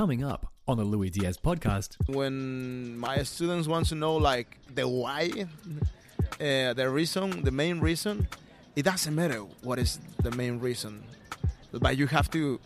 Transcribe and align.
Coming 0.00 0.24
up 0.24 0.50
on 0.66 0.78
the 0.78 0.84
Louis 0.84 1.10
Diaz 1.10 1.36
podcast, 1.36 1.98
when 2.08 2.96
my 2.96 3.22
students 3.22 3.68
want 3.68 3.84
to 3.88 3.94
know 3.94 4.16
like 4.16 4.56
the 4.74 4.88
why, 4.88 5.30
uh, 6.40 6.72
the 6.72 6.88
reason, 6.88 7.44
the 7.44 7.50
main 7.50 7.80
reason, 7.80 8.26
it 8.74 8.84
doesn't 8.86 9.14
matter 9.14 9.40
what 9.62 9.78
is 9.78 10.00
the 10.22 10.30
main 10.30 10.58
reason, 10.58 11.04
but 11.74 11.98
you 11.98 12.06
have 12.06 12.30
to, 12.30 12.58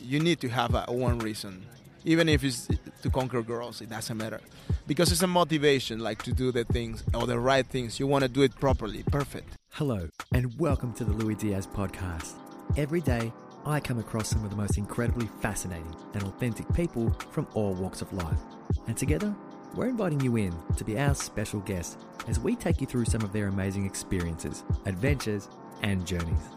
you 0.00 0.18
need 0.18 0.40
to 0.40 0.48
have 0.48 0.74
a, 0.74 0.86
one 0.90 1.18
reason, 1.18 1.62
even 2.06 2.26
if 2.26 2.42
it's 2.42 2.68
to 3.02 3.10
conquer 3.10 3.42
girls. 3.42 3.82
It 3.82 3.90
doesn't 3.90 4.16
matter 4.16 4.40
because 4.86 5.12
it's 5.12 5.20
a 5.20 5.26
motivation, 5.26 5.98
like 5.98 6.22
to 6.22 6.32
do 6.32 6.50
the 6.52 6.64
things 6.64 7.04
or 7.12 7.26
the 7.26 7.38
right 7.38 7.66
things. 7.66 8.00
You 8.00 8.06
want 8.06 8.22
to 8.22 8.30
do 8.30 8.40
it 8.40 8.58
properly, 8.58 9.02
perfect. 9.02 9.58
hello 9.72 10.08
and 10.32 10.58
welcome 10.58 10.94
to 10.94 11.04
the 11.04 11.12
Louis 11.12 11.34
Diaz 11.34 11.66
podcast. 11.66 12.32
Every 12.78 13.02
day, 13.02 13.30
I 13.66 13.80
come 13.80 13.98
across 13.98 14.28
some 14.28 14.44
of 14.44 14.50
the 14.50 14.56
most 14.56 14.78
incredibly 14.78 15.26
fascinating 15.40 15.94
and 16.14 16.22
authentic 16.22 16.72
people 16.74 17.10
from 17.30 17.46
all 17.54 17.74
walks 17.74 18.00
of 18.00 18.12
life. 18.12 18.38
And 18.86 18.96
together, 18.96 19.34
we're 19.74 19.88
inviting 19.88 20.20
you 20.20 20.36
in 20.36 20.54
to 20.76 20.84
be 20.84 20.98
our 20.98 21.14
special 21.14 21.60
guest 21.60 21.98
as 22.28 22.40
we 22.40 22.56
take 22.56 22.80
you 22.80 22.86
through 22.86 23.04
some 23.04 23.20
of 23.22 23.32
their 23.32 23.48
amazing 23.48 23.84
experiences, 23.84 24.64
adventures, 24.86 25.48
and 25.82 26.06
journeys. 26.06 26.48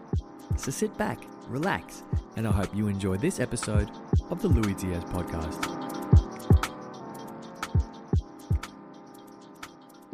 So 0.57 0.71
sit 0.71 0.95
back, 0.97 1.19
relax, 1.47 2.03
and 2.37 2.47
I 2.47 2.51
hope 2.51 2.73
you 2.75 2.87
enjoy 2.87 3.17
this 3.17 3.39
episode 3.39 3.89
of 4.29 4.41
the 4.41 4.47
Louis 4.47 4.75
Diaz 4.75 5.03
podcast. 5.05 5.77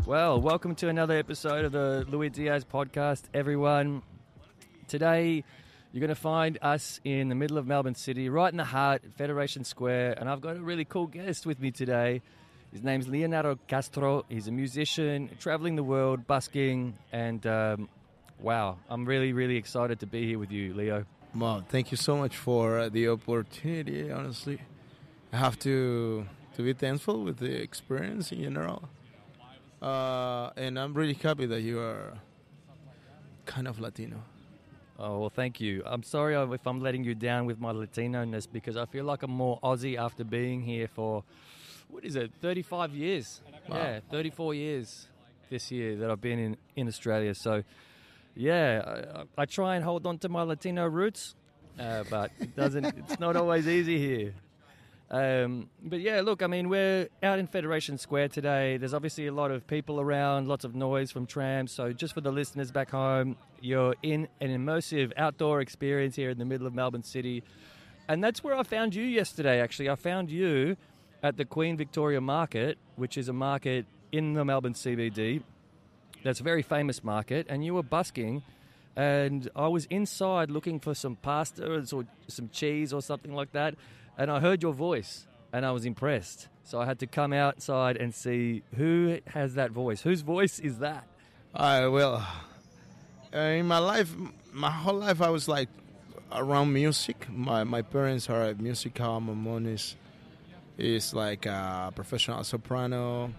Well, 0.05 0.39
welcome 0.39 0.73
to 0.75 0.87
another 0.87 1.17
episode 1.17 1.65
of 1.65 1.73
the 1.73 2.05
Louis 2.09 2.29
Diaz 2.29 2.63
podcast, 2.65 3.23
everyone. 3.33 4.01
Today, 4.87 5.43
you're 5.91 6.01
going 6.01 6.09
to 6.09 6.15
find 6.15 6.57
us 6.61 6.99
in 7.03 7.29
the 7.29 7.35
middle 7.35 7.57
of 7.57 7.65
Melbourne 7.65 7.95
City, 7.95 8.29
right 8.29 8.51
in 8.51 8.57
the 8.57 8.65
heart, 8.65 9.03
Federation 9.17 9.63
Square, 9.63 10.15
and 10.19 10.29
I've 10.29 10.41
got 10.41 10.57
a 10.57 10.59
really 10.59 10.85
cool 10.85 11.07
guest 11.07 11.45
with 11.45 11.59
me 11.59 11.71
today. 11.71 12.21
His 12.71 12.83
name's 12.83 13.07
Leonardo 13.07 13.57
Castro. 13.67 14.25
He's 14.27 14.47
a 14.47 14.51
musician, 14.51 15.29
traveling 15.39 15.77
the 15.77 15.83
world, 15.83 16.27
busking, 16.27 16.97
and 17.13 17.45
um, 17.47 17.89
wow, 18.39 18.77
I'm 18.89 19.05
really, 19.05 19.31
really 19.31 19.55
excited 19.55 20.01
to 20.01 20.05
be 20.05 20.27
here 20.27 20.37
with 20.37 20.51
you, 20.51 20.73
Leo. 20.73 21.05
Well, 21.33 21.63
thank 21.69 21.91
you 21.91 21.97
so 21.97 22.17
much 22.17 22.35
for 22.35 22.79
uh, 22.79 22.89
the 22.89 23.07
opportunity. 23.07 24.11
Honestly, 24.11 24.59
I 25.31 25.37
have 25.37 25.57
to 25.59 26.25
to 26.55 26.63
be 26.63 26.73
thankful 26.73 27.23
with 27.23 27.37
the 27.37 27.61
experience 27.61 28.31
in 28.31 28.43
general, 28.43 28.89
uh, 29.81 30.49
and 30.57 30.77
I'm 30.77 30.93
really 30.93 31.13
happy 31.13 31.45
that 31.45 31.61
you 31.61 31.79
are 31.79 32.13
kind 33.45 33.67
of 33.67 33.79
Latino. 33.79 34.23
Oh, 34.99 35.19
well, 35.19 35.29
thank 35.29 35.61
you. 35.61 35.83
I'm 35.85 36.01
sorry 36.01 36.35
if 36.53 36.65
I'm 36.65 36.81
letting 36.81 37.03
you 37.03 37.13
down 37.13 37.45
with 37.45 37.59
my 37.59 37.69
Latino 37.71 38.23
ness 38.25 38.47
because 38.47 38.75
I 38.75 38.85
feel 38.85 39.05
like 39.05 39.21
I'm 39.21 39.31
more 39.31 39.59
Aussie 39.61 39.95
after 39.95 40.23
being 40.23 40.61
here 40.61 40.87
for, 40.87 41.23
what 41.87 42.03
is 42.03 42.15
it, 42.15 42.31
35 42.41 42.95
years? 42.95 43.41
Yeah, 43.69 43.99
34 44.09 44.53
years 44.55 45.07
this 45.51 45.71
year 45.71 45.97
that 45.97 46.09
I've 46.09 46.21
been 46.21 46.39
in, 46.39 46.57
in 46.75 46.87
Australia. 46.87 47.35
So, 47.35 47.63
yeah, 48.35 49.23
I, 49.37 49.41
I 49.43 49.45
try 49.45 49.75
and 49.75 49.85
hold 49.85 50.07
on 50.07 50.17
to 50.19 50.29
my 50.29 50.41
Latino 50.41 50.87
roots, 50.87 51.35
uh, 51.79 52.03
but 52.09 52.31
it 52.39 52.55
doesn't, 52.55 52.85
it's 52.85 53.19
not 53.19 53.35
always 53.35 53.67
easy 53.67 53.99
here. 53.99 54.33
Um, 55.09 55.69
but 55.81 56.01
yeah, 56.01 56.21
look, 56.21 56.43
I 56.43 56.47
mean, 56.47 56.67
we're 56.67 57.07
out 57.23 57.39
in 57.39 57.47
Federation 57.47 57.97
Square 57.97 58.29
today. 58.29 58.75
There's 58.75 58.93
obviously 58.93 59.27
a 59.27 59.31
lot 59.31 59.51
of 59.51 59.65
people 59.65 60.01
around, 60.01 60.47
lots 60.47 60.65
of 60.65 60.75
noise 60.75 61.11
from 61.11 61.25
trams. 61.25 61.71
So, 61.71 61.93
just 61.93 62.13
for 62.13 62.21
the 62.21 62.31
listeners 62.31 62.71
back 62.71 62.91
home, 62.91 63.37
you're 63.61 63.95
in 64.03 64.27
an 64.41 64.49
immersive 64.49 65.13
outdoor 65.15 65.61
experience 65.61 66.15
here 66.15 66.29
in 66.29 66.37
the 66.37 66.45
middle 66.45 66.67
of 66.67 66.73
Melbourne 66.73 67.03
City. 67.03 67.43
And 68.09 68.23
that's 68.23 68.43
where 68.43 68.55
I 68.55 68.63
found 68.63 68.95
you 68.95 69.03
yesterday, 69.03 69.61
actually. 69.61 69.89
I 69.89 69.95
found 69.95 70.29
you 70.29 70.75
at 71.23 71.37
the 71.37 71.45
Queen 71.45 71.77
Victoria 71.77 72.19
Market, 72.19 72.77
which 72.95 73.17
is 73.17 73.29
a 73.29 73.33
market 73.33 73.85
in 74.11 74.33
the 74.33 74.43
Melbourne 74.43 74.73
CBD. 74.73 75.41
That's 76.23 76.41
a 76.41 76.43
very 76.43 76.61
famous 76.61 77.03
market. 77.03 77.47
And 77.49 77.63
you 77.63 77.73
were 77.73 77.83
busking. 77.83 78.43
And 78.95 79.49
I 79.55 79.67
was 79.67 79.85
inside 79.85 80.49
looking 80.49 80.79
for 80.79 80.93
some 80.95 81.15
pasta 81.17 81.71
or 81.71 81.83
some 82.27 82.49
cheese 82.51 82.91
or 82.91 83.01
something 83.01 83.33
like 83.33 83.51
that 83.53 83.75
and 84.17 84.31
I 84.31 84.39
heard 84.39 84.63
your 84.63 84.73
voice 84.73 85.27
and 85.53 85.65
I 85.65 85.71
was 85.71 85.85
impressed. 85.85 86.47
So 86.63 86.81
I 86.81 86.85
had 86.85 86.99
to 86.99 87.07
come 87.07 87.31
outside 87.31 87.95
and 87.97 88.13
see 88.13 88.63
who 88.75 89.19
has 89.27 89.53
that 89.53 89.71
voice. 89.71 90.01
Whose 90.01 90.21
voice 90.21 90.59
is 90.59 90.79
that? 90.79 91.05
Uh, 91.53 91.87
well, 91.89 92.27
uh, 93.33 93.37
in 93.37 93.65
my 93.67 93.77
life, 93.77 94.13
my 94.51 94.71
whole 94.71 94.95
life, 94.95 95.21
I 95.21 95.29
was 95.29 95.47
like 95.47 95.69
around 96.31 96.73
music. 96.73 97.27
My 97.29 97.63
my 97.63 97.81
parents 97.81 98.29
are 98.29 98.53
musical. 98.55 99.19
My 99.21 99.33
mom 99.33 99.65
is 99.65 99.95
is 100.77 101.13
like 101.13 101.45
a 101.45 101.91
professional 101.95 102.43
soprano. 102.43 103.31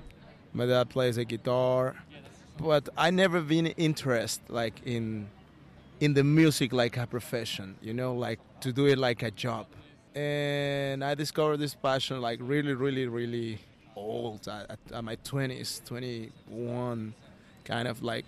My 0.54 0.64
dad 0.64 0.88
plays 0.88 1.18
a 1.18 1.24
guitar, 1.24 1.94
but 2.56 2.88
I 2.96 3.10
never 3.10 3.42
been 3.42 3.66
interested 3.66 4.48
like 4.48 4.80
in 4.86 5.28
in 6.00 6.14
the 6.14 6.24
music 6.24 6.72
like 6.72 6.96
a 6.96 7.06
profession. 7.06 7.76
You 7.82 7.92
know, 7.92 8.14
like 8.14 8.40
to 8.60 8.72
do 8.72 8.86
it 8.86 8.98
like 8.98 9.22
a 9.22 9.30
job 9.30 9.66
and 10.18 11.04
I 11.04 11.14
discovered 11.14 11.58
this 11.58 11.74
passion 11.74 12.20
like 12.20 12.40
really, 12.42 12.74
really, 12.74 13.06
really 13.06 13.60
old 13.94 14.48
at, 14.48 14.78
at 14.92 15.04
my 15.04 15.16
20s, 15.16 15.84
21, 15.84 17.14
kind 17.64 17.88
of 17.88 18.02
like. 18.02 18.24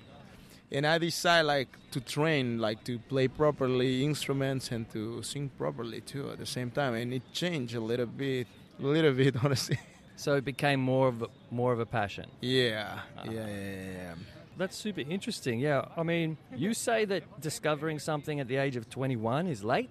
And 0.70 0.86
I 0.86 0.98
decided 0.98 1.46
like 1.48 1.68
to 1.90 2.00
train, 2.00 2.58
like 2.58 2.84
to 2.84 3.00
play 3.00 3.26
properly 3.26 4.04
instruments 4.04 4.70
and 4.70 4.88
to 4.92 5.20
sing 5.22 5.50
properly 5.58 6.00
too 6.00 6.30
at 6.30 6.38
the 6.38 6.46
same 6.46 6.70
time. 6.70 6.94
And 6.94 7.12
it 7.12 7.22
changed 7.32 7.74
a 7.74 7.80
little 7.80 8.06
bit, 8.06 8.46
a 8.78 8.86
little 8.86 9.12
bit, 9.12 9.34
honestly. 9.44 9.78
So 10.14 10.36
it 10.36 10.44
became 10.44 10.78
more 10.78 11.08
of 11.08 11.22
a, 11.22 11.28
more 11.50 11.72
of 11.72 11.80
a 11.80 11.86
passion. 11.86 12.26
Yeah, 12.40 13.00
ah. 13.18 13.22
yeah, 13.24 13.46
yeah, 13.46 13.92
yeah. 13.96 14.14
That's 14.56 14.76
super 14.76 15.00
interesting. 15.00 15.58
Yeah, 15.58 15.86
I 15.96 16.04
mean, 16.04 16.36
you 16.54 16.72
say 16.74 17.04
that 17.06 17.40
discovering 17.40 17.98
something 17.98 18.38
at 18.38 18.46
the 18.46 18.56
age 18.56 18.76
of 18.76 18.88
21 18.90 19.48
is 19.48 19.64
late. 19.64 19.90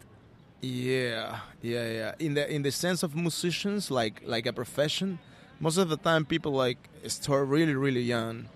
Yeah, 0.62 1.40
yeah, 1.62 1.88
yeah. 1.90 2.14
In 2.20 2.34
the 2.34 2.54
in 2.54 2.64
the 2.64 2.72
sense 2.72 3.02
of 3.04 3.16
musicians, 3.16 3.90
like 3.90 4.22
like 4.26 4.46
a 4.46 4.54
profession, 4.54 5.20
most 5.60 5.78
of 5.78 5.88
the 5.90 5.98
time 5.98 6.26
people 6.26 6.52
like 6.52 6.78
start 7.08 7.48
really 7.48 7.76
really 7.76 8.02
young. 8.02 8.50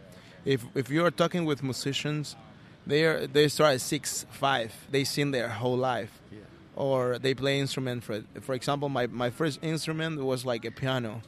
If 0.44 0.66
if 0.76 0.90
you 0.90 1.06
are 1.06 1.12
talking 1.12 1.46
with 1.46 1.64
musicians, 1.64 2.36
they 2.86 3.06
are 3.06 3.26
they 3.26 3.48
start 3.48 3.76
at 3.76 3.82
six 3.82 4.26
five. 4.32 4.74
They 4.92 5.06
sing 5.06 5.32
their 5.32 5.48
whole 5.48 5.78
life, 5.78 6.12
Yeah. 6.32 6.40
or 6.76 7.20
they 7.20 7.34
play 7.34 7.60
instrument. 7.60 8.04
For 8.04 8.22
for 8.42 8.54
example, 8.54 8.90
my 8.90 9.08
my 9.08 9.30
first 9.30 9.60
instrument 9.64 10.22
was 10.22 10.46
like 10.46 10.66
a 10.66 10.72
piano, 10.72 11.22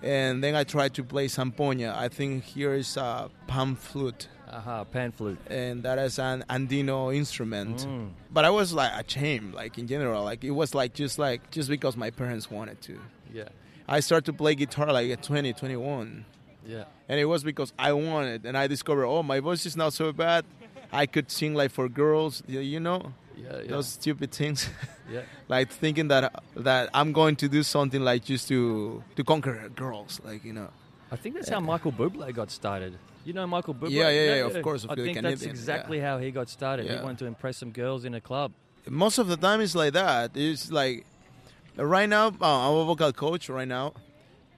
and 0.00 0.44
then 0.44 0.54
I 0.54 0.62
tried 0.62 0.94
to 0.94 1.02
play 1.02 1.26
zampoña. 1.26 1.96
I 1.96 2.08
think 2.08 2.44
here 2.44 2.74
is 2.74 2.96
a 2.96 3.30
pan 3.48 3.74
flute 3.74 4.28
Aha, 4.50 4.84
pan 4.84 5.12
flute. 5.12 5.38
and 5.48 5.82
that 5.82 5.98
is 5.98 6.18
an 6.18 6.44
Andino 6.48 7.14
instrument. 7.14 7.86
Mm. 7.86 8.10
But 8.30 8.44
I 8.44 8.50
was 8.50 8.72
like 8.72 8.92
ashamed, 9.06 9.54
like 9.54 9.78
in 9.78 9.86
general, 9.86 10.24
like 10.24 10.44
it 10.44 10.50
was 10.50 10.74
like 10.74 10.94
just 10.94 11.18
like 11.18 11.50
just 11.50 11.68
because 11.68 11.96
my 11.96 12.10
parents 12.10 12.50
wanted 12.50 12.80
to. 12.82 12.98
Yeah, 13.32 13.48
I 13.86 14.00
started 14.00 14.24
to 14.26 14.32
play 14.32 14.54
guitar 14.54 14.92
like 14.92 15.10
at 15.10 15.22
20, 15.22 15.52
21. 15.52 16.24
yeah. 16.66 16.84
and 17.08 17.20
it 17.20 17.24
was 17.26 17.44
because 17.44 17.72
I 17.78 17.92
wanted, 17.92 18.44
and 18.46 18.56
I 18.56 18.66
discovered, 18.66 19.06
oh, 19.06 19.22
my 19.22 19.40
voice 19.40 19.64
is 19.66 19.76
not 19.76 19.92
so 19.92 20.12
bad. 20.12 20.44
I 20.92 21.04
could 21.06 21.30
sing 21.30 21.54
like 21.54 21.70
for 21.70 21.88
girls, 21.88 22.42
you 22.48 22.80
know, 22.80 23.12
Yeah, 23.36 23.60
yeah. 23.60 23.68
those 23.68 23.88
stupid 23.88 24.32
things. 24.32 24.68
yeah. 25.12 25.22
like 25.48 25.70
thinking 25.70 26.08
that 26.08 26.32
that 26.56 26.88
I'm 26.94 27.12
going 27.12 27.36
to 27.36 27.48
do 27.48 27.62
something 27.62 28.00
like 28.02 28.24
just 28.24 28.48
to 28.48 29.02
to 29.16 29.24
conquer 29.24 29.68
girls, 29.76 30.20
like 30.24 30.44
you 30.44 30.54
know. 30.54 30.68
I 31.10 31.16
think 31.16 31.34
that's 31.36 31.48
how 31.48 31.60
Michael 31.60 31.92
Bublé 31.92 32.34
got 32.34 32.50
started. 32.50 32.98
You 33.28 33.34
know 33.34 33.46
Michael 33.46 33.74
Bublé? 33.74 33.90
Yeah, 33.90 34.08
yeah, 34.08 34.36
yeah, 34.36 34.46
of 34.46 34.62
course, 34.62 34.84
of 34.84 34.90
I 34.92 34.94
think 34.94 35.08
that's 35.20 35.20
Canadian, 35.20 35.50
exactly 35.50 36.00
how 36.00 36.16
he 36.16 36.30
got 36.30 36.48
started. 36.48 36.86
He 36.86 36.92
Yeah. 36.92 37.02
wanted 37.02 37.18
to 37.18 37.26
impress 37.26 37.58
some 37.58 37.72
girls 37.72 38.06
in 38.06 38.14
a 38.14 38.22
club. 38.22 38.52
most 38.88 39.18
of 39.18 39.28
the 39.28 39.36
time 39.36 39.60
it's 39.60 39.74
like 39.74 39.92
that. 39.92 40.30
It's 40.34 40.72
like 40.72 41.04
right 41.76 42.08
now 42.08 42.28
uh, 42.40 42.70
I'm 42.70 42.76
a 42.76 42.84
vocal 42.86 43.12
coach 43.12 43.50
right 43.50 43.68
now, 43.68 43.92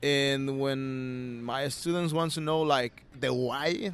and 0.05 0.61
when 0.61 1.43
my 1.43 1.67
students 1.67 2.13
want 2.13 2.31
to 2.37 2.41
know 2.41 2.61
like 2.63 2.95
the 3.19 3.35
why, 3.35 3.91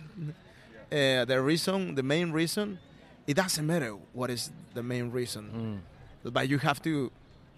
uh, 0.92 1.24
the 1.24 1.40
reason, 1.40 1.94
the 1.94 2.02
main 2.02 2.32
reason, 2.32 2.78
it 3.26 3.34
doesn't 3.42 3.66
matter 3.66 3.92
what 4.12 4.28
is 4.28 4.50
the 4.74 4.82
main 4.82 5.10
reason, 5.10 5.80
but 6.22 6.50
you 6.50 6.58
have 6.58 6.82
to, 6.82 7.10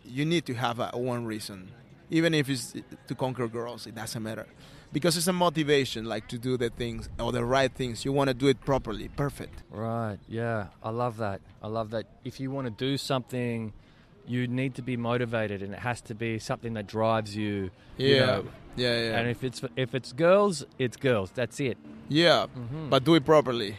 you 0.05 0.25
need 0.25 0.47
to 0.47 0.55
have 0.55 0.79
a, 0.79 0.91
one 0.97 1.25
reason, 1.27 1.73
even 2.11 2.33
if 2.33 2.49
it's 2.49 2.75
to 3.09 3.15
conquer 3.17 3.49
girls. 3.49 3.89
It 3.89 3.97
doesn't 3.97 4.23
matter. 4.23 4.47
Because 4.93 5.17
it's 5.19 5.27
a 5.27 5.33
motivation, 5.35 6.07
like 6.07 6.29
to 6.29 6.39
do 6.39 6.57
the 6.57 6.71
things 6.71 7.09
or 7.21 7.31
the 7.31 7.45
right 7.45 7.71
things. 7.73 8.05
You 8.07 8.13
want 8.13 8.29
to 8.29 8.35
do 8.35 8.47
it 8.49 8.61
properly, 8.65 9.09
perfect. 9.09 9.63
Right. 9.71 10.19
Yeah. 10.29 10.69
I 10.83 10.91
love 10.91 11.19
that. 11.19 11.41
I 11.63 11.69
love 11.69 11.91
that. 11.91 12.07
If 12.25 12.41
you 12.41 12.51
want 12.51 12.67
to 12.67 12.71
do 12.71 12.97
something, 12.97 13.73
you 14.27 14.47
need 14.47 14.75
to 14.77 14.83
be 14.83 14.97
motivated, 14.97 15.63
and 15.63 15.73
it 15.75 15.81
has 15.81 16.01
to 16.03 16.15
be 16.15 16.39
something 16.39 16.73
that 16.75 16.87
drives 16.87 17.37
you. 17.37 17.71
you 17.99 18.15
Yeah, 18.17 18.27
know. 18.27 18.45
yeah, 18.77 19.01
yeah. 19.11 19.19
And 19.19 19.29
if 19.29 19.43
it's 19.45 19.63
if 19.77 19.95
it's 19.95 20.13
girls, 20.13 20.65
it's 20.79 20.97
girls. 20.97 21.31
That's 21.35 21.61
it. 21.61 21.77
Yeah, 22.09 22.47
Mm-hmm. 22.57 22.89
but 22.91 23.05
do 23.05 23.15
it 23.15 23.25
properly. 23.27 23.77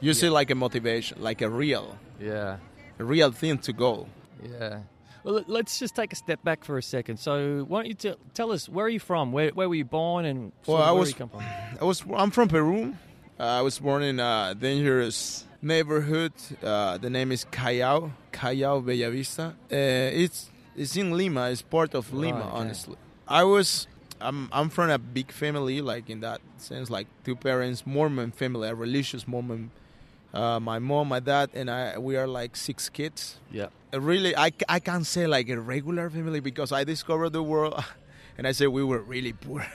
Use 0.00 0.20
see 0.20 0.28
like 0.28 0.50
a 0.50 0.54
motivation, 0.54 1.20
like 1.22 1.40
a 1.42 1.48
real, 1.50 1.96
Yeah. 2.20 2.58
a 2.98 3.04
real 3.04 3.30
thing 3.32 3.58
to 3.58 3.72
go. 3.72 4.06
Yeah. 4.42 4.80
Well, 5.28 5.36
let- 5.36 5.50
let's 5.50 5.78
just 5.78 5.94
take 5.94 6.14
a 6.14 6.16
step 6.16 6.42
back 6.42 6.64
for 6.64 6.78
a 6.78 6.82
second. 6.82 7.18
So, 7.18 7.66
why 7.68 7.80
don't 7.80 7.88
you 7.88 7.94
tell 7.94 8.16
tell 8.32 8.50
us 8.50 8.66
where 8.66 8.86
are 8.86 8.88
you 8.88 8.98
from? 9.10 9.30
Where 9.30 9.50
where 9.50 9.68
were 9.68 9.74
you 9.74 9.84
born 9.84 10.24
and 10.24 10.52
Well, 10.66 10.78
I 10.82 10.90
where 10.92 11.00
was- 11.00 11.10
you 11.10 11.16
come 11.16 11.28
from? 11.28 11.42
I 11.78 11.84
was 11.84 12.02
I'm 12.16 12.30
from 12.30 12.48
Peru. 12.48 12.94
Uh, 13.38 13.42
I 13.42 13.60
was 13.60 13.78
born 13.78 14.02
in 14.02 14.20
a 14.20 14.54
dangerous 14.58 15.44
neighborhood. 15.60 16.32
Uh, 16.62 16.96
the 16.96 17.10
name 17.10 17.30
is 17.30 17.44
Callao, 17.44 18.12
Callao 18.32 18.80
Bellavista. 18.80 19.50
Uh, 19.70 20.22
it's 20.24 20.48
it's 20.74 20.96
in 20.96 21.14
Lima. 21.14 21.50
It's 21.50 21.60
part 21.60 21.94
of 21.94 22.10
Lima, 22.14 22.38
okay. 22.46 22.48
honestly. 22.60 22.96
I 23.28 23.44
was 23.44 23.86
I'm 24.22 24.48
I'm 24.50 24.70
from 24.70 24.88
a 24.88 24.98
big 24.98 25.30
family, 25.30 25.82
like 25.82 26.08
in 26.08 26.20
that 26.20 26.40
sense, 26.56 26.88
like 26.88 27.06
two 27.24 27.36
parents, 27.36 27.84
Mormon 27.86 28.30
family, 28.32 28.66
a 28.70 28.74
religious 28.74 29.28
Mormon. 29.28 29.72
Uh, 30.32 30.60
my 30.60 30.78
mom, 30.78 31.08
my 31.08 31.20
dad, 31.20 31.50
and 31.54 31.70
I. 31.70 31.98
We 31.98 32.16
are 32.16 32.26
like 32.26 32.54
six 32.56 32.88
kids. 32.88 33.38
Yeah. 33.50 33.68
Uh, 33.92 34.00
really 34.00 34.36
I 34.36 34.50
can't 34.50 35.06
say 35.06 35.26
like 35.26 35.48
a 35.48 35.58
regular 35.58 36.10
family 36.10 36.40
because 36.40 36.72
i 36.72 36.84
discovered 36.84 37.30
the 37.30 37.42
world 37.42 37.82
and 38.38 38.46
i 38.46 38.52
said 38.52 38.68
we 38.68 38.84
were 38.84 39.00
really 39.00 39.32
poor 39.32 39.66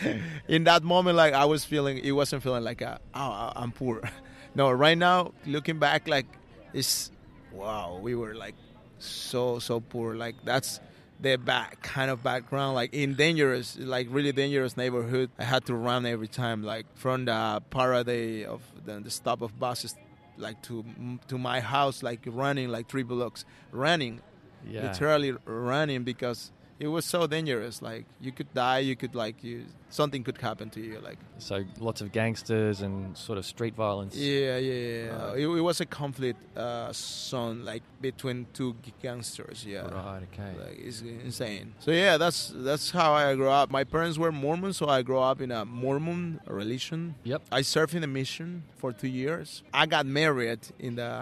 in 0.48 0.64
that 0.64 0.82
moment 0.82 1.16
like 1.16 1.32
i 1.32 1.46
was 1.46 1.64
feeling 1.64 1.96
it 1.98 2.12
wasn't 2.12 2.42
feeling 2.42 2.62
like 2.62 2.82
a, 2.82 3.00
oh 3.14 3.52
i'm 3.56 3.72
poor 3.72 4.02
no 4.54 4.70
right 4.70 4.98
now 4.98 5.32
looking 5.46 5.78
back 5.78 6.06
like 6.06 6.26
it's 6.74 7.10
wow 7.50 7.98
we 8.02 8.14
were 8.14 8.34
like 8.34 8.54
so 8.98 9.58
so 9.58 9.80
poor 9.80 10.14
like 10.14 10.34
that's 10.44 10.80
the 11.22 11.36
back 11.36 11.80
kind 11.82 12.10
of 12.10 12.22
background 12.22 12.74
like 12.74 12.92
in 12.92 13.14
dangerous 13.14 13.78
like 13.78 14.06
really 14.10 14.32
dangerous 14.32 14.76
neighborhood 14.76 15.30
i 15.38 15.44
had 15.44 15.64
to 15.64 15.74
run 15.74 16.04
every 16.04 16.28
time 16.28 16.62
like 16.62 16.84
from 16.94 17.24
the 17.26 17.62
parade 17.70 18.44
of 18.46 18.60
the, 18.84 18.98
the 19.00 19.10
stop 19.10 19.40
of 19.40 19.58
buses 19.58 19.94
like 20.36 20.60
to 20.62 20.84
to 21.28 21.38
my 21.38 21.60
house 21.60 22.02
like 22.02 22.20
running 22.26 22.68
like 22.68 22.88
three 22.88 23.04
blocks 23.04 23.44
running 23.70 24.20
Yeah. 24.68 24.82
literally 24.88 25.32
running 25.44 26.02
because 26.04 26.50
it 26.82 26.88
was 26.96 27.04
so 27.04 27.20
dangerous 27.36 27.76
like 27.90 28.04
you 28.26 28.32
could 28.32 28.50
die 28.54 28.80
you 28.88 28.96
could 29.00 29.14
like 29.24 29.36
you 29.48 29.56
something 30.00 30.22
could 30.26 30.38
happen 30.48 30.68
to 30.76 30.80
you 30.88 30.98
like 31.08 31.18
So 31.38 31.54
lots 31.88 32.00
of 32.02 32.06
gangsters 32.18 32.76
and 32.86 32.94
sort 33.26 33.38
of 33.40 33.44
street 33.54 33.74
violence. 33.84 34.14
yeah 34.16 34.56
yeah, 34.56 34.80
yeah. 34.86 35.08
Right. 35.26 35.38
It, 35.42 35.46
it 35.60 35.64
was 35.70 35.78
a 35.80 35.86
conflict 36.00 36.40
uh 36.56 36.90
zone 36.92 37.58
like 37.70 37.82
between 38.08 38.38
two 38.58 38.70
gangsters 39.06 39.58
yeah 39.72 39.82
Right. 40.00 40.22
Okay. 40.28 40.52
like 40.64 40.78
it's 40.88 41.00
insane 41.28 41.66
so 41.84 41.90
yeah 41.92 42.14
that's 42.22 42.38
that's 42.68 42.86
how 42.90 43.10
i 43.12 43.34
grew 43.40 43.52
up 43.60 43.66
my 43.78 43.84
parents 43.94 44.16
were 44.22 44.32
mormon 44.32 44.72
so 44.72 44.84
i 44.88 45.00
grew 45.08 45.20
up 45.30 45.38
in 45.40 45.50
a 45.60 45.62
mormon 45.64 46.40
religion 46.62 47.00
Yep. 47.32 47.40
i 47.58 47.62
served 47.62 47.94
in 47.94 48.00
the 48.06 48.12
mission 48.20 48.48
for 48.80 48.90
two 49.00 49.08
years 49.22 49.62
i 49.72 49.84
got 49.86 50.04
married 50.06 50.60
in 50.86 50.92
the 51.00 51.12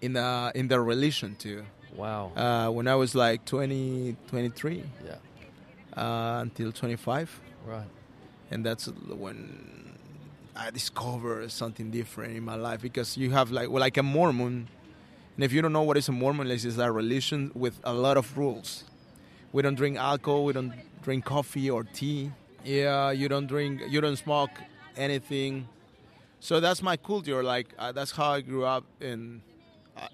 in 0.00 0.12
the 0.18 0.52
in 0.54 0.68
the 0.72 0.78
religion 0.92 1.30
too 1.44 1.60
Wow. 1.98 2.32
uh, 2.36 2.70
when 2.70 2.86
I 2.86 2.94
was 2.94 3.14
like 3.16 3.44
20, 3.44 4.16
23 4.28 4.84
yeah. 5.04 6.00
uh, 6.00 6.40
until 6.40 6.70
25. 6.70 7.40
Right. 7.66 7.82
And 8.50 8.64
that's 8.64 8.86
when 8.86 9.96
I 10.54 10.70
discovered 10.70 11.50
something 11.50 11.90
different 11.90 12.36
in 12.36 12.44
my 12.44 12.54
life 12.54 12.80
because 12.80 13.16
you 13.16 13.32
have 13.32 13.50
like, 13.50 13.68
well, 13.68 13.80
like 13.80 13.96
a 13.96 14.02
Mormon. 14.02 14.68
And 15.36 15.44
if 15.44 15.52
you 15.52 15.60
don't 15.60 15.72
know 15.72 15.82
what 15.82 15.96
is 15.96 16.08
a 16.08 16.12
Mormon, 16.12 16.50
it's 16.50 16.64
a 16.64 16.92
religion 16.92 17.50
with 17.54 17.78
a 17.82 17.92
lot 17.92 18.16
of 18.16 18.38
rules. 18.38 18.84
We 19.52 19.62
don't 19.62 19.74
drink 19.74 19.96
alcohol, 19.96 20.44
we 20.44 20.52
don't 20.52 20.74
drink 21.02 21.24
coffee 21.24 21.68
or 21.68 21.82
tea. 21.82 22.30
Yeah, 22.64 23.10
you 23.10 23.28
don't 23.28 23.46
drink, 23.46 23.82
you 23.88 24.00
don't 24.00 24.16
smoke 24.16 24.50
anything. 24.96 25.68
So 26.40 26.60
that's 26.60 26.82
my 26.82 26.96
culture. 26.96 27.42
Like, 27.42 27.74
uh, 27.78 27.92
that's 27.92 28.12
how 28.12 28.32
I 28.32 28.40
grew 28.40 28.64
up. 28.64 28.84
And 29.00 29.40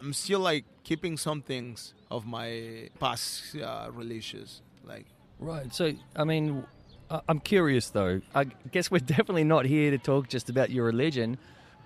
I'm 0.00 0.12
still 0.12 0.40
like 0.40 0.64
keeping 0.82 1.16
some 1.16 1.42
things 1.42 1.94
of 2.10 2.26
my 2.26 2.88
past 3.00 3.56
uh, 3.56 3.88
religious. 3.92 4.60
Like, 4.84 5.06
Right. 5.38 5.74
So, 5.74 5.92
I 6.16 6.24
mean, 6.24 6.64
I'm 7.28 7.40
curious 7.40 7.90
though. 7.90 8.20
I 8.34 8.44
guess 8.44 8.90
we're 8.90 8.98
definitely 9.16 9.44
not 9.44 9.66
here 9.66 9.90
to 9.90 9.98
talk 9.98 10.28
just 10.28 10.48
about 10.48 10.70
your 10.70 10.84
religion, 10.84 11.38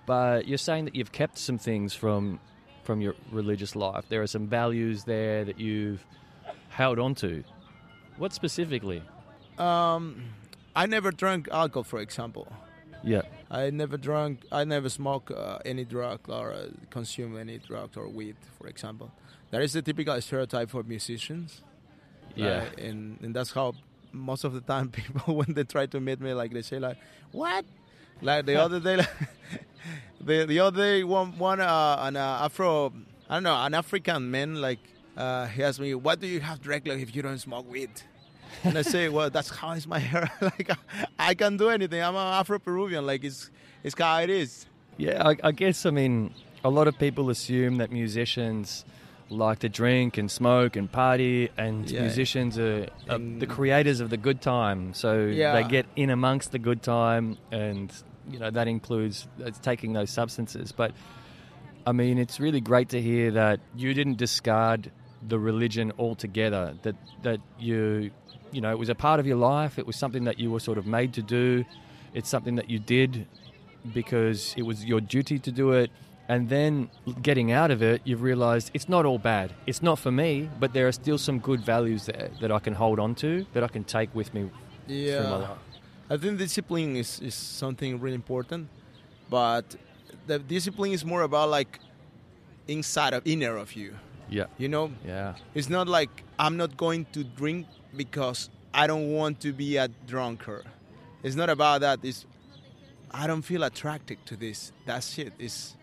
but 0.05 0.47
you're 0.47 0.57
saying 0.57 0.85
that 0.85 0.95
you've 0.95 1.11
kept 1.11 1.37
some 1.37 1.57
things 1.57 1.93
from 1.93 2.39
from 2.83 3.01
your 3.01 3.13
religious 3.31 3.75
life. 3.75 4.05
There 4.09 4.21
are 4.21 4.27
some 4.27 4.47
values 4.47 5.03
there 5.03 5.45
that 5.45 5.59
you've 5.59 6.03
held 6.69 6.97
on 6.97 7.13
to. 7.15 7.43
What 8.17 8.33
specifically? 8.33 9.03
um, 9.57 10.23
I 10.75 10.85
never 10.85 11.11
drank 11.11 11.49
alcohol, 11.51 11.83
for 11.83 11.99
example. 11.99 12.47
Yeah. 13.03 13.21
I 13.49 13.69
never 13.69 13.97
drank. 13.97 14.41
I 14.51 14.63
never 14.63 14.89
smoke 14.89 15.31
uh, 15.31 15.59
any 15.65 15.85
drug 15.85 16.29
or 16.29 16.53
uh, 16.53 16.67
consume 16.89 17.37
any 17.37 17.57
drug 17.57 17.97
or 17.97 18.07
weed, 18.07 18.35
for 18.57 18.67
example. 18.67 19.11
That 19.51 19.61
is 19.61 19.73
the 19.73 19.81
typical 19.81 20.19
stereotype 20.21 20.69
for 20.69 20.83
musicians. 20.83 21.61
Yeah. 22.35 22.65
and 22.77 23.19
and 23.21 23.35
that's 23.35 23.51
how 23.51 23.73
most 24.11 24.43
of 24.43 24.53
the 24.53 24.61
time 24.61 24.89
people 24.99 25.35
when 25.35 25.53
they 25.53 25.63
try 25.63 25.85
to 25.87 25.99
meet 25.99 26.19
me, 26.21 26.33
like 26.33 26.51
they 26.53 26.61
say 26.61 26.79
like, 26.79 26.97
"What?" 27.31 27.65
Like 28.21 28.45
the 28.45 28.55
other 28.55 28.79
day, 28.79 28.97
like, 28.97 29.09
the 30.21 30.45
the 30.45 30.59
other 30.59 30.77
day, 30.81 31.03
one 31.03 31.37
one 31.37 31.59
uh, 31.59 31.97
an 32.01 32.15
uh, 32.15 32.45
Afro, 32.45 32.93
I 33.29 33.35
don't 33.35 33.43
know, 33.43 33.55
an 33.55 33.73
African 33.73 34.29
man, 34.29 34.61
like 34.61 34.79
uh, 35.17 35.47
he 35.47 35.63
asked 35.63 35.79
me, 35.79 35.95
"What 35.95 36.19
do 36.19 36.27
you 36.27 36.39
have 36.41 36.61
directly 36.61 37.01
if 37.01 37.15
you 37.15 37.21
don't 37.21 37.39
smoke 37.39 37.69
weed?" 37.69 37.89
And 38.63 38.77
I 38.77 38.81
say, 38.83 39.09
"Well, 39.09 39.29
that's 39.29 39.49
how 39.49 39.71
is 39.71 39.85
my 39.87 39.99
hair. 40.11 40.29
like 40.41 40.69
I 41.17 41.33
can 41.33 41.57
do 41.57 41.69
anything. 41.69 42.01
I'm 42.01 42.15
an 42.15 42.33
Afro 42.39 42.59
Peruvian. 42.59 43.05
Like 43.05 43.23
it's 43.23 43.49
it's 43.83 43.95
how 43.97 44.19
it 44.21 44.29
is." 44.29 44.65
Yeah, 44.97 45.25
I, 45.29 45.35
I 45.43 45.51
guess, 45.53 45.85
I 45.85 45.91
mean, 45.91 46.33
a 46.63 46.69
lot 46.69 46.87
of 46.89 46.99
people 46.99 47.29
assume 47.29 47.77
that 47.77 47.89
musicians 47.89 48.83
like 49.29 49.59
to 49.59 49.69
drink 49.69 50.17
and 50.17 50.29
smoke 50.29 50.75
and 50.75 50.91
party, 50.91 51.49
and 51.57 51.89
Yeah. 51.89 52.01
musicians 52.01 52.57
are, 52.59 52.87
are 53.07 53.15
And- 53.15 53.41
the 53.41 53.45
creators 53.47 54.01
of 54.01 54.09
the 54.09 54.17
good 54.17 54.41
time. 54.41 54.93
So 54.93 55.25
Yeah. 55.25 55.53
they 55.53 55.63
get 55.69 55.85
in 55.95 56.09
amongst 56.09 56.51
the 56.51 56.59
good 56.59 56.81
time, 56.81 57.37
and, 57.51 57.93
you 58.29 58.39
know, 58.39 58.49
that 58.49 58.67
includes 58.67 59.27
uh, 59.45 59.51
taking 59.61 59.93
those 59.93 60.09
substances. 60.09 60.71
But, 60.73 60.91
I 61.85 61.91
mean, 61.93 62.17
it's 62.17 62.39
really 62.41 62.59
great 62.59 62.89
to 62.89 62.99
hear 63.01 63.31
that 63.31 63.59
you 63.77 63.93
didn't 63.93 64.17
discard 64.17 64.91
the 65.25 65.39
religion 65.39 65.93
altogether, 65.97 66.75
that, 66.81 66.95
that 67.23 67.39
you, 67.59 68.09
you 68.51 68.61
know, 68.61 68.71
it 68.71 68.79
was 68.79 68.89
a 68.89 68.95
part 68.95 69.19
of 69.19 69.27
your 69.27 69.37
life, 69.37 69.77
it 69.79 69.85
was 69.87 69.95
something 69.95 70.23
that 70.25 70.39
you 70.39 70.51
were 70.51 70.59
sort 70.59 70.77
of 70.77 70.85
made 70.85 71.13
to 71.13 71.21
do, 71.21 71.65
it's 72.13 72.29
something 72.29 72.55
that 72.55 72.69
you 72.69 72.79
did 72.79 73.27
because 73.93 74.53
it 74.57 74.63
was 74.63 74.83
your 74.85 75.01
duty 75.01 75.39
to 75.39 75.51
do 75.51 75.71
it. 75.71 75.89
And 76.27 76.47
then 76.47 76.89
getting 77.23 77.51
out 77.51 77.71
of 77.71 77.81
it, 77.81 78.01
you've 78.03 78.21
realized 78.21 78.69
it's 78.75 78.87
not 78.87 79.03
all 79.05 79.17
bad. 79.17 79.51
It's 79.65 79.81
not 79.81 79.97
for 79.97 80.11
me, 80.11 80.47
but 80.59 80.73
there 80.73 80.87
are 80.87 80.91
still 80.91 81.17
some 81.17 81.39
good 81.39 81.61
values 81.61 82.05
there 82.05 82.29
that 82.41 82.51
I 82.51 82.59
can 82.59 82.73
hold 82.75 82.99
on 82.99 83.15
to, 83.15 83.45
that 83.53 83.63
I 83.63 83.67
can 83.67 83.83
take 83.83 84.13
with 84.13 84.31
me 84.35 84.41
through 84.41 84.51
my 84.89 84.93
Yeah, 84.93 85.29
life. 85.29 85.57
I 86.09 86.17
think 86.17 86.37
discipline 86.37 86.95
is, 86.95 87.19
is 87.19 87.33
something 87.33 87.99
really 87.99 88.15
important, 88.15 88.67
but 89.29 89.75
the 90.27 90.37
discipline 90.37 90.91
is 90.91 91.03
more 91.03 91.23
about 91.23 91.49
like 91.49 91.79
inside 92.67 93.13
of 93.13 93.21
inner 93.25 93.57
of 93.57 93.73
you. 93.73 93.95
Yeah. 94.29 94.45
You 94.59 94.67
know, 94.67 94.91
Yeah. 95.05 95.33
it's 95.55 95.69
not 95.69 95.87
like 95.87 96.23
I'm 96.37 96.57
not 96.57 96.77
going 96.77 97.05
to 97.13 97.23
drink 97.23 97.65
because 97.95 98.49
I 98.73 98.87
don't 98.87 99.11
want 99.13 99.39
to 99.41 99.53
be 99.53 99.77
a 99.77 99.87
drunkard. 100.07 100.65
It's 101.23 101.35
not 101.35 101.49
about 101.49 101.81
that. 101.81 101.99
It's 102.03 102.25
I 103.11 103.27
don't 103.27 103.41
feel 103.41 103.63
attracted 103.63 104.23
to 104.27 104.35
this. 104.35 104.71
That's 104.85 105.17
it. 105.17 105.33
It's 105.39 105.75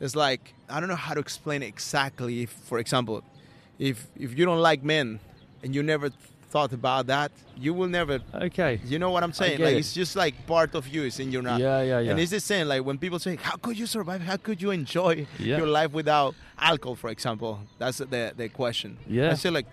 it's 0.00 0.16
like 0.16 0.54
I 0.68 0.80
don't 0.80 0.88
know 0.88 0.96
how 0.96 1.14
to 1.14 1.20
explain 1.20 1.62
it 1.62 1.66
exactly. 1.66 2.42
If, 2.42 2.50
for 2.50 2.78
example, 2.78 3.22
if 3.78 4.06
if 4.16 4.36
you 4.38 4.44
don't 4.46 4.60
like 4.60 4.82
men 4.82 5.20
and 5.62 5.74
you 5.74 5.82
never 5.82 6.10
thought 6.48 6.72
about 6.72 7.06
that, 7.06 7.30
you 7.56 7.72
will 7.72 7.86
never 7.86 8.18
Okay. 8.34 8.80
you 8.84 8.98
know 8.98 9.10
what 9.10 9.22
I'm 9.22 9.32
saying? 9.32 9.60
Like 9.60 9.74
it. 9.74 9.78
it's 9.78 9.92
just 9.92 10.16
like 10.16 10.34
part 10.48 10.74
of 10.74 10.88
you. 10.88 11.04
is 11.04 11.20
in 11.20 11.30
your 11.30 11.42
not. 11.42 11.60
Yeah, 11.60 11.82
yeah, 11.82 12.00
yeah. 12.00 12.10
And 12.10 12.18
it's 12.18 12.32
the 12.32 12.40
same. 12.40 12.66
Like 12.66 12.82
when 12.84 12.98
people 12.98 13.18
say, 13.20 13.36
"How 13.36 13.56
could 13.56 13.78
you 13.78 13.86
survive? 13.86 14.22
How 14.22 14.36
could 14.38 14.60
you 14.60 14.70
enjoy 14.72 15.26
Yeah. 15.38 15.58
your 15.58 15.68
life 15.68 15.92
without 15.92 16.34
alcohol?" 16.58 16.96
For 16.96 17.10
example, 17.10 17.60
that's 17.78 17.98
the 17.98 18.32
the 18.36 18.48
question. 18.48 18.96
Yeah. 19.06 19.30
I 19.30 19.34
say 19.34 19.50
like, 19.50 19.66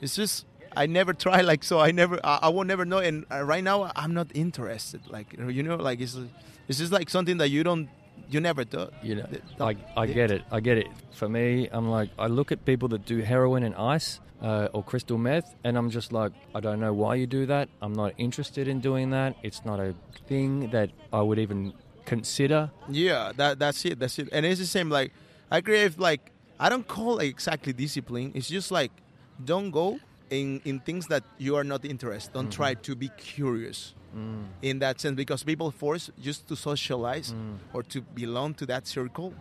it's 0.00 0.14
just 0.14 0.44
I 0.76 0.86
never 0.86 1.12
try. 1.12 1.40
Like 1.40 1.64
so, 1.64 1.80
I 1.80 1.90
never. 1.90 2.20
I, 2.24 2.40
I 2.42 2.48
will 2.48 2.64
never 2.64 2.84
know. 2.84 2.98
And 2.98 3.24
uh, 3.30 3.42
right 3.42 3.64
now, 3.64 3.90
I'm 3.96 4.14
not 4.14 4.28
interested. 4.34 5.00
Like 5.08 5.34
you 5.38 5.62
know, 5.62 5.76
like 5.76 6.00
it's 6.00 6.16
it's 6.68 6.78
just 6.78 6.92
like 6.92 7.10
something 7.10 7.38
that 7.38 7.48
you 7.48 7.62
don't 7.64 7.88
you 8.28 8.40
never 8.40 8.64
do. 8.64 8.88
You 9.02 9.16
know, 9.16 9.26
I, 9.60 9.76
I 9.96 10.06
get 10.06 10.30
it. 10.30 10.42
I 10.50 10.60
get 10.60 10.78
it. 10.78 10.88
For 11.12 11.28
me, 11.28 11.68
I'm 11.72 11.88
like, 11.90 12.10
I 12.18 12.26
look 12.26 12.52
at 12.52 12.64
people 12.64 12.88
that 12.88 13.04
do 13.04 13.18
heroin 13.18 13.62
and 13.64 13.74
ice 13.74 14.20
uh, 14.42 14.68
or 14.72 14.82
crystal 14.82 15.18
meth, 15.18 15.54
and 15.64 15.76
I'm 15.76 15.90
just 15.90 16.12
like, 16.12 16.32
I 16.54 16.60
don't 16.60 16.80
know 16.80 16.92
why 16.92 17.16
you 17.16 17.26
do 17.26 17.46
that. 17.46 17.68
I'm 17.82 17.92
not 17.92 18.14
interested 18.18 18.68
in 18.68 18.80
doing 18.80 19.10
that. 19.10 19.36
It's 19.42 19.64
not 19.64 19.80
a 19.80 19.94
thing 20.28 20.70
that 20.70 20.90
I 21.12 21.22
would 21.22 21.38
even 21.38 21.72
consider. 22.04 22.70
Yeah, 22.88 23.32
that 23.36 23.58
that's 23.58 23.84
it. 23.84 23.98
That's 23.98 24.18
it. 24.18 24.28
And 24.32 24.46
it's 24.46 24.60
the 24.60 24.66
same. 24.66 24.90
Like 24.90 25.12
I 25.50 25.58
agree. 25.58 25.80
If 25.80 25.98
like 25.98 26.30
I 26.58 26.68
don't 26.68 26.86
call 26.86 27.18
it 27.18 27.26
exactly 27.26 27.72
discipline. 27.72 28.32
It's 28.34 28.48
just 28.48 28.70
like 28.70 28.92
don't 29.44 29.70
go 29.70 29.98
in 30.30 30.60
in 30.64 30.80
things 30.80 31.06
that 31.08 31.22
you 31.38 31.56
are 31.56 31.64
not 31.64 31.84
interested. 31.84 32.32
Don't 32.32 32.50
try 32.52 32.74
to 32.74 32.94
be 32.94 33.08
curious 33.16 33.94
in 34.62 34.80
that 34.80 35.00
sense 35.00 35.14
because 35.16 35.44
people 35.44 35.70
force 35.70 36.10
just 36.20 36.48
to 36.48 36.56
socialize 36.56 37.32
or 37.72 37.82
to 37.84 38.00
belong 38.00 38.54
to 38.54 38.66
that 38.66 38.86
circle 38.88 39.32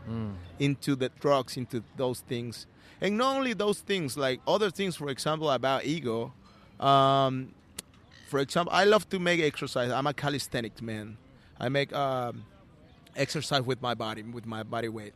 into 0.59 0.95
the 0.95 1.09
drugs, 1.19 1.57
into 1.57 1.83
those 1.97 2.19
things, 2.21 2.67
and 3.01 3.17
not 3.17 3.35
only 3.37 3.53
those 3.53 3.79
things, 3.81 4.15
like 4.17 4.39
other 4.47 4.69
things. 4.69 4.95
For 4.95 5.09
example, 5.09 5.49
about 5.49 5.85
ego. 5.85 6.33
Um, 6.79 7.53
for 8.29 8.39
example, 8.39 8.71
I 8.71 8.83
love 8.85 9.09
to 9.09 9.17
make 9.19 9.41
exercise. 9.41 9.89
I'm 9.91 10.05
a 10.05 10.13
calisthenic 10.13 10.81
man. 10.83 11.17
I 11.59 11.67
make 11.69 11.91
um, 11.93 12.45
exercise 13.15 13.63
with 13.63 13.81
my 13.81 13.95
body, 13.95 14.21
with 14.21 14.45
my 14.45 14.61
body 14.63 14.87
weight, 14.87 15.13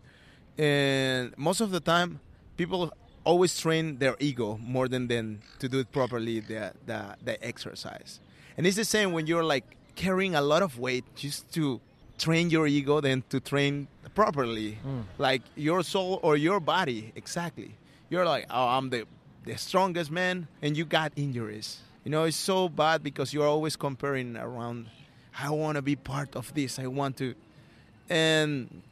and 0.58 1.34
most 1.38 1.62
of 1.62 1.70
the 1.72 1.80
time, 1.80 2.20
people 2.58 2.92
always 3.24 3.58
train 3.60 3.98
their 3.98 4.16
ego 4.20 4.60
more 4.62 4.88
than 4.88 5.08
than 5.08 5.42
to 5.60 5.70
do 5.70 5.80
it 5.80 5.92
properly 5.92 6.40
the 6.40 6.74
the, 6.86 7.16
the 7.24 7.46
exercise. 7.46 8.20
And 8.58 8.68
it's 8.68 8.78
the 8.78 8.86
same 8.86 9.12
when 9.14 9.28
you're 9.28 9.44
like 9.44 9.66
carrying 9.96 10.36
a 10.36 10.42
lot 10.42 10.62
of 10.62 10.80
weight 10.80 11.06
just 11.16 11.52
to 11.54 11.80
train 12.18 12.50
your 12.50 12.68
ego 12.68 13.02
than 13.02 13.24
to 13.30 13.40
train 13.40 13.88
properly, 14.16 14.78
mm. 14.86 15.04
like 15.18 15.42
your 15.56 15.84
soul 15.84 16.20
or 16.22 16.38
your 16.38 16.60
body 16.60 17.12
exactly. 17.16 17.76
You're 18.10 18.26
like, 18.26 18.46
oh, 18.50 18.68
I'm 18.68 18.90
the 18.90 19.06
the 19.46 19.58
strongest 19.58 20.12
man, 20.12 20.48
and 20.62 20.78
you 20.78 20.86
got 20.86 21.12
injuries. 21.16 21.80
You 22.04 22.12
know, 22.12 22.24
it's 22.24 22.38
so 22.38 22.70
bad 22.70 23.04
because 23.04 23.34
you're 23.34 23.48
always 23.48 23.76
comparing 23.76 24.38
around. 24.38 24.88
I 25.38 25.50
want 25.50 25.78
to 25.78 25.82
be 25.82 25.96
part 25.96 26.36
of 26.36 26.54
this. 26.54 26.78
I 26.78 26.88
want 26.88 27.18
to, 27.18 27.34
and 28.10 28.84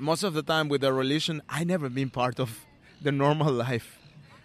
most 0.00 0.22
of 0.22 0.32
the 0.32 0.42
time 0.42 0.68
with 0.68 0.80
the 0.80 0.92
religion, 0.92 1.42
I 1.48 1.64
never 1.64 1.88
been 1.88 2.08
part 2.08 2.40
of 2.40 2.64
the 3.02 3.12
normal 3.12 3.52
life. 3.52 3.98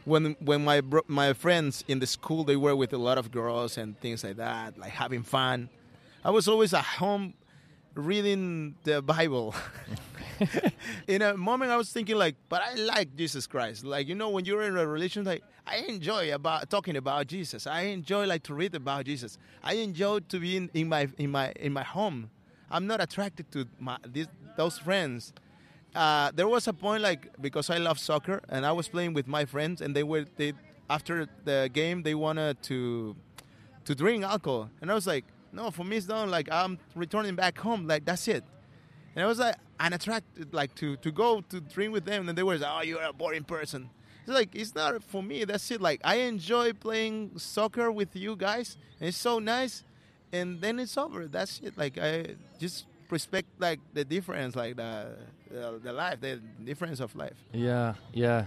When 0.05 0.35
when 0.39 0.63
my 0.63 0.81
bro- 0.81 1.05
my 1.07 1.33
friends 1.33 1.83
in 1.87 1.99
the 1.99 2.07
school 2.07 2.43
they 2.43 2.55
were 2.55 2.75
with 2.75 2.93
a 2.93 2.97
lot 2.97 3.17
of 3.17 3.31
girls 3.31 3.77
and 3.77 3.99
things 3.99 4.23
like 4.23 4.37
that, 4.37 4.77
like 4.77 4.91
having 4.91 5.23
fun. 5.23 5.69
I 6.23 6.31
was 6.31 6.47
always 6.47 6.73
at 6.73 6.83
home 6.83 7.33
reading 7.93 8.75
the 8.83 9.01
Bible. 9.01 9.53
in 11.07 11.21
a 11.21 11.35
moment, 11.35 11.71
I 11.71 11.77
was 11.77 11.91
thinking 11.91 12.15
like, 12.15 12.35
but 12.47 12.61
I 12.61 12.75
like 12.75 13.15
Jesus 13.15 13.47
Christ. 13.47 13.83
Like 13.83 14.07
you 14.07 14.15
know, 14.15 14.29
when 14.29 14.45
you're 14.45 14.63
in 14.63 14.77
a 14.77 14.87
relation, 14.87 15.25
like 15.25 15.43
I 15.65 15.77
enjoy 15.89 16.33
about 16.33 16.69
talking 16.69 16.95
about 16.95 17.27
Jesus. 17.27 17.67
I 17.67 17.81
enjoy 17.81 18.25
like 18.25 18.43
to 18.43 18.53
read 18.53 18.75
about 18.75 19.05
Jesus. 19.05 19.37
I 19.63 19.73
enjoy 19.75 20.19
to 20.19 20.39
be 20.39 20.57
in, 20.57 20.69
in 20.73 20.87
my 20.87 21.09
in 21.17 21.31
my 21.31 21.51
in 21.57 21.73
my 21.73 21.83
home. 21.83 22.29
I'm 22.71 22.87
not 22.87 23.01
attracted 23.01 23.51
to 23.51 23.65
my 23.79 23.97
these, 24.05 24.27
those 24.55 24.77
friends. 24.77 25.33
Uh, 25.95 26.31
there 26.35 26.47
was 26.47 26.67
a 26.67 26.73
point 26.73 27.01
like 27.01 27.29
because 27.41 27.69
I 27.69 27.77
love 27.77 27.97
soccer 27.97 28.41
and 28.49 28.65
I 28.65 28.71
was 28.71 28.87
playing 28.87 29.13
with 29.13 29.27
my 29.27 29.45
friends 29.45 29.81
and 29.81 29.95
they 29.95 30.03
were 30.03 30.25
they 30.35 30.53
after 30.89 31.27
the 31.43 31.69
game 31.73 32.03
they 32.03 32.15
wanted 32.15 32.61
to 32.63 33.15
to 33.85 33.95
drink 33.95 34.23
alcohol. 34.23 34.69
And 34.81 34.91
I 34.91 34.93
was 34.93 35.07
like 35.07 35.25
no 35.51 35.71
for 35.71 35.83
me 35.83 35.97
it's 35.97 36.05
done. 36.05 36.29
Like 36.29 36.49
I'm 36.51 36.77
returning 36.95 37.35
back 37.35 37.57
home. 37.57 37.87
Like 37.87 38.05
that's 38.05 38.27
it. 38.27 38.43
And 39.15 39.23
I 39.23 39.27
was 39.27 39.39
like 39.39 39.55
unattracted 39.79 40.53
like 40.53 40.75
to 40.75 40.97
to 40.97 41.11
go 41.11 41.41
to 41.41 41.61
drink 41.61 41.93
with 41.93 42.05
them 42.05 42.29
and 42.29 42.37
they 42.37 42.43
were 42.43 42.57
like 42.57 42.71
oh 42.71 42.81
you're 42.83 43.01
a 43.01 43.13
boring 43.13 43.43
person. 43.43 43.89
It's 44.25 44.33
like 44.33 44.53
it's 44.53 44.75
not 44.75 45.01
for 45.03 45.23
me. 45.23 45.45
That's 45.45 45.71
it. 45.71 45.81
Like 45.81 46.01
I 46.03 46.15
enjoy 46.17 46.73
playing 46.73 47.31
soccer 47.37 47.91
with 47.91 48.15
you 48.15 48.35
guys 48.35 48.77
and 48.99 49.07
it's 49.07 49.17
so 49.17 49.39
nice 49.39 49.83
and 50.31 50.61
then 50.61 50.79
it's 50.79 50.97
over. 50.97 51.27
That's 51.27 51.59
it. 51.61 51.77
Like 51.77 51.97
I 51.97 52.35
just 52.59 52.85
respect 53.11 53.47
like 53.59 53.79
the 53.93 54.03
difference 54.03 54.55
like 54.55 54.75
the 54.75 55.15
the, 55.49 55.79
the 55.83 55.93
life 55.93 56.19
the 56.21 56.39
difference 56.63 56.99
of 56.99 57.15
life 57.15 57.37
Yeah, 57.53 57.93
yeah. 58.13 58.45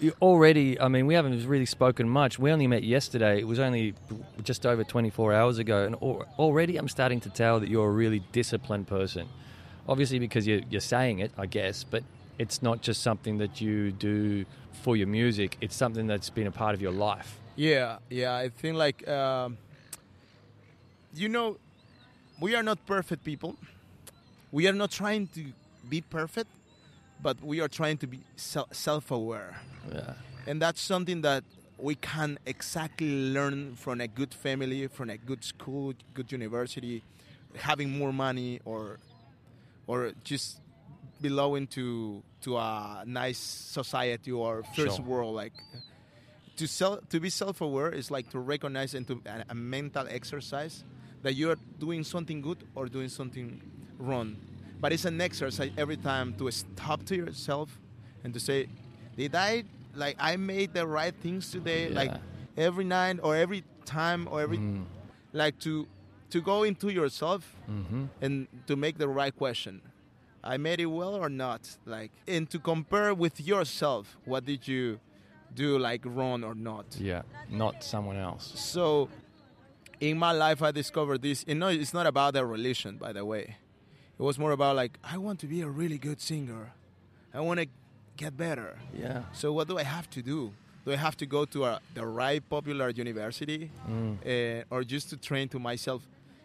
You 0.00 0.14
already, 0.20 0.80
I 0.80 0.88
mean, 0.88 1.06
we 1.06 1.14
haven't 1.14 1.46
really 1.46 1.66
spoken 1.66 2.08
much. 2.08 2.36
We 2.36 2.50
only 2.50 2.66
met 2.66 2.82
yesterday. 2.82 3.38
It 3.38 3.46
was 3.46 3.60
only 3.60 3.94
just 4.42 4.66
over 4.66 4.82
24 4.82 5.32
hours 5.32 5.58
ago. 5.58 5.84
And 5.84 5.94
already 5.94 6.76
I'm 6.76 6.88
starting 6.88 7.20
to 7.20 7.30
tell 7.30 7.60
that 7.60 7.68
you're 7.68 7.86
a 7.88 7.92
really 7.92 8.20
disciplined 8.32 8.88
person. 8.88 9.28
Obviously, 9.88 10.18
because 10.18 10.44
you're, 10.44 10.62
you're 10.70 10.80
saying 10.80 11.20
it, 11.20 11.30
I 11.38 11.46
guess, 11.46 11.84
but 11.84 12.02
it's 12.36 12.62
not 12.62 12.82
just 12.82 13.02
something 13.02 13.38
that 13.38 13.60
you 13.60 13.92
do 13.92 14.44
for 14.82 14.96
your 14.96 15.06
music, 15.06 15.56
it's 15.60 15.76
something 15.76 16.08
that's 16.08 16.30
been 16.30 16.48
a 16.48 16.52
part 16.52 16.74
of 16.74 16.82
your 16.82 16.90
life. 16.92 17.38
Yeah, 17.54 17.98
yeah. 18.10 18.34
I 18.34 18.48
think 18.48 18.76
like 18.76 19.06
um, 19.06 19.58
you 21.14 21.28
know, 21.28 21.58
we 22.40 22.54
are 22.54 22.62
not 22.62 22.84
perfect 22.86 23.22
people. 23.24 23.56
We 24.52 24.68
are 24.68 24.72
not 24.72 24.90
trying 24.90 25.28
to 25.34 25.46
be 25.88 26.02
perfect, 26.02 26.50
but 27.22 27.40
we 27.42 27.60
are 27.60 27.68
trying 27.68 27.98
to 27.98 28.06
be 28.06 28.20
self-aware, 28.36 29.56
Yeah. 29.92 30.14
and 30.46 30.60
that's 30.60 30.80
something 30.80 31.22
that 31.22 31.44
we 31.78 31.94
can 31.96 32.38
exactly 32.46 33.32
learn 33.32 33.74
from 33.76 34.00
a 34.00 34.06
good 34.06 34.32
family, 34.34 34.86
from 34.88 35.10
a 35.10 35.16
good 35.16 35.42
school, 35.42 35.94
good 36.14 36.30
university, 36.30 37.02
having 37.56 37.90
more 37.98 38.12
money, 38.12 38.60
or 38.64 38.98
or 39.86 40.12
just 40.24 40.60
belonging 41.20 41.66
to 41.68 42.22
to 42.42 42.56
a 42.56 43.04
nice 43.06 43.38
society 43.38 44.30
or 44.32 44.62
first 44.76 44.96
Sure. 44.96 45.04
world 45.04 45.34
like 45.34 45.52
to 46.56 46.66
sell 46.66 46.98
to 47.10 47.20
be 47.20 47.30
self-aware 47.30 47.90
is 47.90 48.10
like 48.10 48.28
to 48.30 48.38
recognize 48.38 48.94
and 48.94 49.06
to 49.06 49.20
a, 49.26 49.44
a 49.50 49.54
mental 49.54 50.06
exercise 50.08 50.84
that 51.22 51.34
you 51.34 51.50
are 51.50 51.58
doing 51.78 52.04
something 52.04 52.40
good 52.42 52.58
or 52.74 52.86
doing 52.86 53.08
something 53.08 53.60
wrong 53.98 54.36
but 54.80 54.92
it's 54.92 55.04
an 55.04 55.20
exercise 55.20 55.70
every 55.78 55.96
time 55.96 56.34
to 56.34 56.50
stop 56.50 57.04
to 57.04 57.14
yourself 57.16 57.78
and 58.24 58.34
to 58.34 58.40
say 58.40 58.66
did 59.16 59.34
i 59.34 59.62
like 59.94 60.16
i 60.18 60.36
made 60.36 60.72
the 60.74 60.86
right 60.86 61.14
things 61.20 61.50
today? 61.50 61.90
Like 61.90 62.12
every 62.56 62.84
night 62.84 63.18
or 63.22 63.36
every 63.36 63.62
time 63.84 64.26
or 64.30 64.40
every 64.40 64.58
Mm. 64.58 64.84
like 65.32 65.58
to 65.60 65.86
to 66.30 66.40
go 66.40 66.62
into 66.62 66.88
yourself 66.88 67.42
hmm 67.66 68.06
and 68.22 68.48
to 68.66 68.74
make 68.76 68.96
the 68.98 69.08
right 69.08 69.34
question. 69.36 69.82
I 70.42 70.56
made 70.56 70.80
it 70.80 70.86
well 70.86 71.14
or 71.14 71.28
not? 71.28 71.62
Like 71.84 72.10
and 72.26 72.48
to 72.50 72.58
compare 72.58 73.12
with 73.14 73.38
yourself 73.40 74.16
what 74.24 74.44
did 74.46 74.66
you 74.66 74.98
do 75.54 75.78
like 75.78 76.02
wrong 76.06 76.42
or 76.42 76.54
not? 76.54 76.86
Yeah. 76.98 77.22
Not 77.50 77.84
someone 77.84 78.16
else. 78.16 78.44
so 78.58 79.08
in 80.00 80.18
my 80.18 80.32
life 80.32 80.62
i 80.62 80.70
discovered 80.72 81.20
this 81.22 81.44
and 81.46 81.60
no 81.60 81.68
it's 81.68 81.94
not 81.94 82.06
about 82.06 82.34
the 82.34 82.44
religion 82.44 82.96
by 82.96 83.12
the 83.12 83.24
way 83.24 83.56
it 84.22 84.24
was 84.30 84.38
more 84.38 84.52
about 84.52 84.74
like 84.82 84.92
i 85.02 85.16
want 85.26 85.38
to 85.40 85.46
be 85.54 85.60
a 85.62 85.70
really 85.80 85.98
good 85.98 86.20
singer 86.20 86.64
i 87.34 87.40
want 87.48 87.58
to 87.60 87.66
get 88.22 88.32
better 88.36 88.70
Yeah. 89.04 89.22
so 89.40 89.52
what 89.56 89.66
do 89.70 89.74
i 89.78 89.82
have 89.96 90.08
to 90.16 90.20
do 90.22 90.38
do 90.84 90.92
i 90.92 90.96
have 91.06 91.16
to 91.22 91.26
go 91.26 91.44
to 91.54 91.58
a, 91.70 91.80
the 91.98 92.06
right 92.22 92.42
popular 92.56 92.88
university 93.04 93.60
Mm. 93.90 94.12
uh, 94.32 94.74
or 94.74 94.84
just 94.94 95.06
to 95.10 95.16
train 95.28 95.46
to 95.54 95.58
myself 95.58 96.00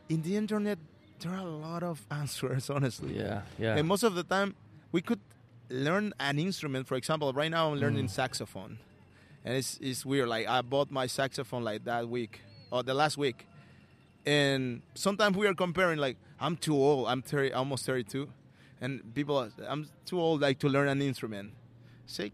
in 0.09 0.19
the 0.27 0.33
internet 0.43 0.77
there 1.21 1.31
are 1.37 1.45
a 1.51 1.51
lot 1.69 1.83
of 1.91 1.97
answers 2.21 2.69
honestly 2.77 3.13
Yeah. 3.23 3.41
Yeah. 3.63 3.77
and 3.77 3.87
most 3.93 4.03
of 4.09 4.13
the 4.19 4.23
time 4.35 4.49
we 4.95 5.01
could 5.07 5.19
learn 5.69 6.05
an 6.19 6.39
instrument 6.39 6.83
for 6.87 6.95
example 7.01 7.27
right 7.41 7.51
now 7.57 7.63
i'm 7.71 7.79
learning 7.85 8.05
Mm. 8.07 8.09
saxophone 8.21 8.73
and 9.45 9.53
it's, 9.59 9.77
it's 9.89 10.01
weird 10.05 10.27
like 10.35 10.45
i 10.47 10.61
bought 10.73 10.89
my 11.01 11.05
saxophone 11.19 11.63
like 11.69 11.81
that 11.91 12.03
week 12.17 12.33
or 12.71 12.81
the 12.89 12.93
last 13.01 13.17
week 13.25 13.45
and 14.25 14.81
sometimes 14.95 15.37
we 15.37 15.45
are 15.47 15.53
comparing 15.65 15.99
like 16.07 16.17
i'm 16.39 16.55
too 16.55 16.75
old. 16.75 17.07
I'm 17.07 17.21
30 17.21 17.53
almost 17.53 17.85
32 17.85 18.27
and 18.81 19.01
people 19.15 19.37
are, 19.37 19.49
i'm 19.67 19.87
too 20.05 20.19
old 20.19 20.41
like 20.41 20.59
to 20.59 20.69
learn 20.69 20.87
an 20.87 21.01
instrument. 21.01 21.53
Say 22.05 22.31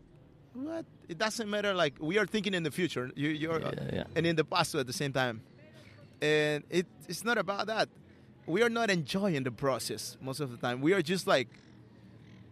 what? 0.53 0.86
It 1.10 1.17
doesn't 1.17 1.50
matter 1.50 1.74
like 1.74 1.95
we 2.00 2.17
are 2.17 2.25
thinking 2.27 2.53
in 2.53 2.63
the 2.63 2.72
future. 2.72 3.10
You, 3.15 3.29
you're 3.29 3.60
Yeah, 3.60 3.72
yeah. 3.93 4.03
and 4.15 4.25
in 4.27 4.36
the 4.36 4.43
past 4.45 4.75
at 4.75 4.86
the 4.88 4.93
same 4.93 5.12
time. 5.13 5.41
And 6.22 6.63
it, 6.69 6.86
it's 7.07 7.24
not 7.24 7.38
about 7.38 7.67
that. 7.67 7.89
We 8.45 8.62
are 8.62 8.69
not 8.69 8.89
enjoying 8.89 9.43
the 9.43 9.51
process 9.51 10.15
most 10.22 10.39
of 10.41 10.51
the 10.51 10.57
time. 10.57 10.79
We 10.81 10.93
are 10.93 11.01
just 11.01 11.27
like 11.27 11.48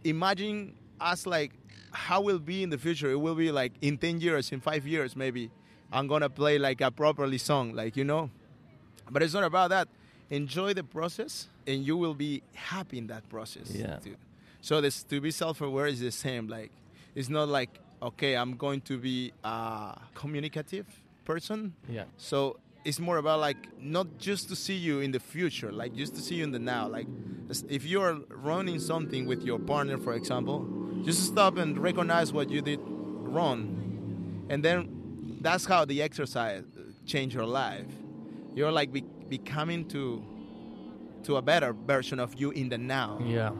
imagining 0.03 0.75
us 0.99 1.25
like 1.25 1.51
how 1.91 2.21
will 2.21 2.39
be 2.39 2.63
in 2.63 2.69
the 2.69 2.77
future. 2.77 3.11
It 3.11 3.17
will 3.19 3.35
be 3.35 3.51
like 3.51 3.73
in 3.81 3.97
10 3.97 4.19
years 4.21 4.51
in 4.51 4.61
5 4.61 4.87
years 4.87 5.15
maybe. 5.15 5.51
I'm 5.91 6.07
gonna 6.07 6.29
play 6.29 6.57
like 6.57 6.81
a 6.81 6.89
properly 6.91 7.37
song 7.37 7.73
like 7.73 7.95
you 7.97 8.03
know? 8.03 8.29
But 9.09 9.21
it's 9.23 9.33
not 9.33 9.43
about 9.43 9.69
that 9.71 9.87
enjoy 10.31 10.73
the 10.73 10.83
process 10.83 11.47
and 11.67 11.85
you 11.85 11.95
will 11.97 12.15
be 12.15 12.41
happy 12.55 12.97
in 12.97 13.07
that 13.07 13.23
process 13.29 13.69
Yeah. 13.75 13.97
too. 13.99 14.15
so 14.61 14.81
this 14.81 15.03
to 15.03 15.19
be 15.21 15.29
self-aware 15.31 15.87
is 15.87 15.99
the 15.99 16.11
same 16.11 16.47
like 16.47 16.71
it's 17.15 17.29
not 17.29 17.47
like 17.49 17.69
okay 18.01 18.33
i'm 18.41 18.53
going 18.57 18.81
to 18.81 18.97
be 18.97 19.31
a 19.43 19.97
communicative 20.15 20.87
person 21.25 21.73
Yeah. 21.89 22.05
so 22.17 22.57
it's 22.83 22.99
more 22.99 23.17
about 23.17 23.39
like 23.39 23.57
not 23.79 24.07
just 24.17 24.49
to 24.49 24.55
see 24.55 24.73
you 24.87 25.01
in 25.01 25.11
the 25.11 25.19
future, 25.19 25.71
like 25.71 25.93
just 25.93 26.15
to 26.15 26.21
see 26.21 26.33
you 26.39 26.43
in 26.43 26.51
the 26.51 26.57
now. 26.57 26.87
Like 26.87 27.05
if 27.69 27.85
you 27.85 28.01
are 28.01 28.15
running 28.29 28.79
something 28.79 29.27
with 29.27 29.43
your 29.43 29.59
partner, 29.59 29.99
for 29.99 30.13
example, 30.15 30.57
just 31.05 31.19
stop 31.27 31.57
and 31.57 31.77
recognize 31.77 32.33
what 32.33 32.49
you 32.49 32.59
did 32.59 32.79
wrong, 33.35 33.61
and 34.49 34.63
then 34.65 35.37
that's 35.41 35.65
how 35.65 35.85
the 35.85 36.01
exercise 36.01 36.63
uh, 36.75 36.81
change 37.05 37.35
your 37.35 37.45
life. 37.45 37.85
You're 38.55 38.71
like 38.71 38.91
be- 38.91 39.05
becoming 39.31 39.87
to 39.87 40.21
to 41.23 41.37
a 41.37 41.41
better 41.41 41.73
version 41.73 42.19
of 42.19 42.35
you 42.35 42.51
in 42.51 42.69
the 42.69 42.77
now. 42.77 43.19
Yeah. 43.23 43.51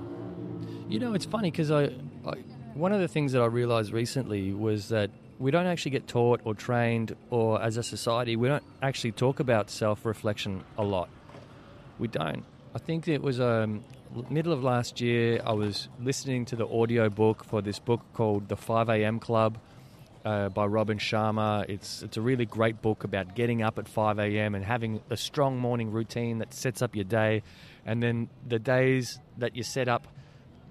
You 0.90 1.00
know, 1.00 1.14
it's 1.14 1.26
funny 1.26 1.50
because 1.50 1.72
I, 1.72 1.84
I, 2.26 2.34
one 2.74 2.92
of 2.92 3.00
the 3.00 3.08
things 3.08 3.32
that 3.32 3.42
I 3.42 3.46
realized 3.46 3.94
recently 3.94 4.52
was 4.52 4.90
that 4.90 5.10
we 5.40 5.50
don't 5.52 5.68
actually 5.68 5.92
get 5.92 6.08
taught 6.08 6.42
or 6.44 6.54
trained, 6.54 7.16
or 7.30 7.62
as 7.62 7.78
a 7.78 7.84
society, 7.84 8.36
we 8.36 8.48
don't 8.48 8.64
actually 8.82 9.14
talk 9.14 9.40
about 9.40 9.70
self 9.70 10.06
reflection 10.06 10.64
a 10.78 10.84
lot. 10.84 11.10
We 11.98 12.08
don't. 12.08 12.44
I 12.76 12.80
think 12.80 13.08
it 13.08 13.22
was 13.22 13.40
um, 13.40 13.84
middle 14.30 14.54
of 14.54 14.64
last 14.64 15.00
year. 15.00 15.42
I 15.46 15.54
was 15.54 15.88
listening 16.00 16.46
to 16.46 16.56
the 16.56 16.68
audio 16.68 17.10
book 17.10 17.44
for 17.44 17.62
this 17.62 17.80
book 17.80 18.02
called 18.14 18.50
The 18.50 18.58
5 18.58 18.90
A.M. 18.90 19.20
Club 19.20 19.58
uh, 20.26 20.50
by 20.50 20.66
Robin 20.66 20.98
Sharma. 20.98 21.68
It's 21.70 22.02
it's 22.02 22.18
a 22.18 22.22
really 22.22 22.46
great 22.46 22.82
book 22.82 23.04
about 23.04 23.36
getting 23.36 23.62
up 23.62 23.80
at 23.80 23.88
5 23.88 24.20
a.m. 24.20 24.56
and 24.56 24.64
having 24.64 25.02
a 25.10 25.18
strong 25.18 25.58
morning 25.58 25.92
routine 25.92 26.40
that 26.40 26.54
sets 26.54 26.82
up 26.82 26.96
your 26.96 27.06
day, 27.06 27.44
and 27.86 28.02
then 28.02 28.30
the 28.48 28.60
days 28.60 29.20
that 29.38 29.56
you 29.56 29.64
set 29.64 29.88
up 29.88 30.08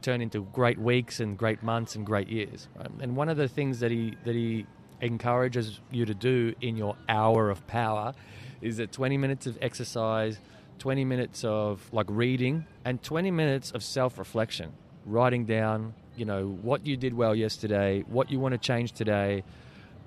turn 0.02 0.22
into 0.22 0.46
great 0.52 0.78
weeks 0.78 1.20
and 1.20 1.36
great 1.36 1.62
months 1.62 1.94
and 1.94 2.06
great 2.06 2.28
years. 2.28 2.68
Right? 2.78 2.90
And 3.00 3.16
one 3.16 3.28
of 3.28 3.36
the 3.36 3.48
things 3.48 3.80
that 3.80 3.90
he 3.90 4.16
that 4.24 4.34
he 4.34 4.66
encourages 5.00 5.80
you 5.90 6.04
to 6.04 6.14
do 6.14 6.54
in 6.60 6.76
your 6.76 6.96
hour 7.08 7.50
of 7.50 7.66
power 7.66 8.12
is 8.60 8.76
that 8.76 8.92
20 8.92 9.16
minutes 9.16 9.46
of 9.46 9.56
exercise, 9.62 10.38
20 10.78 11.04
minutes 11.04 11.44
of 11.44 11.88
like 11.92 12.06
reading, 12.10 12.66
and 12.84 13.02
20 13.02 13.30
minutes 13.30 13.70
of 13.70 13.82
self-reflection, 13.82 14.72
writing 15.06 15.46
down, 15.46 15.94
you 16.20 16.26
know, 16.26 16.48
what 16.60 16.86
you 16.86 16.98
did 16.98 17.14
well 17.14 17.34
yesterday, 17.34 18.04
what 18.06 18.30
you 18.30 18.38
want 18.38 18.52
to 18.52 18.58
change 18.58 18.92
today. 18.92 19.42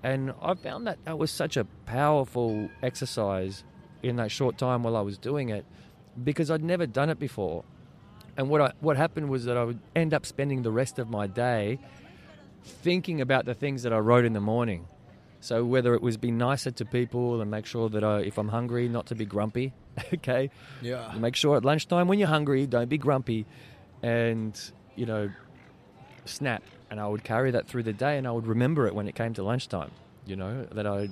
And 0.04 0.32
I 0.44 0.54
found 0.54 0.86
that 0.86 1.04
that 1.06 1.18
was 1.18 1.32
such 1.32 1.58
a 1.58 1.66
powerful 1.88 2.70
exercise 2.84 3.64
in 4.04 4.18
that 4.18 4.30
short 4.30 4.60
time 4.60 4.84
while 4.84 4.96
I 4.96 5.02
was 5.02 5.18
doing 5.18 5.50
it 5.50 5.66
because 6.24 6.52
I'd 6.52 6.64
never 6.64 6.86
done 6.86 7.10
it 7.10 7.18
before. 7.18 7.64
And 8.38 8.48
what 8.48 8.62
I, 8.62 8.74
what 8.80 8.96
happened 8.96 9.30
was 9.30 9.46
that 9.46 9.58
I 9.58 9.64
would 9.64 9.80
end 9.96 10.14
up 10.14 10.28
spending 10.28 10.62
the 10.62 10.70
rest 10.70 11.00
of 11.00 11.10
my 11.10 11.26
day 11.26 11.80
thinking 12.64 13.20
about 13.20 13.46
the 13.46 13.56
things 13.56 13.82
that 13.82 13.92
I 13.92 13.98
wrote 13.98 14.24
in 14.24 14.34
the 14.34 14.40
morning. 14.40 14.86
So 15.40 15.66
whether 15.66 15.96
it 15.96 16.04
was 16.04 16.18
be 16.18 16.30
nicer 16.30 16.70
to 16.70 16.86
people 16.86 17.42
and 17.42 17.50
make 17.50 17.66
sure 17.66 17.90
that 17.90 18.04
I, 18.04 18.20
if 18.20 18.38
I'm 18.38 18.50
hungry, 18.50 18.88
not 18.88 19.08
to 19.08 19.16
be 19.16 19.26
grumpy, 19.26 19.74
okay? 20.14 20.52
Yeah. 20.80 21.12
Make 21.18 21.36
sure 21.36 21.58
at 21.58 21.66
lunchtime 21.66 22.08
when 22.08 22.20
you're 22.20 22.28
hungry, 22.28 22.68
don't 22.68 22.88
be 22.88 23.00
grumpy, 23.00 23.48
and 24.04 24.56
you 24.96 25.06
know, 25.08 25.32
snap. 26.26 26.64
And 26.90 27.00
I 27.00 27.08
would 27.08 27.24
carry 27.24 27.52
that 27.52 27.68
through 27.68 27.84
the 27.84 27.94
day, 27.94 28.18
and 28.18 28.28
I 28.28 28.32
would 28.32 28.46
remember 28.46 28.86
it 28.88 28.94
when 28.94 29.08
it 29.08 29.16
came 29.16 29.34
to 29.36 29.44
lunchtime. 29.44 29.92
You 30.26 30.36
know 30.36 30.66
that 30.72 30.86
I 30.88 31.10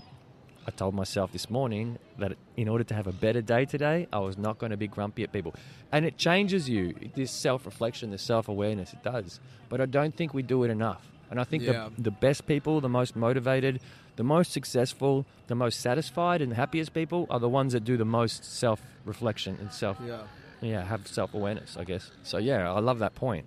I 0.68 0.72
told 0.72 0.94
myself 0.94 1.32
this 1.32 1.50
morning 1.50 1.98
that 2.20 2.34
in 2.56 2.68
order 2.68 2.84
to 2.84 2.94
have 2.94 3.08
a 3.08 3.12
better 3.12 3.41
day 3.41 3.65
today, 3.65 4.08
I 4.13 4.20
was 4.20 4.38
not 4.38 4.60
going 4.60 4.70
to 4.70 4.77
be 4.77 4.88
grumpy 4.88 5.24
at 5.24 5.32
people. 5.32 5.56
And 5.91 6.06
it 6.06 6.18
changes 6.18 6.70
you, 6.70 6.94
this 7.15 7.32
self 7.32 7.65
reflection, 7.65 8.12
this 8.12 8.22
self 8.22 8.48
awareness, 8.48 8.94
it 8.94 9.03
does. 9.03 9.39
But 9.70 9.82
I 9.82 9.86
don't 9.88 10.15
think 10.15 10.34
we 10.36 10.44
do 10.44 10.63
it 10.63 10.70
enough. 10.70 11.03
And 11.32 11.39
I 11.39 11.46
think 11.46 11.63
Yeah. 11.63 11.89
the, 11.98 12.03
the 12.03 12.12
best 12.12 12.46
people, 12.46 12.80
the 12.80 12.89
most 12.89 13.15
motivated, 13.15 13.80
the 14.18 14.24
most 14.24 14.51
successful, 14.51 15.25
the 15.48 15.56
most 15.56 15.80
satisfied, 15.80 16.41
and 16.44 16.51
the 16.51 16.56
happiest 16.58 16.94
people 16.94 17.25
are 17.30 17.39
the 17.39 17.50
ones 17.50 17.74
that 17.74 17.84
do 17.84 17.98
the 17.98 18.06
most 18.06 18.46
self 18.46 18.82
reflection 19.03 19.58
and 19.60 19.72
self, 19.74 19.98
Yeah. 20.06 20.22
yeah, 20.62 20.84
have 20.84 21.08
self 21.08 21.34
awareness, 21.34 21.75
I 21.75 21.86
guess. 21.86 22.12
So, 22.24 22.38
yeah, 22.38 22.72
I 22.72 22.80
love 22.80 23.00
that 23.00 23.15
point. 23.15 23.46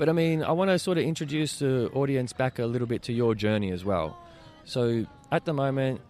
But 0.00 0.08
I 0.08 0.12
mean, 0.12 0.42
I 0.42 0.52
want 0.52 0.70
to 0.70 0.78
sort 0.78 0.96
of 0.96 1.04
introduce 1.04 1.58
the 1.58 1.90
audience 1.92 2.32
back 2.32 2.58
a 2.58 2.64
little 2.64 2.86
bit 2.86 3.02
to 3.02 3.12
your 3.12 3.34
journey 3.34 3.70
as 3.70 3.84
well. 3.84 4.16
So, 4.64 5.04
at 5.30 5.44
the 5.44 5.52
moment, 5.52 6.00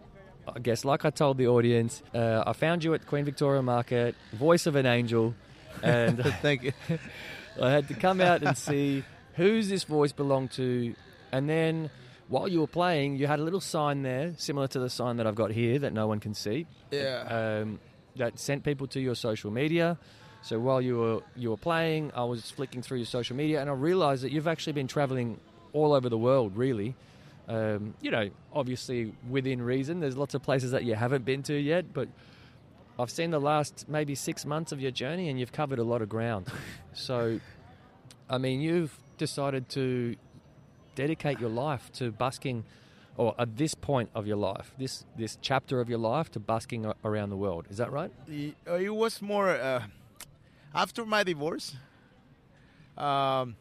I 0.46 0.60
guess, 0.60 0.84
like 0.84 1.04
I 1.04 1.10
told 1.10 1.38
the 1.38 1.48
audience, 1.48 2.00
uh, 2.14 2.44
I 2.46 2.52
found 2.52 2.84
you 2.84 2.94
at 2.94 3.04
Queen 3.08 3.24
Victoria 3.24 3.62
Market, 3.62 4.14
voice 4.32 4.66
of 4.68 4.76
an 4.76 4.86
angel, 4.86 5.34
and 5.82 6.22
Thank 6.40 6.62
you. 6.62 6.72
I 7.60 7.72
had 7.72 7.88
to 7.88 7.94
come 7.94 8.20
out 8.20 8.44
and 8.44 8.56
see 8.56 9.02
who's 9.34 9.68
this 9.68 9.82
voice 9.82 10.12
belonged 10.12 10.52
to. 10.52 10.94
And 11.32 11.48
then 11.50 11.90
while 12.28 12.46
you 12.46 12.60
were 12.60 12.68
playing, 12.68 13.16
you 13.16 13.26
had 13.26 13.40
a 13.40 13.42
little 13.42 13.60
sign 13.60 14.02
there, 14.02 14.34
similar 14.36 14.68
to 14.68 14.78
the 14.78 14.88
sign 14.88 15.16
that 15.16 15.26
I've 15.26 15.34
got 15.34 15.50
here 15.50 15.80
that 15.80 15.92
no 15.92 16.06
one 16.06 16.20
can 16.20 16.34
see, 16.34 16.68
Yeah. 16.92 17.58
um, 17.62 17.80
that 18.14 18.38
sent 18.38 18.62
people 18.62 18.86
to 18.86 19.00
your 19.00 19.16
social 19.16 19.50
media. 19.50 19.98
So 20.42 20.58
while 20.58 20.80
you 20.80 20.98
were 20.98 21.20
you 21.36 21.50
were 21.50 21.56
playing, 21.56 22.12
I 22.14 22.24
was 22.24 22.50
flicking 22.50 22.82
through 22.82 22.98
your 22.98 23.06
social 23.06 23.36
media, 23.36 23.60
and 23.60 23.68
I 23.68 23.74
realised 23.74 24.22
that 24.24 24.32
you've 24.32 24.48
actually 24.48 24.72
been 24.72 24.88
travelling 24.88 25.38
all 25.72 25.92
over 25.92 26.08
the 26.08 26.18
world, 26.18 26.56
really. 26.56 26.94
Um, 27.48 27.94
you 28.00 28.10
know, 28.10 28.30
obviously 28.52 29.12
within 29.28 29.60
reason. 29.60 30.00
There's 30.00 30.16
lots 30.16 30.34
of 30.34 30.42
places 30.42 30.70
that 30.70 30.84
you 30.84 30.94
haven't 30.94 31.24
been 31.24 31.42
to 31.44 31.54
yet, 31.54 31.92
but 31.92 32.08
I've 32.98 33.10
seen 33.10 33.30
the 33.30 33.40
last 33.40 33.86
maybe 33.88 34.14
six 34.14 34.46
months 34.46 34.72
of 34.72 34.80
your 34.80 34.90
journey, 34.90 35.28
and 35.28 35.38
you've 35.38 35.52
covered 35.52 35.78
a 35.78 35.84
lot 35.84 36.00
of 36.00 36.08
ground. 36.08 36.46
so, 36.92 37.40
I 38.28 38.38
mean, 38.38 38.60
you've 38.60 38.96
decided 39.18 39.68
to 39.70 40.16
dedicate 40.94 41.40
your 41.40 41.50
life 41.50 41.90
to 41.92 42.12
busking, 42.12 42.64
or 43.16 43.34
at 43.38 43.56
this 43.56 43.74
point 43.74 44.10
of 44.14 44.26
your 44.26 44.36
life, 44.36 44.74
this 44.78 45.04
this 45.16 45.36
chapter 45.40 45.80
of 45.80 45.88
your 45.88 45.98
life, 45.98 46.30
to 46.32 46.40
busking 46.40 46.92
around 47.04 47.30
the 47.30 47.36
world. 47.36 47.66
Is 47.68 47.78
that 47.78 47.90
right? 47.92 48.12
it, 48.28 48.54
uh, 48.68 48.74
it 48.74 48.94
was 48.94 49.20
more 49.20 49.50
uh, 49.50 49.82
after 50.74 51.04
my 51.04 51.22
divorce. 51.24 51.74
Um, 52.96 53.56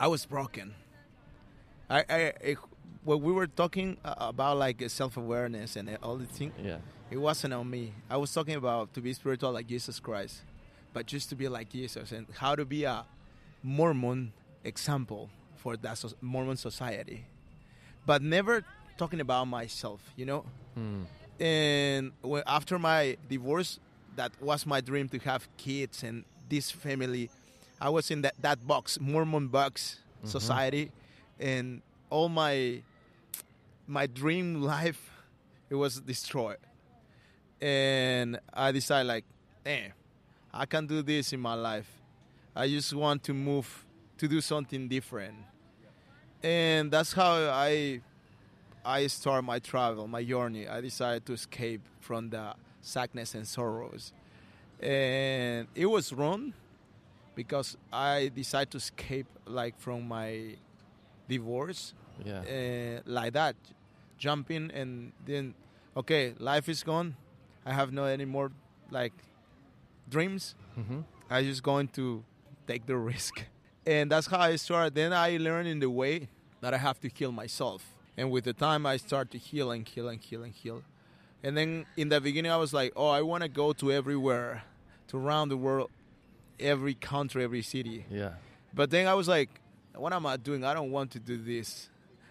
I 0.00 0.08
was 0.08 0.26
broken. 0.26 0.74
I, 1.88 2.04
I, 2.08 2.32
I 2.44 2.56
when 3.04 3.20
we 3.22 3.32
were 3.32 3.46
talking 3.46 3.96
uh, 4.04 4.14
about 4.18 4.56
like 4.58 4.82
self 4.90 5.16
awareness 5.16 5.76
and 5.76 5.96
all 6.02 6.16
the 6.16 6.26
thing, 6.26 6.52
Yeah. 6.62 6.78
it 7.10 7.18
wasn't 7.18 7.54
on 7.54 7.68
me. 7.68 7.92
I 8.10 8.16
was 8.16 8.32
talking 8.32 8.54
about 8.54 8.94
to 8.94 9.00
be 9.00 9.12
spiritual 9.12 9.52
like 9.52 9.66
Jesus 9.66 10.00
Christ, 10.00 10.42
but 10.92 11.06
just 11.06 11.28
to 11.30 11.36
be 11.36 11.48
like 11.48 11.68
Jesus 11.70 12.12
and 12.12 12.26
how 12.36 12.54
to 12.54 12.64
be 12.64 12.84
a 12.84 13.04
Mormon 13.62 14.32
example 14.64 15.30
for 15.56 15.76
that 15.76 15.98
so- 15.98 16.12
Mormon 16.20 16.56
society, 16.56 17.24
but 18.06 18.22
never 18.22 18.64
talking 18.98 19.20
about 19.20 19.44
myself. 19.46 20.00
You 20.16 20.26
know, 20.26 20.44
Hmm. 20.74 21.02
and 21.40 22.12
when, 22.22 22.42
after 22.46 22.78
my 22.78 23.16
divorce 23.28 23.78
that 24.16 24.32
was 24.40 24.66
my 24.66 24.80
dream 24.80 25.08
to 25.10 25.18
have 25.20 25.48
kids 25.56 26.02
and 26.02 26.24
this 26.48 26.70
family. 26.70 27.30
I 27.80 27.88
was 27.88 28.10
in 28.10 28.22
that, 28.22 28.34
that 28.40 28.66
box 28.66 28.98
mormon 29.00 29.48
box 29.48 29.98
mm-hmm. 30.18 30.28
society 30.28 30.92
and 31.40 31.82
all 32.10 32.28
my 32.28 32.82
my 33.86 34.06
dream 34.06 34.62
life 34.74 35.10
it 35.70 35.74
was 35.74 36.00
destroyed. 36.00 36.58
And 37.60 38.40
i 38.52 38.72
decided 38.72 39.06
like 39.06 39.24
damn 39.64 39.92
i 40.52 40.66
can 40.66 40.86
do 40.86 41.02
this 41.02 41.32
in 41.32 41.40
my 41.40 41.54
life. 41.54 41.90
I 42.54 42.68
just 42.68 42.92
want 42.92 43.22
to 43.24 43.34
move 43.34 43.86
to 44.18 44.28
do 44.28 44.40
something 44.40 44.88
different. 44.88 45.34
And 46.42 46.90
that's 46.90 47.12
how 47.12 47.32
i 47.50 48.00
I 48.84 49.06
start 49.06 49.44
my 49.44 49.60
travel, 49.60 50.08
my 50.08 50.24
journey. 50.24 50.66
I 50.66 50.80
decided 50.80 51.24
to 51.26 51.34
escape 51.34 51.82
from 52.00 52.30
the 52.30 52.54
sadness 52.82 53.34
and 53.34 53.46
sorrows. 53.48 54.12
And 54.80 55.68
it 55.74 55.86
was 55.86 56.12
wrong 56.12 56.52
because 57.34 57.76
I 57.92 58.30
decided 58.34 58.72
to 58.72 58.76
escape 58.78 59.26
like 59.46 59.78
from 59.78 60.06
my 60.08 60.56
divorce 61.28 61.94
Yeah. 62.24 62.42
uh, 62.42 63.00
like 63.06 63.32
that, 63.34 63.56
jumping 64.18 64.70
and 64.74 65.12
then 65.24 65.54
okay, 65.96 66.34
life 66.38 66.68
is 66.68 66.82
gone. 66.82 67.16
I 67.64 67.72
have 67.72 67.92
no 67.92 68.04
any 68.04 68.24
more 68.26 68.50
like 68.90 69.12
dreams. 70.08 70.54
hmm 70.74 71.00
I 71.30 71.42
just 71.42 71.62
going 71.62 71.88
to 71.88 72.22
take 72.66 72.84
the 72.86 72.96
risk. 72.96 73.44
And 73.86 74.10
that's 74.10 74.26
how 74.26 74.38
I 74.40 74.56
started. 74.56 74.94
Then 74.94 75.12
I 75.12 75.38
learned 75.38 75.66
in 75.68 75.78
the 75.80 75.88
way 75.90 76.28
that 76.60 76.74
I 76.74 76.76
have 76.78 77.00
to 77.00 77.08
heal 77.08 77.32
myself. 77.32 77.82
And 78.16 78.30
with 78.30 78.44
the 78.44 78.52
time, 78.52 78.84
I 78.84 78.98
start 78.98 79.30
to 79.30 79.38
heal 79.38 79.70
and 79.70 79.88
heal 79.88 80.08
and 80.08 80.20
heal 80.20 80.42
and 80.42 80.52
heal. 80.52 80.82
And 81.42 81.56
then 81.56 81.86
in 81.96 82.08
the 82.08 82.20
beginning, 82.20 82.52
I 82.52 82.56
was 82.56 82.72
like, 82.72 82.92
oh, 82.94 83.08
I 83.08 83.22
want 83.22 83.42
to 83.42 83.48
go 83.48 83.72
to 83.74 83.92
everywhere, 83.92 84.62
to 85.08 85.16
around 85.16 85.48
the 85.48 85.56
world, 85.56 85.90
every 86.60 86.94
country, 86.94 87.42
every 87.42 87.62
city. 87.62 88.04
Yeah. 88.10 88.34
But 88.72 88.90
then 88.90 89.06
I 89.08 89.14
was 89.14 89.28
like, 89.28 89.50
what 89.94 90.12
am 90.12 90.24
I 90.24 90.36
doing? 90.36 90.64
I 90.64 90.72
don't 90.72 90.90
want 90.90 91.10
to 91.12 91.18
do 91.18 91.36
this. 91.36 91.88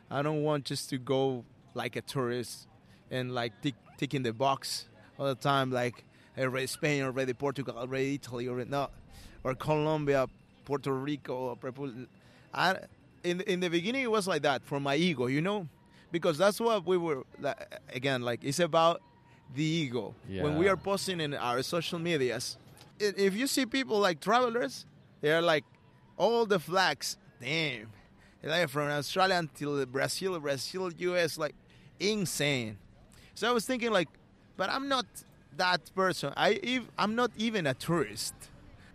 I 0.10 0.22
don't 0.22 0.44
want 0.44 0.66
just 0.66 0.90
to 0.90 0.98
go 0.98 1.44
like 1.74 1.96
a 1.96 2.02
tourist 2.02 2.68
and 3.10 3.34
like 3.34 3.54
tick, 3.62 3.76
ticking 3.98 4.24
the 4.24 4.34
box 4.34 4.88
all 5.20 5.28
the 5.28 5.36
time, 5.36 5.72
like 5.72 6.04
already 6.38 6.68
Spain, 6.68 7.04
already 7.04 7.34
Portugal, 7.34 7.78
already 7.78 8.16
Italy, 8.16 8.48
already 8.48 8.70
no, 8.70 8.90
or 9.44 9.56
Colombia, 9.56 10.28
Puerto 10.66 10.92
Rico. 10.94 11.56
Repul- 11.62 12.08
I, 12.54 12.80
in 13.24 13.42
in 13.42 13.60
the 13.60 13.70
beginning, 13.70 14.04
it 14.04 14.12
was 14.12 14.28
like 14.28 14.42
that 14.42 14.64
for 14.64 14.80
my 14.80 14.96
ego, 14.96 15.28
you 15.28 15.42
know, 15.42 15.68
because 16.12 16.38
that's 16.38 16.60
what 16.60 16.86
we 16.86 16.98
were 16.98 17.24
again 17.94 18.22
like 18.22 18.44
it's 18.44 18.60
about 18.60 19.02
the 19.56 19.64
ego. 19.64 20.14
When 20.44 20.58
we 20.58 20.68
are 20.70 20.78
posting 20.78 21.20
in 21.20 21.34
our 21.34 21.62
social 21.64 22.00
medias, 22.00 22.58
if 23.00 23.36
you 23.36 23.48
see 23.48 23.66
people 23.66 24.00
like 24.00 24.20
travelers, 24.20 24.86
they're 25.22 25.42
like 25.42 25.66
all 26.18 26.46
the 26.46 26.60
flags. 26.60 27.18
Damn, 27.42 27.88
like 28.44 28.70
from 28.70 28.90
Australia 28.90 29.36
until 29.36 29.84
Brazil, 29.86 30.40
Brazil, 30.40 30.92
US, 30.94 31.38
like 31.38 31.56
insane. 32.00 32.78
So 33.34 33.50
I 33.50 33.52
was 33.52 33.66
thinking 33.66 33.92
like, 33.92 34.10
but 34.58 34.70
I'm 34.70 34.88
not 34.88 35.06
that 35.58 35.94
person. 35.96 36.34
I 36.38 36.60
ev- 36.64 36.90
I'm 36.98 37.16
not 37.16 37.32
even 37.38 37.66
a 37.68 37.74
tourist. 37.74 38.34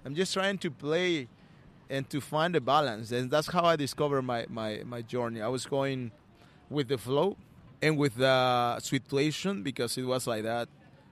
I'm 0.05 0.15
just 0.15 0.33
trying 0.33 0.59
to 0.59 0.71
play 0.71 1.29
and 1.91 2.09
to 2.11 2.21
find 2.21 2.55
a 2.57 2.61
balance, 2.61 3.11
and 3.13 3.31
that's 3.31 3.49
how 3.49 3.65
I 3.65 3.77
discovered 3.77 4.23
my 4.23 4.47
my 4.49 4.83
my 4.85 5.03
journey. 5.03 5.41
I 5.43 5.49
was 5.49 5.67
going 5.67 6.13
with 6.71 6.89
the 6.89 6.99
flow 6.99 7.37
and 7.83 7.97
with 7.97 8.17
the 8.17 8.79
situation 8.81 9.63
because 9.63 9.97
it 9.99 10.05
was 10.05 10.27
like 10.27 10.43
that 10.43 10.69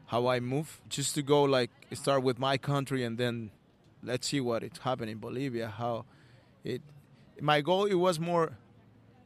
how 0.06 0.26
I 0.26 0.40
move 0.40 0.80
just 0.88 1.14
to 1.14 1.22
go 1.22 1.42
like 1.44 1.70
start 1.92 2.22
with 2.22 2.38
my 2.38 2.58
country 2.58 3.04
and 3.04 3.16
then 3.18 3.50
let's 4.02 4.28
see 4.28 4.40
what 4.40 4.62
it 4.62 4.78
happened 4.78 5.10
in 5.10 5.18
Bolivia 5.18 5.68
how 5.68 6.04
it 6.62 6.82
my 7.40 7.60
goal 7.60 7.84
it 7.84 7.94
was 7.94 8.20
more 8.20 8.56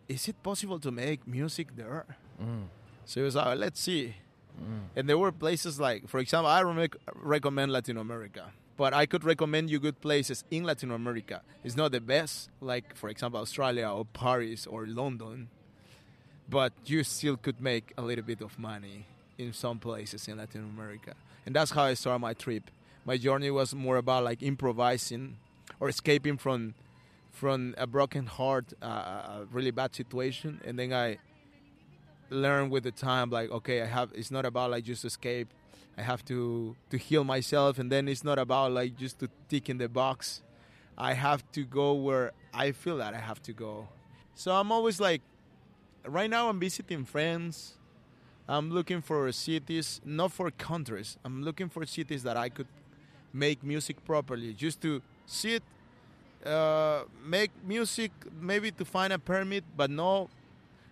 is 0.09 0.29
it 0.29 0.43
possible 0.43 0.79
to 0.81 0.91
make 0.91 1.27
music 1.27 1.77
there? 1.77 2.07
Mm. 2.43 2.69
so 3.05 3.21
it 3.21 3.25
was 3.25 3.35
like 3.35 3.59
let's 3.59 3.81
see. 3.81 4.15
And 4.97 5.09
there 5.09 5.19
were 5.19 5.31
places 5.31 5.79
like 5.79 6.09
for 6.09 6.19
example 6.19 6.51
I 6.51 6.63
rec- 6.63 6.97
recommend 7.15 7.71
Latin 7.73 7.97
America 7.97 8.53
but 8.77 8.95
I 8.95 9.07
could 9.07 9.25
recommend 9.25 9.71
you 9.71 9.79
good 9.81 10.01
places 10.01 10.45
in 10.53 10.63
Latin 10.63 10.93
America. 10.93 11.43
It's 11.65 11.77
not 11.77 11.93
the 11.93 12.01
best 12.01 12.51
like 12.61 12.97
for 12.97 13.09
example 13.09 13.41
Australia 13.41 13.89
or 13.89 14.05
Paris 14.05 14.67
or 14.67 14.87
London 14.87 15.49
but 16.49 16.73
you 16.87 17.05
still 17.05 17.37
could 17.37 17.61
make 17.61 17.93
a 17.99 18.03
little 18.03 18.25
bit 18.25 18.41
of 18.41 18.59
money 18.59 19.07
in 19.37 19.53
some 19.53 19.79
places 19.79 20.27
in 20.29 20.39
Latin 20.39 20.65
America. 20.77 21.15
And 21.47 21.55
that's 21.55 21.71
how 21.71 21.85
I 21.85 21.95
started 21.95 22.21
my 22.21 22.35
trip. 22.35 22.71
My 23.05 23.17
journey 23.17 23.51
was 23.51 23.75
more 23.75 23.97
about 23.97 24.25
like 24.25 24.43
improvising 24.43 25.37
or 25.81 25.89
escaping 25.89 26.37
from 26.37 26.75
from 27.31 27.75
a 27.79 27.87
broken 27.87 28.27
heart, 28.27 28.73
uh, 28.83 28.87
a 28.87 29.47
really 29.53 29.71
bad 29.71 29.95
situation, 29.95 30.61
and 30.65 30.77
then 30.77 30.93
I 30.93 31.19
learned 32.31 32.71
with 32.71 32.83
the 32.83 32.91
time 32.91 33.31
like 33.31 33.51
okay, 33.51 33.81
I 33.81 33.87
have 33.87 34.11
it's 34.15 34.31
not 34.31 34.45
about 34.45 34.71
like 34.71 34.85
just 34.85 35.05
escape. 35.05 35.49
I 35.97 36.03
have 36.03 36.25
to 36.27 36.77
to 36.91 36.97
heal 36.97 37.25
myself, 37.25 37.79
and 37.79 37.91
then 37.91 38.09
it's 38.09 38.25
not 38.25 38.39
about 38.39 38.73
like 38.73 38.97
just 38.97 39.21
to 39.21 39.29
tick 39.49 39.69
in 39.69 39.79
the 39.79 39.89
box. 39.89 40.43
I 40.97 41.13
have 41.15 41.51
to 41.53 41.65
go 41.65 41.95
where 41.95 42.33
I 42.53 42.73
feel 42.73 42.97
that 42.97 43.15
I 43.15 43.19
have 43.19 43.41
to 43.43 43.53
go. 43.53 43.89
So 44.35 44.53
I'm 44.53 44.73
always 44.73 45.01
like 45.01 45.23
right 46.09 46.31
now 46.31 46.49
I'm 46.49 46.59
visiting 46.61 47.05
friends. 47.05 47.75
I'm 48.49 48.71
looking 48.71 49.03
for 49.03 49.31
cities, 49.33 50.01
not 50.05 50.33
for 50.33 50.51
countries. 50.51 51.19
I'm 51.25 51.43
looking 51.43 51.69
for 51.69 51.85
cities 51.85 52.23
that 52.23 52.37
I 52.37 52.49
could 52.49 52.67
make 53.33 53.63
music 53.63 54.03
properly, 54.07 54.55
just 54.55 54.81
to 54.83 55.03
sit, 55.27 55.63
uh, 56.47 57.03
make 57.25 57.51
music, 57.65 58.11
maybe 58.41 58.71
to 58.71 58.85
find 58.87 59.13
a 59.13 59.19
permit, 59.19 59.65
but 59.77 59.91
no, 59.91 60.31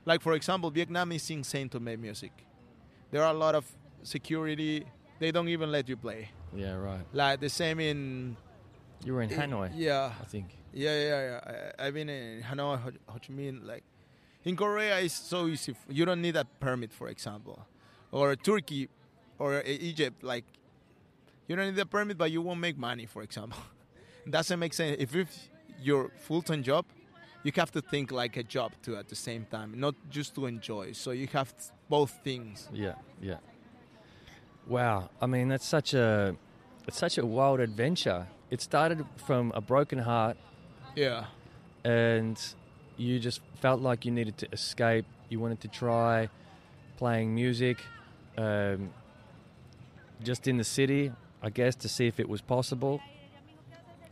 like 0.04 0.20
for 0.20 0.34
example, 0.34 0.70
Vietnam 0.70 1.12
is 1.12 1.30
insane 1.30 1.68
to 1.70 1.80
make 1.80 1.98
music. 1.98 2.32
There 3.10 3.22
are 3.22 3.30
a 3.32 3.38
lot 3.38 3.54
of 3.54 3.64
security. 4.02 4.84
They 5.18 5.30
don't 5.32 5.48
even 5.48 5.72
let 5.72 5.88
you 5.88 5.96
play. 5.96 6.28
Yeah, 6.54 6.74
right. 6.74 7.00
Like 7.14 7.40
the 7.40 7.48
same 7.48 7.80
in 7.80 8.36
You 9.02 9.14
were 9.14 9.22
in 9.22 9.30
Hanoi, 9.30 9.70
Yeah, 9.74 10.12
I 10.20 10.24
think. 10.24 10.48
yeah, 10.74 10.92
yeah, 10.94 11.20
yeah. 11.30 11.70
I, 11.78 11.86
I've 11.86 11.94
been 11.94 12.10
in 12.10 12.42
Hanoi, 12.42 12.78
Ho, 12.80 12.90
Ho 13.08 13.18
Chi 13.18 13.32
Minh. 13.32 13.64
Like 13.64 13.82
in 14.46 14.56
Korea, 14.56 15.00
it's 15.00 15.14
so 15.14 15.46
easy. 15.48 15.74
You 15.88 16.06
don't 16.06 16.22
need 16.22 16.36
a 16.36 16.44
permit, 16.44 16.92
for 16.92 17.08
example, 17.08 17.66
or 18.12 18.36
Turkey, 18.36 18.88
or 19.38 19.60
Egypt. 19.66 20.22
Like 20.22 20.44
you 21.48 21.56
don't 21.56 21.66
need 21.74 21.78
a 21.78 21.84
permit, 21.84 22.16
but 22.16 22.30
you 22.30 22.40
won't 22.40 22.60
make 22.60 22.78
money, 22.78 23.06
for 23.06 23.22
example. 23.22 23.58
Doesn't 24.30 24.58
make 24.58 24.72
sense. 24.72 24.96
If 24.98 25.14
it's 25.14 25.48
your 25.82 26.10
full-time 26.20 26.62
job, 26.62 26.84
you 27.42 27.52
have 27.56 27.70
to 27.72 27.80
think 27.80 28.12
like 28.12 28.36
a 28.36 28.42
job 28.44 28.72
too 28.82 28.96
at 28.96 29.08
the 29.08 29.16
same 29.16 29.46
time, 29.50 29.78
not 29.78 29.94
just 30.10 30.34
to 30.36 30.46
enjoy. 30.46 30.92
So 30.92 31.10
you 31.10 31.26
have 31.32 31.52
both 31.88 32.12
things. 32.24 32.68
Yeah, 32.72 32.94
yeah. 33.20 33.38
Wow. 34.66 35.10
I 35.20 35.26
mean, 35.26 35.48
that's 35.48 35.66
such 35.66 35.92
a 35.94 36.36
it's 36.86 36.98
such 36.98 37.18
a 37.18 37.26
wild 37.26 37.58
adventure. 37.60 38.28
It 38.50 38.60
started 38.60 39.04
from 39.16 39.50
a 39.56 39.60
broken 39.60 39.98
heart 39.98 40.36
Yeah, 40.94 41.24
and 41.84 42.38
you 42.96 43.18
just 43.18 43.40
felt 43.60 43.80
like 43.80 44.04
you 44.04 44.10
needed 44.12 44.36
to 44.38 44.48
escape. 44.52 45.04
You 45.28 45.40
wanted 45.40 45.60
to 45.62 45.68
try 45.68 46.28
playing 46.96 47.34
music 47.34 47.78
um, 48.38 48.90
just 50.22 50.46
in 50.48 50.56
the 50.56 50.64
city, 50.64 51.12
I 51.42 51.50
guess, 51.50 51.74
to 51.76 51.88
see 51.88 52.06
if 52.06 52.18
it 52.20 52.28
was 52.28 52.40
possible. 52.40 53.00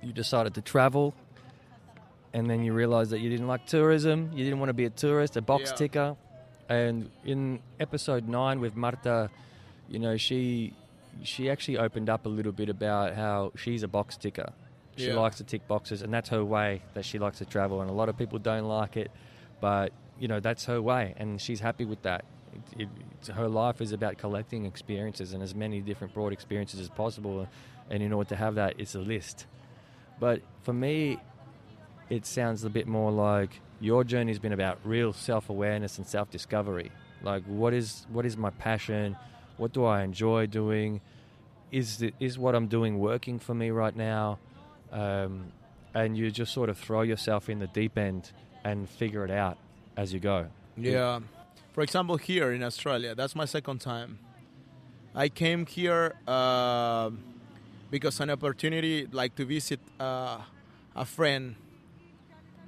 You 0.03 0.13
decided 0.13 0.55
to 0.55 0.61
travel, 0.61 1.15
and 2.35 2.49
then 2.51 2.63
you 2.63 2.73
realized 2.75 3.11
that 3.11 3.21
you 3.21 3.31
didn't 3.31 3.47
like 3.47 3.67
tourism. 3.67 4.31
You 4.35 4.45
didn't 4.45 4.59
want 4.59 4.69
to 4.69 4.75
be 4.75 4.85
a 4.85 4.91
tourist, 4.91 5.37
a 5.37 5.43
box 5.43 5.71
Yeah. 5.71 5.77
ticker. 5.77 6.17
And 6.69 7.11
in 7.25 7.61
episode 7.81 8.29
nine 8.29 8.61
with 8.61 8.75
Marta, 8.77 9.31
you 9.89 9.99
know, 9.99 10.17
she 10.17 10.75
she 11.23 11.49
actually 11.49 11.79
opened 11.79 12.11
up 12.11 12.27
a 12.27 12.29
little 12.29 12.51
bit 12.53 12.69
about 12.69 13.15
how 13.15 13.53
she's 13.57 13.83
a 13.85 13.89
box 13.89 14.17
ticker. 14.17 14.53
She 14.97 15.09
Yeah. 15.09 15.15
likes 15.15 15.37
to 15.39 15.45
tick 15.45 15.67
boxes, 15.67 16.03
and 16.03 16.13
that's 16.15 16.29
her 16.29 16.45
way 16.45 16.83
that 16.95 17.05
she 17.05 17.19
likes 17.19 17.39
to 17.39 17.45
travel. 17.45 17.81
And 17.81 17.91
a 17.91 17.93
lot 17.93 18.09
of 18.09 18.17
people 18.17 18.39
don't 18.39 18.69
like 18.69 18.97
it, 18.97 19.11
but 19.61 19.93
you 20.19 20.29
know 20.29 20.41
that's 20.41 20.67
her 20.67 20.81
way, 20.81 21.15
and 21.17 21.41
she's 21.41 21.61
happy 21.61 21.85
with 21.85 22.03
that. 22.03 22.25
It, 22.53 22.83
it, 22.83 22.89
it's- 23.21 23.37
her 23.37 23.49
life 23.49 23.81
is 23.81 23.93
about 23.93 24.19
collecting 24.19 24.65
experiences 24.67 25.33
and 25.33 25.43
as 25.43 25.55
many 25.55 25.81
different 25.81 26.15
broad 26.15 26.33
experiences 26.33 26.79
as 26.81 26.89
possible. 26.89 27.49
And 27.91 28.03
in 28.03 28.13
order 28.13 28.29
to 28.31 28.37
have 28.37 28.55
that, 28.55 28.75
it's 28.79 28.95
a 28.95 29.01
list. 29.01 29.47
But 30.21 30.41
for 30.63 30.73
me, 30.73 31.19
it 32.09 32.25
sounds 32.27 32.65
a 32.65 32.71
bit 32.71 32.87
more 32.87 33.11
like 33.11 33.61
your 33.81 34.05
journey's 34.05 34.39
been 34.39 34.53
about 34.53 34.79
real 34.85 35.13
self-awareness 35.13 35.99
and 35.99 36.07
self-discovery. 36.07 36.93
Like, 37.23 37.43
what 37.45 37.73
is 37.75 38.07
what 38.11 38.25
is 38.25 38.37
my 38.37 38.51
passion? 38.51 39.17
What 39.57 39.73
do 39.73 39.85
I 39.85 40.03
enjoy 40.03 40.47
doing? 40.47 41.01
Is 41.73 41.99
the, 41.99 42.13
is 42.21 42.39
what 42.39 42.55
I'm 42.55 42.69
doing 42.69 42.99
working 43.01 43.39
for 43.39 43.55
me 43.55 43.71
right 43.71 43.95
now? 43.97 44.39
Um, 44.93 45.53
and 45.95 46.17
you 46.17 46.31
just 46.31 46.53
sort 46.53 46.69
of 46.69 46.79
throw 46.79 47.03
yourself 47.03 47.49
in 47.49 47.59
the 47.61 47.69
deep 47.69 47.97
end 47.97 48.33
and 48.65 48.89
figure 48.89 49.25
it 49.25 49.31
out 49.31 49.59
as 49.97 50.13
you 50.13 50.21
go. 50.21 50.47
Yeah. 50.77 51.21
For 51.73 51.83
example, 51.83 52.17
here 52.17 52.53
in 52.53 52.63
Australia, 52.63 53.15
that's 53.15 53.35
my 53.35 53.45
second 53.45 53.81
time. 53.81 54.19
I 55.15 55.29
came 55.29 55.67
here 55.67 56.15
uh, 56.27 57.11
because 57.91 58.19
an 58.21 58.31
opportunity, 58.31 59.07
like 59.11 59.37
to 59.37 59.45
visit 59.45 59.81
uh, 60.01 60.39
a 60.97 61.05
friend, 61.05 61.55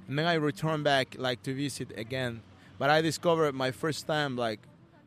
and 0.07 0.17
then 0.17 0.25
I 0.25 0.35
returned 0.35 0.85
back, 0.85 1.15
like 1.17 1.43
to 1.43 1.53
visit 1.53 1.97
again. 1.97 2.41
But 2.77 2.89
I 2.89 3.01
discovered 3.01 3.53
my 3.53 3.71
first 3.71 4.07
time, 4.07 4.37
like 4.37 4.59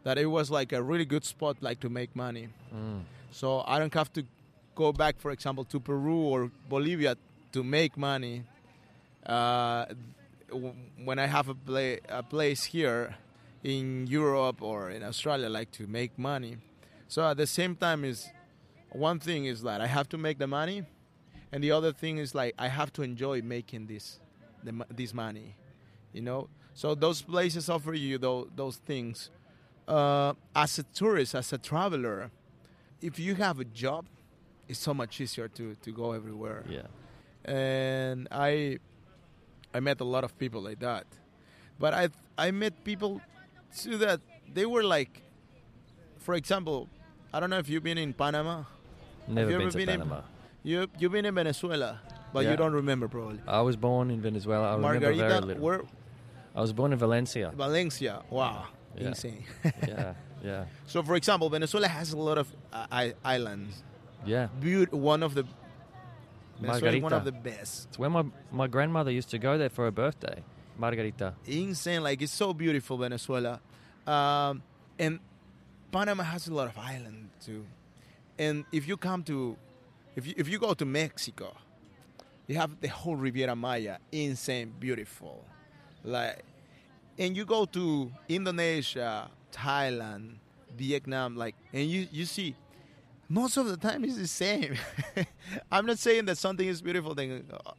that 0.02 0.18
it 0.18 0.26
was 0.26 0.50
like 0.50 0.72
a 0.72 0.82
really 0.82 1.06
good 1.06 1.24
spot, 1.24 1.56
like 1.60 1.80
to 1.80 1.88
make 1.88 2.14
money. 2.14 2.48
Mm. 2.74 3.02
So 3.30 3.64
I 3.66 3.78
don't 3.78 3.94
have 3.94 4.12
to 4.14 4.24
go 4.80 4.92
back, 4.92 5.20
for 5.20 5.30
example, 5.30 5.64
to 5.64 5.78
Peru 5.78 6.20
or 6.32 6.50
Bolivia 6.68 7.14
to 7.52 7.62
make 7.62 7.92
money. 7.98 8.44
Uh, 9.26 9.84
when 11.04 11.18
I 11.18 11.26
have 11.26 11.48
a, 11.48 11.54
play, 11.54 12.00
a 12.08 12.22
place 12.22 12.64
here 12.64 13.14
in 13.62 14.06
Europe 14.06 14.62
or 14.62 14.90
in 14.90 15.02
Australia, 15.02 15.48
like 15.50 15.70
to 15.72 15.86
make 15.86 16.18
money. 16.18 16.56
So 17.08 17.18
at 17.30 17.36
the 17.36 17.46
same 17.46 17.76
time, 17.76 18.04
is 18.04 18.30
one 19.08 19.18
thing 19.20 19.44
is 19.44 19.60
that 19.62 19.82
I 19.82 19.86
have 19.86 20.08
to 20.08 20.18
make 20.18 20.38
the 20.38 20.46
money, 20.46 20.78
and 21.52 21.62
the 21.62 21.72
other 21.72 21.92
thing 21.92 22.16
is 22.18 22.34
like 22.34 22.54
I 22.58 22.68
have 22.68 22.90
to 22.94 23.02
enjoy 23.02 23.42
making 23.42 23.86
this, 23.86 24.18
the, 24.64 24.72
this 25.00 25.12
money, 25.12 25.56
you 26.14 26.22
know. 26.22 26.48
So 26.74 26.94
those 26.94 27.20
places 27.20 27.68
offer 27.68 27.92
you 27.92 28.16
those, 28.16 28.48
those 28.56 28.76
things. 28.76 29.30
Uh, 29.86 30.32
as 30.54 30.78
a 30.78 30.84
tourist, 30.84 31.34
as 31.34 31.52
a 31.52 31.58
traveler, 31.58 32.30
if 33.02 33.18
you 33.18 33.34
have 33.34 33.58
a 33.60 33.64
job, 33.64 34.06
it's 34.70 34.78
so 34.88 34.94
much 34.94 35.20
easier 35.20 35.48
to, 35.58 35.64
to 35.84 35.90
go 35.92 36.12
everywhere. 36.12 36.64
Yeah. 36.68 36.86
And 37.44 38.28
I 38.30 38.78
I 39.74 39.80
met 39.80 40.00
a 40.00 40.04
lot 40.14 40.24
of 40.24 40.32
people 40.38 40.60
like 40.68 40.78
that. 40.80 41.04
But 41.78 41.92
I 41.94 42.04
I 42.38 42.50
met 42.50 42.84
people 42.84 43.20
too 43.76 43.96
that 43.98 44.20
they 44.56 44.66
were 44.66 44.84
like 44.96 45.22
for 46.18 46.34
example, 46.34 46.88
I 47.32 47.40
don't 47.40 47.50
know 47.50 47.58
if 47.58 47.68
you've 47.68 47.82
been 47.90 47.98
in 47.98 48.12
Panama. 48.12 48.64
Never 49.26 49.50
you 49.50 49.56
been 49.58 49.66
ever 49.66 49.70
to 49.72 49.78
been 49.78 49.88
in- 49.88 50.00
Panama. 50.00 50.20
You 50.62 50.86
you've 50.98 51.12
been 51.12 51.24
in 51.24 51.34
Venezuela, 51.34 52.00
but 52.32 52.40
Yeah. 52.44 52.50
you 52.52 52.56
don't 52.62 52.74
remember 52.82 53.08
probably. 53.08 53.40
I 53.46 53.62
was 53.62 53.76
born 53.76 54.10
in 54.10 54.20
Venezuela. 54.20 54.66
I 54.72 54.74
remember 54.76 55.00
very 55.00 55.16
Margarita, 55.16 55.46
little. 55.46 55.62
where 55.62 55.80
I 56.54 56.60
was 56.60 56.72
born 56.72 56.92
in 56.92 56.98
Valencia. 56.98 57.50
Valencia. 57.56 58.22
Wow. 58.28 58.66
Yeah. 58.96 59.08
Insane. 59.08 59.44
yeah, 59.64 60.14
yeah, 60.44 60.64
so 60.92 61.00
for 61.02 61.14
example, 61.14 61.48
Venezuela 61.48 61.86
has 61.88 62.12
a 62.12 62.18
lot 62.18 62.38
of 62.38 62.46
uh, 62.72 63.10
islands. 63.24 63.82
Yeah. 64.24 64.48
Beaut- 64.60 64.92
one 64.92 65.22
of 65.22 65.34
the 65.34 65.44
is 66.62 67.02
one 67.02 67.12
of 67.12 67.24
the 67.24 67.32
best. 67.32 67.88
It's 67.88 67.98
where 67.98 68.10
my, 68.10 68.24
my 68.52 68.66
grandmother 68.66 69.10
used 69.10 69.30
to 69.30 69.38
go 69.38 69.56
there 69.56 69.70
for 69.70 69.84
her 69.84 69.90
birthday. 69.90 70.42
Margarita. 70.78 71.34
insane. 71.46 72.02
Like 72.02 72.22
it's 72.22 72.32
so 72.32 72.54
beautiful, 72.54 72.96
Venezuela, 72.96 73.60
um, 74.06 74.62
and 74.98 75.18
Panama 75.92 76.22
has 76.22 76.48
a 76.48 76.54
lot 76.54 76.68
of 76.68 76.78
island 76.78 77.28
too. 77.44 77.66
And 78.38 78.64
if 78.72 78.88
you 78.88 78.96
come 78.96 79.22
to, 79.24 79.56
if 80.16 80.26
you, 80.26 80.34
if 80.38 80.48
you 80.48 80.58
go 80.58 80.72
to 80.72 80.84
Mexico, 80.86 81.54
you 82.46 82.56
have 82.56 82.80
the 82.80 82.88
whole 82.88 83.14
Riviera 83.14 83.54
Maya, 83.54 83.98
insane, 84.10 84.72
beautiful, 84.80 85.44
like, 86.02 86.42
and 87.18 87.36
you 87.36 87.44
go 87.44 87.66
to 87.66 88.10
Indonesia, 88.28 89.30
Thailand, 89.52 90.36
Vietnam, 90.76 91.36
like, 91.36 91.54
and 91.72 91.86
you 91.90 92.08
you 92.10 92.24
see. 92.24 92.56
Most 93.32 93.56
of 93.56 93.68
the 93.68 93.76
time, 93.76 94.04
it's 94.04 94.16
the 94.16 94.26
same. 94.26 94.74
I'm 95.70 95.86
not 95.86 95.98
saying 96.00 96.24
that 96.26 96.36
something 96.36 96.66
is 96.66 96.82
beautiful. 96.82 97.14
Thing, 97.14 97.44
uh, 97.52 97.70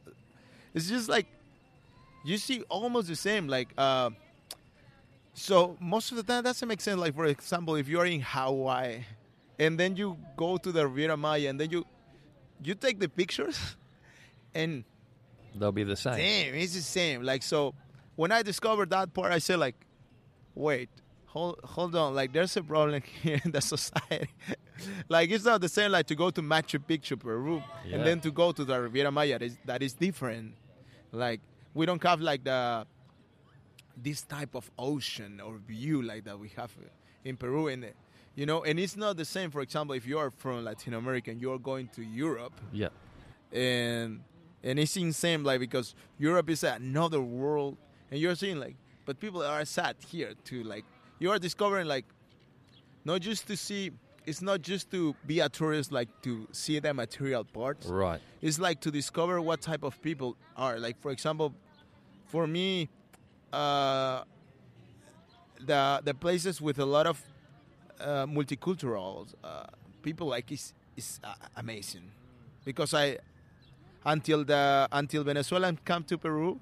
it's 0.72 0.88
just 0.88 1.10
like 1.10 1.26
you 2.24 2.38
see 2.38 2.62
almost 2.70 3.06
the 3.08 3.16
same. 3.16 3.48
Like 3.48 3.68
uh, 3.76 4.08
So 5.34 5.76
most 5.78 6.10
of 6.10 6.16
the 6.16 6.22
time, 6.22 6.42
that 6.44 6.50
doesn't 6.50 6.66
make 6.68 6.80
sense. 6.80 6.98
Like 6.98 7.14
for 7.14 7.26
example, 7.26 7.74
if 7.76 7.86
you're 7.86 8.06
in 8.06 8.22
Hawaii, 8.22 9.04
and 9.58 9.78
then 9.78 9.94
you 9.96 10.16
go 10.36 10.56
to 10.56 10.72
the 10.72 10.86
Riviera 10.88 11.16
Maya, 11.18 11.50
and 11.50 11.60
then 11.60 11.70
you 11.70 11.84
you 12.64 12.74
take 12.74 12.98
the 12.98 13.08
pictures, 13.08 13.76
and 14.54 14.84
They'll 15.54 15.70
be 15.70 15.84
the 15.84 15.96
same. 15.96 16.16
damn, 16.16 16.54
it's 16.54 16.74
the 16.74 16.80
same. 16.80 17.22
Like 17.22 17.42
so, 17.42 17.74
when 18.16 18.32
I 18.32 18.40
discovered 18.42 18.88
that 18.90 19.12
part, 19.12 19.32
I 19.32 19.38
said 19.38 19.58
like, 19.58 19.76
wait, 20.54 20.88
hold 21.26 21.60
hold 21.62 21.94
on. 21.94 22.14
Like 22.14 22.32
there's 22.32 22.56
a 22.56 22.62
problem 22.62 23.02
here 23.22 23.38
in 23.44 23.52
the 23.52 23.60
society. 23.60 24.30
Like 25.08 25.30
it's 25.30 25.44
not 25.44 25.60
the 25.60 25.68
same 25.68 25.90
like 25.92 26.06
to 26.06 26.14
go 26.14 26.30
to 26.30 26.42
Machu 26.42 26.78
Picchu, 26.78 27.18
Peru, 27.18 27.62
Yeah. 27.86 27.96
and 27.96 28.06
then 28.06 28.20
to 28.20 28.30
go 28.30 28.52
to 28.52 28.64
the 28.64 28.80
Riviera 28.80 29.10
Maya. 29.10 29.38
That 29.38 29.42
is, 29.42 29.56
that 29.66 29.82
is 29.82 29.92
different. 29.94 30.54
Like 31.12 31.40
we 31.74 31.86
don't 31.86 32.02
have 32.02 32.20
like 32.20 32.44
the 32.44 32.86
this 33.96 34.22
type 34.22 34.54
of 34.54 34.70
ocean 34.78 35.40
or 35.40 35.58
view 35.58 36.00
like 36.02 36.24
that 36.24 36.38
we 36.38 36.48
have 36.56 36.70
in 37.24 37.36
Peru 37.36 37.68
and 37.68 37.86
you 38.34 38.46
know 38.46 38.64
and 38.64 38.80
it's 38.80 38.96
not 38.96 39.16
the 39.18 39.24
same 39.24 39.50
for 39.50 39.60
example 39.60 39.94
if 39.94 40.06
you're 40.06 40.30
from 40.38 40.64
Latin 40.64 40.94
America 40.94 41.30
and 41.30 41.40
you're 41.40 41.58
going 41.58 41.88
to 41.88 42.02
Europe 42.02 42.58
Yeah. 42.72 42.88
and 43.52 44.20
and 44.64 44.78
it's 44.78 44.96
insane 44.96 45.44
like 45.44 45.60
because 45.60 45.94
Europe 46.18 46.48
is 46.48 46.64
another 46.64 47.20
world 47.20 47.76
and 48.10 48.18
you're 48.18 48.34
seeing 48.34 48.58
like 48.58 48.76
but 49.04 49.20
people 49.20 49.42
are 49.42 49.64
sad 49.66 49.96
here 50.08 50.32
too 50.42 50.62
like 50.64 50.84
you 51.18 51.30
are 51.30 51.38
discovering 51.38 51.86
like 51.86 52.06
not 53.04 53.20
just 53.20 53.46
to 53.48 53.56
see 53.56 53.90
it's 54.26 54.40
not 54.42 54.62
just 54.62 54.90
to 54.90 55.14
be 55.26 55.40
a 55.40 55.48
tourist 55.48 55.90
like 55.92 56.08
to 56.22 56.46
see 56.52 56.78
the 56.78 56.92
material 56.94 57.44
parts 57.44 57.86
Right. 57.86 58.20
it's 58.40 58.58
like 58.58 58.80
to 58.82 58.90
discover 58.90 59.40
what 59.40 59.60
type 59.60 59.82
of 59.82 60.00
people 60.02 60.36
are 60.56 60.78
like 60.78 61.00
for 61.00 61.10
example 61.10 61.52
for 62.26 62.46
me 62.46 62.88
uh, 63.52 64.22
the 65.60 66.00
the 66.04 66.14
places 66.14 66.60
with 66.60 66.78
a 66.78 66.84
lot 66.84 67.06
of 67.06 67.20
uh, 68.00 68.26
multicultural 68.26 69.26
uh, 69.44 69.64
people 70.02 70.26
like 70.28 70.50
is 70.50 70.72
is 70.96 71.20
uh, 71.24 71.34
amazing 71.56 72.10
because 72.64 72.94
I 72.94 73.18
until 74.04 74.44
the 74.44 74.88
until 74.92 75.22
Venezuelan 75.24 75.78
come 75.84 76.02
to 76.04 76.18
Peru 76.18 76.58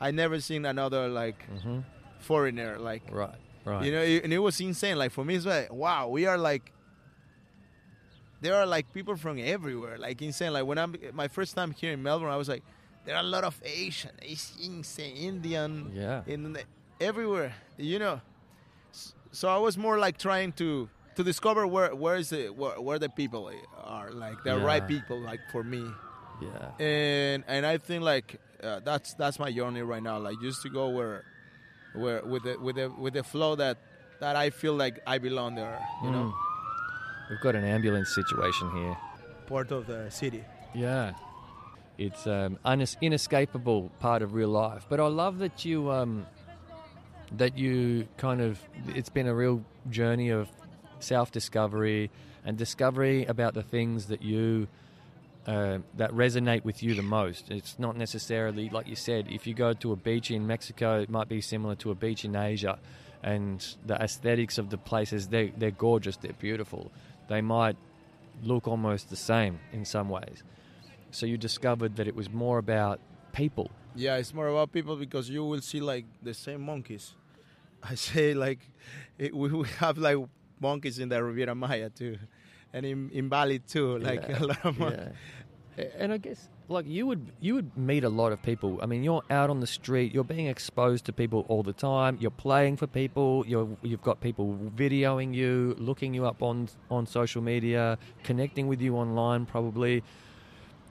I 0.00 0.10
never 0.10 0.40
seen 0.40 0.64
another 0.66 1.08
like 1.08 1.44
hmm 1.62 1.80
foreigner 2.20 2.78
like 2.78 3.02
Right. 3.10 3.34
Right. 3.64 3.84
you 3.84 3.92
know, 3.92 4.00
it- 4.02 4.24
and 4.24 4.32
it 4.32 4.38
was 4.38 4.60
insane. 4.60 4.96
Like 4.96 5.12
for 5.12 5.24
me, 5.24 5.34
it's 5.36 5.46
like, 5.46 5.72
wow, 5.72 6.08
we 6.08 6.26
are 6.26 6.36
like, 6.38 6.72
there 8.42 8.54
are 8.60 8.66
like 8.66 8.92
people 8.92 9.16
from 9.16 9.38
everywhere, 9.38 9.96
like 9.98 10.20
insane. 10.20 10.52
Like 10.52 10.66
when 10.66 10.78
I'm 10.78 10.94
my 11.14 11.28
first 11.28 11.54
time 11.54 11.70
here 11.72 11.92
in 11.92 12.02
Melbourne, 12.02 12.28
I 12.30 12.36
was 12.36 12.48
like, 12.48 12.62
there 13.06 13.14
are 13.16 13.22
a 13.22 13.30
lot 13.36 13.44
of 13.44 13.54
Asian, 13.64 14.10
insane, 14.60 15.16
Indian, 15.16 15.90
Yeah. 15.94 16.22
in 16.26 16.58
everywhere, 17.00 17.54
you 17.78 17.98
know. 17.98 18.20
So 19.32 19.48
I 19.48 19.56
was 19.58 19.78
more 19.78 19.98
like 19.98 20.18
trying 20.18 20.52
to 20.60 20.88
to 21.16 21.22
discover 21.24 21.66
where 21.66 21.94
where 21.94 22.16
is 22.16 22.30
the 22.30 22.48
where, 22.50 22.80
where 22.80 22.98
the 22.98 23.08
people 23.08 23.50
are, 23.82 24.10
like 24.12 24.42
the 24.44 24.56
right 24.58 24.86
people, 24.86 25.18
like 25.20 25.40
for 25.52 25.62
me 25.64 25.84
Yeah. 26.40 26.84
and 26.84 27.44
and 27.48 27.64
I 27.64 27.78
think 27.78 28.02
like 28.02 28.40
uh, 28.62 28.80
that's 28.84 29.14
that's 29.14 29.38
my 29.38 29.50
journey 29.52 29.82
right 29.82 30.02
now. 30.02 30.18
Like 30.18 30.36
just 30.42 30.62
to 30.62 30.68
go 30.68 30.88
where 30.90 31.24
where 31.94 32.22
with 32.24 32.42
the 32.44 32.58
with 32.58 32.76
the 32.76 32.88
with 32.90 33.14
the 33.14 33.22
flow 33.24 33.54
that 33.56 33.78
that 34.20 34.36
I 34.36 34.50
feel 34.50 34.74
like 34.74 35.00
I 35.06 35.18
belong 35.18 35.54
there. 35.56 35.78
You 36.04 36.10
know, 36.10 36.26
Mm. 36.32 36.51
We've 37.30 37.40
got 37.40 37.54
an 37.54 37.64
ambulance 37.64 38.14
situation 38.14 38.70
here. 38.72 38.96
part 39.46 39.70
of 39.72 39.86
the 39.86 40.10
city. 40.10 40.44
Yeah. 40.74 41.12
It's 41.98 42.26
um, 42.26 42.58
unes- 42.64 42.96
inescapable 43.00 43.90
part 44.00 44.22
of 44.22 44.34
real 44.34 44.48
life. 44.48 44.86
But 44.88 44.98
I 45.00 45.06
love 45.06 45.38
that 45.38 45.64
you 45.64 45.90
um, 45.90 46.26
that 47.36 47.56
you 47.58 48.08
kind 48.16 48.40
of 48.40 48.58
it's 48.88 49.08
been 49.10 49.26
a 49.28 49.34
real 49.34 49.62
journey 49.90 50.30
of 50.30 50.48
self-discovery 51.00 52.10
and 52.44 52.56
discovery 52.56 53.24
about 53.26 53.54
the 53.54 53.62
things 53.62 54.06
that 54.06 54.22
you 54.22 54.68
uh, 55.46 55.78
that 55.96 56.10
resonate 56.12 56.64
with 56.64 56.82
you 56.82 56.94
the 56.94 57.02
most. 57.02 57.50
It's 57.50 57.78
not 57.78 57.96
necessarily 57.96 58.68
like 58.70 58.88
you 58.88 58.96
said. 58.96 59.26
If 59.28 59.46
you 59.46 59.54
go 59.54 59.72
to 59.74 59.92
a 59.92 59.96
beach 59.96 60.30
in 60.30 60.46
Mexico, 60.46 61.00
it 61.00 61.10
might 61.10 61.28
be 61.28 61.40
similar 61.40 61.74
to 61.76 61.90
a 61.90 61.94
beach 61.94 62.24
in 62.24 62.34
Asia, 62.36 62.78
and 63.22 63.64
the 63.84 63.94
aesthetics 63.96 64.56
of 64.58 64.70
the 64.70 64.78
places 64.78 65.28
they 65.28 65.52
they're 65.56 65.70
gorgeous. 65.70 66.16
They're 66.16 66.32
beautiful. 66.32 66.90
They 67.32 67.40
might 67.40 67.76
look 68.42 68.68
almost 68.68 69.08
the 69.08 69.16
same 69.16 69.58
in 69.72 69.86
some 69.86 70.10
ways. 70.10 70.44
So 71.12 71.24
you 71.24 71.38
discovered 71.38 71.96
that 71.96 72.06
it 72.06 72.14
was 72.14 72.28
more 72.30 72.58
about 72.58 73.00
people. 73.32 73.70
Yeah, 73.94 74.16
it's 74.16 74.34
more 74.34 74.48
about 74.48 74.70
people 74.70 74.96
because 74.96 75.30
you 75.30 75.42
will 75.42 75.62
see 75.62 75.80
like 75.80 76.04
the 76.22 76.34
same 76.34 76.60
monkeys. 76.60 77.14
I 77.82 77.94
say 77.94 78.34
like 78.34 78.60
it, 79.18 79.34
we 79.34 79.48
have 79.78 79.96
like 79.96 80.18
monkeys 80.60 80.98
in 80.98 81.08
the 81.08 81.24
Riviera 81.24 81.54
Maya 81.54 81.88
too, 81.88 82.18
and 82.74 82.84
in 82.84 83.08
in 83.10 83.30
Bali 83.30 83.60
too. 83.60 83.98
Like 83.98 84.28
Yeah, 84.28 84.38
a 84.42 84.46
lot 84.52 84.64
of 84.66 84.78
mon- 84.78 84.92
Yeah. 85.78 85.84
And 85.98 86.12
I 86.12 86.18
guess 86.18 86.50
like 86.72 86.86
you 86.88 87.06
would 87.06 87.32
you 87.40 87.54
would 87.54 87.76
meet 87.76 88.04
a 88.04 88.08
lot 88.08 88.32
of 88.32 88.42
people. 88.42 88.78
I 88.82 88.86
mean, 88.86 89.02
you're 89.04 89.22
out 89.30 89.50
on 89.50 89.60
the 89.60 89.66
street, 89.66 90.12
you're 90.12 90.24
being 90.24 90.46
exposed 90.46 91.04
to 91.06 91.12
people 91.12 91.44
all 91.48 91.62
the 91.62 91.72
time. 91.72 92.18
You're 92.20 92.30
playing 92.30 92.76
for 92.76 92.86
people. 92.86 93.44
You're 93.46 93.68
you've 93.82 94.02
got 94.02 94.20
people 94.20 94.58
videoing 94.76 95.34
you, 95.34 95.76
looking 95.78 96.14
you 96.14 96.26
up 96.26 96.42
on 96.42 96.68
on 96.90 97.06
social 97.06 97.42
media, 97.42 97.98
connecting 98.24 98.66
with 98.66 98.80
you 98.80 98.96
online 98.96 99.46
probably. 99.46 100.02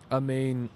I 0.10 0.20
mean, 0.20 0.70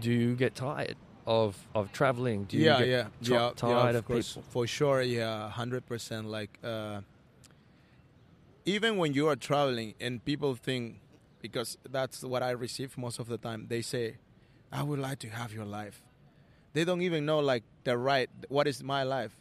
do 0.00 0.10
you 0.10 0.34
get 0.34 0.54
tired 0.54 0.96
of 1.26 1.56
of 1.74 1.92
traveling? 1.92 2.44
Do 2.44 2.56
you 2.56 2.64
yeah, 2.64 2.78
get 2.78 2.88
yeah, 2.88 3.02
ti- 3.22 3.32
yeah, 3.32 3.50
tired 3.56 3.92
yeah, 3.92 3.98
of, 3.98 4.04
course, 4.06 4.32
people? 4.34 4.48
for 4.50 4.66
sure. 4.66 5.02
Yeah, 5.02 5.50
hundred 5.50 5.86
percent. 5.86 6.28
Like, 6.28 6.58
uh, 6.64 7.00
even 8.64 8.96
when 8.96 9.12
you 9.14 9.28
are 9.28 9.36
traveling 9.36 9.94
and 10.00 10.24
people 10.24 10.54
think, 10.54 11.00
because 11.48 11.78
that's 11.90 12.22
what 12.22 12.42
I 12.42 12.50
receive 12.50 12.96
most 12.98 13.18
of 13.18 13.28
the 13.28 13.38
time. 13.38 13.66
They 13.68 13.82
say, 13.82 14.16
"I 14.72 14.82
would 14.82 14.98
like 14.98 15.18
to 15.20 15.28
have 15.28 15.52
your 15.52 15.64
life." 15.64 16.02
They 16.72 16.84
don't 16.84 17.02
even 17.02 17.24
know 17.24 17.38
like 17.40 17.64
the 17.84 17.96
right. 17.96 18.28
What 18.48 18.66
is 18.66 18.82
my 18.82 19.02
life? 19.02 19.34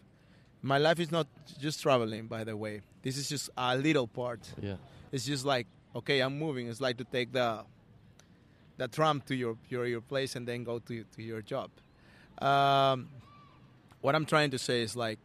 My 0.61 0.77
life 0.77 0.99
is 0.99 1.11
not 1.11 1.27
just 1.59 1.81
traveling. 1.81 2.27
By 2.27 2.43
the 2.43 2.55
way, 2.55 2.81
this 3.01 3.17
is 3.17 3.29
just 3.29 3.49
a 3.57 3.75
little 3.77 4.07
part. 4.07 4.41
Yeah. 4.61 4.77
It's 5.11 5.25
just 5.25 5.45
like 5.45 5.67
okay, 5.95 6.19
I'm 6.19 6.37
moving. 6.37 6.67
It's 6.67 6.81
like 6.81 6.97
to 6.97 7.03
take 7.03 7.31
the 7.31 7.63
the 8.77 8.87
tram 8.87 9.21
to 9.27 9.35
your 9.35 9.57
your, 9.69 9.85
your 9.85 10.01
place 10.01 10.35
and 10.35 10.47
then 10.47 10.63
go 10.63 10.79
to 10.79 11.03
to 11.03 11.23
your 11.23 11.41
job. 11.41 11.69
Um, 12.39 13.09
what 14.01 14.15
I'm 14.15 14.25
trying 14.25 14.51
to 14.51 14.59
say 14.59 14.81
is 14.81 14.95
like 14.95 15.19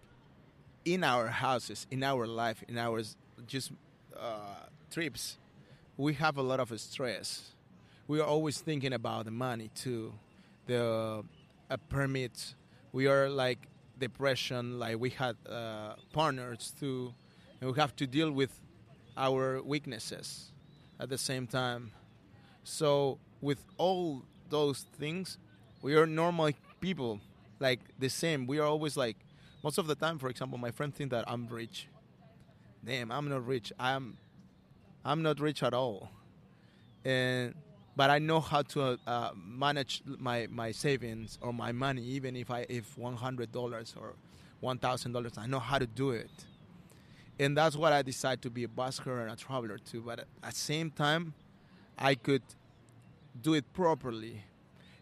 in 0.85 1.05
our 1.05 1.27
houses, 1.27 1.87
in 1.91 2.03
our 2.03 2.27
life, 2.27 2.63
in 2.69 2.79
our 2.79 3.03
just 3.47 3.73
uh, 4.19 4.67
trips, 4.91 5.39
we 6.01 6.15
have 6.15 6.39
a 6.39 6.43
lot 6.43 6.61
of 6.61 6.81
stress. 6.81 7.53
We 8.09 8.21
are 8.21 8.27
always 8.27 8.59
thinking 8.59 8.95
about 8.95 9.27
the 9.27 9.31
money 9.31 9.71
too, 9.75 10.15
the 10.67 11.23
uh, 11.71 11.77
permits. 11.91 12.55
We 12.93 13.07
are 13.07 13.29
like 13.29 13.59
depression. 13.99 14.79
Like 14.79 14.99
we 14.99 15.11
had 15.11 15.37
uh, 15.47 15.95
partners 16.13 16.73
too, 16.81 17.13
and 17.61 17.71
we 17.71 17.79
have 17.79 17.95
to 17.97 18.07
deal 18.07 18.33
with 18.33 18.59
our 19.15 19.63
weaknesses 19.63 20.53
at 20.99 21.11
the 21.11 21.19
same 21.19 21.47
time. 21.47 21.93
So 22.65 23.19
with 23.43 23.63
all 23.77 24.23
those 24.49 24.87
things, 24.99 25.37
we 25.83 25.95
are 25.97 26.07
normal 26.07 26.53
people, 26.81 27.21
like 27.59 27.81
the 27.99 28.09
same. 28.09 28.47
We 28.47 28.59
are 28.59 28.67
always 28.67 28.97
like, 28.97 29.19
most 29.63 29.77
of 29.77 29.87
the 29.87 29.95
time. 29.95 30.19
For 30.19 30.31
example, 30.31 30.57
my 30.57 30.71
friend 30.71 30.95
think 30.95 31.11
that 31.11 31.25
I'm 31.29 31.47
rich. 31.47 31.89
Damn, 32.83 33.13
I'm 33.13 33.29
not 33.29 33.47
rich. 33.47 33.71
I'm, 33.79 34.17
I'm 35.05 35.23
not 35.23 35.41
rich 35.41 35.63
at 35.63 35.75
all. 35.75 36.11
And 37.05 37.55
but 37.97 38.11
I 38.11 38.19
know 38.19 38.41
how 38.41 38.63
to 38.63 38.99
uh, 39.07 39.31
manage 39.37 40.03
my, 40.07 40.47
my 40.51 40.71
savings 40.71 41.39
or 41.43 41.53
my 41.53 41.73
money, 41.73 42.03
even 42.03 42.37
if 42.37 42.51
I 42.51 42.67
if 42.69 42.97
one 42.97 43.15
hundred 43.17 43.53
dollars 43.53 43.95
or 43.99 44.15
one 44.61 44.79
thousand 44.79 45.13
dollars, 45.13 45.33
I 45.37 45.47
know 45.47 45.59
how 45.59 45.79
to 45.79 45.87
do 45.87 46.11
it. 46.11 46.31
And 47.39 47.57
that's 47.57 47.75
what 47.75 47.93
I 47.93 48.03
decided 48.03 48.43
to 48.43 48.51
be 48.51 48.65
a 48.65 48.69
busker 48.69 49.23
and 49.23 49.31
a 49.31 49.37
traveler 49.37 49.79
too. 49.79 50.03
But 50.03 50.21
at 50.21 50.27
the 50.43 50.53
same 50.53 50.91
time, 50.91 51.33
I 51.99 52.15
could 52.15 52.43
do 53.41 53.55
it 53.55 53.73
properly. 53.73 54.45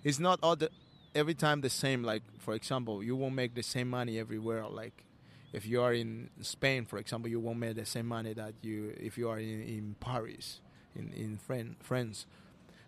It's 0.05 0.21
not 0.21 0.39
all 0.43 0.57
the 0.57 0.71
every 1.15 1.35
time 1.35 1.61
the 1.61 1.71
same. 1.71 2.03
Like 2.05 2.23
for 2.39 2.55
example, 2.55 3.03
you 3.03 3.17
won't 3.17 3.35
make 3.35 3.55
the 3.55 3.63
same 3.63 3.91
money 3.91 4.19
everywhere. 4.19 4.67
Like 4.69 5.05
if 5.53 5.67
you 5.67 5.83
are 5.83 5.93
in 5.93 6.31
Spain, 6.43 6.85
for 6.85 6.99
example, 6.99 7.31
you 7.31 7.41
won't 7.41 7.59
make 7.59 7.77
the 7.77 7.87
same 7.87 8.07
money 8.07 8.35
that 8.35 8.55
you 8.63 8.95
if 8.99 9.17
you 9.17 9.29
are 9.31 9.39
in, 9.39 9.63
in 9.63 9.97
Paris, 10.01 10.61
in 10.95 11.13
in 11.15 11.39
Fran- 11.39 11.77
France. 11.81 12.27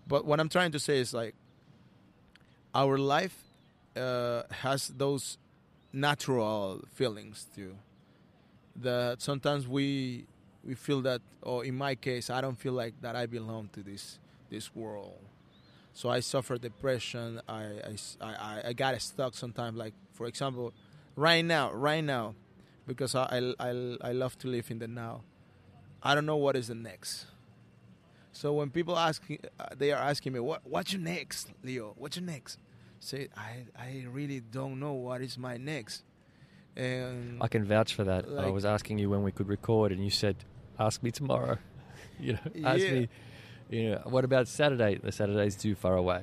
But 0.07 0.25
what 0.25 0.40
I'm 0.40 0.49
trying 0.49 0.73
to 0.73 0.79
say 0.79 0.99
is 0.99 1.14
like 1.14 1.35
our 2.75 2.99
life 2.99 3.37
uh, 3.96 4.42
has 4.51 4.88
those 4.88 5.38
natural 5.92 6.85
feelings 6.94 7.46
too. 7.55 7.77
That 8.77 9.20
sometimes 9.23 9.66
we 9.66 10.27
we 10.64 10.75
feel 10.75 11.01
that, 11.03 11.23
or 11.42 11.64
in 11.64 11.75
my 11.77 11.94
case, 11.94 12.29
I 12.31 12.40
don't 12.40 12.59
feel 12.59 12.75
like 12.75 12.94
that 13.01 13.16
I 13.16 13.27
belong 13.27 13.70
to 13.73 13.83
this 13.83 14.18
this 14.51 14.75
world. 14.75 15.18
So 15.92 16.09
I 16.09 16.20
suffer 16.20 16.59
depression. 16.59 17.40
I 17.49 17.62
I, 17.62 17.96
I, 18.20 18.62
I 18.66 18.73
got 18.75 19.01
stuck 19.01 19.35
sometimes. 19.35 19.77
Like 19.77 19.94
for 20.12 20.27
example, 20.27 20.73
right 21.16 21.44
now, 21.44 21.73
right 21.73 22.05
now, 22.05 22.35
because 22.90 23.14
I, 23.14 23.24
I, 23.38 23.68
I, 23.68 23.70
I 24.11 24.12
love 24.12 24.37
to 24.38 24.48
live 24.48 24.70
in 24.70 24.79
the 24.81 24.88
now. 24.88 25.22
I 26.03 26.14
don't 26.14 26.26
know 26.26 26.37
what 26.37 26.57
is 26.57 26.66
the 26.68 26.74
next. 26.74 27.26
So 28.33 28.53
when 28.55 28.70
people 28.70 28.96
ask, 28.98 29.22
uh, 29.31 29.66
they 29.76 29.92
are 29.92 30.03
asking 30.12 30.33
me, 30.33 30.40
"What 30.40 30.61
what's 30.64 30.92
your 30.92 31.03
next, 31.03 31.53
Leo? 31.62 31.94
What's 31.96 32.16
your 32.16 32.26
next?" 32.26 32.59
Say, 32.98 33.29
I 33.37 33.50
I 33.76 34.07
really 34.11 34.40
don't 34.40 34.79
know 34.81 34.92
what 34.92 35.20
is 35.22 35.38
my 35.38 35.57
next. 35.57 36.05
And 36.76 37.42
I 37.42 37.48
can 37.48 37.64
vouch 37.64 37.94
for 37.94 38.05
that. 38.05 38.24
I 38.38 38.48
was 38.50 38.64
asking 38.64 38.98
you 38.98 39.11
when 39.11 39.22
we 39.22 39.33
could 39.33 39.48
record, 39.48 39.92
and 39.92 40.03
you 40.03 40.11
said, 40.11 40.37
"Ask 40.79 41.03
me 41.03 41.11
tomorrow." 41.11 41.59
you 42.20 42.33
know, 42.35 42.46
ask 42.64 42.81
Yeah. 42.81 42.92
me. 42.92 43.09
You 43.68 43.90
know, 43.90 44.03
what 44.05 44.24
about 44.24 44.48
Saturday? 44.48 44.98
The 44.98 45.12
Saturday's 45.12 45.57
too 45.57 45.74
far 45.74 45.96
away. 45.96 46.22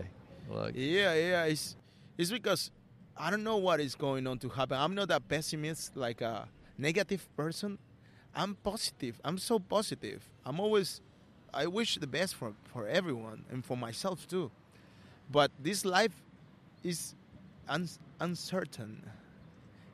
Like, 0.50 0.74
Yeah, 0.76 1.14
yeah. 1.14 1.44
It's 1.46 1.76
it's 2.18 2.32
because 2.32 2.72
I 3.16 3.30
don't 3.32 3.44
know 3.44 3.58
what 3.58 3.80
is 3.80 3.96
going 3.96 4.28
on 4.28 4.38
to 4.40 4.50
happen. 4.50 4.78
I'm 4.78 4.96
not 4.96 5.12
a 5.12 5.20
pessimist, 5.20 5.96
like 5.96 6.22
a 6.22 6.48
negative 6.78 7.28
person. 7.36 7.78
I'm 8.36 8.56
positive. 8.56 9.20
I'm 9.24 9.38
so 9.38 9.60
positive. 9.60 10.24
I'm 10.46 10.60
always. 10.60 11.02
I 11.54 11.66
wish 11.66 11.98
the 11.98 12.08
best 12.08 12.36
for 12.36 12.54
for 12.66 12.88
everyone 12.88 13.46
and 13.52 13.66
for 13.66 13.78
myself 13.78 14.28
too. 14.28 14.52
But 15.32 15.52
this 15.60 15.86
life 15.86 16.14
is 16.84 17.16
un, 17.68 17.88
uncertain. 18.20 19.04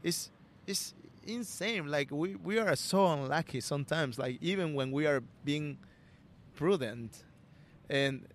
It's 0.03 0.29
it's 0.67 0.93
insane. 1.25 1.87
Like 1.87 2.11
we 2.11 2.35
we 2.35 2.59
are 2.59 2.75
so 2.75 3.07
unlucky 3.07 3.61
sometimes. 3.61 4.19
Like 4.19 4.37
even 4.41 4.73
when 4.73 4.91
we 4.91 5.07
are 5.07 5.21
being 5.45 5.77
prudent, 6.55 7.23
and 7.89 8.27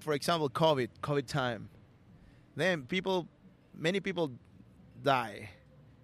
for 0.00 0.12
example, 0.14 0.48
COVID, 0.48 0.88
COVID 1.02 1.26
time, 1.26 1.68
then 2.56 2.82
people, 2.82 3.26
many 3.76 4.00
people 4.00 4.30
die, 5.02 5.50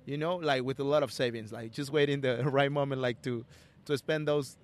you 0.07 0.17
know, 0.19 0.37
like 0.37 0.63
with 0.63 0.79
a 0.81 0.85
lot 0.85 1.03
of 1.03 1.13
savings, 1.13 1.53
like 1.53 1.73
just 1.73 1.91
waiting 1.91 2.21
the 2.21 2.45
right 2.59 2.71
moment, 2.71 3.01
like 3.01 3.23
to 3.23 3.45
to 3.87 3.97
spend 3.99 4.27
those 4.29 4.57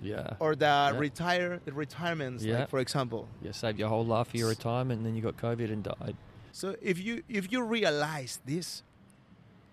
yeah, 0.00 0.36
or 0.40 0.54
the 0.56 0.64
Yeah. 0.66 0.98
retire 0.98 1.60
the 1.64 1.72
retirements, 1.72 2.44
Yeah. 2.44 2.60
like 2.60 2.68
for 2.70 2.78
example. 2.80 3.28
you 3.42 3.52
saved 3.52 3.78
your 3.78 3.88
whole 3.88 4.04
life 4.04 4.28
for 4.28 4.36
your 4.36 4.48
retirement, 4.48 4.98
and 4.98 5.06
then 5.06 5.14
you 5.14 5.22
got 5.22 5.36
COVID 5.36 5.72
and 5.72 5.82
died. 5.84 6.16
So 6.52 6.76
if 6.82 6.98
you 6.98 7.22
if 7.28 7.50
you 7.52 7.62
realize 7.62 8.40
this, 8.44 8.82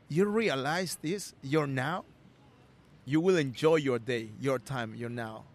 you 0.10 0.26
realize 0.26 0.98
this, 1.02 1.34
you're 1.42 1.68
now, 1.68 2.06
you 3.06 3.20
will 3.22 3.38
enjoy 3.38 3.76
your 3.78 4.00
day, 4.00 4.30
your 4.40 4.60
time, 4.60 4.96
your 4.96 5.10
now. 5.10 5.46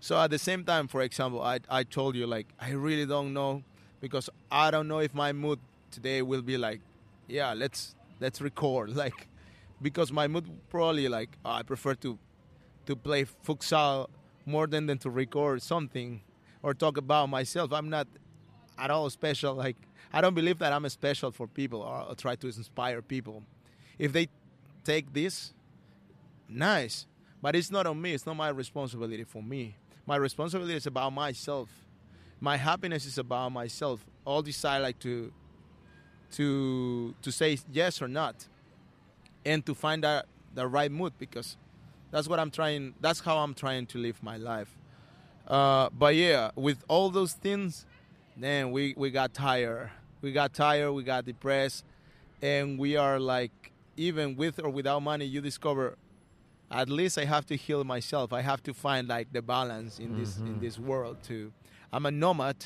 So 0.00 0.20
at 0.20 0.30
the 0.30 0.38
same 0.38 0.64
time, 0.64 0.88
for 0.88 1.00
example, 1.02 1.42
I 1.42 1.60
I 1.68 1.82
told 1.84 2.14
you 2.16 2.26
like 2.26 2.46
I 2.60 2.70
really 2.70 3.06
don't 3.06 3.32
know 3.32 3.62
because 4.00 4.28
I 4.50 4.70
don't 4.70 4.86
know 4.88 4.98
if 5.00 5.14
my 5.14 5.32
mood 5.32 5.58
today 5.90 6.22
will 6.22 6.42
be 6.42 6.56
like, 6.58 6.80
yeah, 7.26 7.52
let's 7.54 7.94
let's 8.20 8.40
record 8.40 8.94
like 9.04 9.28
because 9.82 10.12
my 10.12 10.26
mood 10.28 10.48
probably 10.68 11.08
like 11.08 11.30
oh, 11.44 11.50
I 11.50 11.62
prefer 11.62 11.94
to 11.96 12.18
to 12.86 12.96
play 12.96 13.24
futsal 13.24 14.08
more 14.46 14.66
than 14.66 14.86
than 14.86 14.98
to 14.98 15.10
record 15.10 15.62
something 15.62 16.20
or 16.62 16.74
talk 16.74 16.96
about 16.96 17.28
myself. 17.28 17.72
I'm 17.72 17.90
not 17.90 18.06
at 18.78 18.90
all 18.90 19.08
special. 19.10 19.54
Like 19.54 19.76
I 20.12 20.20
don't 20.20 20.34
believe 20.34 20.58
that 20.58 20.72
I'm 20.72 20.88
special 20.88 21.30
for 21.30 21.46
people 21.46 21.82
or, 21.82 22.02
or 22.08 22.14
try 22.14 22.36
to 22.36 22.46
inspire 22.46 23.02
people. 23.02 23.42
If 23.98 24.12
they 24.12 24.28
take 24.84 25.12
this, 25.12 25.52
nice. 26.48 27.06
But 27.42 27.54
it's 27.56 27.70
not 27.70 27.86
on 27.86 28.00
me. 28.00 28.14
It's 28.14 28.24
not 28.26 28.36
my 28.36 28.48
responsibility 28.48 29.24
for 29.24 29.42
me. 29.42 29.76
My 30.06 30.16
responsibility 30.16 30.76
is 30.76 30.86
about 30.86 31.12
myself. 31.12 31.68
My 32.40 32.56
happiness 32.56 33.06
is 33.06 33.18
about 33.18 33.52
myself. 33.52 34.04
All 34.24 34.42
decide 34.42 34.78
like 34.78 34.98
to 35.00 35.32
to 36.34 37.14
to 37.22 37.30
say 37.32 37.58
yes 37.72 38.00
or 38.02 38.08
not, 38.08 38.46
and 39.44 39.64
to 39.66 39.74
find 39.74 40.02
that 40.04 40.26
the 40.54 40.66
right 40.66 40.90
mood 40.90 41.12
because 41.18 41.56
that's 42.10 42.28
what 42.28 42.38
I'm 42.38 42.50
trying. 42.50 42.94
That's 43.00 43.20
how 43.20 43.38
I'm 43.38 43.54
trying 43.54 43.86
to 43.86 43.98
live 43.98 44.22
my 44.22 44.36
life. 44.36 44.74
Uh, 45.46 45.88
but 45.92 46.14
yeah, 46.14 46.50
with 46.56 46.82
all 46.88 47.10
those 47.10 47.32
things, 47.34 47.84
then 48.36 48.70
we 48.72 48.94
we 48.96 49.10
got 49.10 49.34
tired. 49.34 49.90
We 50.22 50.32
got 50.32 50.54
tired. 50.54 50.92
We 50.92 51.02
got 51.02 51.24
depressed, 51.24 51.84
and 52.40 52.78
we 52.78 52.96
are 52.96 53.18
like, 53.20 53.72
even 53.96 54.36
with 54.36 54.58
or 54.62 54.70
without 54.70 55.00
money, 55.02 55.24
you 55.26 55.40
discover. 55.40 55.96
At 56.70 56.88
least 56.88 57.18
I 57.18 57.24
have 57.26 57.46
to 57.46 57.56
heal 57.56 57.84
myself. 57.84 58.32
I 58.32 58.40
have 58.40 58.62
to 58.64 58.72
find 58.74 59.06
like 59.06 59.32
the 59.32 59.42
balance 59.42 59.98
in 60.00 60.14
this 60.14 60.42
in 60.46 60.54
Mhm. 60.56 60.60
this 60.60 60.78
world 60.78 61.18
too. 61.22 61.52
I'm 61.92 62.06
a 62.06 62.10
nomad, 62.10 62.56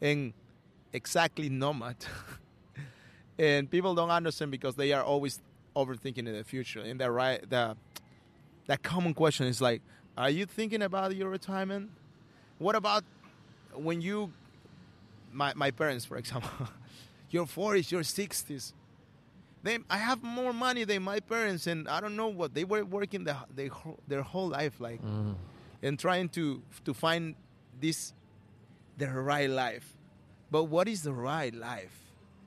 and 0.00 0.34
exactly 0.92 1.48
nomad. 1.48 1.96
and 3.38 3.70
people 3.70 3.94
don't 3.94 4.10
understand 4.10 4.50
because 4.50 4.74
they 4.76 4.92
are 4.92 5.02
always 5.02 5.40
overthinking 5.76 6.18
in 6.28 6.32
the 6.32 6.44
future. 6.44 6.80
And 6.80 7.00
the 7.00 7.10
right 7.10 7.48
the 7.48 7.76
that 8.66 8.82
common 8.82 9.14
question 9.14 9.46
is 9.46 9.60
like, 9.60 9.82
are 10.16 10.30
you 10.30 10.46
thinking 10.46 10.82
about 10.82 11.14
your 11.16 11.28
retirement? 11.28 11.90
What 12.58 12.76
about 12.76 13.04
when 13.74 14.00
you 14.00 14.32
my 15.32 15.52
my 15.54 15.70
parents, 15.70 16.04
for 16.04 16.16
example, 16.16 16.50
your 17.30 17.46
forties, 17.46 17.90
your 17.90 18.04
sixties. 18.04 18.72
They, 19.64 19.78
I 19.88 19.96
have 19.96 20.22
more 20.22 20.52
money 20.52 20.84
than 20.84 21.02
my 21.02 21.20
parents, 21.20 21.66
and 21.66 21.88
I 21.88 21.98
don't 22.00 22.16
know 22.16 22.28
what 22.28 22.52
they 22.52 22.64
were 22.64 22.84
working 22.84 23.24
the, 23.24 23.34
they, 23.54 23.70
their 24.06 24.20
whole 24.20 24.48
life 24.48 24.78
like, 24.78 25.00
Mm. 25.02 25.36
and 25.82 25.98
trying 25.98 26.28
to 26.30 26.60
to 26.84 26.92
find 26.92 27.34
this 27.80 28.12
the 28.98 29.08
right 29.08 29.48
life. 29.48 29.96
But 30.50 30.64
what 30.64 30.86
is 30.86 31.02
the 31.02 31.14
right 31.14 31.54
life? 31.54 31.98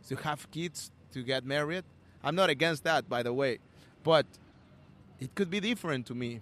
To 0.08 0.16
have 0.18 0.50
kids, 0.52 0.92
to 1.12 1.24
get 1.24 1.46
married? 1.46 1.84
I'm 2.24 2.36
not 2.36 2.50
against 2.50 2.84
that, 2.84 3.08
by 3.08 3.24
the 3.24 3.34
way, 3.34 3.60
but 4.04 4.26
it 5.20 5.34
could 5.36 5.50
be 5.50 5.60
different 5.60 6.06
to 6.08 6.16
me. 6.16 6.42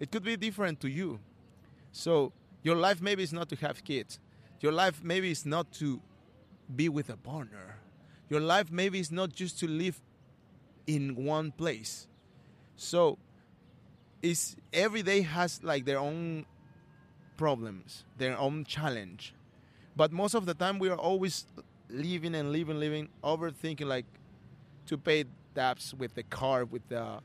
It 0.00 0.10
could 0.10 0.24
be 0.24 0.36
different 0.36 0.80
to 0.80 0.88
you. 0.88 1.20
So 1.92 2.32
your 2.62 2.76
life 2.76 3.00
maybe 3.00 3.22
is 3.22 3.32
not 3.32 3.48
to 3.50 3.56
have 3.56 3.84
kids. 3.84 4.18
Your 4.60 4.72
life 4.72 5.02
maybe 5.02 5.30
is 5.30 5.44
not 5.44 5.70
to 5.74 6.00
be 6.74 6.88
with 6.88 7.10
a 7.10 7.16
partner. 7.16 7.76
Your 8.28 8.40
life 8.40 8.70
maybe 8.70 8.98
is 8.98 9.10
not 9.10 9.32
just 9.32 9.58
to 9.60 9.68
live 9.68 10.00
in 10.86 11.24
one 11.24 11.52
place. 11.52 12.06
So 12.76 13.18
it's 14.22 14.56
every 14.72 15.02
day 15.02 15.22
has 15.22 15.62
like 15.62 15.84
their 15.84 15.98
own 15.98 16.46
problems, 17.36 18.04
their 18.16 18.38
own 18.38 18.64
challenge. 18.64 19.34
But 19.96 20.12
most 20.12 20.34
of 20.34 20.46
the 20.46 20.54
time 20.54 20.78
we 20.78 20.88
are 20.88 20.98
always 20.98 21.46
living 21.92 22.34
and 22.34 22.52
living, 22.52 22.78
living, 22.80 23.08
overthinking 23.22 23.86
like 23.86 24.06
to 24.86 24.96
pay 24.98 25.24
debts 25.54 25.94
with 25.94 26.14
the 26.14 26.22
car, 26.24 26.64
with 26.64 26.88
the 26.88 27.20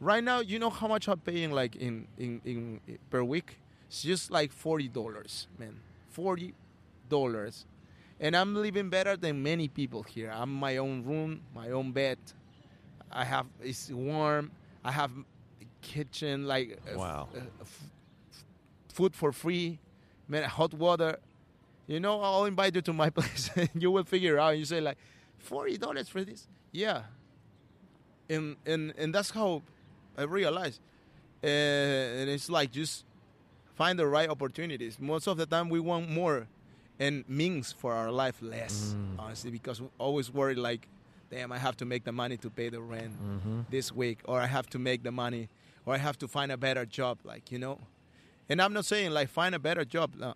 right 0.00 0.22
now 0.24 0.40
you 0.40 0.58
know 0.58 0.70
how 0.70 0.88
much 0.88 1.08
I'm 1.08 1.18
paying 1.18 1.50
like 1.52 1.76
in, 1.76 2.06
in, 2.18 2.40
in 2.44 2.80
per 3.10 3.22
week? 3.22 3.58
It's 3.88 4.02
just 4.02 4.30
like 4.30 4.52
forty 4.52 4.88
dollars, 4.88 5.48
man. 5.58 5.80
Forty 6.10 6.54
dollars. 7.08 7.66
And 8.20 8.36
I'm 8.36 8.54
living 8.54 8.88
better 8.90 9.16
than 9.16 9.42
many 9.42 9.66
people 9.68 10.02
here. 10.02 10.30
I'm 10.34 10.52
my 10.52 10.76
own 10.76 11.04
room, 11.04 11.40
my 11.54 11.70
own 11.70 11.90
bed. 11.92 12.18
I 13.10 13.24
have 13.24 13.46
it's 13.60 13.90
warm. 13.90 14.52
I 14.84 14.92
have 14.92 15.10
kitchen 15.82 16.46
like 16.46 16.78
uh, 16.86 16.90
f- 16.92 16.96
Wow. 16.96 17.28
uh, 17.34 17.40
f- 17.62 17.90
food 18.92 19.14
for 19.14 19.32
free, 19.32 19.78
man, 20.28 20.44
hot 20.44 20.74
water. 20.74 21.16
You 21.90 21.98
know, 21.98 22.20
I'll 22.22 22.44
invite 22.44 22.76
you 22.76 22.82
to 22.82 22.92
my 22.92 23.10
place 23.18 23.50
and 23.56 23.68
you 23.74 23.90
will 23.90 24.04
figure 24.04 24.38
out. 24.38 24.56
You 24.56 24.64
say 24.64 24.80
like, 24.80 24.96
forty 25.38 25.76
dollars 25.76 26.08
for 26.08 26.22
this? 26.22 26.46
Yeah. 26.70 27.02
And 28.28 28.56
and 28.64 28.94
and 28.96 29.12
that's 29.12 29.30
how 29.30 29.62
I 30.16 30.22
realized. 30.22 30.80
Uh, 31.42 31.48
and 31.48 32.30
it's 32.30 32.48
like 32.48 32.70
just 32.70 33.04
find 33.74 33.98
the 33.98 34.06
right 34.06 34.28
opportunities. 34.30 35.00
Most 35.00 35.26
of 35.26 35.36
the 35.36 35.46
time, 35.46 35.68
we 35.68 35.80
want 35.80 36.08
more, 36.08 36.46
and 37.00 37.24
means 37.28 37.72
for 37.72 37.92
our 37.92 38.12
life 38.12 38.36
less. 38.40 38.94
Mm. 38.94 39.18
Honestly, 39.18 39.50
because 39.50 39.80
we 39.80 39.88
always 39.98 40.32
worry 40.32 40.54
like, 40.54 40.86
damn, 41.28 41.50
I 41.50 41.58
have 41.58 41.76
to 41.78 41.84
make 41.84 42.04
the 42.04 42.12
money 42.12 42.36
to 42.36 42.50
pay 42.50 42.68
the 42.68 42.80
rent 42.80 43.14
Mm-hmm. 43.20 43.60
this 43.68 43.90
week, 43.90 44.18
or 44.26 44.38
I 44.40 44.46
have 44.46 44.68
to 44.70 44.78
make 44.78 45.02
the 45.02 45.10
money, 45.10 45.48
or 45.86 45.94
I 45.94 45.98
have 45.98 46.18
to 46.18 46.28
find 46.28 46.52
a 46.52 46.56
better 46.56 46.86
job, 46.86 47.18
like 47.24 47.50
you 47.50 47.58
know. 47.58 47.80
And 48.48 48.62
I'm 48.62 48.72
not 48.72 48.84
saying 48.84 49.10
like 49.10 49.28
find 49.28 49.56
a 49.56 49.58
better 49.58 49.84
job. 49.84 50.14
No. 50.16 50.34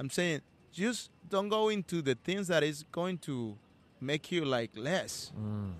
I'm 0.00 0.10
saying 0.10 0.40
just 0.76 1.10
don't 1.28 1.48
go 1.48 1.68
into 1.70 2.02
the 2.02 2.14
things 2.14 2.48
that 2.48 2.62
is 2.62 2.84
going 2.92 3.18
to 3.18 3.56
make 4.00 4.30
you 4.30 4.44
like 4.44 4.70
less. 4.76 5.32
Mm. 5.38 5.72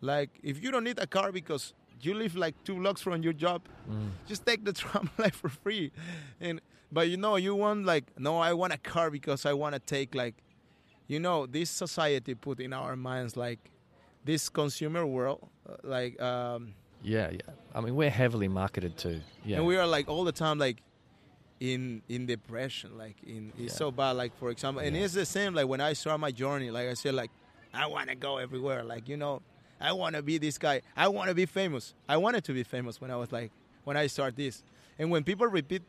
Like 0.00 0.30
if 0.42 0.62
you 0.62 0.70
don't 0.70 0.84
need 0.84 0.98
a 0.98 1.06
car 1.06 1.32
because 1.32 1.72
you 2.00 2.14
live 2.14 2.34
like 2.36 2.54
two 2.64 2.76
blocks 2.76 3.00
from 3.00 3.22
your 3.22 3.32
job, 3.32 3.60
Mm. 3.90 4.10
just 4.26 4.44
take 4.46 4.64
the 4.64 4.72
tram 4.80 5.08
like 5.18 5.34
for 5.34 5.48
free. 5.48 5.90
And 6.40 6.60
but 6.90 7.08
you 7.08 7.16
know 7.16 7.36
you 7.36 7.54
want 7.54 7.86
like 7.86 8.04
no, 8.18 8.38
I 8.38 8.52
want 8.52 8.72
a 8.72 8.78
car 8.78 9.10
because 9.10 9.46
I 9.46 9.52
want 9.62 9.72
to 9.74 9.80
take 9.80 10.14
like, 10.14 10.34
you 11.08 11.18
know, 11.18 11.46
this 11.46 11.70
society 11.70 12.34
put 12.34 12.60
in 12.60 12.72
our 12.72 12.94
minds 12.96 13.36
like 13.36 13.70
this 14.24 14.48
consumer 14.50 15.04
world, 15.06 15.40
uh, 15.68 15.76
like 15.82 16.20
um, 16.20 16.74
Yeah, 17.02 17.30
yeah. 17.30 17.40
I 17.74 17.80
mean, 17.80 17.94
we're 17.96 18.10
heavily 18.22 18.48
marketed 18.48 18.96
to. 18.98 19.20
Yeah. 19.44 19.56
and 19.56 19.66
we 19.66 19.76
are 19.76 19.86
like 19.96 20.08
all 20.08 20.24
the 20.24 20.32
time 20.44 20.58
like 20.58 20.78
in 21.70 22.02
in 22.08 22.26
depression 22.26 22.90
like 22.98 23.16
in 23.34 23.52
it's 23.56 23.72
Yeah. 23.74 23.78
so 23.82 23.90
bad 23.92 24.12
like 24.22 24.32
for 24.40 24.50
example 24.50 24.82
and 24.82 24.96
Yeah. 24.96 25.04
it's 25.04 25.14
the 25.14 25.24
same 25.36 25.54
like 25.54 25.68
when 25.72 25.80
i 25.80 25.92
start 25.92 26.18
my 26.18 26.32
journey 26.42 26.70
like 26.72 26.88
i 26.88 26.94
said 26.94 27.14
like 27.14 27.30
i 27.72 27.86
want 27.86 28.08
to 28.08 28.16
go 28.16 28.32
everywhere 28.38 28.82
like 28.82 29.04
you 29.08 29.16
know 29.16 29.34
I 29.80 29.92
want 30.02 30.14
to 30.14 30.22
be 30.22 30.38
this 30.38 30.58
guy. 30.58 30.80
I 30.96 31.08
want 31.08 31.28
to 31.28 31.34
be 31.34 31.44
famous. 31.44 31.84
I 32.08 32.16
wanted 32.16 32.44
to 32.44 32.52
be 32.52 32.62
famous 32.62 33.00
when 33.00 33.10
I 33.10 33.16
was 33.16 33.32
like 33.32 33.50
when 33.82 33.96
I 33.96 34.06
start 34.06 34.36
this. 34.36 34.62
And 34.96 35.10
when 35.10 35.24
people 35.24 35.48
repeat, 35.48 35.82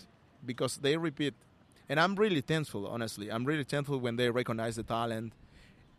because 0.43 0.77
they 0.77 0.97
repeat, 0.97 1.35
and 1.87 1.99
I'm 1.99 2.15
really 2.15 2.41
thankful, 2.41 2.87
honestly. 2.87 3.27
I'm 3.31 3.45
really 3.45 3.63
thankful 3.73 3.99
when 3.99 4.15
they 4.15 4.31
recognize 4.31 4.77
the 4.77 4.81
talent 4.97 5.33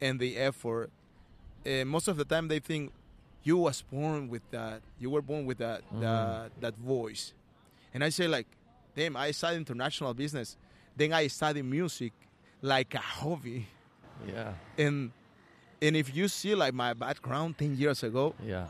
and 0.01 0.19
the 0.19 0.37
effort. 0.51 0.91
Uh, 1.65 1.85
most 1.85 2.09
of 2.09 2.17
the 2.17 2.25
time, 2.25 2.49
they 2.49 2.59
think 2.59 2.91
you 3.45 3.57
was 3.59 3.83
born 3.83 4.29
with 4.29 4.43
that. 4.51 4.81
You 4.99 5.11
were 5.15 5.23
born 5.23 5.47
with 5.47 5.59
that 5.59 5.83
Mm. 5.93 6.01
that, 6.01 6.51
that 6.65 6.77
voice. 6.95 7.33
And 7.95 8.03
I 8.03 8.09
say 8.09 8.27
like, 8.27 8.49
damn, 8.97 9.17
I 9.17 9.31
studied 9.33 9.59
international 9.59 10.15
business. 10.15 10.57
Then 10.97 11.13
I 11.13 11.27
studied 11.29 11.65
music 11.65 12.13
like 12.63 12.95
a 12.95 12.99
hobby. 12.99 13.67
Yeah. 14.27 14.53
And 14.79 15.11
and 15.83 15.97
if 15.97 16.15
you 16.15 16.29
see 16.29 16.55
like 16.55 16.73
my 16.75 16.95
background 16.95 17.59
ten 17.59 17.77
years 17.77 18.03
ago, 18.03 18.35
Yeah. 18.45 18.67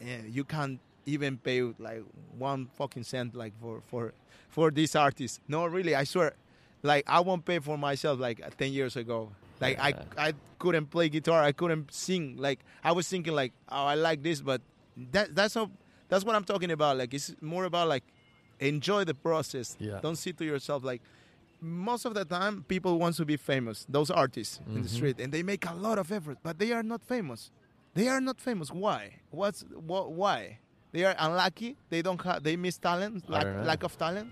yeah, 0.00 0.22
you 0.26 0.44
can't 0.44 0.80
even 1.06 1.36
pay 1.38 1.62
like 1.78 2.02
one 2.38 2.68
fucking 2.76 3.04
cent 3.04 3.34
like 3.34 3.52
for 3.60 3.80
for 3.90 4.12
for 4.48 4.70
this 4.70 4.96
artist. 4.96 5.40
No, 5.48 5.66
really, 5.66 5.94
I 5.94 6.04
swear. 6.04 6.34
Like 6.82 7.04
I 7.06 7.20
won't 7.20 7.44
pay 7.44 7.58
for 7.60 7.76
myself 7.78 8.18
like 8.20 8.42
uh, 8.44 8.50
ten 8.56 8.72
years 8.72 8.96
ago. 8.96 9.30
Like 9.60 9.76
Yeah. 9.76 9.84
I 10.18 10.28
I 10.28 10.32
couldn't 10.58 10.86
play 10.90 11.08
guitar. 11.08 11.42
I 11.42 11.52
couldn't 11.52 11.92
sing. 11.92 12.36
Like 12.38 12.60
I 12.82 12.92
was 12.92 13.06
thinking 13.08 13.34
like, 13.34 13.52
oh, 13.68 13.84
I 13.84 13.94
like 13.94 14.22
this, 14.22 14.40
but 14.40 14.60
that 15.12 15.34
that's 15.34 15.54
not 15.54 15.70
that's 16.08 16.24
what 16.24 16.34
I'm 16.34 16.44
talking 16.44 16.70
about. 16.70 16.96
Like 16.96 17.12
it's 17.14 17.34
more 17.40 17.64
about 17.64 17.88
like 17.88 18.04
enjoy 18.64 19.04
the 19.04 19.14
process. 19.14 19.76
Yeah. 19.78 20.00
Don't 20.02 20.16
see 20.16 20.32
to 20.32 20.44
yourself 20.44 20.82
like. 20.84 21.02
Most 21.60 22.04
of 22.04 22.12
the 22.12 22.26
time, 22.26 22.62
people 22.68 22.98
want 22.98 23.16
to 23.16 23.24
be 23.24 23.36
famous. 23.38 23.86
Those 23.88 24.10
artists 24.10 24.60
in 24.66 24.82
the 24.82 24.88
Mhm. 24.88 24.96
street, 24.96 25.20
and 25.20 25.32
they 25.32 25.42
make 25.42 25.64
a 25.64 25.72
lot 25.72 25.98
of 25.98 26.12
effort, 26.12 26.36
but 26.42 26.58
they 26.58 26.72
are 26.72 26.82
not 26.82 27.02
famous. 27.02 27.50
They 27.94 28.06
are 28.08 28.20
not 28.20 28.38
famous. 28.38 28.70
Why? 28.70 29.20
What's 29.30 29.62
what? 29.90 30.12
Why? 30.12 30.58
They 30.92 31.04
are 31.04 31.14
unlucky. 31.18 31.76
They 31.88 32.02
don't 32.02 32.20
have. 32.22 32.42
They 32.42 32.56
miss 32.56 32.76
talent. 32.76 33.30
Lack, 33.30 33.46
lack 33.64 33.82
of 33.82 33.96
talent. 33.96 34.28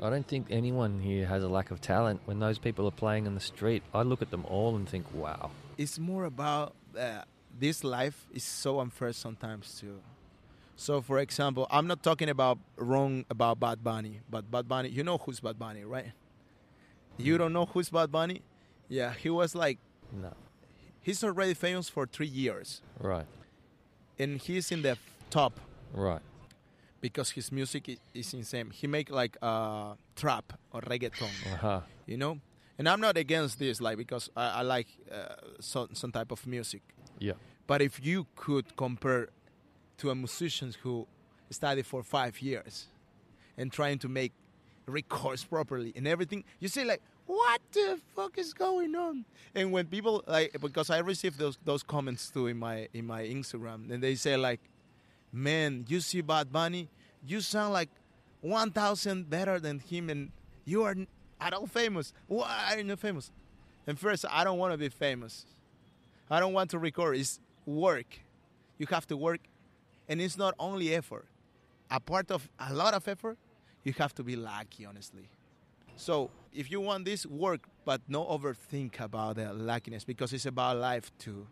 I 0.00 0.08
don't 0.10 0.26
think 0.26 0.46
anyone 0.48 1.00
here 1.00 1.26
has 1.26 1.42
a 1.42 1.48
lack 1.48 1.70
of 1.72 1.80
talent. 1.80 2.20
When 2.24 2.38
those 2.38 2.58
people 2.58 2.86
are 2.86 2.96
playing 3.04 3.26
in 3.26 3.34
the 3.34 3.40
street, 3.40 3.82
I 3.92 4.02
look 4.02 4.22
at 4.22 4.30
them 4.30 4.44
all 4.46 4.76
and 4.76 4.88
think, 4.88 5.06
wow. 5.12 5.50
It's 5.76 5.98
more 5.98 6.24
about 6.24 6.74
uh, 6.96 7.22
this 7.58 7.82
life 7.82 8.26
is 8.32 8.44
so 8.44 8.78
unfair 8.80 9.12
sometimes 9.12 9.78
too. 9.80 9.98
So, 10.80 11.02
for 11.02 11.18
example, 11.18 11.66
I'm 11.70 11.86
not 11.86 12.02
talking 12.02 12.30
about 12.30 12.58
wrong 12.76 13.26
about 13.28 13.60
Bad 13.60 13.84
Bunny, 13.84 14.22
but 14.30 14.50
Bad 14.50 14.66
Bunny. 14.66 14.88
You 14.88 15.04
know 15.04 15.18
who's 15.18 15.38
Bad 15.38 15.58
Bunny, 15.58 15.84
right? 15.84 16.06
You 17.18 17.36
don't 17.36 17.52
know 17.52 17.66
who's 17.66 17.90
Bad 17.90 18.10
Bunny? 18.10 18.40
Yeah, 18.88 19.12
he 19.12 19.28
was 19.28 19.54
like 19.54 19.78
No. 20.10 20.32
he's 21.02 21.22
already 21.22 21.52
famous 21.52 21.90
for 21.90 22.06
three 22.06 22.26
years, 22.44 22.80
Right. 22.98 23.26
and 24.18 24.40
he's 24.40 24.72
in 24.72 24.80
the 24.80 24.96
top 25.28 25.60
Right. 25.92 26.22
because 27.02 27.28
his 27.32 27.52
music 27.52 27.98
is, 28.14 28.32
insane. 28.32 28.70
He 28.70 28.86
make 28.86 29.10
like 29.10 29.36
uh, 29.42 29.96
trap 30.16 30.54
or 30.72 30.80
reggaeton, 30.80 31.28
Uh-huh. 31.52 31.80
you 32.06 32.16
know. 32.16 32.40
And 32.78 32.88
I'm 32.88 33.02
not 33.02 33.18
against 33.18 33.58
this, 33.58 33.82
like 33.82 33.98
because 33.98 34.30
I, 34.34 34.60
I 34.60 34.62
like 34.62 34.88
uh, 35.12 35.34
some 35.60 35.88
some 35.92 36.10
type 36.10 36.32
of 36.32 36.46
music. 36.46 36.80
Yeah. 37.18 37.34
But 37.66 37.82
if 37.82 38.00
you 38.02 38.26
could 38.34 38.74
compare 38.78 39.28
to 40.00 40.10
a 40.10 40.14
musician 40.14 40.74
who 40.82 41.06
studied 41.50 41.86
for 41.86 42.02
five 42.02 42.40
years 42.42 42.86
and 43.56 43.72
trying 43.72 43.98
to 43.98 44.08
make 44.08 44.32
records 44.86 45.44
properly 45.44 45.92
and 45.96 46.06
everything, 46.08 46.44
you 46.58 46.68
say 46.68 46.84
like, 46.84 47.00
what 47.26 47.60
the 47.72 47.98
fuck 48.16 48.36
is 48.38 48.52
going 48.52 48.94
on? 48.96 49.24
And 49.54 49.70
when 49.72 49.86
people 49.86 50.24
like, 50.26 50.56
because 50.60 50.90
I 50.90 50.98
received 50.98 51.38
those 51.38 51.58
those 51.64 51.82
comments 51.82 52.30
too 52.30 52.48
in 52.48 52.58
my 52.58 52.88
in 52.92 53.06
my 53.06 53.22
Instagram, 53.22 53.90
and 53.90 54.02
they 54.02 54.16
say 54.16 54.36
like, 54.36 54.60
man, 55.32 55.84
you 55.88 56.00
see 56.00 56.22
Bad 56.22 56.52
Bunny, 56.52 56.88
you 57.24 57.40
sound 57.40 57.72
like 57.72 57.88
one 58.40 58.70
thousand 58.72 59.30
better 59.30 59.60
than 59.60 59.78
him, 59.78 60.10
and 60.10 60.32
you 60.64 60.82
are 60.82 60.96
at 61.40 61.52
all 61.52 61.66
famous. 61.66 62.12
Why 62.26 62.70
are 62.70 62.78
you 62.78 62.84
not 62.84 62.98
famous? 62.98 63.30
And 63.86 63.98
first, 63.98 64.24
I 64.28 64.44
don't 64.44 64.58
want 64.58 64.72
to 64.72 64.78
be 64.78 64.88
famous. 64.88 65.46
I 66.28 66.40
don't 66.40 66.52
want 66.52 66.70
to 66.70 66.78
record. 66.78 67.16
It's 67.16 67.38
work. 67.66 68.18
You 68.78 68.86
have 68.90 69.06
to 69.08 69.16
work, 69.16 69.40
and 70.10 70.20
it's 70.20 70.36
not 70.36 70.54
only 70.58 70.92
effort. 70.94 71.24
A 71.90 72.00
part 72.00 72.30
of 72.30 72.48
a 72.58 72.74
lot 72.74 72.92
of 72.94 73.06
effort, 73.08 73.38
you 73.84 73.94
have 73.98 74.14
to 74.16 74.22
be 74.22 74.36
lucky, 74.36 74.84
honestly. 74.84 75.28
So 75.96 76.30
if 76.52 76.70
you 76.70 76.80
want 76.80 77.04
this, 77.04 77.24
work, 77.24 77.60
but 77.84 78.00
no 78.08 78.24
overthink 78.26 79.00
about 79.00 79.36
the 79.36 79.52
luckiness 79.52 80.04
because 80.04 80.32
it's 80.32 80.46
about 80.46 80.76
life 80.78 81.10
too. 81.18 81.46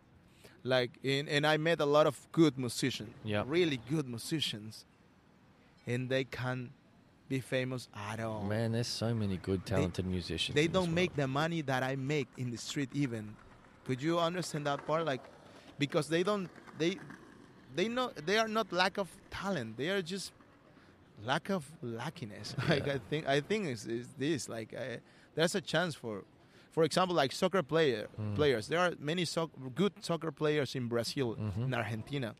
Like, 0.63 0.91
in, 1.03 1.29
and 1.29 1.47
I 1.47 1.55
met 1.57 1.79
a 1.79 1.85
lot 1.85 2.05
of 2.05 2.15
good 2.33 2.57
musicians, 2.59 3.13
Yeah. 3.23 3.43
really 3.47 3.79
good 3.89 4.07
musicians, 4.07 4.85
and 5.87 6.09
they 6.09 6.25
can't 6.25 6.71
be 7.29 7.39
famous 7.39 7.87
at 7.95 8.19
all. 8.19 8.43
Man, 8.43 8.73
there's 8.73 8.87
so 8.87 9.13
many 9.13 9.37
good, 9.37 9.65
talented 9.65 10.05
musicians. 10.05 10.55
They 10.55 10.67
don't 10.67 10.93
make 10.93 11.15
the 11.15 11.27
money 11.27 11.61
that 11.61 11.81
I 11.83 11.95
make 11.95 12.27
in 12.37 12.51
the 12.51 12.57
street 12.57 12.89
even. 12.93 13.35
Could 13.85 14.01
you 14.01 14.19
understand 14.19 14.65
that 14.67 14.85
part? 14.85 15.05
Like, 15.05 15.21
because 15.77 16.09
they 16.09 16.23
don't, 16.23 16.49
they, 16.77 16.97
they 17.75 17.87
know 17.87 18.11
they 18.25 18.37
are 18.37 18.47
not 18.47 18.71
lack 18.71 18.97
of 18.97 19.07
talent. 19.29 19.77
They 19.77 19.89
are 19.89 20.01
just 20.01 20.31
lack 21.23 21.49
of 21.49 21.65
luckiness. 21.81 22.55
Like 22.69 22.87
I 22.87 22.99
think, 23.09 23.27
I 23.27 23.41
think 23.41 23.67
is 23.67 23.85
is 23.85 24.07
this 24.17 24.49
like 24.49 24.73
uh, 24.73 24.97
there's 25.35 25.55
a 25.55 25.61
chance 25.61 25.95
for, 25.95 26.23
for 26.71 26.83
example, 26.83 27.15
like 27.15 27.31
soccer 27.31 27.63
player 27.63 28.07
Mm. 28.19 28.35
players. 28.35 28.67
There 28.67 28.79
are 28.79 28.93
many 28.99 29.25
soc- 29.25 29.51
good 29.75 29.93
soccer 30.01 30.31
players 30.31 30.75
in 30.75 30.87
Brazil, 30.87 31.35
Mhm. 31.35 31.65
in 31.65 31.73
Argentina, 31.73 32.35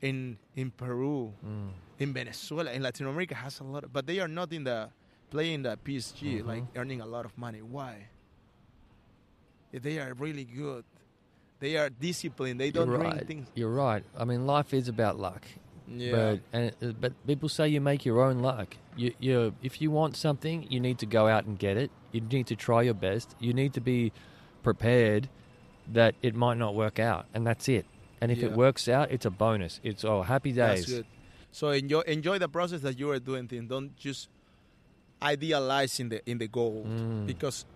in 0.00 0.38
in 0.54 0.70
Peru, 0.70 1.32
Mm. 1.44 1.70
in 1.98 2.12
Venezuela, 2.12 2.72
in 2.72 2.82
Latin 2.82 3.06
America 3.06 3.34
has 3.34 3.60
a 3.60 3.64
lot, 3.64 3.84
of, 3.84 3.92
but 3.92 4.06
they 4.06 4.20
are 4.20 4.28
not 4.28 4.52
in 4.52 4.64
the 4.64 4.88
playing 5.30 5.62
the 5.62 5.76
PSG 5.84 6.40
Mhm. 6.40 6.46
like 6.46 6.64
earning 6.76 7.00
a 7.00 7.06
lot 7.06 7.24
of 7.24 7.36
money. 7.36 7.60
Why? 7.62 8.08
If 9.72 9.82
they 9.82 9.98
are 9.98 10.14
really 10.14 10.44
good, 10.44 10.84
they 11.60 11.76
are 11.76 11.88
disciplined. 11.90 12.60
They 12.60 12.70
don't 12.70 12.88
You're 12.88 12.98
bring 12.98 13.10
right. 13.10 13.26
things. 13.26 13.48
You're 13.54 13.70
right. 13.72 14.04
I 14.18 14.24
mean, 14.24 14.46
life 14.46 14.74
is 14.74 14.88
about 14.88 15.18
luck. 15.18 15.42
Yeah, 15.86 16.12
But 16.12 16.40
and 16.52 16.72
uh, 16.82 16.92
but 17.00 17.12
people 17.26 17.48
say 17.48 17.68
you 17.68 17.80
make 17.80 18.04
your 18.06 18.22
own 18.22 18.38
luck. 18.40 18.76
You 18.96 19.12
you 19.18 19.54
if 19.62 19.80
you 19.82 19.90
want 19.90 20.16
something, 20.16 20.66
you 20.70 20.80
need 20.80 20.98
to 21.00 21.06
go 21.06 21.28
out 21.28 21.44
and 21.44 21.58
get 21.58 21.76
it. 21.76 21.90
You 22.12 22.20
need 22.22 22.46
to 22.46 22.56
try 22.56 22.82
your 22.82 22.94
best. 22.94 23.34
You 23.38 23.52
need 23.52 23.74
to 23.74 23.80
be 23.80 24.12
prepared 24.62 25.28
that 25.92 26.14
it 26.22 26.34
might 26.34 26.56
not 26.56 26.74
work 26.74 26.98
out, 26.98 27.26
and 27.34 27.46
that's 27.46 27.68
it. 27.68 27.84
And 28.20 28.32
if 28.32 28.42
it 28.42 28.52
works 28.52 28.88
out, 28.88 29.10
it's 29.10 29.26
a 29.26 29.30
bonus. 29.30 29.80
It's 29.82 30.04
oh 30.06 30.22
happy 30.22 30.52
days. 30.52 30.86
that's 30.86 30.86
good. 30.92 31.06
So 31.52 31.68
enjoy 31.70 32.00
enjoy 32.00 32.38
the 32.38 32.48
process 32.48 32.80
that 32.80 32.98
you 32.98 33.10
are 33.10 33.18
doing 33.18 33.46
things. 33.46 33.68
Don't 33.68 33.94
just 33.96 34.28
idealize 35.22 36.00
in 36.00 36.08
the 36.08 36.28
in 36.30 36.38
the 36.38 36.48
goal 36.48 36.84
Mm. 36.88 37.26
because 37.26 37.66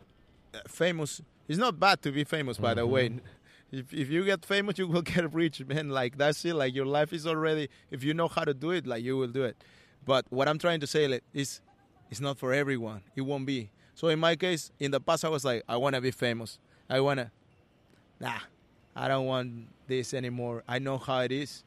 uh, 0.55 0.61
famous. 0.67 1.21
It's 1.47 1.59
not 1.59 1.79
bad 1.81 2.03
to 2.03 2.13
be 2.13 2.25
famous, 2.25 2.59
by 2.59 2.75
the 2.75 2.87
way. 2.87 3.11
If 3.71 3.93
if 3.93 4.09
you 4.09 4.25
get 4.25 4.45
famous, 4.45 4.79
you 4.79 4.87
will 4.87 5.03
get 5.15 5.33
rich, 5.33 5.65
man. 5.67 5.91
Like 5.91 6.17
that's 6.17 6.45
it. 6.45 6.55
Like 6.55 6.75
your 6.75 6.87
life 6.87 7.13
is 7.13 7.27
already. 7.27 7.69
If 7.91 8.03
you 8.03 8.15
know 8.15 8.29
how 8.29 8.45
to 8.45 8.55
do 8.55 8.71
it, 8.71 8.87
like 8.87 9.05
you 9.05 9.17
will 9.17 9.29
do 9.29 9.45
it. 9.45 9.57
But 10.07 10.25
what 10.31 10.49
I'm 10.49 10.59
trying 10.59 10.81
to 10.81 10.87
say 10.87 11.07
like, 11.07 11.25
is, 11.35 11.61
it's 12.11 12.21
not 12.21 12.39
for 12.39 12.55
everyone. 12.55 13.03
It 13.15 13.23
won't 13.23 13.45
be. 13.45 13.71
So 13.95 14.09
in 14.09 14.19
my 14.19 14.37
case, 14.37 14.71
in 14.79 14.91
the 14.91 15.01
past, 15.01 15.25
I 15.25 15.29
was 15.29 15.45
like, 15.45 15.65
I 15.69 15.77
want 15.77 15.97
to 15.97 16.01
be 16.01 16.11
famous. 16.11 16.59
I 16.89 17.01
wanna. 17.01 17.31
Nah, 18.21 18.39
I 18.97 19.09
don't 19.09 19.27
want 19.27 19.69
this 19.87 20.15
anymore. 20.15 20.65
I 20.67 20.79
know 20.79 20.99
how 20.99 21.21
it 21.21 21.33
is, 21.33 21.63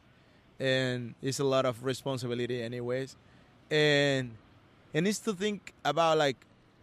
and 0.59 1.13
it's 1.21 1.39
a 1.39 1.43
lot 1.43 1.65
of 1.65 1.83
responsibility, 1.83 2.61
anyways. 2.61 3.15
And 3.69 4.31
and 4.93 5.07
it's 5.07 5.19
to 5.19 5.33
think 5.33 5.73
about 5.85 6.17
like 6.17 6.37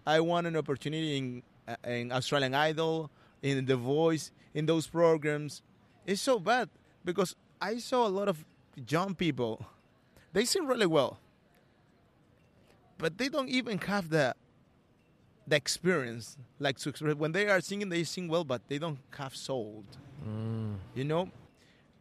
I 0.06 0.20
want 0.20 0.46
an 0.46 0.56
opportunity 0.56 1.18
in 1.18 1.42
uh, 1.66 1.76
in 1.86 2.12
Australian 2.12 2.54
Idol, 2.54 3.10
in 3.42 3.66
The 3.66 3.76
Voice, 3.76 4.30
in 4.54 4.66
those 4.66 4.86
programs. 4.86 5.62
It's 6.06 6.20
so 6.20 6.38
bad 6.38 6.68
because 7.04 7.36
I 7.60 7.78
saw 7.78 8.06
a 8.06 8.08
lot 8.08 8.28
of 8.28 8.44
young 8.88 9.14
people. 9.14 9.64
They 10.32 10.44
sing 10.44 10.66
really 10.66 10.86
well, 10.86 11.18
but 12.98 13.18
they 13.18 13.28
don't 13.28 13.48
even 13.48 13.78
have 13.78 14.10
the 14.10 14.34
the 15.46 15.56
experience. 15.56 16.36
Like 16.58 16.78
when 17.16 17.32
they 17.32 17.48
are 17.48 17.60
singing, 17.60 17.88
they 17.88 18.04
sing 18.04 18.28
well, 18.28 18.44
but 18.44 18.62
they 18.68 18.78
don't 18.78 18.98
have 19.16 19.34
soul. 19.34 19.84
Mm. 20.26 20.76
You 20.94 21.04
know, 21.04 21.30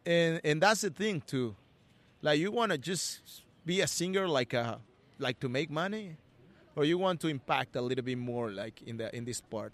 and 0.04 0.40
and 0.44 0.60
that's 0.60 0.82
the 0.82 0.90
thing 0.90 1.22
too. 1.26 1.56
Like 2.20 2.38
you 2.38 2.50
want 2.50 2.72
to 2.72 2.78
just 2.78 3.44
be 3.64 3.80
a 3.80 3.86
singer, 3.86 4.28
like 4.28 4.52
a 4.54 4.80
like 5.18 5.40
to 5.40 5.48
make 5.48 5.70
money, 5.70 6.16
or 6.76 6.84
you 6.84 6.98
want 6.98 7.20
to 7.20 7.28
impact 7.28 7.76
a 7.76 7.80
little 7.80 8.04
bit 8.04 8.18
more, 8.18 8.50
like 8.50 8.82
in 8.82 8.96
the 8.96 9.14
in 9.14 9.24
this 9.24 9.40
part. 9.40 9.72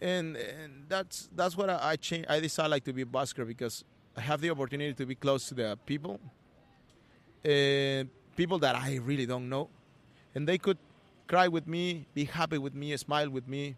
And 0.00 0.36
and 0.36 0.84
that's 0.88 1.28
that's 1.34 1.56
what 1.56 1.70
I, 1.70 1.92
I 1.92 1.96
change. 1.96 2.26
I 2.28 2.40
decided 2.40 2.70
like 2.70 2.84
to 2.84 2.92
be 2.92 3.02
a 3.02 3.06
busker 3.06 3.46
because 3.46 3.84
I 4.16 4.20
have 4.20 4.40
the 4.40 4.50
opportunity 4.50 4.92
to 4.94 5.06
be 5.06 5.14
close 5.14 5.48
to 5.48 5.54
the 5.54 5.78
people, 5.86 6.20
and 7.44 8.08
people 8.36 8.58
that 8.58 8.76
I 8.76 8.96
really 8.96 9.26
don't 9.26 9.48
know, 9.48 9.68
and 10.34 10.46
they 10.46 10.58
could 10.58 10.78
cry 11.26 11.48
with 11.48 11.66
me, 11.66 12.06
be 12.14 12.24
happy 12.24 12.58
with 12.58 12.74
me, 12.74 12.96
smile 12.96 13.30
with 13.30 13.48
me, 13.48 13.76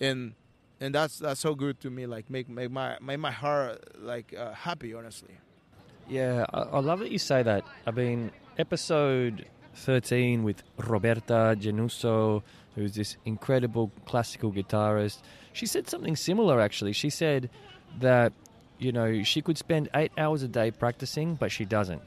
and 0.00 0.34
and 0.80 0.94
that's 0.94 1.18
that's 1.20 1.40
so 1.40 1.54
good 1.54 1.80
to 1.80 1.90
me. 1.90 2.06
Like 2.06 2.28
make 2.28 2.48
make 2.48 2.70
my 2.70 2.98
make 3.00 3.18
my 3.18 3.30
heart 3.30 3.78
like 4.00 4.34
uh, 4.36 4.52
happy, 4.52 4.94
honestly. 4.94 5.36
Yeah, 6.08 6.44
I, 6.52 6.62
I 6.62 6.78
love 6.80 6.98
that 6.98 7.10
you 7.12 7.18
say 7.18 7.42
that. 7.44 7.64
I 7.86 7.92
mean, 7.92 8.32
episode 8.58 9.46
13 9.76 10.42
with 10.42 10.62
Roberta 10.76 11.56
Genuso, 11.58 12.42
who's 12.74 12.94
this 12.94 13.16
incredible 13.24 13.90
classical 14.06 14.52
guitarist, 14.52 15.18
she 15.52 15.66
said 15.66 15.88
something 15.88 16.16
similar 16.16 16.60
actually. 16.60 16.92
She 16.92 17.10
said 17.10 17.50
that, 18.00 18.32
you 18.78 18.92
know, 18.92 19.22
she 19.22 19.42
could 19.42 19.58
spend 19.58 19.88
eight 19.94 20.12
hours 20.16 20.42
a 20.42 20.48
day 20.48 20.70
practicing, 20.70 21.34
but 21.34 21.52
she 21.52 21.64
doesn't. 21.64 22.02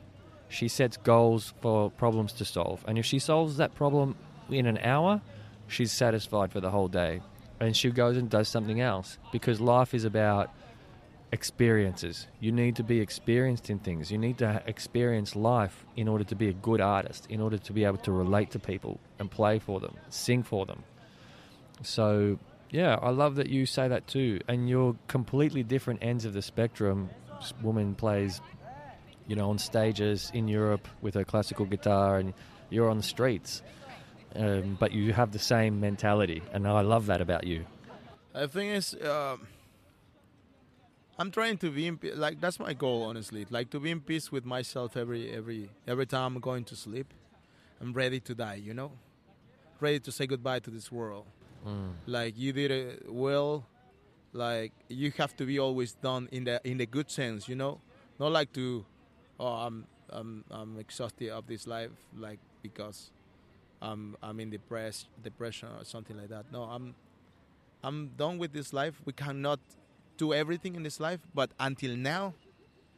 She 0.49 0.67
sets 0.67 0.97
goals 0.97 1.53
for 1.61 1.89
problems 1.91 2.33
to 2.33 2.45
solve. 2.45 2.83
And 2.87 2.97
if 2.97 3.05
she 3.05 3.19
solves 3.19 3.57
that 3.57 3.75
problem 3.75 4.15
in 4.49 4.65
an 4.65 4.77
hour, 4.79 5.21
she's 5.67 5.91
satisfied 5.91 6.51
for 6.51 6.59
the 6.59 6.69
whole 6.69 6.87
day. 6.87 7.21
And 7.59 7.75
she 7.75 7.89
goes 7.89 8.17
and 8.17 8.29
does 8.29 8.47
something 8.47 8.81
else 8.81 9.17
because 9.31 9.61
life 9.61 9.93
is 9.93 10.05
about 10.05 10.49
experiences. 11.35 12.27
You 12.39 12.53
need 12.53 12.77
to 12.77 12.83
be 12.83 13.01
experienced 13.01 13.69
in 13.69 13.79
things. 13.79 14.09
You 14.09 14.17
need 14.17 14.37
to 14.37 14.63
experience 14.65 15.35
life 15.35 15.85
in 15.97 16.07
order 16.07 16.23
to 16.23 16.35
be 16.35 16.47
a 16.47 16.53
good 16.53 16.79
artist, 16.79 17.27
in 17.29 17.41
order 17.41 17.57
to 17.57 17.73
be 17.73 17.83
able 17.83 17.97
to 18.07 18.11
relate 18.13 18.51
to 18.51 18.59
people 18.59 18.99
and 19.19 19.29
play 19.29 19.59
for 19.59 19.81
them, 19.81 19.95
sing 20.09 20.43
for 20.43 20.65
them. 20.65 20.83
So, 21.83 22.39
yeah, 22.69 22.97
I 23.01 23.09
love 23.09 23.35
that 23.35 23.49
you 23.49 23.65
say 23.65 23.89
that 23.89 24.07
too. 24.07 24.39
And 24.47 24.69
you're 24.69 24.95
completely 25.07 25.61
different 25.61 25.99
ends 26.01 26.23
of 26.23 26.31
the 26.31 26.41
spectrum. 26.41 27.09
This 27.41 27.53
woman 27.61 27.95
plays, 27.95 28.39
you 29.27 29.35
know, 29.35 29.49
on 29.49 29.57
stages 29.57 30.31
in 30.33 30.47
Europe 30.47 30.87
with 31.01 31.15
her 31.15 31.25
classical 31.25 31.65
guitar, 31.65 32.17
and 32.17 32.33
you're 32.69 32.89
on 32.89 32.97
the 32.97 33.03
streets. 33.15 33.61
Um, 34.37 34.77
but 34.79 34.93
you 34.93 35.11
have 35.11 35.31
the 35.31 35.39
same 35.39 35.81
mentality, 35.81 36.41
and 36.53 36.65
I 36.65 36.81
love 36.81 37.05
that 37.07 37.21
about 37.21 37.45
you. 37.45 37.65
The 38.33 38.47
thing 38.47 38.69
is, 38.69 38.95
um 39.03 39.47
I'm 41.17 41.31
trying 41.31 41.57
to 41.59 41.69
be 41.69 41.87
in, 41.87 41.99
like 42.15 42.41
that's 42.41 42.59
my 42.59 42.73
goal, 42.73 43.03
honestly. 43.03 43.45
Like 43.49 43.69
to 43.69 43.79
be 43.79 43.91
in 43.91 44.01
peace 44.01 44.31
with 44.31 44.45
myself 44.45 44.97
every 44.97 45.31
every 45.31 45.69
every 45.87 46.05
time 46.05 46.35
I'm 46.35 46.41
going 46.41 46.65
to 46.65 46.75
sleep. 46.75 47.13
I'm 47.81 47.93
ready 47.93 48.19
to 48.21 48.35
die, 48.35 48.55
you 48.55 48.73
know, 48.73 48.91
ready 49.79 49.99
to 49.99 50.11
say 50.11 50.27
goodbye 50.27 50.59
to 50.59 50.69
this 50.69 50.91
world. 50.91 51.25
Mm. 51.65 51.93
Like 52.05 52.37
you 52.37 52.53
did 52.53 52.71
it 52.71 53.11
well. 53.11 53.65
Like 54.33 54.73
you 54.89 55.11
have 55.17 55.35
to 55.37 55.45
be 55.45 55.59
always 55.59 55.93
done 55.93 56.27
in 56.31 56.43
the 56.43 56.59
in 56.63 56.77
the 56.77 56.85
good 56.85 57.09
sense, 57.09 57.47
you 57.47 57.55
know, 57.55 57.79
not 58.19 58.31
like 58.33 58.51
to, 58.53 58.85
oh, 59.39 59.47
I'm 59.47 59.85
I'm 60.09 60.43
I'm 60.51 60.77
exhausted 60.77 61.29
of 61.29 61.47
this 61.47 61.65
life, 61.65 61.91
like 62.17 62.39
because 62.61 63.11
I'm 63.81 64.17
I'm 64.21 64.39
in 64.41 64.49
depressed 64.49 65.07
depression 65.23 65.69
or 65.79 65.85
something 65.85 66.17
like 66.17 66.29
that. 66.29 66.51
No, 66.51 66.63
I'm 66.63 66.95
I'm 67.83 68.09
done 68.17 68.37
with 68.37 68.51
this 68.51 68.73
life. 68.73 69.01
We 69.05 69.13
cannot 69.13 69.59
do 70.17 70.33
everything 70.33 70.75
in 70.75 70.83
this 70.83 70.99
life, 70.99 71.19
but 71.33 71.51
until 71.59 71.95
now, 71.95 72.33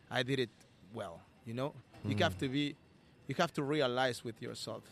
I 0.10 0.24
did 0.24 0.40
it 0.40 0.50
well. 0.94 1.22
You 1.46 1.54
know, 1.54 1.74
you 2.04 2.16
hmm. 2.16 2.22
have 2.22 2.38
to 2.40 2.50
be, 2.50 2.76
you 3.28 3.36
have 3.38 3.54
to 3.54 3.64
realize 3.64 4.24
with 4.24 4.42
yourself, 4.42 4.84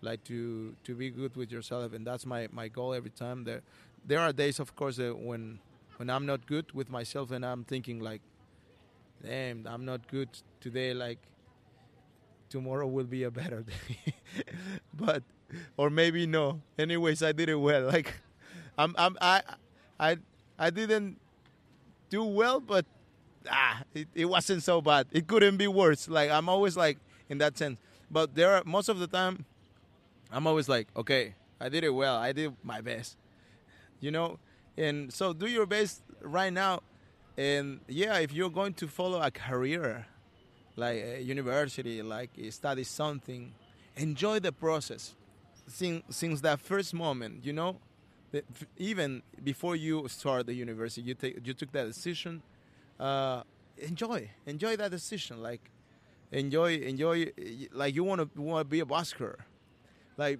like 0.00 0.24
to 0.24 0.74
to 0.84 0.94
be 0.94 1.10
good 1.10 1.36
with 1.36 1.50
yourself, 1.52 1.92
and 1.92 2.06
that's 2.06 2.24
my 2.24 2.48
my 2.52 2.68
goal 2.68 2.94
every 2.94 3.10
time. 3.10 3.44
There, 3.44 3.62
there 4.06 4.20
are 4.20 4.32
days, 4.32 4.60
of 4.60 4.74
course, 4.74 4.96
that 4.96 5.16
when 5.16 5.58
when 5.96 6.08
I'm 6.10 6.26
not 6.26 6.46
good 6.46 6.72
with 6.72 6.88
myself, 6.90 7.30
and 7.30 7.44
I'm 7.44 7.64
thinking 7.64 8.00
like, 8.00 8.22
damn, 9.22 9.66
I'm 9.66 9.84
not 9.84 10.08
good 10.08 10.28
today. 10.60 10.94
Like 10.94 11.18
tomorrow 12.48 12.86
will 12.86 13.04
be 13.04 13.24
a 13.24 13.30
better 13.30 13.62
day, 13.62 14.14
but 14.94 15.22
or 15.76 15.90
maybe 15.90 16.26
no. 16.26 16.60
Anyways, 16.78 17.22
I 17.22 17.32
did 17.32 17.48
it 17.48 17.56
well. 17.56 17.90
Like 17.92 18.14
I'm 18.78 18.94
I'm 18.96 19.16
I 19.20 19.42
I 19.98 20.16
I 20.58 20.70
didn't 20.70 21.20
do 22.10 22.24
well, 22.24 22.60
but 22.60 22.86
ah, 23.50 23.82
it, 23.94 24.08
it 24.14 24.24
wasn't 24.26 24.62
so 24.62 24.80
bad. 24.80 25.06
It 25.12 25.26
couldn't 25.26 25.56
be 25.56 25.68
worse. 25.68 26.08
Like 26.08 26.30
I'm 26.30 26.48
always 26.48 26.76
like 26.76 26.98
in 27.28 27.38
that 27.38 27.58
sense. 27.58 27.78
But 28.10 28.34
there 28.34 28.54
are 28.54 28.62
most 28.64 28.88
of 28.88 28.98
the 28.98 29.06
time, 29.06 29.44
I'm 30.30 30.46
always 30.46 30.68
like, 30.68 30.88
okay, 30.96 31.34
I 31.60 31.68
did 31.68 31.84
it 31.84 31.90
well. 31.90 32.16
I 32.16 32.32
did 32.32 32.54
my 32.62 32.80
best, 32.80 33.16
you 34.00 34.10
know. 34.10 34.38
And 34.76 35.12
so 35.12 35.32
do 35.32 35.46
your 35.46 35.66
best 35.66 36.02
right 36.22 36.52
now. 36.52 36.82
And 37.36 37.80
yeah, 37.88 38.18
if 38.18 38.32
you're 38.32 38.50
going 38.50 38.74
to 38.74 38.88
follow 38.88 39.20
a 39.20 39.30
career, 39.30 40.06
like 40.76 41.02
a 41.02 41.22
university, 41.22 42.02
like 42.02 42.30
study 42.50 42.84
something, 42.84 43.52
enjoy 43.96 44.40
the 44.40 44.52
process. 44.52 45.14
Since 45.66 46.04
since 46.16 46.40
that 46.40 46.60
first 46.60 46.94
moment, 46.94 47.44
you 47.44 47.52
know, 47.52 47.78
even 48.76 49.22
before 49.42 49.76
you 49.76 50.06
start 50.08 50.46
the 50.46 50.54
university, 50.54 51.02
you 51.02 51.14
take 51.14 51.46
you 51.46 51.54
took 51.54 51.72
that 51.72 51.86
decision. 51.86 52.42
Uh, 52.98 53.42
enjoy, 53.78 54.28
enjoy 54.46 54.76
that 54.76 54.90
decision. 54.90 55.42
Like, 55.42 55.70
enjoy, 56.32 56.76
enjoy. 56.76 57.32
Like 57.72 57.94
you 57.94 58.04
want 58.04 58.20
to 58.34 58.40
want 58.40 58.66
to 58.66 58.70
be 58.70 58.80
a 58.80 58.84
busker. 58.84 59.36
Like 60.16 60.38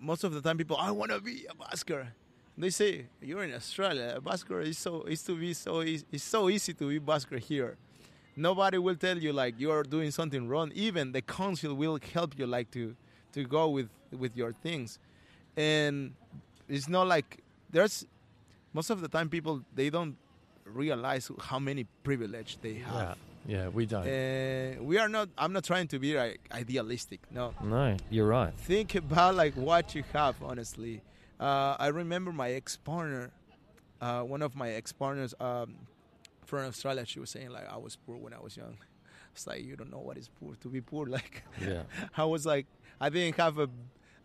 most 0.00 0.24
of 0.24 0.32
the 0.32 0.40
time, 0.40 0.58
people, 0.58 0.76
I 0.76 0.90
want 0.90 1.12
to 1.12 1.20
be 1.20 1.46
a 1.48 1.54
busker. 1.54 2.08
They 2.56 2.70
say 2.70 3.06
you're 3.20 3.42
in 3.42 3.52
Australia. 3.52 4.14
A 4.16 4.20
busker 4.20 4.62
is 4.64 4.78
so 4.78 5.02
is 5.02 5.22
to 5.24 5.36
be 5.36 5.54
so 5.54 5.80
it's 5.80 6.22
so 6.22 6.48
easy 6.48 6.72
to 6.74 6.88
be 6.88 7.00
busker 7.00 7.38
here. 7.38 7.76
Nobody 8.36 8.78
will 8.78 8.96
tell 8.96 9.16
you 9.16 9.32
like 9.32 9.54
you're 9.58 9.82
doing 9.82 10.10
something 10.10 10.48
wrong. 10.48 10.72
Even 10.74 11.12
the 11.12 11.22
council 11.22 11.74
will 11.74 11.98
help 12.12 12.38
you 12.38 12.46
like 12.46 12.70
to 12.72 12.94
to 13.32 13.44
go 13.44 13.68
with 13.68 13.88
with 14.12 14.36
your 14.36 14.52
things, 14.52 14.98
and 15.56 16.12
it's 16.68 16.88
not 16.88 17.06
like 17.06 17.42
there's 17.70 18.06
most 18.72 18.90
of 18.90 19.00
the 19.00 19.08
time 19.08 19.28
people 19.28 19.62
they 19.74 19.90
don't 19.90 20.16
realize 20.64 21.30
how 21.40 21.58
many 21.58 21.84
privilege 22.02 22.58
they 22.62 22.74
have. 22.74 23.16
Yeah, 23.46 23.68
we 23.68 23.84
don't. 23.84 24.06
Uh, 24.06 24.82
we 24.82 24.96
are 24.98 25.08
not. 25.08 25.28
I'm 25.36 25.52
not 25.52 25.64
trying 25.64 25.86
to 25.88 25.98
be 25.98 26.16
like 26.16 26.40
idealistic. 26.50 27.20
No, 27.30 27.52
no, 27.62 27.96
you're 28.10 28.26
right. 28.26 28.54
think 28.56 28.94
about 28.94 29.34
like 29.34 29.54
what 29.54 29.94
you 29.94 30.02
have. 30.14 30.36
Honestly, 30.42 31.02
uh, 31.38 31.76
I 31.78 31.88
remember 31.88 32.32
my 32.32 32.52
ex 32.52 32.76
partner. 32.76 33.30
Uh, 34.00 34.22
one 34.22 34.40
of 34.42 34.56
my 34.56 34.70
ex 34.70 34.92
partners 34.92 35.34
um, 35.40 35.74
from 36.46 36.60
Australia. 36.66 37.04
She 37.04 37.20
was 37.20 37.28
saying 37.30 37.50
like 37.50 37.70
I 37.70 37.76
was 37.76 37.96
poor 37.96 38.16
when 38.16 38.32
I 38.32 38.40
was 38.40 38.56
young. 38.56 38.78
It's 39.34 39.46
like 39.46 39.62
you 39.62 39.76
don't 39.76 39.90
know 39.90 39.98
what 39.98 40.16
is 40.16 40.28
poor 40.40 40.54
to 40.62 40.68
be 40.68 40.80
poor. 40.80 41.06
Like 41.16 41.42
Yeah. 41.60 41.82
I 42.16 42.24
was 42.24 42.46
like 42.46 42.66
I 42.98 43.10
didn't 43.10 43.36
have 43.36 43.58
a 43.58 43.68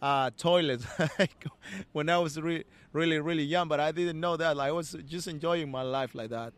uh, 0.01 0.29
toilet 0.37 0.81
like, 1.19 1.45
when 1.91 2.09
I 2.09 2.17
was 2.17 2.39
re- 2.39 2.63
really 2.93 3.19
really 3.19 3.43
young, 3.43 3.67
but 3.67 3.79
I 3.79 3.91
didn't 3.91 4.19
know 4.19 4.37
that. 4.37 4.57
Like, 4.57 4.69
I 4.69 4.71
was 4.71 4.95
just 5.07 5.27
enjoying 5.27 5.69
my 5.71 5.81
life 5.81 6.15
like 6.15 6.29
that. 6.29 6.53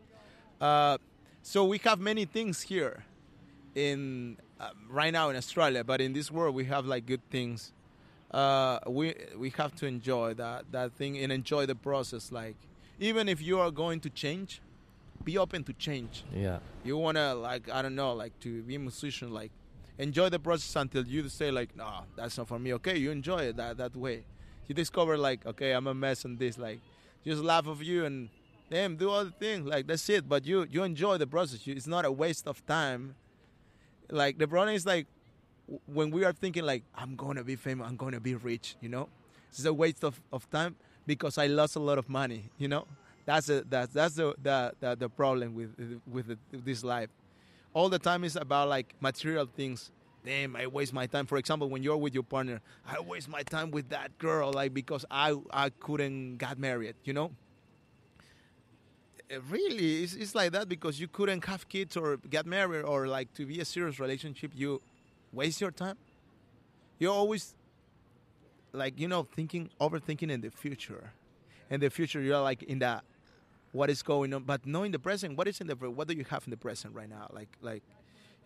Uh, 0.60 0.98
so 1.42 1.64
we 1.64 1.78
have 1.78 1.98
many 1.98 2.24
things 2.24 2.62
here 2.62 3.04
in 3.74 4.36
uh, 4.60 4.70
right 4.88 5.12
now 5.12 5.28
in 5.28 5.36
Australia, 5.36 5.82
but 5.82 6.00
in 6.00 6.12
this 6.12 6.30
world 6.30 6.54
we 6.54 6.64
have 6.66 6.86
like 6.86 7.06
good 7.06 7.28
things. 7.30 7.72
Uh, 8.30 8.78
we 8.86 9.14
we 9.36 9.50
have 9.50 9.74
to 9.76 9.86
enjoy 9.86 10.34
that 10.34 10.64
that 10.70 10.92
thing 10.92 11.18
and 11.18 11.32
enjoy 11.32 11.66
the 11.66 11.74
process. 11.74 12.30
Like 12.30 12.56
even 13.00 13.28
if 13.28 13.42
you 13.42 13.58
are 13.58 13.70
going 13.70 14.00
to 14.00 14.10
change, 14.10 14.62
be 15.24 15.36
open 15.36 15.64
to 15.64 15.72
change. 15.72 16.24
Yeah. 16.34 16.58
You 16.84 16.96
wanna 16.96 17.34
like 17.34 17.68
I 17.70 17.82
don't 17.82 17.94
know 17.96 18.12
like 18.14 18.38
to 18.40 18.62
be 18.62 18.76
a 18.76 18.78
musician 18.78 19.32
like 19.32 19.50
enjoy 20.02 20.28
the 20.28 20.38
process 20.38 20.74
until 20.76 21.06
you 21.06 21.28
say 21.28 21.50
like 21.50 21.76
no 21.76 22.04
that's 22.16 22.36
not 22.36 22.48
for 22.48 22.58
me. 22.58 22.74
Okay, 22.74 22.98
you 22.98 23.10
enjoy 23.10 23.38
it 23.38 23.56
that 23.56 23.76
that 23.76 23.96
way. 23.96 24.24
You 24.66 24.74
discover 24.74 25.16
like 25.16 25.46
okay 25.46 25.72
I'm 25.72 25.86
a 25.86 25.94
mess 25.94 26.24
on 26.24 26.36
this 26.36 26.58
like 26.58 26.80
just 27.24 27.42
laugh 27.42 27.66
of 27.66 27.82
you 27.82 28.04
and 28.04 28.28
damn 28.70 28.96
do 28.96 29.10
other 29.10 29.32
things 29.38 29.66
like 29.66 29.86
that's 29.86 30.08
it. 30.10 30.28
But 30.28 30.44
you 30.44 30.66
you 30.70 30.82
enjoy 30.82 31.18
the 31.18 31.26
process. 31.26 31.60
It's 31.66 31.86
not 31.86 32.04
a 32.04 32.12
waste 32.12 32.46
of 32.46 32.64
time. 32.66 33.14
Like 34.10 34.38
the 34.38 34.48
problem 34.48 34.74
is 34.74 34.84
like 34.84 35.06
when 35.86 36.10
we 36.10 36.24
are 36.24 36.32
thinking 36.32 36.64
like 36.64 36.82
I'm 36.94 37.14
gonna 37.16 37.44
be 37.44 37.56
famous, 37.56 37.86
I'm 37.88 37.96
gonna 37.96 38.20
be 38.20 38.34
rich. 38.34 38.76
You 38.80 38.88
know, 38.88 39.08
it's 39.48 39.64
a 39.64 39.72
waste 39.72 40.04
of, 40.04 40.20
of 40.32 40.50
time 40.50 40.76
because 41.06 41.38
I 41.38 41.46
lost 41.46 41.76
a 41.76 41.80
lot 41.80 41.98
of 41.98 42.08
money. 42.08 42.50
You 42.58 42.68
know, 42.68 42.86
that's 43.24 43.48
a, 43.48 43.62
that's 43.62 43.92
that's 43.92 44.14
the 44.16 44.34
the, 44.42 44.72
the, 44.80 44.96
the 44.96 45.08
problem 45.08 45.54
with 45.54 46.00
with 46.10 46.26
the, 46.26 46.38
this 46.52 46.82
life. 46.82 47.10
All 47.74 47.88
the 47.88 47.98
time 47.98 48.24
is 48.24 48.36
about 48.36 48.68
like 48.68 48.94
material 49.00 49.46
things. 49.46 49.90
Damn, 50.24 50.54
I 50.54 50.66
waste 50.66 50.92
my 50.92 51.06
time. 51.06 51.26
For 51.26 51.36
example, 51.38 51.68
when 51.68 51.82
you're 51.82 51.96
with 51.96 52.14
your 52.14 52.22
partner, 52.22 52.60
I 52.86 53.00
waste 53.00 53.28
my 53.28 53.42
time 53.42 53.70
with 53.70 53.88
that 53.88 54.16
girl, 54.18 54.52
like 54.52 54.72
because 54.72 55.04
I 55.10 55.34
I 55.50 55.70
couldn't 55.70 56.36
get 56.36 56.58
married. 56.58 56.94
You 57.04 57.14
know. 57.14 57.32
Uh, 59.32 59.40
Really, 59.50 60.02
it's, 60.02 60.14
it's 60.14 60.34
like 60.34 60.52
that 60.52 60.68
because 60.68 61.00
you 61.00 61.08
couldn't 61.08 61.44
have 61.46 61.68
kids 61.68 61.96
or 61.96 62.18
get 62.18 62.46
married 62.46 62.84
or 62.84 63.06
like 63.08 63.32
to 63.34 63.46
be 63.46 63.60
a 63.60 63.64
serious 63.64 63.98
relationship. 63.98 64.52
You 64.54 64.80
waste 65.32 65.60
your 65.60 65.70
time. 65.70 65.96
You're 66.98 67.12
always 67.12 67.54
like 68.72 68.98
you 69.00 69.08
know 69.08 69.24
thinking, 69.34 69.70
overthinking 69.80 70.30
in 70.30 70.40
the 70.40 70.50
future. 70.50 71.12
In 71.70 71.80
the 71.80 71.88
future, 71.90 72.20
you're 72.20 72.40
like 72.40 72.62
in 72.64 72.78
the 72.80 73.00
what 73.72 73.90
is 73.90 74.02
going 74.02 74.32
on, 74.34 74.44
but 74.44 74.64
knowing 74.66 74.92
the 74.92 74.98
present. 74.98 75.36
What 75.36 75.48
is 75.48 75.60
in 75.60 75.66
the 75.66 75.74
what 75.74 76.08
do 76.08 76.14
you 76.14 76.24
have 76.30 76.44
in 76.46 76.50
the 76.50 76.56
present 76.56 76.94
right 76.94 77.08
now? 77.08 77.28
Like 77.32 77.48
like 77.60 77.82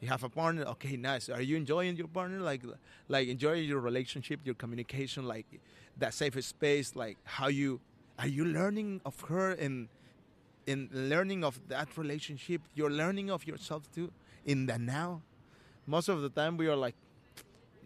you 0.01 0.09
have 0.09 0.23
a 0.25 0.29
partner. 0.29 0.63
Okay, 0.63 0.97
nice. 0.97 1.29
Are 1.29 1.43
you 1.43 1.57
enjoying 1.57 1.97
your 1.97 2.09
partner? 2.09 2.41
Like 2.41 2.63
like 3.09 3.29
enjoying 3.29 3.65
your 3.69 3.81
relationship, 3.81 4.41
your 4.45 4.55
communication, 4.55 5.27
like 5.27 5.47
that 5.99 6.15
safe 6.15 6.43
space. 6.45 6.95
Like 6.97 7.19
how 7.25 7.49
you 7.49 7.81
are 8.19 8.29
you 8.29 8.45
learning 8.45 9.01
of 9.05 9.21
her 9.23 9.53
and 9.53 9.89
in 10.67 10.89
learning 10.93 11.45
of 11.45 11.61
that 11.69 11.97
relationship, 11.97 12.61
you're 12.75 12.91
learning 12.91 13.31
of 13.31 13.47
yourself 13.47 13.91
too. 13.93 14.11
in 14.45 14.67
the 14.67 14.79
now. 14.79 15.23
Most 15.87 16.09
of 16.09 16.21
the 16.23 16.29
time, 16.29 16.57
we 16.57 16.67
are 16.69 16.77
like, 16.77 16.95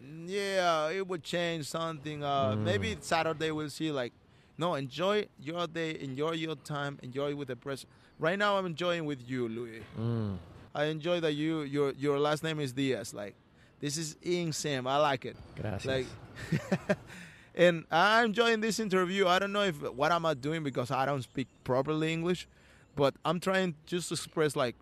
"Mm, 0.03 0.25
yeah, 0.27 0.89
it 0.89 1.07
would 1.07 1.23
change 1.23 1.65
something. 1.67 2.23
Uh, 2.23 2.55
Maybe 2.55 2.97
Saturday 3.01 3.51
we'll 3.51 3.69
see. 3.69 3.91
Like, 3.91 4.13
no, 4.57 4.75
enjoy 4.75 5.27
your 5.39 5.67
day, 5.67 5.97
enjoy 5.99 6.31
your 6.31 6.55
time, 6.55 6.99
enjoy 7.01 7.35
with 7.35 7.47
the 7.47 7.55
press. 7.55 7.85
Right 8.19 8.37
now, 8.37 8.57
I'm 8.57 8.65
enjoying 8.65 9.05
with 9.05 9.27
you, 9.27 9.47
Louis. 9.47 9.81
Mm. 9.99 10.37
I 10.75 10.85
enjoy 10.85 11.19
that 11.21 11.33
you 11.33 11.61
your 11.63 11.91
your 11.93 12.19
last 12.19 12.43
name 12.43 12.59
is 12.59 12.71
Diaz. 12.71 13.13
Like, 13.13 13.35
this 13.79 13.97
is 13.97 14.15
insane. 14.21 14.85
I 14.87 14.97
like 14.97 15.25
it. 15.25 15.35
Gracias. 15.59 15.85
Like, 15.85 16.97
and 17.55 17.83
I'm 17.91 18.25
enjoying 18.27 18.61
this 18.61 18.79
interview. 18.79 19.27
I 19.27 19.39
don't 19.39 19.51
know 19.51 19.63
if 19.63 19.81
what 19.93 20.11
am 20.11 20.25
I 20.25 20.33
doing 20.33 20.63
because 20.63 20.91
I 20.91 21.05
don't 21.05 21.21
speak 21.23 21.47
properly 21.63 22.13
English, 22.13 22.47
but 22.95 23.15
I'm 23.25 23.39
trying 23.39 23.75
just 23.85 24.09
to 24.09 24.13
express 24.13 24.55
like, 24.55 24.75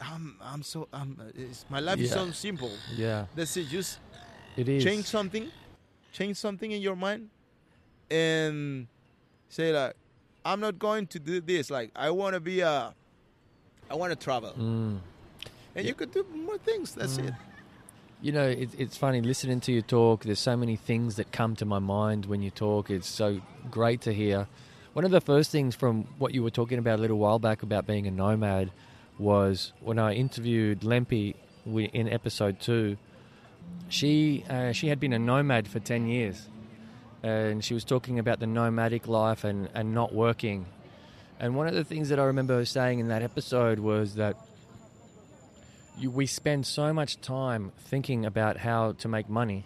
I'm 0.00 0.36
I'm 0.40 0.62
so 0.62 0.88
I'm 0.92 1.18
it's, 1.34 1.64
my 1.70 1.80
life 1.80 1.98
is 1.98 2.10
so 2.12 2.30
simple. 2.32 2.70
yeah, 2.94 3.26
That's 3.34 3.56
it. 3.56 3.68
Just 3.68 3.98
it 4.56 4.68
is. 4.68 4.84
change 4.84 5.06
something, 5.06 5.50
change 6.12 6.36
something 6.36 6.70
in 6.70 6.82
your 6.82 6.96
mind, 6.96 7.30
and 8.10 8.86
say 9.48 9.72
like, 9.72 9.94
I'm 10.44 10.60
not 10.60 10.78
going 10.78 11.06
to 11.08 11.18
do 11.18 11.40
this. 11.40 11.70
Like, 11.70 11.90
I 11.96 12.10
want 12.10 12.34
to 12.34 12.40
be 12.40 12.60
a, 12.60 12.94
I 13.90 13.94
want 13.94 14.10
to 14.12 14.16
travel, 14.16 14.52
Mm. 14.58 14.98
and 15.74 15.86
you 15.86 15.94
could 15.94 16.12
do 16.12 16.24
more 16.34 16.58
things. 16.58 16.94
That's 16.94 17.18
it. 17.18 17.34
You 18.22 18.32
know, 18.32 18.48
it, 18.48 18.70
it's 18.78 18.96
funny 18.96 19.20
listening 19.20 19.60
to 19.62 19.72
you 19.72 19.82
talk. 19.82 20.24
There's 20.24 20.38
so 20.40 20.56
many 20.56 20.76
things 20.76 21.16
that 21.16 21.32
come 21.32 21.54
to 21.56 21.64
my 21.64 21.78
mind 21.78 22.26
when 22.26 22.40
you 22.42 22.50
talk. 22.50 22.90
It's 22.90 23.08
so 23.08 23.40
great 23.70 24.00
to 24.02 24.12
hear. 24.14 24.46
One 24.94 25.04
of 25.04 25.10
the 25.10 25.20
first 25.20 25.50
things 25.50 25.74
from 25.74 26.04
what 26.18 26.32
you 26.32 26.42
were 26.42 26.50
talking 26.50 26.78
about 26.78 26.98
a 26.98 27.02
little 27.02 27.18
while 27.18 27.38
back 27.38 27.62
about 27.62 27.86
being 27.86 28.06
a 28.06 28.10
nomad 28.10 28.70
was 29.18 29.72
when 29.80 29.98
I 29.98 30.14
interviewed 30.14 30.80
Lempy 30.80 31.34
in 31.66 32.08
episode 32.08 32.58
two. 32.60 32.96
She 33.88 34.44
uh, 34.48 34.72
she 34.72 34.88
had 34.88 34.98
been 34.98 35.12
a 35.12 35.18
nomad 35.18 35.68
for 35.68 35.78
ten 35.80 36.06
years, 36.06 36.48
and 37.26 37.64
she 37.64 37.74
was 37.74 37.82
talking 37.82 38.20
about 38.20 38.38
the 38.38 38.46
nomadic 38.46 39.08
life 39.08 39.42
and, 39.42 39.68
and 39.74 39.92
not 39.92 40.14
working. 40.14 40.64
And 41.40 41.56
one 41.56 41.66
of 41.66 41.74
the 41.74 41.82
things 41.82 42.08
that 42.10 42.20
I 42.20 42.24
remember 42.24 42.64
saying 42.64 43.00
in 43.00 43.08
that 43.08 43.20
episode 43.20 43.80
was 43.80 44.14
that 44.14 44.36
you, 45.98 46.08
we 46.08 46.26
spend 46.26 46.66
so 46.66 46.92
much 46.92 47.20
time 47.20 47.72
thinking 47.78 48.24
about 48.24 48.58
how 48.58 48.92
to 48.92 49.08
make 49.08 49.28
money 49.28 49.64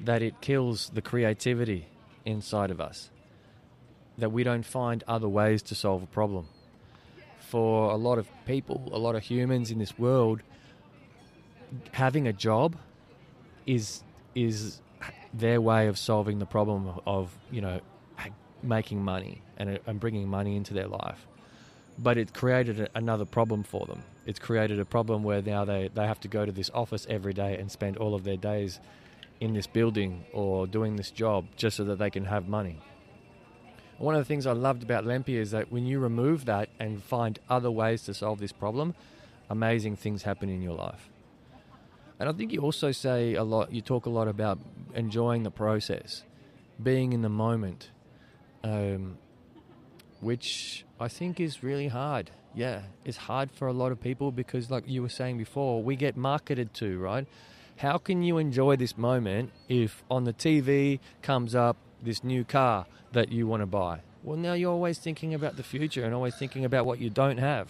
that 0.00 0.20
it 0.20 0.42
kills 0.42 0.90
the 0.92 1.00
creativity 1.00 1.86
inside 2.26 2.70
of 2.70 2.78
us. 2.78 3.08
That 4.18 4.30
we 4.30 4.44
don't 4.44 4.66
find 4.66 5.02
other 5.08 5.28
ways 5.28 5.62
to 5.62 5.74
solve 5.74 6.02
a 6.02 6.06
problem. 6.06 6.46
For 7.48 7.90
a 7.90 7.96
lot 7.96 8.18
of 8.18 8.28
people, 8.44 8.90
a 8.92 8.98
lot 8.98 9.14
of 9.14 9.22
humans 9.22 9.70
in 9.70 9.78
this 9.78 9.98
world, 9.98 10.42
having 11.92 12.28
a 12.28 12.34
job 12.34 12.76
is 13.64 14.02
is 14.34 14.82
their 15.38 15.60
way 15.60 15.86
of 15.86 15.98
solving 15.98 16.38
the 16.38 16.46
problem 16.46 17.00
of 17.06 17.36
you 17.50 17.60
know 17.60 17.80
making 18.62 19.02
money 19.02 19.42
and, 19.58 19.70
uh, 19.70 19.78
and 19.86 20.00
bringing 20.00 20.26
money 20.26 20.56
into 20.56 20.74
their 20.74 20.88
life 20.88 21.26
but 21.98 22.18
it 22.18 22.34
created 22.34 22.80
a, 22.80 22.88
another 22.94 23.24
problem 23.24 23.62
for 23.62 23.86
them. 23.86 24.02
It's 24.26 24.38
created 24.38 24.80
a 24.80 24.84
problem 24.84 25.22
where 25.22 25.42
now 25.42 25.64
they, 25.64 25.90
they 25.94 26.06
have 26.06 26.20
to 26.20 26.28
go 26.28 26.44
to 26.44 26.52
this 26.52 26.70
office 26.74 27.06
every 27.08 27.32
day 27.32 27.56
and 27.56 27.70
spend 27.70 27.96
all 27.96 28.14
of 28.14 28.24
their 28.24 28.36
days 28.36 28.80
in 29.40 29.54
this 29.54 29.66
building 29.66 30.24
or 30.32 30.66
doing 30.66 30.96
this 30.96 31.10
job 31.10 31.46
just 31.56 31.76
so 31.76 31.84
that 31.84 31.98
they 31.98 32.10
can 32.10 32.24
have 32.24 32.48
money. 32.48 32.78
One 33.98 34.14
of 34.14 34.20
the 34.20 34.26
things 34.26 34.46
I 34.46 34.52
loved 34.52 34.82
about 34.82 35.04
Lempi 35.04 35.36
is 35.36 35.52
that 35.52 35.72
when 35.72 35.86
you 35.86 35.98
remove 35.98 36.44
that 36.46 36.68
and 36.78 37.02
find 37.02 37.38
other 37.48 37.70
ways 37.70 38.02
to 38.04 38.14
solve 38.14 38.40
this 38.40 38.52
problem, 38.52 38.94
amazing 39.48 39.96
things 39.96 40.22
happen 40.22 40.50
in 40.50 40.60
your 40.60 40.74
life. 40.74 41.08
And 42.18 42.28
I 42.28 42.32
think 42.32 42.52
you 42.52 42.60
also 42.60 42.92
say 42.92 43.34
a 43.34 43.44
lot, 43.44 43.72
you 43.72 43.80
talk 43.80 44.06
a 44.06 44.10
lot 44.10 44.28
about 44.28 44.58
enjoying 44.94 45.42
the 45.42 45.50
process, 45.50 46.22
being 46.82 47.12
in 47.12 47.22
the 47.22 47.28
moment. 47.28 47.90
Um, 48.64 49.18
which 50.20 50.84
I 50.98 51.08
think 51.08 51.40
is 51.40 51.62
really 51.62 51.88
hard. 51.88 52.30
Yeah, 52.54 52.82
it's 53.04 53.18
hard 53.18 53.50
for 53.50 53.68
a 53.68 53.72
lot 53.72 53.92
of 53.92 54.00
people 54.00 54.32
because, 54.32 54.70
like 54.70 54.88
you 54.88 55.02
were 55.02 55.10
saying 55.10 55.38
before, 55.38 55.82
we 55.82 55.94
get 55.94 56.16
marketed 56.16 56.72
to, 56.74 56.98
right? 56.98 57.26
How 57.76 57.98
can 57.98 58.22
you 58.22 58.38
enjoy 58.38 58.76
this 58.76 58.96
moment 58.96 59.52
if 59.68 60.02
on 60.10 60.24
the 60.24 60.32
TV 60.32 60.98
comes 61.20 61.54
up 61.54 61.76
this 62.02 62.24
new 62.24 62.44
car 62.44 62.86
that 63.12 63.30
you 63.30 63.46
want 63.46 63.60
to 63.60 63.66
buy? 63.66 64.00
Well, 64.22 64.38
now 64.38 64.54
you're 64.54 64.72
always 64.72 64.98
thinking 64.98 65.34
about 65.34 65.56
the 65.56 65.62
future 65.62 66.04
and 66.04 66.14
always 66.14 66.34
thinking 66.34 66.64
about 66.64 66.86
what 66.86 66.98
you 66.98 67.10
don't 67.10 67.38
have. 67.38 67.68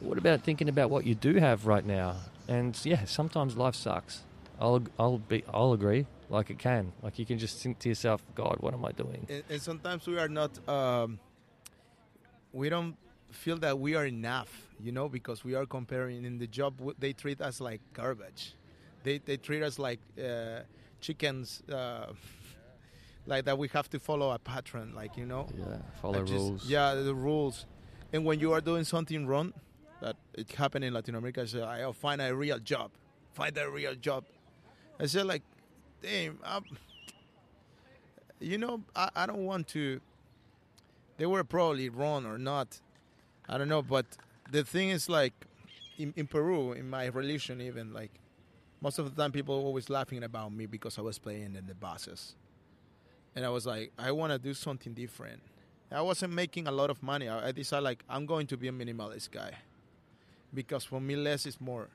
What 0.00 0.16
about 0.16 0.40
thinking 0.40 0.68
about 0.68 0.88
what 0.88 1.04
you 1.04 1.14
do 1.14 1.34
have 1.34 1.66
right 1.66 1.84
now? 1.84 2.16
And 2.48 2.78
yeah, 2.84 3.04
sometimes 3.04 3.56
life 3.56 3.74
sucks. 3.74 4.22
I'll 4.60 4.82
I'll 4.98 5.18
be 5.18 5.44
I'll 5.52 5.72
agree. 5.72 6.06
Like 6.28 6.50
it 6.50 6.58
can. 6.58 6.92
Like 7.02 7.18
you 7.18 7.26
can 7.26 7.38
just 7.38 7.62
think 7.62 7.78
to 7.80 7.88
yourself, 7.88 8.22
God, 8.34 8.56
what 8.60 8.74
am 8.74 8.84
I 8.84 8.92
doing? 8.92 9.26
and, 9.28 9.42
and 9.50 9.62
sometimes 9.62 10.06
we 10.06 10.18
are 10.18 10.28
not 10.28 10.50
um, 10.68 11.18
we 12.52 12.68
don't 12.68 12.96
feel 13.30 13.56
that 13.58 13.78
we 13.78 13.94
are 13.96 14.06
enough 14.06 14.48
you 14.80 14.92
know 14.92 15.08
because 15.08 15.44
we 15.44 15.54
are 15.54 15.66
comparing 15.66 16.24
in 16.24 16.38
the 16.38 16.46
job 16.46 16.72
they 16.98 17.12
treat 17.12 17.40
us 17.40 17.60
like 17.60 17.80
garbage 17.92 18.54
they, 19.02 19.18
they 19.18 19.36
treat 19.36 19.62
us 19.62 19.78
like 19.78 19.98
uh, 20.18 20.60
chickens 21.00 21.62
uh, 21.72 22.06
like 23.26 23.44
that 23.44 23.58
we 23.58 23.66
have 23.68 23.90
to 23.90 23.98
follow 23.98 24.30
a 24.30 24.38
pattern 24.38 24.92
like 24.94 25.16
you 25.16 25.26
know 25.26 25.48
Yeah, 25.58 25.78
follow 26.00 26.20
just- 26.22 26.32
rules. 26.32 26.66
yeah 26.70 26.94
the 26.94 27.14
rules 27.14 27.66
and 28.12 28.24
when 28.24 28.38
you 28.38 28.52
are 28.52 28.60
doing 28.60 28.84
something 28.84 29.26
wrong 29.26 29.52
it 30.36 30.52
happened 30.52 30.84
in 30.84 30.92
latin 30.92 31.14
america 31.14 31.42
I 31.42 31.46
say 31.46 31.62
i'll 31.62 31.92
find 31.92 32.20
a 32.20 32.34
real 32.34 32.58
job. 32.58 32.90
Find 33.32 33.56
a 33.58 33.68
real 33.68 33.94
job. 33.94 34.24
I 35.00 35.06
said 35.06 35.26
like 35.26 35.42
damn 36.02 36.38
I'm, 36.44 36.64
you 38.40 38.58
know 38.58 38.82
I, 38.94 39.10
I 39.16 39.26
don't 39.26 39.44
want 39.44 39.68
to 39.68 40.00
they 41.16 41.26
were 41.26 41.44
probably 41.44 41.88
wrong 41.88 42.26
or 42.26 42.38
not 42.38 42.80
i 43.48 43.56
don't 43.56 43.68
know 43.68 43.82
but 43.82 44.04
the 44.50 44.62
thing 44.62 44.90
is 44.90 45.08
like 45.08 45.32
in, 45.98 46.12
in 46.16 46.26
peru 46.26 46.72
in 46.72 46.88
my 46.88 47.06
religion 47.06 47.60
even 47.60 47.92
like 47.92 48.10
most 48.82 48.98
of 48.98 49.14
the 49.14 49.22
time 49.22 49.32
people 49.32 49.58
were 49.58 49.66
always 49.66 49.88
laughing 49.88 50.22
about 50.22 50.52
me 50.52 50.66
because 50.66 50.98
i 50.98 51.02
was 51.02 51.18
playing 51.18 51.56
in 51.56 51.66
the 51.66 51.74
buses. 51.74 52.34
And 53.34 53.44
i 53.44 53.48
was 53.48 53.66
like 53.66 53.92
i 53.98 54.12
want 54.12 54.32
to 54.32 54.38
do 54.38 54.54
something 54.54 54.92
different. 54.92 55.40
I 55.90 56.02
wasn't 56.02 56.32
making 56.32 56.66
a 56.66 56.72
lot 56.72 56.90
of 56.90 57.00
money. 57.02 57.28
I, 57.28 57.48
I 57.48 57.52
decided 57.52 57.84
like 57.84 58.04
i'm 58.08 58.26
going 58.26 58.46
to 58.48 58.56
be 58.56 58.68
a 58.68 58.72
minimalist 58.72 59.30
guy 59.30 59.52
because 60.52 60.84
for 60.84 61.00
me 61.00 61.16
less 61.16 61.46
is 61.46 61.60
more. 61.60 61.88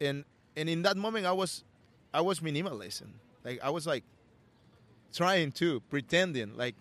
And 0.00 0.24
and 0.56 0.68
in 0.68 0.82
that 0.82 0.96
moment 0.96 1.26
i 1.26 1.32
was 1.32 1.64
i 2.12 2.20
was 2.20 2.40
minimalism 2.40 3.08
like 3.44 3.58
i 3.62 3.70
was 3.70 3.86
like 3.86 4.04
trying 5.12 5.52
to 5.52 5.80
pretending 5.90 6.54
like 6.56 6.74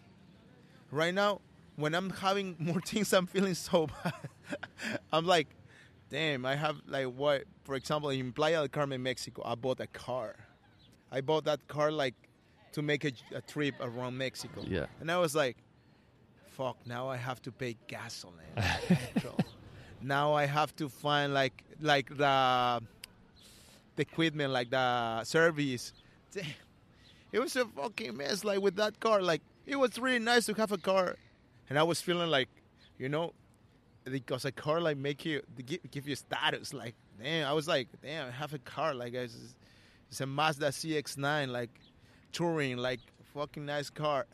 right 0.91 1.13
now 1.13 1.39
when 1.75 1.93
i'm 1.95 2.09
having 2.09 2.55
more 2.59 2.81
things 2.81 3.13
i'm 3.13 3.25
feeling 3.27 3.53
so 3.53 3.87
bad. 4.03 4.13
I'm 5.11 5.25
like 5.25 5.47
damn 6.09 6.45
i 6.45 6.55
have 6.55 6.77
like 6.87 7.07
what 7.07 7.43
for 7.63 7.75
example 7.75 8.09
in 8.09 8.31
playa 8.33 8.57
del 8.57 8.67
carmen 8.67 9.01
mexico 9.01 9.41
i 9.45 9.55
bought 9.55 9.79
a 9.79 9.87
car. 9.87 10.35
I 11.13 11.19
bought 11.19 11.43
that 11.45 11.67
car 11.67 11.91
like 11.91 12.15
to 12.71 12.81
make 12.81 13.03
a, 13.03 13.11
a 13.35 13.41
trip 13.41 13.75
around 13.81 14.17
mexico. 14.17 14.63
Yeah. 14.67 14.85
and 14.99 15.11
i 15.11 15.17
was 15.17 15.35
like 15.35 15.57
fuck 16.49 16.77
now 16.85 17.07
i 17.07 17.15
have 17.17 17.41
to 17.43 17.51
pay 17.51 17.77
gasoline. 17.87 18.35
now 20.03 20.33
i 20.33 20.45
have 20.45 20.75
to 20.75 20.89
find 20.89 21.33
like 21.33 21.63
like 21.81 22.09
the 22.15 22.81
the 23.95 24.01
equipment 24.01 24.51
like 24.51 24.69
the 24.69 25.23
service. 25.23 25.93
Damn. 26.31 26.45
it 27.31 27.39
was 27.39 27.55
a 27.55 27.65
fucking 27.65 28.17
mess 28.17 28.43
like 28.43 28.61
with 28.61 28.75
that 28.75 28.99
car. 28.99 29.21
Like 29.21 29.41
it 29.65 29.75
was 29.75 29.97
really 29.99 30.19
nice 30.19 30.45
to 30.47 30.53
have 30.53 30.71
a 30.71 30.77
car. 30.77 31.15
And 31.69 31.79
i 31.79 31.83
was 31.83 32.01
feeling 32.01 32.29
like 32.29 32.49
you 32.97 33.09
know 33.09 33.33
because 34.03 34.45
a 34.45 34.51
car 34.51 34.81
like 34.81 34.97
make 34.97 35.25
you 35.25 35.41
give, 35.65 35.79
give 35.91 36.07
you 36.07 36.15
status. 36.15 36.73
Like 36.73 36.95
damn 37.21 37.47
i 37.47 37.53
was 37.53 37.67
like 37.67 37.87
damn 38.01 38.27
i 38.27 38.31
have 38.31 38.53
a 38.53 38.59
car. 38.59 38.93
Like 38.93 39.13
it's, 39.13 39.55
it's 40.09 40.21
a 40.21 40.25
mazda 40.25 40.69
cx9 40.69 41.49
like 41.49 41.69
touring 42.31 42.77
like 42.77 42.99
fucking 43.33 43.65
nice 43.65 43.89
car. 43.89 44.25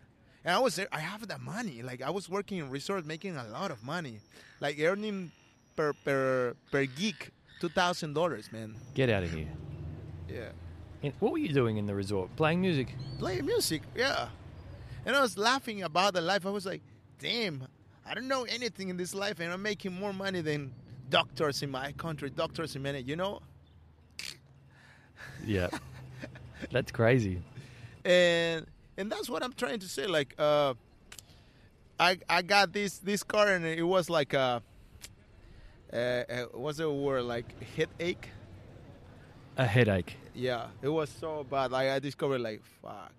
And 0.45 0.55
i 0.55 0.59
was 0.59 0.79
i 0.91 0.99
have 0.99 1.27
that 1.27 1.41
money. 1.41 1.81
Like 1.81 2.01
i 2.01 2.09
was 2.09 2.29
working 2.29 2.59
in 2.59 2.69
resort 2.69 3.05
making 3.05 3.35
a 3.37 3.47
lot 3.47 3.71
of 3.71 3.83
money. 3.83 4.19
Like 4.59 4.79
earning 4.79 5.31
per 5.77 5.93
per 6.05 6.55
per 6.71 6.85
geek 6.85 7.31
two 7.61 7.69
thousand 7.69 8.13
dollars 8.13 8.51
man 8.51 8.75
Get 8.93 9.09
out 9.09 9.23
of 9.23 9.31
here. 9.31 9.47
yeah 10.27 10.51
And 11.03 11.13
what 11.21 11.31
were 11.31 11.37
you 11.47 11.53
doing 11.53 11.77
in 11.77 11.85
the 11.85 11.93
resort? 11.95 12.27
Playing 12.35 12.59
music? 12.61 12.87
playing 13.19 13.45
music, 13.45 13.81
yeah. 13.95 14.27
And 15.05 15.15
I 15.15 15.21
was 15.21 15.37
laughing 15.37 15.83
about 15.83 16.13
the 16.17 16.21
life. 16.21 16.43
I 16.45 16.49
was 16.49 16.65
like, 16.65 16.81
damn, 17.19 17.63
I 18.05 18.13
don't 18.15 18.27
know 18.27 18.43
anything 18.57 18.89
in 18.89 18.97
this 18.97 19.13
life, 19.13 19.39
and 19.39 19.53
I'm 19.53 19.61
making 19.61 19.93
more 19.93 20.11
money 20.11 20.41
than 20.41 20.73
doctors 21.09 21.63
in 21.63 21.69
my 21.71 21.93
country, 21.93 22.29
doctors 22.29 22.75
in 22.75 22.81
many, 22.81 22.99
you 23.01 23.15
know? 23.15 23.39
Yeah. 25.45 25.69
That's 26.71 26.91
crazy. 26.91 27.41
And 28.03 28.65
and 28.97 29.11
that's 29.11 29.29
what 29.29 29.43
I'm 29.43 29.53
trying 29.53 29.79
to 29.79 29.87
say. 29.87 30.07
Like, 30.07 30.33
uh, 30.39 30.73
I 31.99 32.17
I 32.27 32.41
got 32.41 32.73
this 32.73 32.97
this 32.99 33.23
car, 33.23 33.47
and 33.55 33.63
it 33.65 33.83
was 33.95 34.09
like 34.09 34.33
a, 34.33 34.61
uh, 35.93 35.95
uh, 35.95 36.45
what's 36.53 36.77
the 36.77 36.89
word? 36.91 37.23
Like 37.23 37.61
headache. 37.75 38.29
a 39.57 39.65
headache. 39.65 40.17
Yeah, 40.33 40.67
it 40.81 40.89
was 40.89 41.09
so 41.09 41.43
bad. 41.49 41.71
Like 41.71 41.89
I 41.89 41.99
discovered, 41.99 42.39
like 42.39 42.61
fuck. 42.81 43.11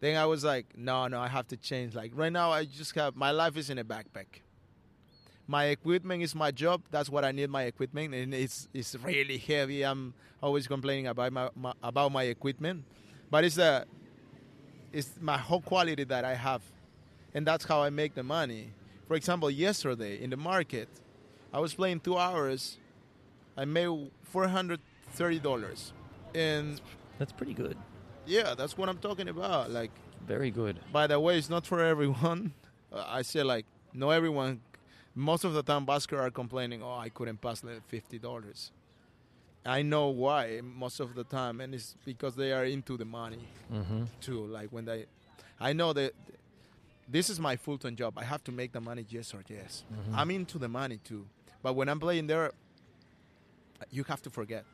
Then 0.00 0.16
I 0.16 0.26
was 0.26 0.44
like, 0.44 0.66
no, 0.76 1.06
no, 1.06 1.20
I 1.20 1.28
have 1.28 1.46
to 1.48 1.56
change. 1.56 1.94
Like 1.94 2.12
right 2.14 2.32
now, 2.32 2.50
I 2.50 2.64
just 2.64 2.94
have 2.96 3.16
my 3.16 3.30
life 3.30 3.56
is 3.56 3.70
in 3.70 3.78
a 3.78 3.84
backpack. 3.84 4.26
My 5.46 5.66
equipment 5.66 6.22
is 6.22 6.34
my 6.34 6.50
job. 6.50 6.82
That's 6.90 7.08
what 7.08 7.24
I 7.24 7.32
need. 7.32 7.50
My 7.50 7.64
equipment, 7.64 8.14
and 8.14 8.34
it's 8.34 8.68
it's 8.74 8.94
really 8.96 9.38
heavy. 9.38 9.82
I'm 9.82 10.14
always 10.42 10.66
complaining 10.66 11.06
about 11.06 11.32
my, 11.32 11.50
my 11.54 11.72
about 11.82 12.12
my 12.12 12.24
equipment, 12.24 12.84
but 13.30 13.44
it's 13.44 13.58
a 13.58 13.86
it's 14.92 15.10
my 15.20 15.38
whole 15.38 15.60
quality 15.60 16.04
that 16.04 16.24
I 16.24 16.34
have, 16.34 16.62
and 17.34 17.46
that's 17.46 17.64
how 17.64 17.82
I 17.82 17.90
make 17.90 18.14
the 18.14 18.22
money. 18.22 18.72
For 19.08 19.14
example, 19.14 19.50
yesterday 19.50 20.22
in 20.22 20.30
the 20.30 20.36
market, 20.36 20.88
I 21.52 21.60
was 21.60 21.74
playing 21.74 22.00
two 22.00 22.16
hours. 22.18 22.78
I 23.56 23.64
made 23.64 24.10
four 24.22 24.48
hundred 24.48 24.80
thirty 25.12 25.38
dollars, 25.38 25.92
and 26.34 26.80
That's 27.18 27.32
pretty 27.32 27.54
good. 27.54 27.76
yeah, 28.26 28.54
that's 28.54 28.76
what 28.78 28.88
I'm 28.88 28.98
talking 28.98 29.28
about. 29.28 29.70
Like, 29.70 29.90
Very 30.26 30.50
good. 30.50 30.78
by 30.92 31.06
the 31.06 31.18
way, 31.20 31.36
it's 31.38 31.50
not 31.50 31.66
for 31.66 31.80
everyone. 31.80 32.52
Uh, 32.94 33.06
I 33.08 33.22
say 33.22 33.42
like, 33.42 33.64
no, 33.94 34.10
everyone. 34.10 34.60
Most 35.14 35.44
of 35.44 35.54
the 35.54 35.62
time, 35.62 35.86
baskers 35.86 36.20
are 36.20 36.30
complaining, 36.30 36.82
"Oh, 36.82 36.92
I 36.98 37.08
couldn't 37.08 37.40
pass 37.40 37.64
like 37.64 37.80
fifty 37.88 38.18
dollars." 38.18 38.70
I 39.64 39.80
know 39.80 40.08
why 40.08 40.60
most 40.62 41.00
of 41.00 41.14
the 41.14 41.24
time, 41.24 41.62
and 41.62 41.74
it's 41.74 41.96
because 42.04 42.34
they 42.36 42.52
are 42.52 42.66
into 42.66 42.98
the 42.98 43.06
money 43.06 43.48
Mm-hmm. 43.72 44.02
too. 44.20 44.44
Like 44.44 44.68
when 44.72 44.84
they, 44.84 45.06
I 45.58 45.72
know 45.72 45.94
that 45.94 46.12
this 47.08 47.30
is 47.30 47.40
my 47.40 47.56
full 47.56 47.78
time 47.78 47.96
job. 47.96 48.12
I 48.18 48.24
have 48.24 48.44
to 48.44 48.52
make 48.52 48.72
the 48.72 48.80
money, 48.82 49.06
yes 49.08 49.32
or 49.32 49.42
yes. 49.48 49.84
Mhm. 49.90 50.14
I'm 50.14 50.30
into 50.30 50.58
the 50.58 50.68
money 50.68 50.98
too, 51.02 51.24
but 51.62 51.74
when 51.74 51.88
I'm 51.88 52.00
playing 52.00 52.26
there, 52.26 52.52
you 53.90 54.04
have 54.04 54.22
to 54.22 54.30
forget. 54.30 54.64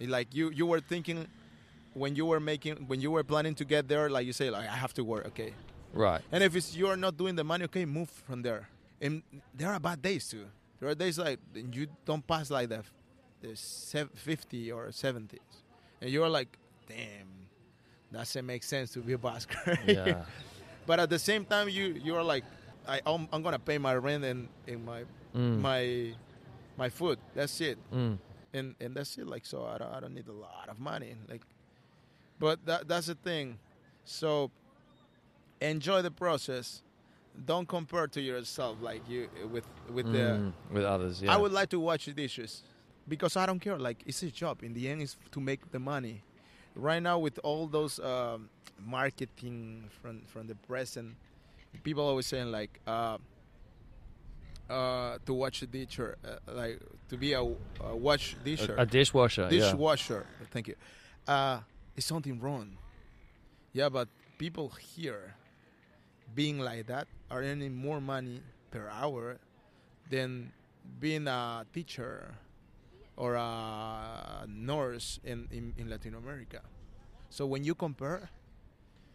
Like 0.00 0.34
you, 0.34 0.50
you 0.50 0.66
were 0.66 0.80
thinking 0.80 1.26
when 1.94 2.14
you 2.14 2.26
were 2.26 2.40
making, 2.40 2.76
when 2.86 3.00
you 3.00 3.10
were 3.10 3.24
planning 3.24 3.54
to 3.56 3.64
get 3.64 3.88
there, 3.88 4.08
like 4.08 4.26
you 4.26 4.32
say, 4.32 4.50
like 4.50 4.68
I 4.68 4.76
have 4.76 4.94
to 4.94 5.04
work, 5.04 5.26
okay. 5.28 5.52
Right. 5.92 6.20
And 6.30 6.44
if 6.44 6.54
it's 6.54 6.76
you're 6.76 6.96
not 6.96 7.16
doing 7.16 7.34
the 7.34 7.44
money, 7.44 7.64
okay, 7.64 7.84
move 7.84 8.08
from 8.10 8.42
there. 8.42 8.68
And 9.00 9.22
there 9.54 9.72
are 9.72 9.80
bad 9.80 10.02
days 10.02 10.28
too. 10.28 10.46
There 10.80 10.88
are 10.88 10.94
days 10.94 11.18
like 11.18 11.40
you 11.54 11.88
don't 12.04 12.24
pass 12.26 12.50
like 12.50 12.68
the, 12.68 12.82
the 13.40 13.56
50 14.14 14.72
or 14.72 14.88
70s. 14.88 15.38
And 16.00 16.10
you're 16.10 16.28
like, 16.28 16.56
damn, 16.88 17.26
that 18.12 18.18
doesn't 18.18 18.46
make 18.46 18.62
sense 18.62 18.92
to 18.92 19.00
be 19.00 19.14
a 19.14 19.18
basker. 19.18 19.76
Yeah. 19.86 20.22
but 20.86 21.00
at 21.00 21.10
the 21.10 21.18
same 21.18 21.44
time, 21.44 21.68
you 21.68 21.98
you're 22.04 22.22
like, 22.22 22.44
I, 22.86 23.00
I'm, 23.04 23.28
I'm 23.32 23.42
gonna 23.42 23.58
pay 23.58 23.78
my 23.78 23.94
rent 23.96 24.24
and, 24.24 24.48
and 24.68 24.84
my 24.84 25.02
Mm. 25.36 25.60
my 25.60 26.14
my 26.78 26.88
food. 26.88 27.18
That's 27.34 27.60
it. 27.60 27.78
Mm. 27.92 28.18
And 28.54 28.74
and 28.80 28.94
that's 28.94 29.18
it. 29.18 29.26
Like 29.26 29.44
so, 29.44 29.66
I 29.66 29.78
don't, 29.78 29.92
I 29.92 30.00
don't 30.00 30.14
need 30.14 30.28
a 30.28 30.32
lot 30.32 30.68
of 30.70 30.78
money. 30.78 31.14
Like, 31.28 31.42
but 32.38 32.64
that 32.64 32.88
that's 32.88 33.08
the 33.08 33.16
thing. 33.16 33.58
So 34.04 34.50
enjoy 35.60 36.00
the 36.02 36.10
process. 36.10 36.82
Don't 37.44 37.68
compare 37.68 38.06
to 38.08 38.20
yourself 38.20 38.78
like 38.80 39.02
you 39.08 39.28
with 39.52 39.66
with 39.92 40.06
the. 40.10 40.18
Mm. 40.18 40.52
With 40.72 40.84
others, 40.84 41.20
yeah. 41.22 41.34
I 41.34 41.36
would 41.36 41.52
like 41.52 41.68
to 41.70 41.80
watch 41.80 42.06
the 42.06 42.12
dishes 42.12 42.62
because 43.06 43.36
I 43.36 43.44
don't 43.44 43.60
care. 43.60 43.78
Like 43.78 44.02
it's 44.06 44.22
a 44.22 44.30
job. 44.30 44.62
In 44.62 44.72
the 44.72 44.88
end, 44.88 45.02
is 45.02 45.16
to 45.32 45.40
make 45.40 45.70
the 45.70 45.78
money. 45.78 46.22
Right 46.74 47.02
now, 47.02 47.18
with 47.18 47.40
all 47.42 47.66
those 47.66 47.98
um, 47.98 48.48
marketing 48.84 49.84
from 50.00 50.22
from 50.26 50.46
the 50.46 50.54
press 50.54 50.96
and 50.96 51.16
people 51.82 52.06
always 52.06 52.26
saying 52.26 52.50
like 52.50 52.80
uh, 52.86 53.18
uh, 54.68 55.18
to 55.24 55.34
watch 55.34 55.62
a 55.62 55.66
disher, 55.66 56.16
uh, 56.24 56.52
like 56.52 56.80
to 57.08 57.16
be 57.16 57.32
a, 57.32 57.40
a 57.40 57.96
watch 57.96 58.36
disher, 58.44 58.74
a, 58.76 58.82
a 58.82 58.86
dishwasher. 58.86 59.48
yeah. 59.50 59.70
dishwasher. 59.70 60.26
Thank 60.50 60.68
you. 60.68 60.74
Uh, 61.26 61.60
is 61.96 62.04
something 62.04 62.38
wrong? 62.40 62.76
Yeah, 63.72 63.88
but 63.88 64.08
people 64.38 64.72
here 64.94 65.34
being 66.34 66.58
like 66.58 66.86
that 66.86 67.08
are 67.30 67.42
earning 67.42 67.74
more 67.74 68.00
money 68.00 68.40
per 68.70 68.88
hour 68.88 69.38
than 70.10 70.52
being 71.00 71.26
a 71.26 71.66
teacher 71.72 72.34
or 73.16 73.34
a 73.34 74.46
nurse 74.46 75.18
in, 75.24 75.48
in, 75.50 75.74
in 75.76 75.90
Latin 75.90 76.14
America. 76.14 76.60
So 77.30 77.46
when 77.46 77.64
you 77.64 77.74
compare, 77.74 78.30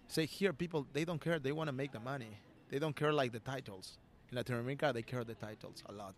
say 0.08 0.26
here 0.26 0.54
people 0.54 0.86
they 0.93 1.06
don't 1.06 1.22
care, 1.22 1.39
they 1.39 1.51
want 1.51 1.68
to 1.68 1.72
make 1.72 1.91
the 1.91 1.99
money. 1.99 2.38
They 2.70 2.80
don't 2.80 2.95
care 2.95 3.14
like 3.14 3.32
the 3.32 3.39
titles. 3.39 3.97
In 4.34 4.38
Latin 4.38 4.56
America 4.56 4.90
they 4.92 5.04
care 5.04 5.24
the 5.24 5.36
titles 5.36 5.84
a 5.88 5.92
lot. 5.92 6.16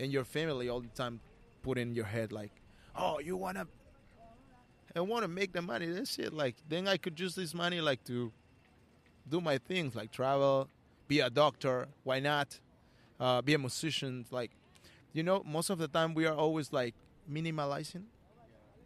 And 0.00 0.10
your 0.10 0.24
family 0.24 0.70
all 0.70 0.80
the 0.80 0.88
time 0.88 1.20
put 1.62 1.76
in 1.76 1.94
your 1.94 2.06
head 2.06 2.32
like, 2.32 2.50
oh, 2.96 3.18
you 3.18 3.36
wanna 3.36 3.66
I 4.94 5.00
want 5.00 5.22
to 5.22 5.28
make 5.28 5.52
the 5.52 5.60
money. 5.60 5.84
That's 5.84 6.18
it. 6.18 6.32
Like 6.32 6.56
then 6.66 6.88
I 6.88 6.96
could 6.96 7.20
use 7.20 7.34
this 7.34 7.52
money 7.52 7.82
like 7.82 8.02
to 8.04 8.32
do 9.28 9.42
my 9.42 9.58
things, 9.58 9.94
like 9.94 10.12
travel, 10.12 10.70
be 11.08 11.20
a 11.20 11.28
doctor. 11.28 11.88
Why 12.04 12.20
not? 12.20 12.58
Uh, 13.20 13.42
be 13.42 13.52
a 13.52 13.58
musician. 13.58 14.24
Like 14.30 14.52
you 15.12 15.22
know, 15.22 15.42
most 15.44 15.68
of 15.68 15.76
the 15.76 15.88
time 15.88 16.14
we 16.14 16.24
are 16.24 16.34
always 16.34 16.72
like 16.72 16.94
minimalizing, 17.30 18.04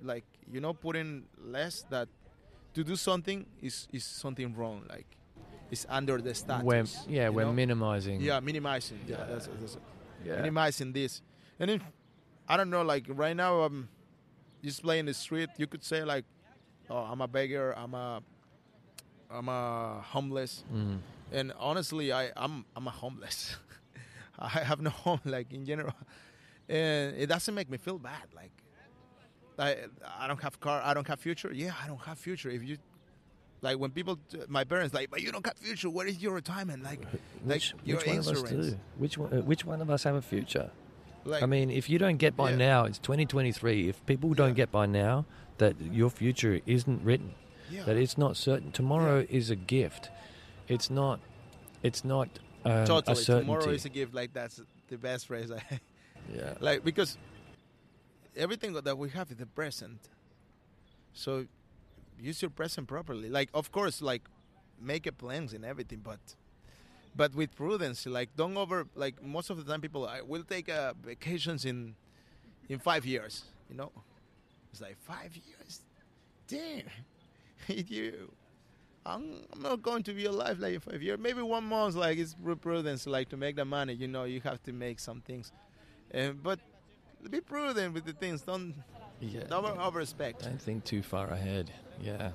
like 0.03 0.25
you 0.51 0.61
know, 0.61 0.75
putting 0.75 1.27
less. 1.41 1.85
That 1.91 2.09
to 2.75 2.83
do 2.83 2.97
something 2.97 3.47
is 3.63 3.87
is 3.93 4.05
something 4.05 4.57
wrong. 4.57 4.83
Like 4.89 5.07
it's 5.71 5.87
under 5.89 6.21
the 6.21 6.35
status. 6.35 6.64
We're, 6.64 6.85
yeah, 7.09 7.29
we're 7.29 7.45
know? 7.45 7.53
minimizing. 7.53 8.21
Yeah, 8.21 8.41
minimizing. 8.41 9.01
Yeah, 9.07 9.18
Yeah. 9.18 9.25
that's, 9.27 9.47
that's 9.61 9.77
Yeah. 10.25 10.37
minimizing 10.37 10.93
this. 10.93 11.23
And 11.59 11.71
then 11.71 11.83
I 12.49 12.57
don't 12.57 12.71
know, 12.71 12.83
like 12.83 13.05
right 13.09 13.37
now 13.37 13.61
I'm 13.61 13.89
just 14.64 14.83
playing 14.83 15.07
the 15.07 15.14
street. 15.14 15.51
You 15.57 15.66
could 15.66 15.85
say 15.85 16.05
like, 16.05 16.25
oh, 16.89 16.99
I'm 16.99 17.21
a 17.21 17.29
beggar. 17.29 17.73
I'm 17.77 17.95
a 17.95 18.23
I'm 19.31 19.49
a 19.49 20.03
homeless. 20.05 20.64
Mm. 20.75 20.99
And 21.33 21.53
honestly, 21.59 22.12
I 22.12 22.31
I'm 22.37 22.64
I'm 22.75 22.87
a 22.87 22.91
homeless. 22.91 23.57
I 24.39 24.49
have 24.49 24.81
no 24.81 24.91
home, 24.91 25.21
like 25.25 25.53
in 25.53 25.64
general, 25.64 25.95
and 26.68 27.14
it 27.16 27.27
doesn't 27.29 27.55
make 27.55 27.71
me 27.71 27.79
feel 27.79 27.99
bad. 27.99 28.27
Like 28.35 28.51
I 29.59 29.77
I 30.18 30.27
don't 30.27 30.41
have 30.43 30.59
car. 30.59 30.81
I 30.83 30.95
don't 30.95 31.07
have 31.07 31.21
future. 31.21 31.53
Yeah, 31.53 31.73
I 31.83 31.87
don't 31.87 32.01
have 32.01 32.18
future. 32.18 32.51
If 32.51 32.64
you 32.64 32.79
like 33.63 33.79
when 33.79 33.91
people, 33.91 34.19
my 34.49 34.65
parents 34.65 34.95
like, 34.95 35.11
but 35.11 35.21
you 35.23 35.33
don't 35.33 35.45
have 35.45 35.57
future. 35.57 35.91
Where 35.91 36.07
is 36.07 36.19
your 36.23 36.33
retirement? 36.35 36.83
Like, 36.83 37.01
like 37.45 37.57
Which, 37.57 37.75
your 37.85 37.99
which 37.99 38.07
one 38.07 38.19
of 38.19 38.29
us 38.29 38.43
do? 38.43 38.79
Which 38.99 39.19
one? 39.19 39.33
Uh, 39.33 39.43
which 39.43 39.65
one 39.65 39.83
of 39.83 39.91
us 39.91 40.05
have 40.05 40.15
a 40.15 40.23
future? 40.23 40.71
Like, 41.25 41.43
I 41.43 41.47
mean, 41.47 41.71
if 41.71 41.91
you 41.91 41.99
don't 41.99 42.17
get 42.17 42.37
by 42.37 42.51
Yeah. 42.51 42.57
now, 42.57 42.85
it's 42.85 42.99
2023. 42.99 43.89
If 43.89 44.05
people 44.07 44.33
don't 44.33 44.49
Yeah. 44.49 44.55
get 44.55 44.73
by 44.73 44.87
now, 44.87 45.27
that 45.59 45.79
your 45.81 46.09
future 46.09 46.61
isn't 46.65 47.05
written, 47.05 47.35
yeah. 47.71 47.85
that 47.85 47.97
it's 47.97 48.17
not 48.17 48.37
certain. 48.37 48.73
Tomorrow 48.73 49.27
is 49.29 49.51
a 49.51 49.57
gift. 49.57 50.11
It's 50.69 50.89
not. 50.89 51.21
It's 51.83 52.05
not 52.05 52.29
um, 52.65 52.73
a 52.73 52.87
totally. 52.87 53.17
certainty. 53.17 53.47
Tomorrow 53.47 53.69
is 53.71 53.85
a 53.85 53.91
gift. 53.91 54.15
Like 54.15 54.33
that's 54.33 54.61
the 54.89 54.97
best 54.97 55.27
phrase. 55.27 55.51
I 55.53 55.61
yeah. 56.35 56.55
like 56.61 56.85
because 56.85 57.19
everything 58.37 58.73
that 58.73 58.97
we 58.97 59.11
have 59.11 59.31
is 59.31 59.37
the 59.37 59.47
present. 59.47 59.99
So 61.13 61.47
use 62.21 62.43
your 62.43 62.51
present 62.51 62.87
properly. 62.89 63.29
Like 63.29 63.51
of 63.55 63.71
course, 63.73 64.01
like 64.03 64.23
make 64.81 65.07
a 65.07 65.12
plans 65.12 65.53
and 65.53 65.64
everything, 65.64 66.01
but 66.03 66.21
but 67.16 67.35
with 67.35 67.55
prudence. 67.55 68.07
Like 68.07 68.31
don't 68.37 68.57
over. 68.57 68.87
Like 68.95 69.23
most 69.23 69.51
of 69.51 69.57
the 69.64 69.71
time, 69.71 69.81
people 69.81 70.07
I 70.07 70.21
will 70.23 70.45
take 70.45 70.68
uh, 70.68 70.95
vacations 71.05 71.64
in 71.64 71.95
in 72.68 72.79
five 72.79 73.05
years. 73.05 73.45
You 73.68 73.77
know, 73.77 73.93
it's 74.73 74.81
like 74.81 74.97
five 74.99 75.37
years. 75.37 75.81
Damn, 76.49 76.87
you. 77.89 78.33
I'm, 79.07 79.37
I'm 79.53 79.62
not 79.62 79.81
going 79.81 80.03
to 80.03 80.12
be 80.12 80.27
alive 80.27 80.59
like 80.59 80.75
in 80.75 80.81
five 80.81 81.03
years. 81.03 81.18
Maybe 81.18 81.41
one 81.41 81.64
month, 81.64 81.95
like 81.95 82.18
it's 82.18 82.37
prudence, 82.61 83.07
like 83.07 83.31
to 83.31 83.37
make 83.37 83.57
the 83.57 83.64
money. 83.64 83.95
You 83.95 84.09
know, 84.09 84.25
you 84.25 84.41
have 84.43 84.62
to 84.64 84.73
make 84.73 85.01
some 85.01 85.21
things, 85.23 85.53
and 86.11 86.43
but 86.43 86.61
be 87.31 87.41
prudent 87.41 87.95
with 87.95 88.05
the 88.05 88.12
things. 88.12 88.43
Don't 88.43 88.75
Yeah. 89.21 89.45
don't 89.49 89.64
over 89.64 89.99
respect. 89.99 90.43
Don't 90.43 90.61
think 90.61 90.85
too 90.85 91.03
far 91.03 91.29
ahead. 91.29 91.73
Yeah. 92.03 92.31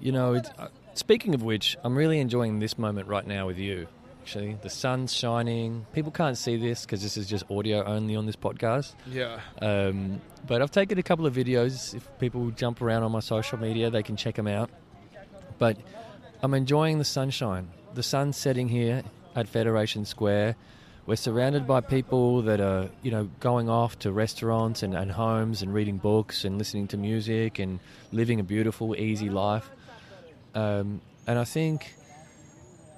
You 0.00 0.12
know, 0.12 0.34
it's, 0.34 0.50
uh, 0.58 0.68
speaking 0.94 1.34
of 1.34 1.42
which, 1.42 1.76
I'm 1.84 1.96
really 1.96 2.20
enjoying 2.20 2.58
this 2.58 2.78
moment 2.78 3.08
right 3.08 3.26
now 3.26 3.46
with 3.46 3.58
you. 3.58 3.86
Actually, 4.22 4.56
the 4.60 4.70
sun's 4.70 5.12
shining. 5.14 5.86
People 5.92 6.10
can't 6.10 6.36
see 6.36 6.56
this 6.56 6.84
because 6.84 7.00
this 7.00 7.16
is 7.16 7.28
just 7.28 7.48
audio 7.50 7.84
only 7.84 8.16
on 8.16 8.26
this 8.26 8.34
podcast. 8.34 8.94
Yeah, 9.06 9.38
Um, 9.62 10.20
but 10.46 10.62
I've 10.62 10.72
taken 10.72 10.98
a 10.98 11.02
couple 11.02 11.26
of 11.26 11.34
videos. 11.34 11.94
If 11.94 12.08
people 12.18 12.50
jump 12.50 12.82
around 12.82 13.04
on 13.04 13.12
my 13.12 13.20
social 13.20 13.56
media, 13.58 13.88
they 13.88 14.02
can 14.02 14.16
check 14.16 14.34
them 14.34 14.48
out. 14.48 14.68
But 15.58 15.76
I'm 16.42 16.54
enjoying 16.54 16.98
the 16.98 17.04
sunshine. 17.04 17.68
The 17.94 18.02
sun's 18.02 18.36
setting 18.36 18.68
here 18.68 19.04
at 19.36 19.48
Federation 19.48 20.04
Square. 20.04 20.56
We're 21.06 21.14
surrounded 21.14 21.68
by 21.68 21.82
people 21.82 22.42
that 22.42 22.60
are, 22.60 22.88
you 23.00 23.12
know, 23.12 23.30
going 23.38 23.68
off 23.68 23.96
to 24.00 24.10
restaurants 24.10 24.82
and, 24.82 24.92
and 24.92 25.12
homes 25.12 25.62
and 25.62 25.72
reading 25.72 25.98
books 25.98 26.44
and 26.44 26.58
listening 26.58 26.88
to 26.88 26.96
music 26.96 27.60
and 27.60 27.78
living 28.10 28.40
a 28.40 28.42
beautiful, 28.42 28.96
easy 28.96 29.30
life. 29.30 29.70
Um, 30.56 31.00
and 31.28 31.38
I 31.38 31.44
think, 31.44 31.94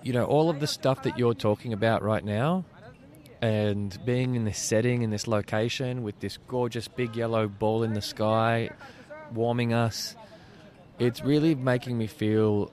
you 0.03 0.15
know, 0.15 0.25
all 0.25 0.49
of 0.49 0.59
the 0.59 0.67
stuff 0.67 1.03
that 1.03 1.19
you're 1.19 1.35
talking 1.35 1.75
about 1.75 2.03
right 2.03 2.25
now 2.25 2.65
and 3.43 3.99
being 4.07 4.37
in 4.37 4.47
this 4.47 4.59
setting, 4.59 5.03
in 5.03 5.11
this 5.11 5.29
location 5.29 6.03
with 6.03 6.19
this 6.21 6.39
gorgeous 6.49 6.89
big 6.89 7.15
yellow 7.15 7.47
ball 7.47 7.83
in 7.83 7.93
the 7.93 8.01
sky, 8.01 8.71
warming 9.35 9.75
us. 9.75 10.17
It's 10.99 11.23
really 11.23 11.55
making 11.55 11.99
me 11.99 12.07
feel 12.07 12.73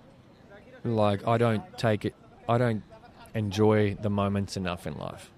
like 0.85 1.27
I 1.27 1.37
don't 1.37 1.77
take 1.77 2.05
it, 2.05 2.15
I 2.47 2.57
don't 2.57 2.83
enjoy 3.35 3.95
the 4.01 4.09
moments 4.09 4.57
enough 4.57 4.87
in 4.87 4.95
life. 4.97 5.29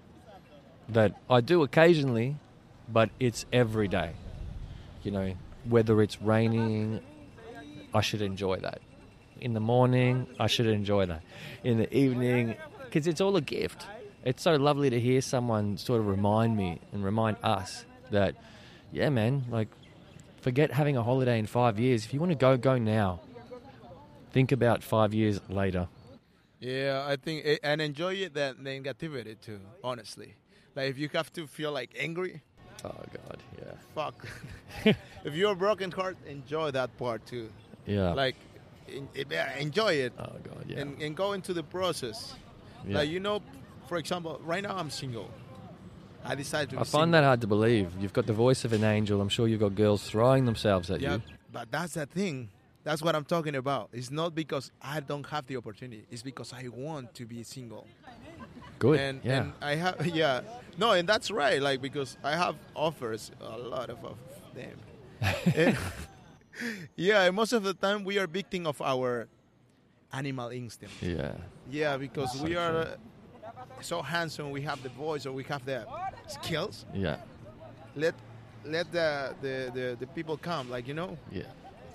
That 0.88 1.20
I 1.28 1.42
do 1.42 1.62
occasionally, 1.62 2.36
but 2.88 3.10
it's 3.20 3.44
every 3.52 3.88
day. 3.88 4.12
You 5.02 5.10
know, 5.10 5.34
whether 5.68 6.00
it's 6.00 6.22
raining, 6.22 7.00
I 7.92 8.00
should 8.00 8.22
enjoy 8.22 8.56
that. 8.60 8.80
In 9.40 9.52
the 9.52 9.60
morning, 9.60 10.26
I 10.40 10.46
should 10.46 10.66
enjoy 10.66 11.06
that. 11.06 11.22
In 11.62 11.78
the 11.78 11.94
evening, 11.94 12.56
because 12.84 13.06
it's 13.06 13.20
all 13.20 13.36
a 13.36 13.42
gift. 13.42 13.86
It's 14.24 14.42
so 14.42 14.56
lovely 14.56 14.90
to 14.90 14.98
hear 14.98 15.20
someone 15.20 15.76
sort 15.76 16.00
of 16.00 16.06
remind 16.06 16.56
me 16.56 16.80
and 16.92 17.04
remind 17.04 17.36
us 17.42 17.84
that, 18.10 18.34
yeah, 18.92 19.10
man, 19.10 19.44
like, 19.50 19.68
forget 20.40 20.72
having 20.72 20.96
a 20.96 21.02
holiday 21.02 21.38
in 21.38 21.46
five 21.46 21.78
years. 21.78 22.04
If 22.04 22.14
you 22.14 22.20
want 22.20 22.32
to 22.32 22.38
go, 22.38 22.56
go 22.56 22.78
now. 22.78 23.20
Think 24.32 24.52
about 24.52 24.82
five 24.82 25.14
years 25.14 25.40
later. 25.48 25.88
Yeah, 26.60 27.04
I 27.06 27.16
think 27.16 27.44
it, 27.44 27.60
and 27.62 27.80
enjoy 27.80 28.14
it 28.14 28.34
that 28.34 28.58
negativity 28.58 29.40
too. 29.40 29.60
Honestly, 29.84 30.34
like 30.74 30.90
if 30.90 30.98
you 30.98 31.08
have 31.14 31.32
to 31.34 31.46
feel 31.46 31.72
like 31.72 31.90
angry, 31.98 32.42
Oh 32.84 32.90
God, 32.90 33.38
yeah, 33.58 33.72
fuck. 33.94 34.26
if 35.24 35.34
you're 35.34 35.52
a 35.52 35.56
broken 35.56 35.90
heart, 35.90 36.16
enjoy 36.26 36.70
that 36.72 36.96
part 36.98 37.24
too. 37.26 37.50
yeah. 37.86 38.12
Like, 38.12 38.36
eh, 38.88 39.24
yeah, 39.30 39.56
enjoy 39.58 39.94
it 39.94 40.12
oh 40.18 40.24
God, 40.42 40.64
yeah. 40.66 40.80
and, 40.80 41.00
and 41.02 41.16
go 41.16 41.32
into 41.32 41.52
the 41.54 41.62
process. 41.62 42.34
yeah. 42.86 42.98
Like 42.98 43.08
you 43.08 43.20
know, 43.20 43.40
for 43.88 43.96
example, 43.98 44.40
right 44.44 44.62
now 44.62 44.76
I'm 44.76 44.90
single. 44.90 45.30
I 46.24 46.34
decided 46.34 46.70
to. 46.70 46.80
I 46.80 46.84
find 46.84 47.14
that 47.14 47.22
hard 47.24 47.40
to 47.42 47.46
believe. 47.46 47.92
You've 48.00 48.12
got 48.12 48.26
the 48.26 48.32
voice 48.32 48.64
of 48.64 48.72
an 48.72 48.82
angel. 48.82 49.20
I'm 49.20 49.28
sure 49.28 49.46
you've 49.46 49.60
got 49.60 49.74
girls 49.76 50.02
throwing 50.02 50.44
themselves 50.44 50.90
at 50.90 51.00
Yeah, 51.00 51.14
you. 51.14 51.22
but 51.52 51.70
that's 51.70 51.94
the 51.94 52.06
thing. 52.06 52.48
That's 52.84 53.02
what 53.02 53.14
I'm 53.14 53.24
talking 53.24 53.54
about. 53.56 53.90
It's 53.92 54.10
not 54.10 54.34
because 54.34 54.70
I 54.80 55.00
don't 55.00 55.26
have 55.26 55.46
the 55.46 55.56
opportunity. 55.56 56.04
It's 56.10 56.22
because 56.22 56.52
I 56.52 56.68
want 56.68 57.14
to 57.14 57.26
be 57.26 57.42
single. 57.42 57.86
Good. 58.78 59.00
and 59.00 59.20
yeah. 59.24 59.40
and 59.40 59.52
I 59.60 59.74
have 59.74 60.06
yeah 60.22 60.42
no 60.78 60.92
and 60.92 61.08
that's 61.08 61.32
right 61.32 61.60
like 61.60 61.82
because 61.82 62.16
I 62.22 62.36
have 62.36 62.54
offers 62.76 63.32
a 63.40 63.58
lot 63.58 63.90
of, 63.90 63.98
of 64.04 64.16
them 64.54 64.78
And- 65.56 65.76
yeah 66.94 67.28
most 67.32 67.52
of 67.52 67.64
the 67.64 67.74
time 67.74 68.04
we 68.04 68.18
are 68.20 68.28
victim 68.28 68.68
of 68.68 68.80
our 68.80 69.26
animal 70.12 70.50
instinct 70.50 70.94
yeah. 71.02 71.32
yeah 71.68 71.96
because 71.96 72.40
we 72.40 72.54
are 72.54 72.76
uh, 72.76 72.96
so 73.80 74.00
handsome 74.00 74.52
we 74.52 74.62
have 74.62 74.80
the 74.84 74.90
voice 74.90 75.26
or 75.26 75.32
we 75.32 75.42
have 75.42 75.64
the 75.66 75.84
skills 76.28 76.86
Yeah. 76.94 77.16
let 77.96 78.14
let 78.64 78.92
the 78.92 79.34
the, 79.42 79.70
the, 79.74 79.96
the 79.98 80.06
people 80.06 80.36
come 80.36 80.70
like 80.70 80.86
you 80.86 80.94
know 80.94 81.18
Yeah. 81.32 81.50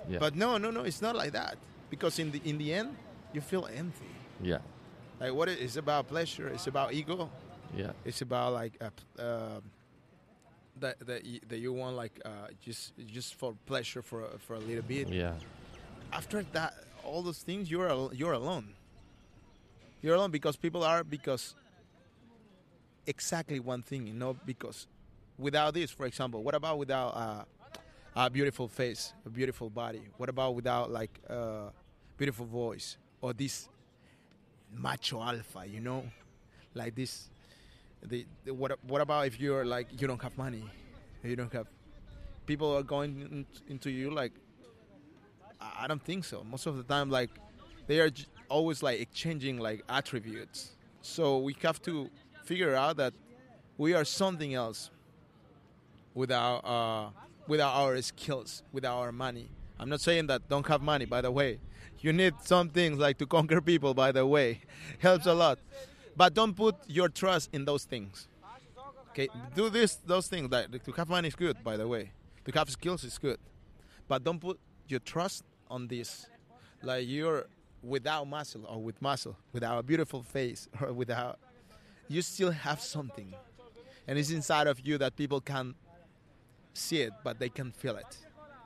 Yeah. 0.08 0.18
but 0.18 0.36
no 0.36 0.58
no 0.58 0.70
no 0.70 0.82
it's 0.82 1.00
not 1.00 1.16
like 1.16 1.32
that 1.32 1.56
because 1.90 2.18
in 2.18 2.30
the 2.30 2.40
in 2.44 2.58
the 2.58 2.72
end 2.74 2.96
you 3.32 3.40
feel 3.40 3.66
empty 3.74 4.04
yeah. 4.42 4.58
like 5.20 5.32
what 5.32 5.48
it 5.48 5.58
is 5.58 5.76
about 5.76 6.08
pleasure 6.08 6.48
it's 6.48 6.66
about 6.66 6.92
ego 6.92 7.30
Yeah. 7.76 7.92
It's 8.04 8.22
about 8.22 8.52
like 8.52 8.78
a, 8.80 8.90
uh, 9.20 9.60
that 10.80 10.94
that 11.06 11.24
you, 11.24 11.40
that 11.48 11.58
you 11.58 11.72
want 11.72 11.96
like 11.96 12.20
uh, 12.24 12.48
just 12.62 12.92
just 13.06 13.34
for 13.34 13.54
pleasure 13.66 14.02
for 14.02 14.26
for 14.46 14.54
a 14.54 14.60
little 14.60 14.82
bit. 14.82 15.08
Yeah. 15.08 15.34
After 16.12 16.44
that, 16.52 16.74
all 17.02 17.22
those 17.22 17.42
things 17.42 17.70
you're 17.70 17.88
al- 17.88 18.12
you're 18.14 18.32
alone. 18.32 18.74
You're 20.02 20.14
alone 20.14 20.30
because 20.30 20.56
people 20.56 20.84
are 20.84 21.02
because 21.02 21.54
exactly 23.06 23.58
one 23.60 23.82
thing, 23.82 24.06
you 24.06 24.14
know. 24.14 24.36
Because 24.46 24.86
without 25.38 25.74
this, 25.74 25.90
for 25.90 26.06
example, 26.06 26.42
what 26.42 26.54
about 26.54 26.78
without 26.78 27.10
uh, 27.16 27.44
a 28.16 28.30
beautiful 28.30 28.68
face, 28.68 29.12
a 29.26 29.30
beautiful 29.30 29.70
body? 29.70 30.02
What 30.16 30.28
about 30.28 30.54
without 30.54 30.90
like 30.90 31.20
a 31.28 31.72
beautiful 32.16 32.46
voice 32.46 32.96
or 33.20 33.32
this 33.32 33.68
macho 34.72 35.22
alpha? 35.22 35.64
You 35.66 35.80
know, 35.80 36.04
like 36.74 36.94
this 36.94 37.28
the, 38.02 38.26
the 38.44 38.52
what 38.52 38.78
what 38.86 39.00
about 39.00 39.26
if 39.26 39.40
you're 39.40 39.64
like 39.64 40.00
you 40.00 40.06
don't 40.06 40.22
have 40.22 40.36
money 40.36 40.64
you 41.22 41.36
don't 41.36 41.52
have 41.52 41.66
people 42.46 42.76
are 42.76 42.82
going 42.82 43.20
in, 43.22 43.46
into 43.68 43.90
you 43.90 44.10
like 44.10 44.32
I, 45.60 45.86
don't 45.86 46.02
think 46.02 46.24
so 46.24 46.44
most 46.44 46.66
of 46.66 46.76
the 46.76 46.82
time 46.82 47.10
like 47.10 47.30
they 47.86 48.00
are 48.00 48.10
always 48.50 48.82
like 48.82 49.00
exchanging 49.00 49.58
like 49.58 49.82
attributes 49.88 50.72
so 51.00 51.38
we 51.38 51.56
have 51.62 51.80
to 51.82 52.10
figure 52.44 52.74
out 52.74 52.98
that 52.98 53.14
we 53.78 53.94
are 53.94 54.04
something 54.04 54.52
else 54.52 54.90
without 56.12 56.58
uh 56.58 57.08
without 57.46 57.74
our 57.74 58.00
skills 58.02 58.62
without 58.72 58.98
our 58.98 59.12
money 59.12 59.48
i'm 59.78 59.88
not 59.88 60.00
saying 60.00 60.26
that 60.26 60.48
don't 60.48 60.66
have 60.66 60.82
money 60.82 61.04
by 61.04 61.20
the 61.20 61.30
way 61.30 61.58
you 62.00 62.12
need 62.12 62.34
some 62.42 62.68
things 62.68 62.98
like 62.98 63.16
to 63.18 63.26
conquer 63.26 63.60
people 63.60 63.94
by 63.94 64.12
the 64.12 64.26
way 64.26 64.60
helps 64.98 65.26
a 65.26 65.34
lot 65.34 65.58
but 66.16 66.34
don't 66.34 66.54
put 66.54 66.76
your 66.86 67.08
trust 67.08 67.50
in 67.52 67.64
those 67.64 67.84
things. 67.84 68.28
Okay, 69.10 69.28
do 69.54 69.68
this 69.70 69.96
those 69.96 70.28
things. 70.28 70.50
Like 70.50 70.82
to 70.84 70.92
have 70.92 71.08
money 71.08 71.28
is 71.28 71.34
good, 71.34 71.62
by 71.62 71.76
the 71.76 71.86
way. 71.86 72.12
To 72.44 72.52
have 72.52 72.70
skills 72.70 73.04
is 73.04 73.18
good, 73.18 73.38
but 74.08 74.22
don't 74.22 74.40
put 74.40 74.58
your 74.88 75.00
trust 75.00 75.44
on 75.70 75.86
this. 75.88 76.26
Like 76.82 77.06
you're 77.08 77.46
without 77.82 78.26
muscle 78.26 78.64
or 78.66 78.82
with 78.82 79.00
muscle, 79.00 79.36
without 79.52 79.78
a 79.78 79.82
beautiful 79.82 80.22
face 80.22 80.68
or 80.80 80.92
without, 80.92 81.38
you 82.08 82.22
still 82.22 82.50
have 82.50 82.80
something, 82.80 83.34
and 84.06 84.18
it's 84.18 84.30
inside 84.30 84.66
of 84.66 84.80
you 84.80 84.98
that 84.98 85.16
people 85.16 85.40
can 85.40 85.74
see 86.74 87.00
it, 87.02 87.12
but 87.22 87.38
they 87.38 87.48
can 87.48 87.72
feel 87.72 87.96
it. 87.96 88.18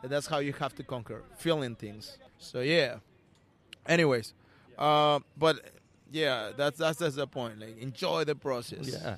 And 0.03 0.11
that's 0.11 0.27
how 0.27 0.39
you 0.39 0.53
have 0.55 0.75
to 0.77 0.83
conquer 0.83 1.23
feeling 1.37 1.75
things. 1.75 2.19
So 2.39 2.61
yeah. 2.61 2.97
Anyways, 3.87 4.35
uh, 4.77 5.21
but 5.37 5.61
yeah, 6.11 6.51
that's 6.57 6.79
that's 6.79 6.99
that's 6.99 7.17
the 7.17 7.27
point. 7.27 7.61
Like 7.61 7.79
enjoy 7.81 8.25
the 8.25 8.35
process. 8.35 8.89
Yeah. 8.89 9.17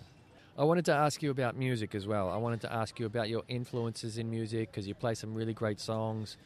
I 0.58 0.64
wanted 0.64 0.84
to 0.86 0.92
ask 0.92 1.22
you 1.22 1.30
about 1.30 1.56
music 1.56 1.94
as 1.94 2.06
well. 2.06 2.28
I 2.28 2.36
wanted 2.36 2.60
to 2.62 2.72
ask 2.72 3.00
you 3.00 3.06
about 3.06 3.28
your 3.28 3.44
influences 3.48 4.18
in 4.18 4.28
music 4.28 4.70
because 4.70 4.86
you 4.86 4.94
play 4.94 5.14
some 5.14 5.34
really 5.34 5.54
great 5.54 5.80
songs, 5.80 6.36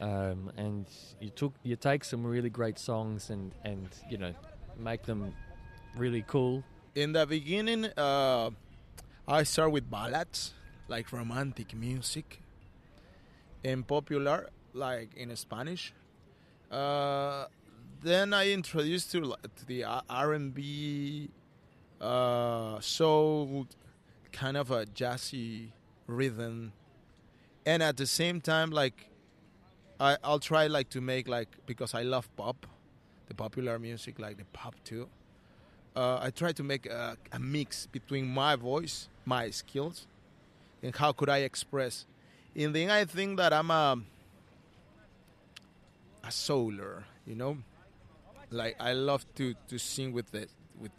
um, 0.00 0.50
and 0.56 0.86
you 1.20 1.30
took 1.30 1.52
you 1.62 1.76
take 1.76 2.04
some 2.04 2.24
really 2.24 2.50
great 2.50 2.78
songs 2.78 3.30
and 3.30 3.52
and 3.64 3.88
you 4.08 4.18
know 4.18 4.32
make 4.78 5.02
them 5.02 5.34
really 5.96 6.24
cool. 6.26 6.64
In 6.94 7.12
the 7.12 7.26
beginning, 7.26 7.86
uh, 7.96 8.50
I 9.28 9.42
start 9.44 9.72
with 9.72 9.90
ballads, 9.90 10.52
like 10.90 11.12
romantic 11.12 11.74
music, 11.74 12.42
and 13.64 13.86
popular, 13.86 14.50
like 14.74 15.14
in 15.14 15.34
Spanish. 15.36 15.94
Uh, 16.70 17.46
then 18.02 18.34
I 18.34 18.50
introduced 18.50 19.12
to, 19.12 19.20
to 19.56 19.66
the 19.66 19.84
R 19.84 20.32
and 20.32 20.52
B, 20.52 21.30
uh, 22.00 22.80
soul, 22.80 23.66
kind 24.32 24.56
of 24.56 24.70
a 24.70 24.84
jazzy 24.86 25.68
rhythm, 26.06 26.72
and 27.64 27.82
at 27.82 27.96
the 27.96 28.06
same 28.06 28.40
time, 28.40 28.70
like 28.70 29.10
I, 30.00 30.16
I'll 30.24 30.40
try 30.40 30.66
like 30.66 30.90
to 30.90 31.00
make 31.00 31.28
like 31.28 31.48
because 31.66 31.94
I 31.94 32.02
love 32.02 32.28
pop, 32.36 32.66
the 33.28 33.34
popular 33.34 33.78
music, 33.78 34.18
like 34.18 34.38
the 34.38 34.44
pop 34.52 34.74
too. 34.84 35.08
Uh, 35.94 36.18
I 36.22 36.30
try 36.30 36.52
to 36.52 36.62
make 36.62 36.86
a, 36.86 37.16
a 37.32 37.38
mix 37.38 37.86
between 37.86 38.26
my 38.26 38.54
voice, 38.56 39.08
my 39.24 39.50
skills, 39.50 40.06
and 40.82 40.94
how 40.94 41.12
could 41.12 41.28
I 41.28 41.38
express. 41.38 42.06
In 42.54 42.72
the 42.72 42.82
end, 42.82 42.92
I 42.92 43.04
think 43.04 43.36
that 43.38 43.52
I'm 43.52 43.70
a 43.70 43.98
a 46.24 46.30
souler, 46.30 47.04
you 47.26 47.34
know. 47.34 47.58
Like 48.50 48.76
I 48.80 48.92
love 48.92 49.24
to 49.36 49.54
to 49.68 49.78
sing 49.78 50.12
with 50.12 50.34
it 50.34 50.50
with 50.78 50.92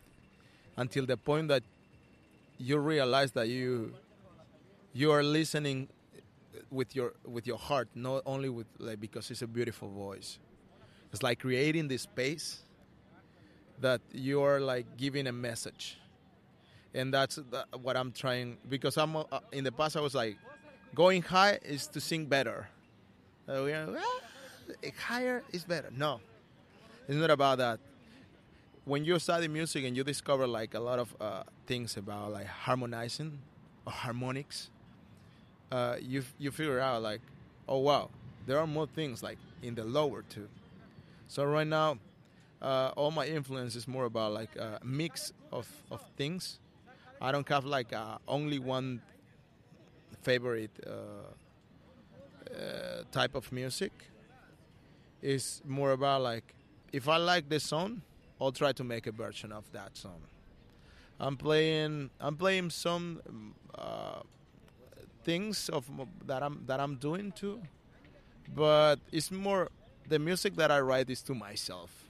until 0.77 1.05
the 1.05 1.17
point 1.17 1.49
that 1.49 1.63
you 2.57 2.77
realize 2.77 3.32
that 3.34 3.49
you 3.49 3.93
you 4.93 5.11
are 5.11 5.23
listening 5.23 5.89
with 6.69 6.95
your 6.95 7.13
with 7.25 7.45
your 7.45 7.57
heart, 7.57 7.89
not 7.95 8.23
only 8.25 8.49
with 8.49 8.67
like 8.79 8.99
because 8.99 9.29
it's 9.32 9.41
a 9.41 9.47
beautiful 9.47 9.89
voice. 9.89 10.39
It's 11.11 11.21
like 11.21 11.39
creating 11.39 11.89
this 11.89 12.03
space 12.03 12.63
that 13.82 13.99
you 14.13 14.41
are 14.41 14.61
like 14.61 14.86
giving 14.95 15.27
a 15.27 15.32
message, 15.32 15.97
and 16.93 17.13
that's 17.13 17.39
what 17.81 17.97
I'm 17.97 18.11
trying. 18.11 18.57
Because 18.69 18.97
I'm 18.97 19.15
uh, 19.15 19.23
in 19.51 19.63
the 19.63 19.71
past, 19.71 19.95
I 19.97 20.01
was 20.01 20.15
like, 20.15 20.37
going 20.95 21.21
high 21.21 21.59
is 21.63 21.87
to 21.87 22.01
sing 22.01 22.25
better. 22.25 22.67
Uh, 23.47 23.61
we 23.65 23.73
are, 23.73 23.87
"Ah, 23.97 24.19
higher 24.99 25.43
is 25.51 25.63
better. 25.63 25.89
No, 25.95 26.19
it's 27.07 27.17
not 27.17 27.31
about 27.31 27.57
that. 27.57 27.79
When 28.85 29.05
you 29.05 29.19
study 29.19 29.47
music 29.47 29.85
and 29.85 29.95
you 29.95 30.03
discover 30.03 30.47
like 30.47 30.73
a 30.73 30.79
lot 30.79 30.99
of 30.99 31.15
uh, 31.21 31.43
things 31.67 31.97
about 31.97 32.31
like 32.31 32.47
harmonizing 32.47 33.39
or 33.85 33.93
harmonics, 33.93 34.69
uh, 35.71 35.97
you 36.01 36.23
you 36.37 36.51
figure 36.51 36.79
out 36.79 37.01
like, 37.01 37.21
oh 37.67 37.77
wow, 37.79 38.09
there 38.45 38.59
are 38.59 38.67
more 38.67 38.87
things 38.87 39.21
like 39.23 39.37
in 39.61 39.75
the 39.75 39.83
lower 39.83 40.23
too. 40.23 40.47
So 41.27 41.45
right 41.45 41.67
now, 41.67 41.97
uh, 42.61 42.91
all 42.95 43.11
my 43.11 43.25
influence 43.25 43.75
is 43.75 43.87
more 43.87 44.05
about 44.05 44.33
like 44.33 44.55
a 44.55 44.79
mix 44.83 45.31
of, 45.51 45.67
of 45.89 46.03
things. 46.17 46.59
I 47.22 47.32
don't 47.32 47.47
have 47.49 47.65
like 47.65 47.93
uh, 47.93 48.17
only 48.28 48.57
one 48.57 48.99
favorite 50.24 50.72
uh, 50.88 50.91
uh, 52.51 53.03
type 53.11 53.36
of 53.36 53.51
music. 53.51 53.91
It's 55.22 55.61
more 55.67 55.91
about 55.91 56.24
like 56.24 56.55
if 56.91 57.07
I 57.07 57.17
like 57.17 57.47
the 57.47 57.59
song, 57.59 58.01
I'll 58.39 58.51
try 58.51 58.72
to 58.72 58.84
make 58.84 59.05
a 59.05 59.11
version 59.11 59.51
of 59.51 59.72
that 59.72 59.95
song. 59.95 60.22
I'm 61.19 61.38
playing 61.38 62.09
I'm 62.19 62.36
playing 62.36 62.72
some 62.72 63.53
uh, 63.76 64.22
things 65.24 65.69
of 65.69 65.86
that 66.26 66.41
I'm 66.41 66.63
that 66.65 66.80
I'm 66.80 66.95
doing 66.95 67.32
too, 67.34 67.61
but 68.55 68.95
it's 69.11 69.30
more 69.30 69.69
the 70.09 70.17
music 70.17 70.55
that 70.55 70.72
I 70.72 70.80
write 70.80 71.11
is 71.11 71.22
to 71.24 71.36
myself. 71.36 72.00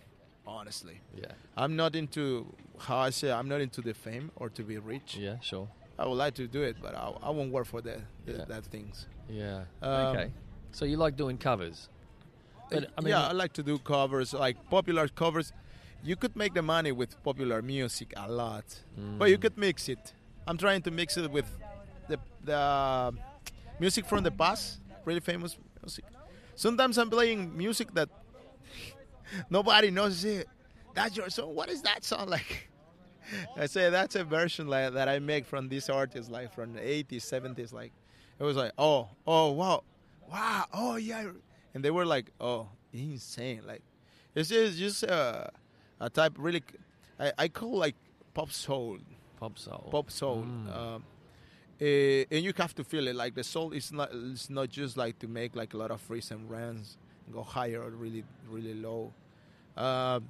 Honestly, 0.59 0.99
Yeah. 1.15 1.31
I'm 1.57 1.75
not 1.75 1.95
into 1.95 2.45
how 2.87 2.97
I 2.97 3.09
say 3.11 3.31
I'm 3.31 3.47
not 3.47 3.61
into 3.61 3.81
the 3.81 3.93
fame 3.93 4.31
or 4.35 4.49
to 4.49 4.63
be 4.63 4.77
rich. 4.77 5.15
Yeah. 5.17 5.37
Sure. 5.41 5.67
I 5.97 6.05
would 6.07 6.17
like 6.25 6.33
to 6.35 6.47
do 6.47 6.61
it, 6.63 6.75
but 6.81 6.93
I, 6.95 7.05
I 7.27 7.29
won't 7.29 7.51
work 7.51 7.67
for 7.67 7.81
that 7.81 7.99
the, 8.25 8.31
Yeah. 8.33 8.45
that 8.51 8.63
things. 8.65 9.07
Yeah. 9.29 9.63
Um, 9.81 9.91
okay. 10.15 10.31
So 10.71 10.85
you 10.85 10.97
like 10.97 11.15
doing 11.15 11.37
covers? 11.37 11.89
But, 12.69 12.89
I 12.97 13.01
mean- 13.01 13.09
yeah, 13.11 13.27
I 13.27 13.33
like 13.33 13.53
to 13.53 13.63
do 13.63 13.77
covers, 13.79 14.33
like 14.33 14.57
popular 14.69 15.07
covers. 15.07 15.53
You 16.03 16.15
could 16.15 16.35
make 16.35 16.53
the 16.53 16.61
money 16.75 16.91
with 16.91 17.11
popular 17.23 17.61
music 17.61 18.13
a 18.17 18.27
lot, 18.31 18.65
but 19.19 19.29
you 19.29 19.37
Mm. 19.37 19.41
could 19.43 19.57
mix 19.57 19.87
it. 19.89 20.13
I'm 20.47 20.57
trying 20.57 20.81
to 20.87 20.91
mix 20.91 21.17
it 21.17 21.29
with 21.31 21.45
the 22.09 22.17
the 22.43 22.61
music 23.79 24.05
from 24.11 24.23
the 24.23 24.31
past, 24.31 24.79
really 25.05 25.19
famous 25.31 25.51
music. 25.83 26.05
Sometimes 26.55 26.97
I'm 26.97 27.09
playing 27.09 27.39
music 27.57 27.87
that 27.93 28.09
nobody 29.49 29.91
knows 29.91 30.23
it. 30.25 30.47
That's 30.93 31.15
your 31.15 31.29
song. 31.29 31.55
What 31.55 31.69
is 31.69 31.81
that 31.83 32.03
song 32.03 32.27
like? 32.27 32.69
I 33.55 33.65
say 33.67 33.89
that's 33.89 34.15
a 34.15 34.23
version 34.23 34.67
like, 34.67 34.93
that 34.93 35.07
I 35.07 35.19
make 35.19 35.45
from 35.45 35.69
this 35.69 35.89
artist, 35.89 36.29
like 36.29 36.53
from 36.53 36.73
the 36.73 36.81
80s, 36.81 37.17
70s. 37.17 37.71
Like 37.73 37.91
it 38.39 38.43
was 38.43 38.57
like, 38.57 38.71
oh, 38.77 39.09
oh, 39.25 39.51
wow, 39.51 39.83
wow, 40.29 40.65
oh 40.73 40.95
yeah, 40.95 41.27
and 41.73 41.83
they 41.83 41.91
were 41.91 42.05
like, 42.05 42.31
oh, 42.39 42.67
insane. 42.91 43.61
Like 43.65 43.81
it's 44.35 44.49
just, 44.49 44.77
just 44.77 45.03
uh, 45.03 45.47
a 45.99 46.09
type 46.09 46.33
really. 46.37 46.63
I, 47.19 47.31
I 47.37 47.47
call 47.47 47.77
like 47.77 47.95
pop 48.33 48.51
soul, 48.51 48.97
Pop 49.39 49.57
soul. 49.57 49.87
pop 49.91 50.11
soul. 50.11 50.43
Mm. 50.43 50.77
Um, 50.77 51.03
eh, 51.79 52.25
and 52.31 52.43
you 52.43 52.53
have 52.57 52.75
to 52.75 52.83
feel 52.83 53.07
it. 53.07 53.15
Like 53.15 53.35
the 53.35 53.43
soul 53.43 53.71
is 53.71 53.91
not. 53.91 54.09
It's 54.13 54.49
not 54.49 54.69
just 54.69 54.97
like 54.97 55.19
to 55.19 55.27
make 55.27 55.55
like 55.55 55.73
a 55.73 55.77
lot 55.77 55.91
of 55.91 56.01
freeze 56.01 56.31
and 56.31 56.49
runs, 56.49 56.97
go 57.31 57.43
higher 57.43 57.81
or 57.81 57.91
really, 57.91 58.23
really 58.49 58.73
low. 58.73 59.13
Um, 59.81 60.29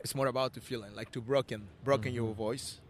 it's 0.00 0.14
more 0.14 0.26
about 0.26 0.52
the 0.54 0.60
feeling, 0.60 0.94
like 0.94 1.10
to 1.12 1.20
broken, 1.20 1.60
broken 1.84 2.12
your 2.12 2.32
Mhm. 2.32 2.36
voice, 2.36 2.80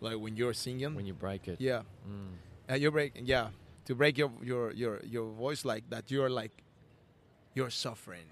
like 0.00 0.16
when 0.18 0.36
you're 0.36 0.54
singing. 0.54 0.94
when 0.94 1.06
you 1.06 1.14
break 1.14 1.46
it. 1.48 1.60
yeah, 1.60 1.82
Mm. 2.08 2.34
and 2.68 2.82
you 2.82 2.90
break. 2.90 3.12
Yeah, 3.22 3.50
to 3.84 3.94
break 3.94 4.18
your 4.18 4.30
your 4.42 4.72
your 4.72 5.00
your 5.04 5.26
voice 5.44 5.64
like 5.64 5.84
that. 5.90 6.10
You're 6.10 6.30
like, 6.30 6.52
you're 7.54 7.70
suffering, 7.70 8.26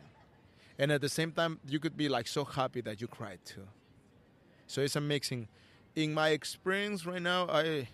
and 0.78 0.90
at 0.92 1.00
the 1.00 1.08
same 1.08 1.32
time, 1.32 1.60
you 1.72 1.78
could 1.78 1.96
be 1.96 2.08
like 2.08 2.26
so 2.28 2.44
happy 2.44 2.80
that 2.82 3.00
you 3.00 3.06
cried 3.08 3.40
too. 3.44 3.66
So 4.66 4.80
it's 4.82 4.96
a 4.96 5.00
mixing. 5.00 5.48
In 5.94 6.14
my 6.14 6.28
experience 6.30 7.04
right 7.06 7.22
now, 7.22 7.46
I 7.48 7.88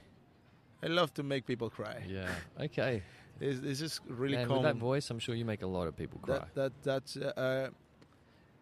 I 0.82 0.86
love 0.88 1.12
to 1.14 1.22
make 1.22 1.42
people 1.46 1.68
cry. 1.70 2.04
Yeah. 2.06 2.28
Okay. 2.66 3.02
It's, 3.40 3.60
it's 3.62 3.80
just 3.80 4.00
really 4.08 4.36
and 4.36 4.48
common. 4.48 4.62
with 4.64 4.72
that 4.72 4.78
voice, 4.80 5.10
I'm 5.10 5.18
sure 5.18 5.34
you 5.34 5.44
make 5.44 5.62
a 5.62 5.66
lot 5.66 5.86
of 5.88 5.94
people 5.96 6.18
cry. 6.20 6.38
that 6.38 6.54
that 6.54 6.72
that's 6.82 7.16
uh, 7.16 7.68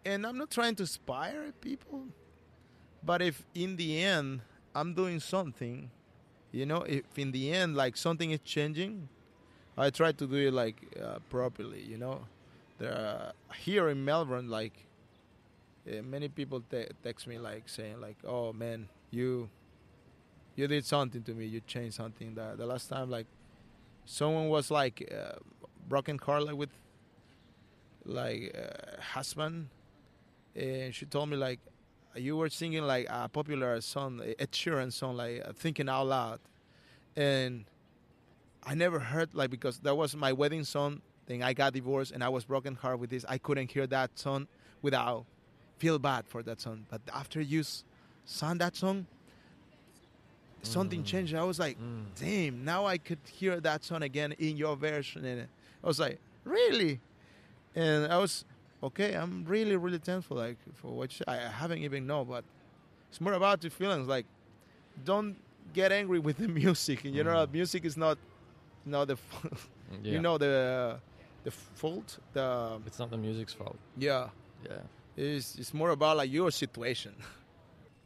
and 0.04 0.26
I'm 0.26 0.38
not 0.38 0.50
trying 0.50 0.74
to 0.76 0.82
inspire 0.82 1.52
people, 1.60 2.04
but 3.02 3.22
if 3.22 3.44
in 3.54 3.76
the 3.76 4.02
end 4.02 4.42
I'm 4.74 4.94
doing 4.94 5.20
something, 5.20 5.90
you 6.52 6.66
know, 6.66 6.82
if 6.82 7.02
in 7.16 7.32
the 7.32 7.52
end 7.52 7.76
like 7.76 7.96
something 7.96 8.30
is 8.30 8.40
changing, 8.44 9.08
I 9.76 9.90
try 9.90 10.12
to 10.12 10.26
do 10.26 10.36
it 10.36 10.52
like 10.52 10.76
uh, 11.02 11.18
properly, 11.30 11.82
you 11.82 11.98
know. 11.98 12.26
There 12.78 12.92
are, 12.92 13.32
here 13.56 13.88
in 13.88 14.04
Melbourne, 14.04 14.48
like 14.48 14.86
uh, 15.88 16.02
many 16.02 16.28
people 16.28 16.62
te- 16.70 16.88
text 17.02 17.26
me 17.26 17.38
like 17.38 17.68
saying 17.68 18.00
like, 18.00 18.16
"Oh 18.24 18.52
man, 18.52 18.88
you 19.10 19.48
you 20.56 20.66
did 20.66 20.84
something 20.84 21.22
to 21.22 21.34
me. 21.34 21.46
You 21.46 21.60
changed 21.66 21.96
something." 21.96 22.34
The, 22.34 22.54
the 22.56 22.66
last 22.66 22.88
time 22.88 23.10
like 23.10 23.26
someone 24.04 24.48
was 24.48 24.70
like 24.70 25.10
uh, 25.12 25.38
broken 25.88 26.18
car 26.18 26.40
like 26.40 26.56
with 26.56 26.70
like 28.04 28.54
uh, 28.56 29.00
husband 29.00 29.68
and 30.56 30.94
she 30.94 31.04
told 31.06 31.28
me 31.28 31.36
like 31.36 31.60
you 32.16 32.36
were 32.36 32.48
singing 32.48 32.82
like 32.84 33.06
a 33.10 33.28
popular 33.28 33.80
song 33.80 34.20
Ed 34.38 34.52
Sheeran 34.52 34.92
song 34.92 35.16
like 35.16 35.42
uh, 35.44 35.52
thinking 35.52 35.88
out 35.88 36.06
loud 36.06 36.38
and 37.16 37.64
I 38.64 38.74
never 38.74 38.98
heard 38.98 39.34
like 39.34 39.50
because 39.50 39.78
that 39.80 39.96
was 39.96 40.14
my 40.16 40.32
wedding 40.32 40.64
song 40.64 41.02
then 41.26 41.42
I 41.42 41.52
got 41.54 41.72
divorced 41.72 42.12
and 42.12 42.22
I 42.22 42.28
was 42.28 42.44
broken 42.44 42.74
heart 42.76 42.98
with 43.00 43.10
this 43.10 43.24
I 43.28 43.38
couldn't 43.38 43.70
hear 43.72 43.86
that 43.88 44.10
song 44.18 44.46
without 44.82 45.24
feel 45.78 45.98
bad 45.98 46.26
for 46.26 46.42
that 46.44 46.60
song 46.60 46.86
but 46.88 47.00
after 47.12 47.40
you 47.40 47.62
sang 48.24 48.58
that 48.58 48.76
song 48.76 49.06
something 50.62 51.02
Mm. 51.02 51.06
changed 51.06 51.34
I 51.34 51.44
was 51.44 51.58
like 51.58 51.76
Mm. 51.78 52.04
damn, 52.18 52.64
now 52.64 52.86
I 52.86 52.96
could 52.98 53.18
hear 53.26 53.60
that 53.60 53.84
song 53.84 54.02
again 54.02 54.32
in 54.38 54.56
your 54.56 54.76
version. 54.76 55.24
And 55.24 55.48
I 55.82 55.86
was 55.86 55.98
like, 56.00 56.18
really? 56.44 57.00
And 57.74 58.06
I 58.10 58.18
was, 58.18 58.44
okay, 58.84 59.14
I'm 59.14 59.44
really, 59.46 59.76
really 59.76 59.98
thankful 59.98 60.36
like, 60.36 60.56
for 60.74 60.90
what 60.98 61.18
you, 61.18 61.24
I 61.28 61.36
haven't 61.36 61.78
even 61.78 62.06
know, 62.06 62.24
but 62.24 62.44
it's 63.10 63.20
more 63.20 63.32
about 63.34 63.60
the 63.60 63.70
feelings. 63.70 64.06
Like, 64.08 64.26
don't 65.04 65.36
get 65.72 65.90
angry 65.92 66.18
with 66.18 66.36
the 66.38 66.48
music. 66.62 67.04
You 67.04 67.24
know, 67.24 67.46
Mm. 67.46 67.52
music 67.52 67.84
is 67.84 67.96
not, 67.96 68.18
not 68.84 69.08
the, 69.08 69.16
Yeah. 70.02 70.12
you 70.14 70.20
know, 70.20 70.38
the, 70.38 70.98
the 71.44 71.50
fault. 71.50 72.18
The 72.32 72.80
it's 72.86 72.98
not 72.98 73.10
the 73.10 73.18
music's 73.18 73.52
fault. 73.52 73.76
yeah, 73.98 74.28
Yeah. 74.64 74.80
it's 75.16 75.56
it's 75.60 75.72
more 75.74 75.90
about 75.90 76.16
like 76.16 76.30
your 76.32 76.50
situation. 76.50 77.14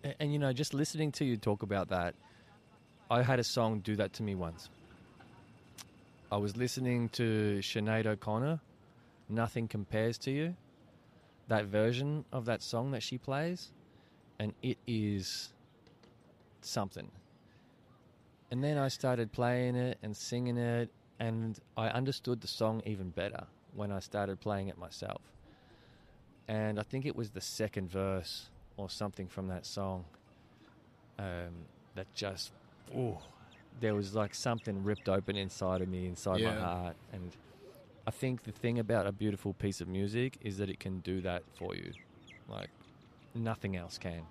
And, 0.04 0.14
and 0.20 0.32
you 0.32 0.38
know, 0.38 0.52
just 0.52 0.72
listening 0.74 1.10
to 1.18 1.24
you 1.24 1.36
talk 1.36 1.64
about 1.64 1.88
that, 1.88 2.14
I 3.10 3.22
had 3.22 3.38
a 3.40 3.44
song 3.44 3.80
do 3.80 3.96
that 3.96 4.12
to 4.18 4.22
me 4.22 4.36
once. 4.36 4.70
I 6.30 6.36
was 6.36 6.56
listening 6.56 7.08
to 7.20 7.58
Sinead 7.62 8.06
O'Connor, 8.06 8.60
Nothing 9.28 9.66
Compares 9.66 10.16
to 10.18 10.30
You, 10.30 10.54
that 11.48 11.64
version 11.66 12.24
of 12.32 12.44
that 12.44 12.62
song 12.62 12.90
that 12.92 13.02
she 13.02 13.18
plays, 13.18 13.72
and 14.38 14.52
it 14.62 14.78
is 14.86 15.52
something. 16.60 17.10
And 18.50 18.62
then 18.62 18.78
I 18.78 18.88
started 18.88 19.32
playing 19.32 19.74
it 19.76 19.98
and 20.02 20.16
singing 20.16 20.56
it, 20.56 20.90
and 21.18 21.58
I 21.76 21.88
understood 21.88 22.40
the 22.40 22.48
song 22.48 22.82
even 22.86 23.10
better 23.10 23.44
when 23.74 23.90
I 23.92 24.00
started 24.00 24.40
playing 24.40 24.68
it 24.68 24.78
myself. 24.78 25.20
And 26.46 26.80
I 26.80 26.82
think 26.82 27.04
it 27.04 27.14
was 27.14 27.30
the 27.30 27.40
second 27.40 27.90
verse 27.90 28.48
or 28.76 28.88
something 28.88 29.28
from 29.28 29.48
that 29.48 29.66
song 29.66 30.04
um, 31.18 31.66
that 31.94 32.06
just, 32.14 32.52
ooh, 32.96 33.18
there 33.80 33.94
was 33.94 34.14
like 34.14 34.34
something 34.34 34.82
ripped 34.82 35.08
open 35.08 35.36
inside 35.36 35.82
of 35.82 35.88
me, 35.88 36.06
inside 36.06 36.40
my 36.42 36.52
heart. 36.60 36.96
And 37.12 37.32
I 38.08 38.10
think 38.10 38.44
the 38.44 38.52
thing 38.52 38.78
about 38.78 39.06
a 39.06 39.12
beautiful 39.12 39.52
piece 39.52 39.82
of 39.82 39.86
music 39.86 40.38
is 40.40 40.56
that 40.56 40.70
it 40.70 40.80
can 40.80 41.00
do 41.00 41.20
that 41.20 41.42
for 41.58 41.74
you. 41.74 41.92
Like 42.48 42.70
nothing 43.34 43.76
else 43.76 43.98
can. 43.98 44.22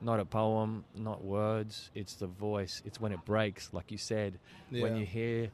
Not 0.00 0.20
a 0.20 0.24
poem, 0.24 0.84
not 0.94 1.24
words. 1.24 1.90
It's 1.96 2.14
the 2.14 2.28
voice. 2.28 2.82
It's 2.84 3.00
when 3.00 3.10
it 3.10 3.24
breaks, 3.24 3.70
like 3.72 3.90
you 3.90 3.98
said. 3.98 4.38
When 4.70 4.96
you 4.96 5.04
hear, 5.04 5.50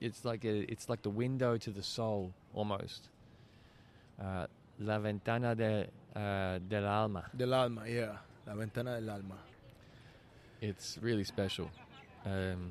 it's 0.00 0.24
like 0.24 0.46
a, 0.46 0.60
it's 0.72 0.88
like 0.88 1.02
the 1.02 1.10
window 1.10 1.58
to 1.58 1.70
the 1.70 1.82
soul 1.82 2.32
almost. 2.54 3.10
Uh, 4.18 4.46
La 4.78 4.98
ventana 4.98 5.54
de, 5.54 5.86
uh, 6.16 6.58
del 6.70 6.86
alma. 6.86 7.24
Del 7.36 7.52
alma, 7.52 7.86
yeah, 7.86 8.16
la 8.46 8.54
ventana 8.54 8.98
del 8.98 9.10
alma. 9.10 9.36
It's 10.62 10.98
really 11.02 11.24
special. 11.24 11.68
Um, 12.24 12.70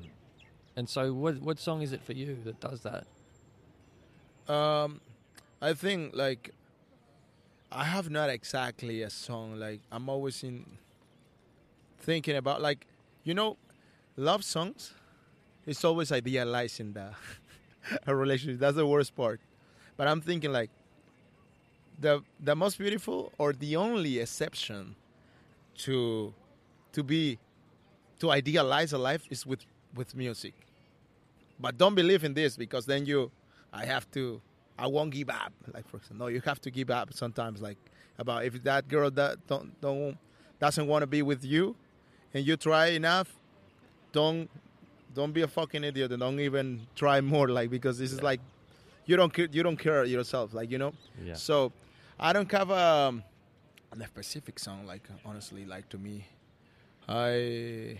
and 0.74 0.88
so, 0.88 1.12
what 1.12 1.40
what 1.40 1.60
song 1.60 1.82
is 1.82 1.92
it 1.92 2.02
for 2.02 2.14
you 2.14 2.36
that 2.44 2.58
does 2.58 2.80
that? 2.80 3.06
Um, 4.48 5.00
I 5.60 5.74
think 5.74 6.14
like 6.14 6.50
I 7.70 7.84
have 7.84 8.10
not 8.10 8.28
exactly 8.30 9.02
a 9.02 9.10
song. 9.10 9.58
Like 9.58 9.80
I'm 9.90 10.08
always 10.08 10.42
in 10.42 10.66
thinking 12.00 12.36
about 12.36 12.60
like 12.60 12.86
you 13.24 13.34
know, 13.34 13.56
love 14.16 14.44
songs. 14.44 14.94
It's 15.66 15.84
always 15.84 16.10
idealizing 16.10 16.92
the 16.92 17.10
a 18.06 18.14
relationship. 18.14 18.60
That's 18.60 18.76
the 18.76 18.86
worst 18.86 19.14
part. 19.14 19.40
But 19.96 20.08
I'm 20.08 20.20
thinking 20.20 20.52
like 20.52 20.70
the 22.00 22.22
the 22.40 22.56
most 22.56 22.78
beautiful 22.78 23.32
or 23.38 23.52
the 23.52 23.76
only 23.76 24.18
exception 24.18 24.96
to 25.78 26.34
to 26.92 27.02
be 27.02 27.38
to 28.18 28.30
idealize 28.30 28.92
a 28.92 28.98
life 28.98 29.24
is 29.30 29.46
with 29.46 29.64
with 29.94 30.14
music. 30.16 30.54
But 31.60 31.78
don't 31.78 31.94
believe 31.94 32.24
in 32.24 32.34
this 32.34 32.56
because 32.56 32.86
then 32.86 33.06
you 33.06 33.30
I 33.72 33.84
have 33.86 34.10
to 34.12 34.40
I 34.78 34.86
won't 34.86 35.10
give 35.10 35.30
up. 35.30 35.52
Like 35.72 35.88
for 35.88 35.98
example, 35.98 36.26
no, 36.26 36.28
you 36.28 36.40
have 36.44 36.60
to 36.62 36.70
give 36.70 36.90
up 36.90 37.12
sometimes 37.14 37.60
like 37.60 37.78
about 38.18 38.44
if 38.44 38.62
that 38.64 38.88
girl 38.88 39.10
that 39.12 39.46
don't 39.46 39.80
don't 39.80 40.16
doesn't 40.60 40.86
want 40.86 41.02
to 41.02 41.06
be 41.06 41.22
with 41.22 41.44
you 41.44 41.76
and 42.34 42.46
you 42.46 42.56
try 42.56 42.88
enough, 42.88 43.34
don't 44.12 44.48
don't 45.14 45.32
be 45.32 45.42
a 45.42 45.48
fucking 45.48 45.84
idiot 45.84 46.10
and 46.12 46.20
don't 46.20 46.40
even 46.40 46.86
try 46.94 47.20
more 47.20 47.48
like 47.48 47.70
because 47.70 47.98
this 47.98 48.12
is 48.12 48.22
like 48.22 48.40
you 49.06 49.16
don't 49.16 49.32
care, 49.32 49.48
you 49.50 49.62
don't 49.62 49.76
care 49.76 50.04
yourself, 50.04 50.54
like 50.54 50.70
you 50.70 50.78
know. 50.78 50.92
Yeah. 51.24 51.34
So 51.34 51.72
I 52.18 52.32
don't 52.32 52.50
have 52.52 52.70
um, 52.70 53.22
a 53.92 54.06
specific 54.06 54.58
song. 54.58 54.86
Like 54.86 55.02
honestly, 55.24 55.64
like 55.64 55.88
to 55.90 55.98
me, 55.98 56.26
I 57.08 57.98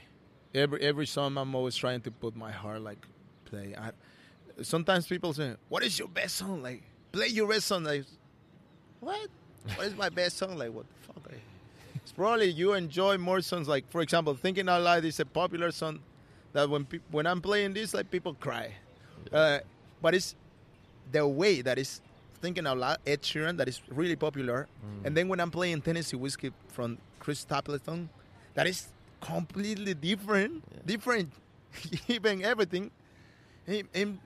every 0.54 0.80
every 0.80 1.06
song 1.06 1.36
I'm 1.36 1.54
always 1.54 1.76
trying 1.76 2.00
to 2.02 2.10
put 2.10 2.36
my 2.36 2.52
heart 2.52 2.82
like 2.82 3.06
play. 3.44 3.74
I, 3.76 3.90
sometimes 4.62 5.06
people 5.06 5.32
say, 5.32 5.54
"What 5.68 5.82
is 5.82 5.98
your 5.98 6.08
best 6.08 6.36
song?" 6.36 6.62
Like 6.62 6.82
play 7.12 7.28
your 7.28 7.48
best 7.48 7.66
song. 7.66 7.84
Like 7.84 8.04
what? 9.00 9.28
What 9.76 9.86
is 9.86 9.96
my 9.96 10.08
best 10.08 10.36
song? 10.38 10.58
Like 10.58 10.72
what 10.72 10.86
the 10.88 11.12
fuck? 11.12 11.30
Like, 11.30 11.40
it's 11.96 12.12
probably 12.12 12.50
you 12.50 12.74
enjoy 12.74 13.16
more 13.18 13.40
songs. 13.40 13.68
Like 13.68 13.90
for 13.90 14.00
example, 14.02 14.34
"Thinking 14.34 14.68
Out 14.68 14.82
Loud" 14.82 15.04
is 15.04 15.20
a 15.20 15.24
popular 15.26 15.70
song 15.70 16.00
that 16.52 16.68
when 16.68 16.84
peop 16.84 17.02
when 17.10 17.26
I'm 17.26 17.40
playing 17.40 17.74
this, 17.74 17.94
like 17.94 18.10
people 18.10 18.34
cry. 18.34 18.74
Uh, 19.32 19.60
but 20.00 20.14
it's 20.14 20.34
the 21.12 21.26
way 21.26 21.62
that 21.62 21.78
is 21.78 22.00
thinking 22.40 22.66
out 22.66 22.76
loud, 22.76 22.98
Ed 23.06 23.22
Sheeran, 23.22 23.56
that 23.58 23.68
is 23.68 23.80
really 23.88 24.16
popular. 24.16 24.66
And 25.04 25.16
then 25.16 25.28
when 25.28 25.38
I'm 25.38 25.50
playing 25.50 25.80
Tennessee 25.82 26.16
Whiskey 26.16 26.50
from 26.68 26.98
Chris 27.20 27.38
Stapleton, 27.38 28.08
that 28.54 28.66
is 28.66 28.88
completely 29.20 29.94
different, 29.94 30.64
different, 30.84 31.32
even 32.08 32.42
everything. 32.44 32.90
And, 33.66 33.88
and 33.94 34.18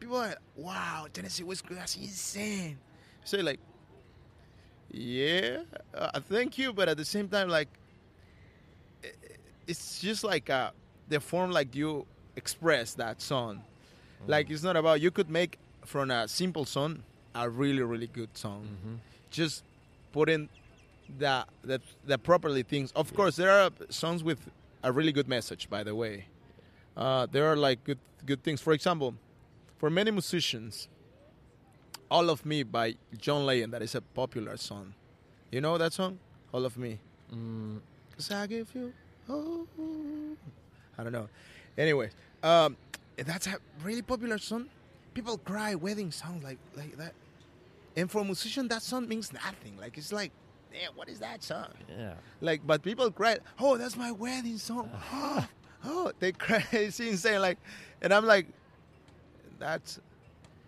people 0.00 0.16
are, 0.16 0.34
wow, 0.56 1.06
Tennessee 1.12 1.44
Whiskey, 1.44 1.74
that's 1.74 1.96
insane. 1.96 2.78
So 3.24 3.38
like, 3.38 3.60
yeah, 4.90 5.58
uh, 5.94 6.18
thank 6.20 6.58
you, 6.58 6.72
but 6.72 6.88
at 6.88 6.96
the 6.96 7.04
same 7.04 7.28
time, 7.28 7.48
like, 7.48 7.68
it's 9.68 10.00
just 10.00 10.24
like 10.24 10.50
uh, 10.50 10.70
the 11.08 11.20
form 11.20 11.52
like 11.52 11.76
you 11.76 12.06
express 12.34 12.94
that 12.94 13.22
song. 13.22 13.62
Like 14.26 14.50
it's 14.50 14.62
not 14.62 14.76
about 14.76 15.00
you 15.00 15.10
could 15.10 15.30
make 15.30 15.58
from 15.84 16.10
a 16.10 16.28
simple 16.28 16.64
song 16.64 17.02
a 17.34 17.48
really 17.48 17.82
really 17.82 18.06
good 18.08 18.36
song. 18.36 18.66
Just 19.30 19.64
put 20.12 20.28
in 20.28 20.48
the 21.18 21.46
the 21.62 21.80
the 22.04 22.18
properly 22.18 22.62
things. 22.62 22.92
Of 22.96 23.14
course, 23.14 23.36
there 23.36 23.50
are 23.50 23.70
songs 23.88 24.22
with 24.22 24.38
a 24.82 24.92
really 24.92 25.12
good 25.12 25.28
message. 25.28 25.70
By 25.70 25.84
the 25.84 25.94
way, 25.94 26.26
uh, 26.96 27.26
there 27.30 27.46
are 27.50 27.56
like 27.56 27.82
good 27.84 27.98
good 28.26 28.42
things. 28.42 28.60
For 28.60 28.72
example, 28.72 29.14
for 29.80 29.88
many 29.88 30.10
musicians, 30.10 30.88
"All 32.10 32.28
of 32.28 32.44
Me" 32.44 32.62
by 32.62 32.96
John 33.18 33.46
Legend 33.46 33.72
that 33.72 33.80
is 33.82 33.94
a 33.94 34.02
popular 34.02 34.56
song. 34.56 34.92
You 35.50 35.60
know 35.62 35.78
that 35.78 35.92
song, 35.94 36.18
"All 36.52 36.64
of 36.66 36.76
Me." 36.76 37.00
Mm, 37.32 37.80
Cause 38.16 38.30
I 38.30 38.46
give 38.46 38.68
you, 38.74 38.92
oh, 39.28 39.66
I 40.98 41.02
don't 41.02 41.12
know. 41.12 41.28
Anyway, 41.78 42.10
um, 42.42 42.76
that's 43.16 43.46
a 43.46 43.56
really 43.82 44.02
popular 44.02 44.36
song. 44.38 44.68
People 45.14 45.38
cry 45.38 45.74
wedding 45.74 46.10
songs 46.12 46.44
like 46.44 46.58
like 46.76 46.96
that, 46.98 47.14
and 47.96 48.10
for 48.10 48.20
a 48.20 48.24
musician, 48.24 48.68
that 48.68 48.82
song 48.82 49.08
means 49.08 49.32
nothing. 49.32 49.78
Like 49.80 49.96
it's 49.96 50.12
like, 50.12 50.32
damn, 50.72 50.92
what 50.94 51.08
is 51.08 51.20
that 51.20 51.42
song? 51.42 51.68
yeah. 51.88 52.14
Like, 52.42 52.60
but 52.66 52.82
people 52.82 53.10
cry. 53.10 53.38
Oh, 53.58 53.78
that's 53.78 53.96
my 53.96 54.12
wedding 54.12 54.58
song. 54.58 54.90
Oh, 55.12 55.46
oh, 55.86 56.12
they 56.20 56.32
cry. 56.32 56.62
It's 56.72 57.00
insane. 57.00 57.40
Like, 57.40 57.56
and 58.02 58.12
I'm 58.12 58.26
like, 58.26 58.46
that's. 59.60 60.00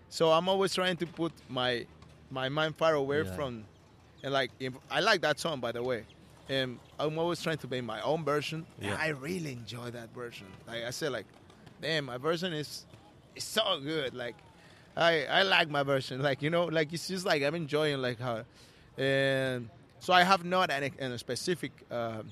So 0.09 0.31
I'm 0.31 0.49
always 0.49 0.75
trying 0.75 0.97
to 0.99 1.07
put 1.07 1.33
my 1.49 1.87
my 2.31 2.49
mind 2.49 2.77
far 2.77 2.95
away 2.95 3.23
Yeah. 3.25 3.35
from, 3.35 3.65
and 4.23 4.33
like 4.33 4.51
if, 4.61 4.73
I 4.91 5.01
like 5.01 5.23
that 5.23 5.41
song 5.41 5.59
by 5.61 5.73
the 5.73 5.83
way, 5.83 6.05
and 6.49 6.79
I'm 6.99 7.19
always 7.19 7.43
trying 7.43 7.59
to 7.59 7.69
make 7.69 7.83
my 7.85 8.01
own 8.03 8.25
version. 8.25 8.67
And 8.81 8.91
Yeah. 8.91 8.97
I 9.01 9.09
really 9.09 9.53
enjoy 9.53 9.91
that 9.91 10.15
version. 10.15 10.47
Like 10.67 10.85
I 10.85 10.91
said, 10.91 11.13
like, 11.13 11.27
damn, 11.81 12.05
my 12.07 12.19
version 12.19 12.53
is 12.53 12.87
is 13.35 13.45
so 13.45 13.81
good. 13.81 14.15
Like, 14.15 14.37
I 14.97 15.25
I 15.27 15.43
like 15.43 15.69
my 15.71 15.83
version. 15.83 16.23
Like 16.23 16.43
you 16.43 16.51
know, 16.51 16.65
like 16.67 16.93
it's 16.93 17.09
just 17.09 17.25
like 17.27 17.43
I'm 17.43 17.55
enjoying 17.55 18.01
like 18.03 18.21
how, 18.21 18.45
and 18.99 19.69
so 20.01 20.13
I 20.13 20.23
have 20.25 20.45
not 20.45 20.71
an, 20.71 20.91
an 20.99 21.17
specific. 21.19 21.73
Uh, 21.91 22.23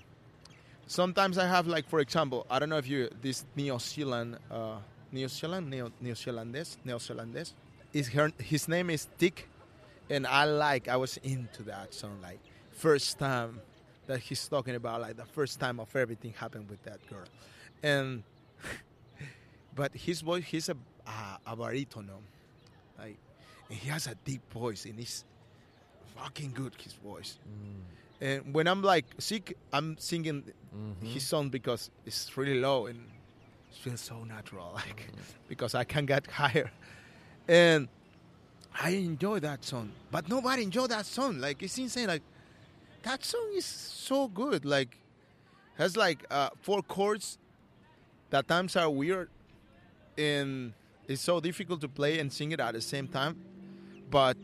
sometimes 0.86 1.38
I 1.38 1.46
have 1.46 1.66
like 1.66 1.88
for 1.88 2.00
example, 2.00 2.46
I 2.50 2.58
don't 2.58 2.68
know 2.68 2.78
if 2.78 2.88
you 2.88 3.08
this 3.22 3.44
New 3.56 3.78
Zealand, 3.78 4.38
uh, 4.50 4.76
New 5.12 5.28
Zealand, 5.28 5.70
Neo 5.70 5.90
New 6.00 6.14
Zealandese, 6.14 6.76
Zealandese. 6.86 7.52
Is 7.92 8.08
her 8.08 8.30
his 8.38 8.68
name 8.68 8.90
is 8.90 9.08
Dick, 9.18 9.48
and 10.08 10.26
I 10.26 10.44
like 10.44 10.88
I 10.88 10.96
was 10.96 11.16
into 11.18 11.62
that 11.64 11.92
song 11.92 12.18
like 12.22 12.38
first 12.70 13.18
time 13.18 13.61
that 14.06 14.20
he's 14.20 14.46
talking 14.46 14.76
about 14.76 15.00
like 15.00 15.16
the 15.16 15.24
first 15.24 15.58
time 15.58 15.80
of 15.80 15.94
everything 15.96 16.32
happened 16.32 16.70
with 16.70 16.82
that 16.84 17.00
girl, 17.08 17.24
and 17.82 18.22
but 19.74 19.92
his 19.94 20.20
voice 20.20 20.44
he's 20.44 20.68
a 20.68 20.76
a, 21.06 21.52
a 21.52 21.56
baritono, 21.56 22.18
like 22.98 23.16
and 23.68 23.78
he 23.78 23.88
has 23.88 24.06
a 24.06 24.14
deep 24.24 24.42
voice 24.52 24.84
and 24.84 24.98
he's 24.98 25.24
fucking 26.16 26.52
good 26.52 26.74
his 26.82 26.92
voice. 26.94 27.38
Mm. 27.48 27.80
And 28.22 28.54
when 28.54 28.66
I'm 28.68 28.82
like 28.82 29.06
sick, 29.18 29.56
I'm 29.72 29.96
singing 29.98 30.42
mm-hmm. 30.42 31.06
his 31.06 31.26
song 31.26 31.48
because 31.48 31.90
it's 32.04 32.36
really 32.36 32.61
low 32.61 32.86
and 32.86 33.00
it 33.70 33.76
feels 33.76 34.00
so 34.00 34.24
natural, 34.24 34.72
like 34.74 35.08
because 35.48 35.74
I 35.74 35.84
can 35.84 36.06
get 36.06 36.26
higher. 36.26 36.70
And 37.48 37.88
I 38.78 38.90
enjoy 38.90 39.40
that 39.40 39.64
song, 39.64 39.92
but 40.10 40.28
nobody 40.28 40.62
enjoy 40.62 40.86
that 40.88 41.06
song. 41.06 41.38
Like 41.38 41.62
it's 41.62 41.76
insane. 41.78 42.08
Like 42.08 42.22
that 43.02 43.24
song 43.24 43.50
is 43.54 43.64
so 43.64 44.28
good. 44.28 44.64
Like 44.64 44.96
has 45.76 45.96
like 45.96 46.24
uh, 46.30 46.50
four 46.62 46.82
chords 46.82 47.38
that 48.30 48.46
times 48.46 48.76
are 48.76 48.90
weird, 48.90 49.28
and 50.16 50.72
it's 51.08 51.22
so 51.22 51.40
difficult 51.40 51.80
to 51.80 51.88
play 51.88 52.18
and 52.20 52.32
sing 52.32 52.52
it 52.52 52.60
at 52.60 52.74
the 52.74 52.80
same 52.80 53.08
time. 53.08 53.36
But 54.10 54.36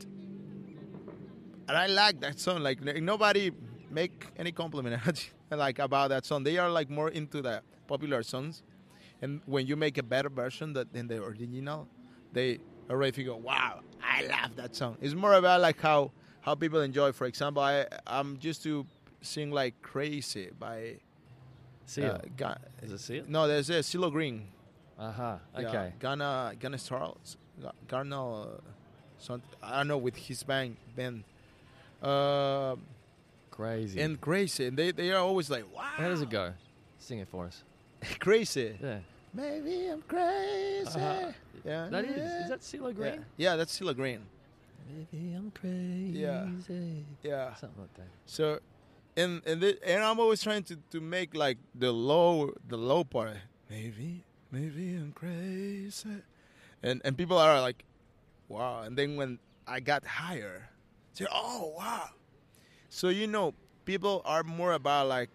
and 1.68 1.76
I 1.76 1.86
like 1.86 2.20
that 2.20 2.38
song. 2.40 2.62
Like 2.62 2.82
nobody 2.82 3.52
make 3.90 4.26
any 4.36 4.52
compliment 4.52 5.02
like 5.50 5.78
about 5.78 6.08
that 6.08 6.24
song. 6.24 6.44
They 6.44 6.58
are 6.58 6.70
like 6.70 6.90
more 6.90 7.10
into 7.10 7.42
the 7.42 7.62
popular 7.86 8.22
songs, 8.22 8.62
and 9.22 9.40
when 9.46 9.66
you 9.66 9.76
make 9.76 9.98
a 9.98 10.02
better 10.02 10.28
version 10.28 10.72
that 10.74 10.92
than 10.92 11.06
the 11.08 11.22
original, 11.22 11.88
they 12.32 12.58
already 12.90 13.12
figure, 13.12 13.34
"Wow, 13.34 13.80
I 14.02 14.26
love 14.26 14.56
that 14.56 14.74
song." 14.76 14.96
It's 15.00 15.14
more 15.14 15.34
about 15.34 15.60
like 15.60 15.80
how 15.80 16.12
how 16.40 16.54
people 16.54 16.80
enjoy. 16.80 17.12
For 17.12 17.26
example, 17.26 17.62
I 17.62 17.86
I'm 18.06 18.38
used 18.40 18.62
to 18.64 18.84
sing 19.22 19.50
like 19.50 19.74
"Crazy" 19.82 20.50
by 20.58 20.96
Seal. 21.86 22.12
uh, 22.12 22.18
Ga- 22.36 22.58
Is 22.82 22.92
it 22.92 22.98
Seal? 22.98 23.24
no, 23.28 23.46
there's 23.48 23.70
a 23.70 23.80
CeeLo 23.80 24.10
Green. 24.12 24.48
Aha. 24.98 25.38
Yeah, 25.58 25.68
Okay. 25.68 25.92
Ghana, 26.00 26.54
Ghana 26.58 26.78
Charles, 26.78 27.36
Ghana, 27.88 28.40
uh, 28.42 28.46
some, 29.18 29.42
I 29.62 29.78
don't 29.78 29.88
know 29.88 29.98
with 29.98 30.16
his 30.16 30.42
band, 30.42 30.76
band. 30.96 31.24
Uh, 32.02 32.76
Crazy. 33.50 34.00
and 34.00 34.20
crazy, 34.20 34.66
and 34.66 34.76
they 34.76 34.90
they 34.92 35.10
are 35.12 35.20
always 35.20 35.48
like, 35.50 35.64
wow, 35.74 35.82
How 35.82 36.08
does 36.08 36.20
it 36.22 36.30
go? 36.30 36.52
Sing 36.98 37.18
it 37.20 37.28
for 37.28 37.46
us. 37.46 37.62
crazy. 38.20 38.78
Yeah. 38.82 38.98
Maybe 39.34 39.88
I'm 39.88 40.02
crazy. 40.02 40.86
Uh-huh. 40.86 41.32
Yeah, 41.64 41.88
That 41.90 42.04
is. 42.04 42.16
yeah. 42.16 42.42
Is 42.44 42.48
that 42.50 42.60
CeeLo 42.60 42.88
Yeah. 42.88 42.92
Green? 42.94 43.24
Yeah, 43.36 43.56
that's 43.56 43.78
CeeLo 43.78 43.94
Green. 43.94 44.20
Maybe 44.88 45.34
I'm 45.34 45.50
crazy. 45.50 47.04
Yeah. 47.22 47.54
Something 47.54 47.80
like 47.80 47.94
that. 47.94 48.06
So, 48.24 48.60
and 49.16 49.42
and 49.44 49.60
the, 49.60 49.78
and 49.84 50.02
I'm 50.04 50.20
always 50.20 50.42
trying 50.42 50.62
to, 50.64 50.76
to 50.90 51.00
make 51.00 51.34
like 51.34 51.58
the 51.74 51.90
low 51.92 52.52
the 52.68 52.76
low 52.76 53.02
part. 53.02 53.36
Maybe 53.68 54.22
maybe 54.52 54.94
I'm 54.94 55.12
crazy, 55.12 56.22
and 56.84 57.02
and 57.04 57.18
people 57.18 57.36
are 57.36 57.60
like, 57.60 57.84
wow. 58.48 58.82
And 58.82 58.96
then 58.96 59.16
when 59.16 59.40
I 59.66 59.80
got 59.80 60.06
higher, 60.06 60.68
say, 61.14 61.26
oh 61.32 61.74
wow. 61.76 62.10
So 62.88 63.08
you 63.08 63.26
know, 63.26 63.54
people 63.84 64.22
are 64.24 64.44
more 64.44 64.72
about 64.74 65.08
like 65.08 65.30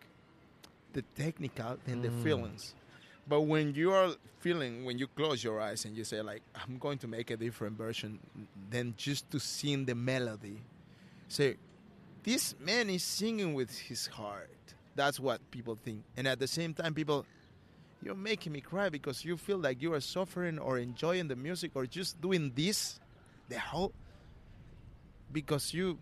the 0.94 1.02
technical 1.16 1.78
than 1.86 2.02
the 2.02 2.10
Mm. 2.10 2.24
feelings. 2.24 2.74
But 3.28 3.42
when 3.42 3.74
you 3.76 3.92
are 3.94 4.16
feeling, 4.40 4.84
when 4.84 4.98
you 4.98 5.08
close 5.08 5.44
your 5.44 5.62
eyes 5.62 5.86
and 5.86 5.96
you 5.96 6.04
say 6.04 6.22
like, 6.22 6.42
I'm 6.56 6.78
going 6.78 6.98
to 7.00 7.08
make 7.08 7.30
a 7.32 7.38
different 7.38 7.78
version 7.78 8.20
than 8.70 8.94
just 8.98 9.30
to 9.32 9.40
sing 9.40 9.86
the 9.86 9.96
melody. 9.96 10.60
Say, 11.28 11.58
this 12.24 12.56
man 12.60 12.90
is 12.90 13.04
singing 13.04 13.54
with 13.54 13.78
his 13.78 14.08
heart. 14.08 14.50
That's 14.96 15.20
what 15.20 15.40
people 15.52 15.76
think. 15.82 16.04
And 16.18 16.28
at 16.28 16.40
the 16.40 16.48
same 16.48 16.74
time, 16.74 16.94
people, 16.94 17.26
you're 18.04 18.16
making 18.16 18.52
me 18.52 18.62
cry 18.62 18.90
because 18.90 19.24
you 19.24 19.38
feel 19.38 19.58
like 19.60 19.82
you 19.82 19.94
are 19.94 20.02
suffering 20.02 20.60
or 20.60 20.78
enjoying 20.80 21.28
the 21.28 21.36
music 21.36 21.72
or 21.76 21.86
just 21.86 22.20
doing 22.20 22.52
this 22.56 23.00
the 23.48 23.60
whole 23.60 23.94
because 25.32 25.74
you 25.74 25.98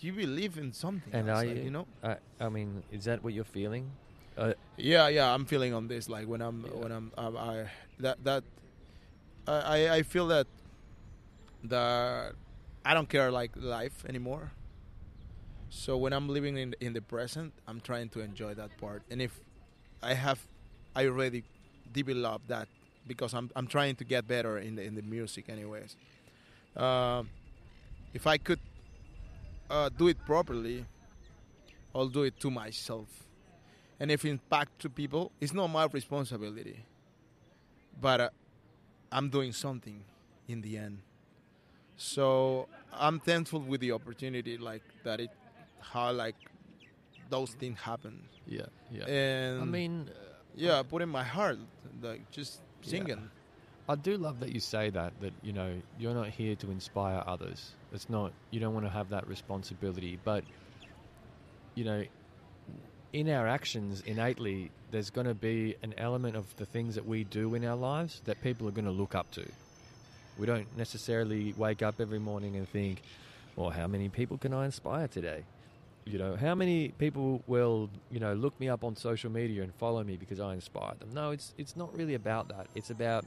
you 0.00 0.12
believe 0.12 0.58
in 0.58 0.72
something 0.72 1.12
And 1.14 1.28
else, 1.28 1.42
are 1.42 1.46
like, 1.46 1.64
you? 1.64 1.70
know 1.70 1.86
I, 2.02 2.16
I 2.40 2.48
mean, 2.48 2.82
is 2.92 3.04
that 3.04 3.22
what 3.24 3.32
you're 3.32 3.44
feeling? 3.44 3.90
Uh, 4.36 4.52
yeah 4.76 5.08
yeah 5.08 5.32
i'm 5.32 5.46
feeling 5.46 5.72
on 5.72 5.88
this 5.88 6.10
like 6.10 6.26
when 6.28 6.42
i'm 6.42 6.60
Yeah. 6.66 6.72
when 6.82 6.92
i'm 6.92 7.10
um, 7.16 7.36
i 7.38 7.70
that 8.00 8.22
that 8.24 8.44
I, 9.48 9.56
I 9.88 9.94
i 9.96 10.02
feel 10.02 10.26
that 10.28 10.46
that 11.64 12.32
i 12.84 12.92
don't 12.92 13.08
care 13.08 13.30
like 13.30 13.52
life 13.56 14.04
anymore 14.06 14.52
so 15.70 15.96
when 15.96 16.12
i'm 16.12 16.28
living 16.28 16.58
in 16.58 16.74
in 16.80 16.92
the 16.92 17.00
present 17.00 17.54
i'm 17.66 17.80
trying 17.80 18.08
to 18.10 18.20
enjoy 18.20 18.52
that 18.54 18.76
part 18.76 19.02
and 19.10 19.22
if 19.22 19.40
i 20.02 20.12
have 20.12 20.46
i 20.94 21.06
already 21.06 21.42
developed 21.92 22.48
that 22.48 22.68
because 23.06 23.32
I'm 23.32 23.50
I'm 23.56 23.68
trying 23.68 23.94
to 23.96 24.04
get 24.04 24.26
better 24.26 24.58
in 24.58 24.74
the 24.74 24.82
in 24.82 24.96
the 24.96 25.02
music, 25.02 25.48
anyways. 25.48 25.94
Um, 26.76 27.30
if 28.12 28.26
I 28.26 28.36
could 28.36 28.58
uh, 29.70 29.88
do 29.88 30.08
it 30.08 30.18
properly, 30.24 30.84
I'll 31.94 32.08
do 32.08 32.22
it 32.22 32.38
to 32.40 32.50
myself. 32.50 33.08
And 33.98 34.10
if 34.10 34.24
impact 34.24 34.78
to 34.80 34.90
people, 34.90 35.32
it's 35.40 35.54
not 35.54 35.68
my 35.68 35.86
responsibility. 35.86 36.84
But 38.00 38.20
uh, 38.20 38.30
I'm 39.10 39.30
doing 39.30 39.52
something 39.52 40.04
in 40.48 40.60
the 40.60 40.76
end. 40.76 40.98
So 41.96 42.68
I'm 42.92 43.20
thankful 43.20 43.60
with 43.60 43.80
the 43.80 43.92
opportunity, 43.92 44.58
like 44.58 44.82
that 45.04 45.20
it, 45.20 45.30
how 45.80 46.12
like 46.12 46.36
those 47.30 47.50
things 47.52 47.78
happen. 47.80 48.22
Yeah, 48.46 48.66
yeah. 48.92 49.04
And 49.06 49.62
I 49.62 49.64
mean, 49.64 50.10
yeah, 50.54 50.78
I 50.78 50.82
put 50.82 51.00
in 51.02 51.08
my 51.08 51.24
heart, 51.24 51.58
like 52.02 52.30
just 52.30 52.60
singing. 52.82 53.30
I 53.88 53.94
do 53.94 54.16
love 54.16 54.40
that 54.40 54.52
you 54.52 54.60
say 54.60 54.90
that. 54.90 55.12
That 55.20 55.32
you 55.42 55.52
know, 55.52 55.80
you're 55.98 56.14
not 56.14 56.28
here 56.28 56.54
to 56.56 56.70
inspire 56.70 57.22
others. 57.26 57.72
It's 57.96 58.10
not. 58.10 58.32
You 58.50 58.60
don't 58.60 58.74
want 58.74 58.84
to 58.84 58.90
have 58.90 59.08
that 59.08 59.26
responsibility. 59.26 60.18
But 60.22 60.44
you 61.74 61.84
know, 61.84 62.04
in 63.12 63.30
our 63.30 63.48
actions, 63.48 64.02
innately, 64.02 64.70
there's 64.90 65.10
going 65.10 65.26
to 65.26 65.34
be 65.34 65.76
an 65.82 65.94
element 65.96 66.36
of 66.36 66.54
the 66.56 66.66
things 66.66 66.94
that 66.94 67.06
we 67.06 67.24
do 67.24 67.54
in 67.54 67.64
our 67.64 67.74
lives 67.74 68.20
that 68.26 68.40
people 68.42 68.68
are 68.68 68.70
going 68.70 68.84
to 68.84 68.90
look 68.90 69.14
up 69.14 69.30
to. 69.32 69.44
We 70.38 70.46
don't 70.46 70.66
necessarily 70.76 71.54
wake 71.56 71.82
up 71.82 71.94
every 71.98 72.18
morning 72.18 72.56
and 72.56 72.68
think, 72.68 73.00
"Well, 73.56 73.70
how 73.70 73.86
many 73.86 74.10
people 74.10 74.36
can 74.36 74.52
I 74.52 74.66
inspire 74.66 75.08
today?" 75.08 75.44
You 76.04 76.18
know, 76.18 76.36
how 76.36 76.54
many 76.54 76.88
people 76.88 77.42
will 77.46 77.88
you 78.10 78.20
know 78.20 78.34
look 78.34 78.60
me 78.60 78.68
up 78.68 78.84
on 78.84 78.94
social 78.94 79.30
media 79.30 79.62
and 79.62 79.74
follow 79.74 80.04
me 80.04 80.16
because 80.18 80.38
I 80.38 80.52
inspired 80.52 81.00
them? 81.00 81.14
No, 81.14 81.30
it's 81.30 81.54
it's 81.56 81.76
not 81.76 81.96
really 81.96 82.14
about 82.14 82.48
that. 82.48 82.66
It's 82.74 82.90
about 82.90 83.24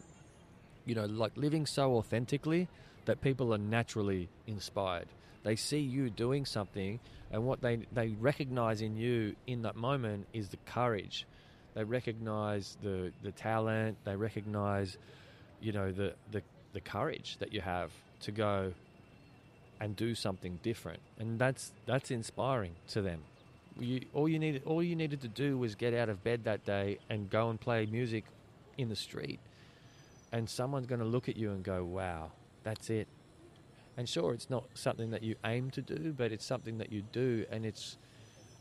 you 0.86 0.96
know, 0.96 1.06
like 1.06 1.36
living 1.36 1.66
so 1.66 1.96
authentically 1.96 2.68
that 3.10 3.22
people 3.22 3.52
are 3.52 3.58
naturally 3.58 4.30
inspired. 4.46 5.08
They 5.44 5.56
see 5.56 5.80
you 5.80 6.12
doing 6.12 6.46
something, 6.46 7.00
and 7.32 7.44
what 7.44 7.60
they, 7.60 7.78
they 7.92 8.10
recognize 8.10 8.84
in 8.84 8.96
you 8.96 9.36
in 9.48 9.64
that 9.64 9.76
moment 9.76 10.28
is 10.32 10.50
the 10.50 10.58
courage. 10.68 11.26
They 11.74 11.84
recognize 11.84 12.78
the, 12.84 13.12
the 13.24 13.32
talent, 13.32 13.98
they 14.04 14.16
recognize, 14.16 14.96
you 15.60 15.72
know, 15.72 15.92
the, 15.92 16.14
the, 16.32 16.44
the 16.74 16.82
courage 16.82 17.38
that 17.40 17.52
you 17.52 17.62
have 17.62 17.90
to 18.22 18.32
go 18.32 18.74
and 19.80 19.96
do 19.96 20.14
something 20.14 20.60
different. 20.62 21.00
And 21.18 21.40
that's, 21.40 21.72
that's 21.88 22.12
inspiring 22.12 22.74
to 22.90 23.02
them. 23.02 23.22
You, 23.80 24.02
all, 24.14 24.30
you 24.30 24.38
needed, 24.38 24.62
all 24.68 24.84
you 24.84 24.96
needed 24.96 25.22
to 25.22 25.28
do 25.28 25.58
was 25.58 25.74
get 25.74 25.96
out 25.96 26.10
of 26.10 26.24
bed 26.24 26.44
that 26.44 26.64
day 26.64 27.00
and 27.10 27.28
go 27.28 27.50
and 27.50 27.60
play 27.60 27.88
music 27.88 28.26
in 28.78 28.88
the 28.88 28.96
street 28.96 29.40
and 30.32 30.48
someone's 30.48 30.86
going 30.86 31.02
to 31.02 31.08
look 31.08 31.28
at 31.28 31.38
you 31.38 31.52
and 31.52 31.64
go, 31.64 31.84
wow, 31.84 32.32
that's 32.64 32.90
it. 32.90 33.08
And 33.98 34.08
sure, 34.08 34.34
it's 34.34 34.50
not 34.50 34.64
something 34.76 35.12
that 35.12 35.24
you 35.24 35.36
aim 35.44 35.72
to 35.72 35.82
do, 35.82 36.14
but 36.18 36.32
it's 36.32 36.46
something 36.46 36.78
that 36.78 36.92
you 36.92 37.04
do, 37.12 37.46
and 37.52 37.66
it's. 37.66 37.98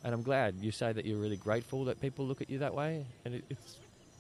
And 0.04 0.14
I'm 0.14 0.22
glad 0.22 0.56
you 0.60 0.70
say 0.70 0.92
that 0.92 1.04
you're 1.04 1.18
really 1.18 1.36
grateful 1.36 1.84
that 1.86 2.00
people 2.00 2.24
look 2.26 2.40
at 2.40 2.48
you 2.50 2.58
that 2.58 2.74
way, 2.74 3.06
and 3.24 3.34
it, 3.34 3.44
it's. 3.50 3.76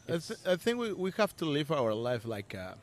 I, 0.08 0.18
th- 0.18 0.40
I 0.46 0.56
think 0.56 0.78
we, 0.78 0.92
we 0.92 1.10
have 1.16 1.36
to 1.36 1.44
live 1.44 1.70
our 1.72 1.92
life 1.94 2.24
like 2.24 2.54
uh, 2.54 2.74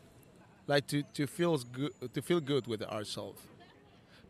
like 0.68 0.88
to 0.88 1.04
to 1.14 1.28
feel 1.28 1.58
good 1.58 1.92
to 2.14 2.22
feel 2.22 2.40
good 2.40 2.68
with 2.68 2.82
ourselves. 2.84 3.42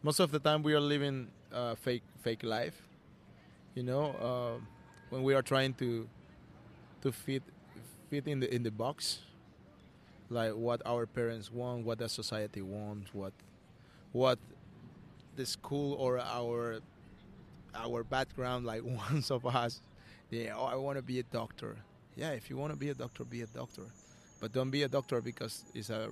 Most 0.03 0.19
of 0.19 0.31
the 0.31 0.39
time, 0.39 0.61
we 0.61 0.73
are 0.73 0.79
living 0.79 1.29
uh, 1.51 1.75
fake 1.75 2.03
fake 2.21 2.43
life. 2.43 2.81
You 3.73 3.83
know, 3.83 4.03
uh, 4.29 4.65
when 5.09 5.23
we 5.23 5.33
are 5.33 5.41
trying 5.41 5.73
to 5.75 6.07
to 7.01 7.11
fit 7.11 7.43
fit 8.09 8.27
in 8.27 8.39
the 8.39 8.53
in 8.53 8.63
the 8.63 8.71
box 8.71 9.19
like 10.30 10.53
what 10.53 10.81
our 10.85 11.06
parents 11.06 11.52
want, 11.52 11.85
what 11.85 11.99
the 11.99 12.10
society 12.10 12.61
wants, 12.61 13.14
what 13.14 13.34
what 14.11 14.39
the 15.35 15.45
school 15.45 15.93
or 15.93 16.19
our 16.19 16.80
our 17.73 18.03
background 18.03 18.65
like 18.65 18.84
wants 18.84 19.31
of 19.31 19.45
us. 19.45 19.81
Yeah, 20.30 20.53
oh, 20.56 20.65
I 20.65 20.76
want 20.76 20.97
to 20.97 21.03
be 21.03 21.19
a 21.19 21.23
doctor. 21.23 21.77
Yeah, 22.15 22.31
if 22.31 22.49
you 22.49 22.57
want 22.57 22.72
to 22.72 22.80
be 22.80 22.89
a 22.89 22.93
doctor, 22.93 23.23
be 23.26 23.41
a 23.41 23.47
doctor, 23.47 23.84
but 24.39 24.52
don't 24.52 24.72
be 24.72 24.84
a 24.84 24.88
doctor 24.88 25.22
because 25.22 25.64
it's 25.73 25.89
a 25.89 26.10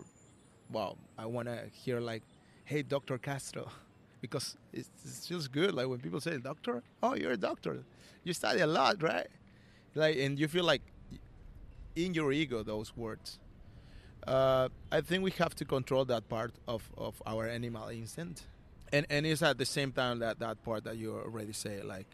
well. 0.72 0.98
I 1.18 1.26
want 1.26 1.48
to 1.48 1.60
hear 1.72 2.00
like, 2.00 2.24
"Hey, 2.66 2.84
Doctor 2.84 3.18
Castro," 3.18 3.70
because 4.22 4.58
it 4.74 4.86
feels 5.28 5.48
good. 5.48 5.74
Like 5.74 5.88
when 5.88 6.00
people 6.00 6.22
say 6.22 6.38
"doctor," 6.38 6.84
oh, 7.02 7.16
you're 7.16 7.32
a 7.32 7.38
doctor. 7.38 7.84
You 8.24 8.34
study 8.34 8.62
a 8.62 8.68
lot, 8.68 9.02
right? 9.02 9.28
Like, 9.96 10.18
and 10.18 10.40
you 10.40 10.48
feel 10.48 10.64
like 10.64 10.82
in 11.96 12.14
your 12.14 12.32
ego 12.32 12.64
those 12.64 12.96
words 12.98 13.38
uh, 14.28 14.70
I 14.92 15.02
think 15.02 15.24
we 15.24 15.32
have 15.32 15.56
to 15.56 15.66
control 15.66 16.06
that 16.06 16.28
part 16.30 16.54
of, 16.68 16.90
of 16.98 17.22
our 17.26 17.48
animal 17.48 17.90
instinct, 17.90 18.44
and 18.92 19.06
and 19.10 19.26
it's 19.26 19.42
at 19.42 19.58
the 19.58 19.66
same 19.66 19.92
time 19.92 20.20
that 20.20 20.40
that 20.40 20.64
part 20.64 20.84
that 20.86 20.98
you 20.98 21.14
already 21.14 21.54
say, 21.54 21.82
like 21.82 22.08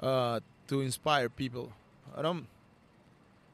uh, 0.00 0.40
to 0.68 0.80
inspire 0.80 1.28
people. 1.28 1.72
I 2.16 2.22
don't 2.22 2.46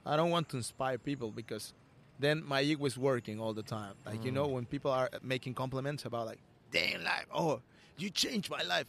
I 0.05 0.17
don't 0.17 0.31
want 0.31 0.49
to 0.51 0.57
inspire 0.57 0.99
people 0.99 1.31
because 1.31 1.73
then 2.19 2.45
my 2.47 2.63
ego 2.63 2.85
is 2.87 2.99
working 2.99 3.41
all 3.41 3.53
the 3.53 3.63
time. 3.63 3.95
Like 4.05 4.21
mm. 4.21 4.27
you 4.27 4.33
know, 4.33 4.47
mm. 4.47 4.53
when 4.53 4.67
people 4.67 4.91
are 4.91 5.11
making 5.23 5.55
compliments 5.55 6.05
about 6.05 6.27
like, 6.27 6.41
"Damn 6.71 7.05
life, 7.05 7.27
oh, 7.35 7.61
you 7.97 8.11
changed 8.11 8.51
my 8.51 8.63
life," 8.63 8.87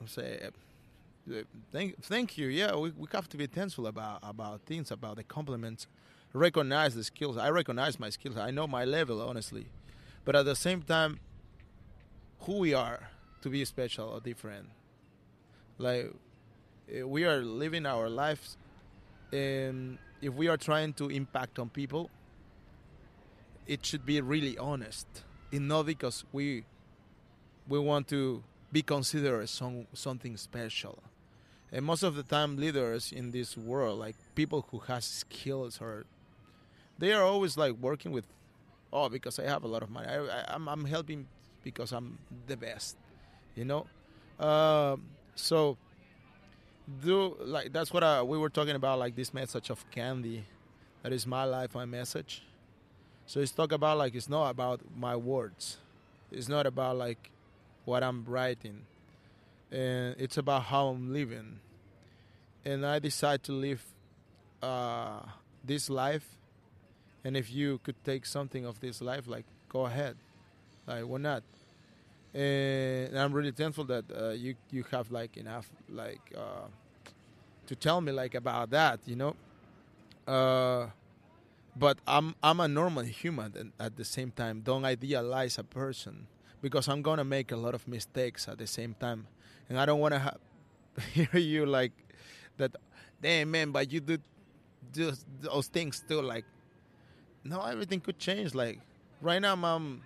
I'm 0.00 0.08
saying. 0.08 0.40
Uh, 0.44 1.42
thank, 1.70 2.02
thank 2.02 2.36
you. 2.36 2.48
Yeah, 2.48 2.74
we, 2.74 2.90
we 2.90 3.06
have 3.12 3.28
to 3.28 3.36
be 3.36 3.46
thankful 3.46 3.86
about 3.86 4.18
about 4.22 4.62
things, 4.62 4.90
about 4.90 5.16
the 5.16 5.22
compliments 5.22 5.86
recognize 6.32 6.94
the 6.94 7.04
skills. 7.04 7.36
I 7.36 7.50
recognize 7.50 7.98
my 7.98 8.10
skills. 8.10 8.36
I 8.36 8.50
know 8.50 8.66
my 8.66 8.84
level, 8.84 9.20
honestly. 9.20 9.66
But 10.24 10.36
at 10.36 10.44
the 10.44 10.56
same 10.56 10.82
time, 10.82 11.20
who 12.40 12.58
we 12.58 12.74
are 12.74 13.08
to 13.42 13.48
be 13.48 13.64
special 13.64 14.08
or 14.08 14.20
different. 14.20 14.68
Like, 15.78 16.12
eh, 16.92 17.02
we 17.02 17.24
are 17.24 17.42
living 17.42 17.86
our 17.86 18.08
lives, 18.08 18.56
and 19.32 19.98
if 20.20 20.32
we 20.34 20.48
are 20.48 20.56
trying 20.56 20.92
to 20.94 21.08
impact 21.08 21.58
on 21.58 21.68
people, 21.68 22.10
it 23.66 23.84
should 23.84 24.04
be 24.06 24.20
really 24.20 24.58
honest. 24.58 25.06
And 25.52 25.68
not 25.68 25.86
because 25.86 26.24
we 26.32 26.64
we 27.68 27.78
want 27.78 28.08
to 28.08 28.42
be 28.72 28.82
considered 28.82 29.48
some, 29.48 29.86
something 29.92 30.36
special. 30.36 30.98
And 31.70 31.84
most 31.84 32.02
of 32.02 32.16
the 32.16 32.22
time, 32.22 32.56
leaders 32.56 33.12
in 33.12 33.30
this 33.30 33.56
world, 33.56 33.98
like 33.98 34.16
people 34.34 34.66
who 34.70 34.78
has 34.80 35.04
skills 35.04 35.78
or 35.80 36.04
they 36.98 37.12
are 37.12 37.22
always 37.22 37.56
like 37.56 37.72
working 37.72 38.12
with, 38.12 38.24
oh, 38.92 39.08
because 39.08 39.38
I 39.38 39.44
have 39.44 39.64
a 39.64 39.68
lot 39.68 39.82
of 39.82 39.90
money. 39.90 40.08
I, 40.08 40.54
am 40.54 40.84
helping 40.84 41.26
because 41.62 41.92
I'm 41.92 42.18
the 42.46 42.56
best, 42.56 42.96
you 43.54 43.64
know. 43.64 43.86
Um, 44.38 45.04
so 45.34 45.76
do 47.02 47.36
like 47.40 47.72
that's 47.72 47.92
what 47.92 48.02
I, 48.02 48.18
uh, 48.18 48.24
we 48.24 48.38
were 48.38 48.50
talking 48.50 48.74
about, 48.74 48.98
like 48.98 49.16
this 49.16 49.32
message 49.32 49.70
of 49.70 49.84
Gandhi. 49.94 50.44
That 51.02 51.12
is 51.12 51.26
my 51.26 51.44
life, 51.44 51.74
my 51.74 51.84
message. 51.84 52.42
So 53.26 53.40
it's 53.40 53.52
talk 53.52 53.72
about 53.72 53.98
like 53.98 54.14
it's 54.14 54.28
not 54.28 54.50
about 54.50 54.80
my 54.96 55.16
words. 55.16 55.78
It's 56.30 56.48
not 56.48 56.66
about 56.66 56.96
like 56.96 57.30
what 57.84 58.02
I'm 58.02 58.24
writing. 58.26 58.82
And 59.70 60.14
it's 60.18 60.36
about 60.36 60.64
how 60.64 60.88
I'm 60.88 61.12
living. 61.12 61.60
And 62.64 62.84
I 62.86 62.98
decide 62.98 63.42
to 63.44 63.52
live 63.52 63.82
uh, 64.62 65.20
this 65.64 65.90
life 65.90 66.36
and 67.24 67.36
if 67.36 67.52
you 67.52 67.78
could 67.84 68.02
take 68.04 68.26
something 68.26 68.64
of 68.64 68.80
this 68.80 69.00
life, 69.00 69.26
like 69.26 69.44
go 69.68 69.86
ahead, 69.86 70.16
like 70.86 71.04
why 71.04 71.18
not? 71.18 71.42
And 72.34 73.18
I'm 73.18 73.32
really 73.32 73.52
thankful 73.52 73.84
that 73.84 74.04
uh, 74.10 74.30
you 74.30 74.54
you 74.70 74.84
have 74.90 75.10
like 75.10 75.36
enough 75.36 75.70
like 75.88 76.20
uh, 76.36 76.68
to 77.66 77.76
tell 77.76 78.00
me 78.00 78.12
like 78.12 78.34
about 78.34 78.70
that, 78.70 79.00
you 79.06 79.16
know. 79.16 79.36
Uh, 80.26 80.86
but 81.76 81.98
I'm 82.06 82.34
I'm 82.42 82.60
a 82.60 82.68
normal 82.68 83.04
human, 83.04 83.72
at 83.80 83.96
the 83.96 84.04
same 84.04 84.30
time, 84.30 84.60
don't 84.60 84.84
idealize 84.84 85.58
a 85.58 85.64
person 85.64 86.26
because 86.60 86.88
I'm 86.88 87.02
gonna 87.02 87.24
make 87.24 87.52
a 87.52 87.56
lot 87.56 87.74
of 87.74 87.86
mistakes 87.88 88.48
at 88.48 88.58
the 88.58 88.66
same 88.66 88.94
time, 88.98 89.26
and 89.68 89.78
I 89.78 89.86
don't 89.86 90.00
want 90.00 90.14
to 90.14 90.20
ha- 90.20 90.36
hear 91.12 91.40
you 91.40 91.66
like 91.66 91.92
that. 92.58 92.76
Damn 93.20 93.50
man, 93.52 93.70
but 93.70 93.92
you 93.92 94.00
do 94.00 94.18
just 94.92 95.24
those 95.40 95.68
things 95.68 96.02
too. 96.06 96.20
Like 96.20 96.44
no, 97.44 97.62
everything 97.62 98.00
could 98.00 98.18
change. 98.18 98.54
Like 98.54 98.80
right 99.20 99.40
now, 99.40 99.54
I'm 99.54 100.02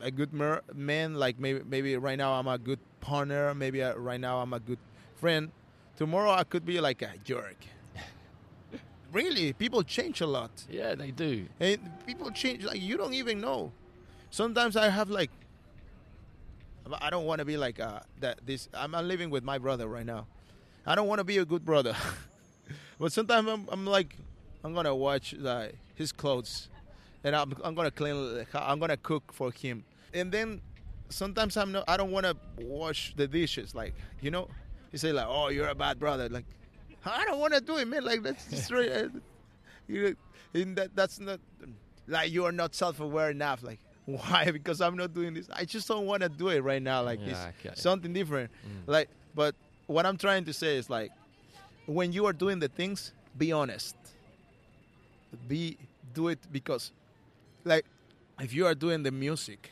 a 0.00 0.10
good 0.10 0.32
mer- 0.32 0.62
man. 0.74 1.14
Like 1.14 1.38
maybe 1.38 1.62
maybe 1.66 1.96
right 1.96 2.18
now 2.18 2.34
I'm 2.34 2.48
a 2.48 2.58
good 2.58 2.78
partner. 3.00 3.54
Maybe 3.54 3.82
I, 3.82 3.94
right 3.94 4.20
now 4.20 4.38
I'm 4.38 4.52
a 4.52 4.60
good 4.60 4.78
friend. 5.16 5.50
Tomorrow 5.96 6.32
I 6.32 6.44
could 6.44 6.64
be 6.64 6.80
like 6.80 7.02
a 7.02 7.12
jerk. 7.24 7.56
really, 9.12 9.52
people 9.52 9.82
change 9.82 10.20
a 10.20 10.26
lot. 10.26 10.50
Yeah, 10.70 10.94
they 10.94 11.10
do. 11.10 11.46
And 11.60 11.78
people 12.06 12.30
change. 12.30 12.64
Like 12.64 12.80
you 12.80 12.96
don't 12.96 13.14
even 13.14 13.40
know. 13.40 13.72
Sometimes 14.30 14.76
I 14.76 14.88
have 14.88 15.10
like. 15.10 15.30
I 17.00 17.08
don't 17.08 17.24
want 17.24 17.38
to 17.38 17.46
be 17.46 17.56
like 17.56 17.80
uh, 17.80 18.00
that. 18.20 18.40
This 18.44 18.68
I'm, 18.74 18.92
living 18.92 19.30
with 19.30 19.42
my 19.42 19.56
brother 19.56 19.88
right 19.88 20.04
now. 20.04 20.26
I 20.86 20.94
don't 20.94 21.08
want 21.08 21.18
to 21.18 21.24
be 21.24 21.38
a 21.38 21.44
good 21.46 21.64
brother, 21.64 21.96
but 22.98 23.10
sometimes 23.10 23.48
I'm, 23.48 23.66
I'm 23.70 23.86
like, 23.86 24.14
I'm 24.62 24.74
gonna 24.74 24.94
watch 24.94 25.32
like 25.38 25.76
his 25.94 26.12
clothes, 26.12 26.68
and 27.22 27.34
I'm 27.36 27.54
I'm 27.62 27.74
gonna 27.74 27.90
clean. 27.90 28.46
I'm 28.54 28.78
gonna 28.78 28.96
cook 28.96 29.32
for 29.32 29.50
him, 29.52 29.84
and 30.12 30.30
then 30.32 30.60
sometimes 31.08 31.56
I'm 31.56 31.72
not. 31.72 31.84
I 31.88 31.96
don't 31.96 32.10
want 32.10 32.26
to 32.26 32.36
wash 32.58 33.14
the 33.16 33.26
dishes. 33.26 33.74
Like 33.74 33.94
you 34.20 34.30
know, 34.30 34.48
he 34.90 34.98
say 34.98 35.12
like, 35.12 35.26
"Oh, 35.28 35.48
you're 35.48 35.68
a 35.68 35.74
bad 35.74 35.98
brother." 35.98 36.28
Like 36.28 36.44
I 37.04 37.24
don't 37.24 37.38
want 37.38 37.54
to 37.54 37.60
do 37.60 37.76
it, 37.78 37.86
man. 37.88 38.04
Like 38.04 38.22
that's 38.22 38.46
just 38.50 38.70
right. 38.70 39.06
you 39.88 40.16
and 40.54 40.76
that 40.76 40.94
that's 40.96 41.20
not 41.20 41.40
like 42.06 42.30
you 42.30 42.44
are 42.44 42.52
not 42.52 42.74
self-aware 42.74 43.30
enough. 43.30 43.62
Like 43.62 43.78
why? 44.06 44.50
Because 44.50 44.80
I'm 44.80 44.96
not 44.96 45.14
doing 45.14 45.34
this. 45.34 45.48
I 45.52 45.64
just 45.64 45.88
don't 45.88 46.06
want 46.06 46.22
to 46.22 46.28
do 46.28 46.48
it 46.48 46.60
right 46.60 46.82
now. 46.82 47.02
Like 47.02 47.20
it's 47.20 47.30
Yeah, 47.38 47.52
okay. 47.60 47.74
something 47.76 48.12
different. 48.12 48.50
Mm. 48.66 48.88
Like, 48.92 49.08
but 49.34 49.54
what 49.86 50.04
I'm 50.06 50.16
trying 50.16 50.44
to 50.46 50.52
say 50.52 50.76
is 50.76 50.88
like, 50.90 51.10
when 51.86 52.12
you 52.12 52.26
are 52.26 52.32
doing 52.32 52.58
the 52.58 52.68
things, 52.68 53.12
be 53.38 53.52
honest. 53.52 53.96
Be 55.48 55.76
do 56.12 56.28
it 56.28 56.38
because, 56.52 56.92
like, 57.64 57.84
if 58.40 58.52
you 58.52 58.66
are 58.66 58.74
doing 58.74 59.02
the 59.02 59.10
music, 59.10 59.70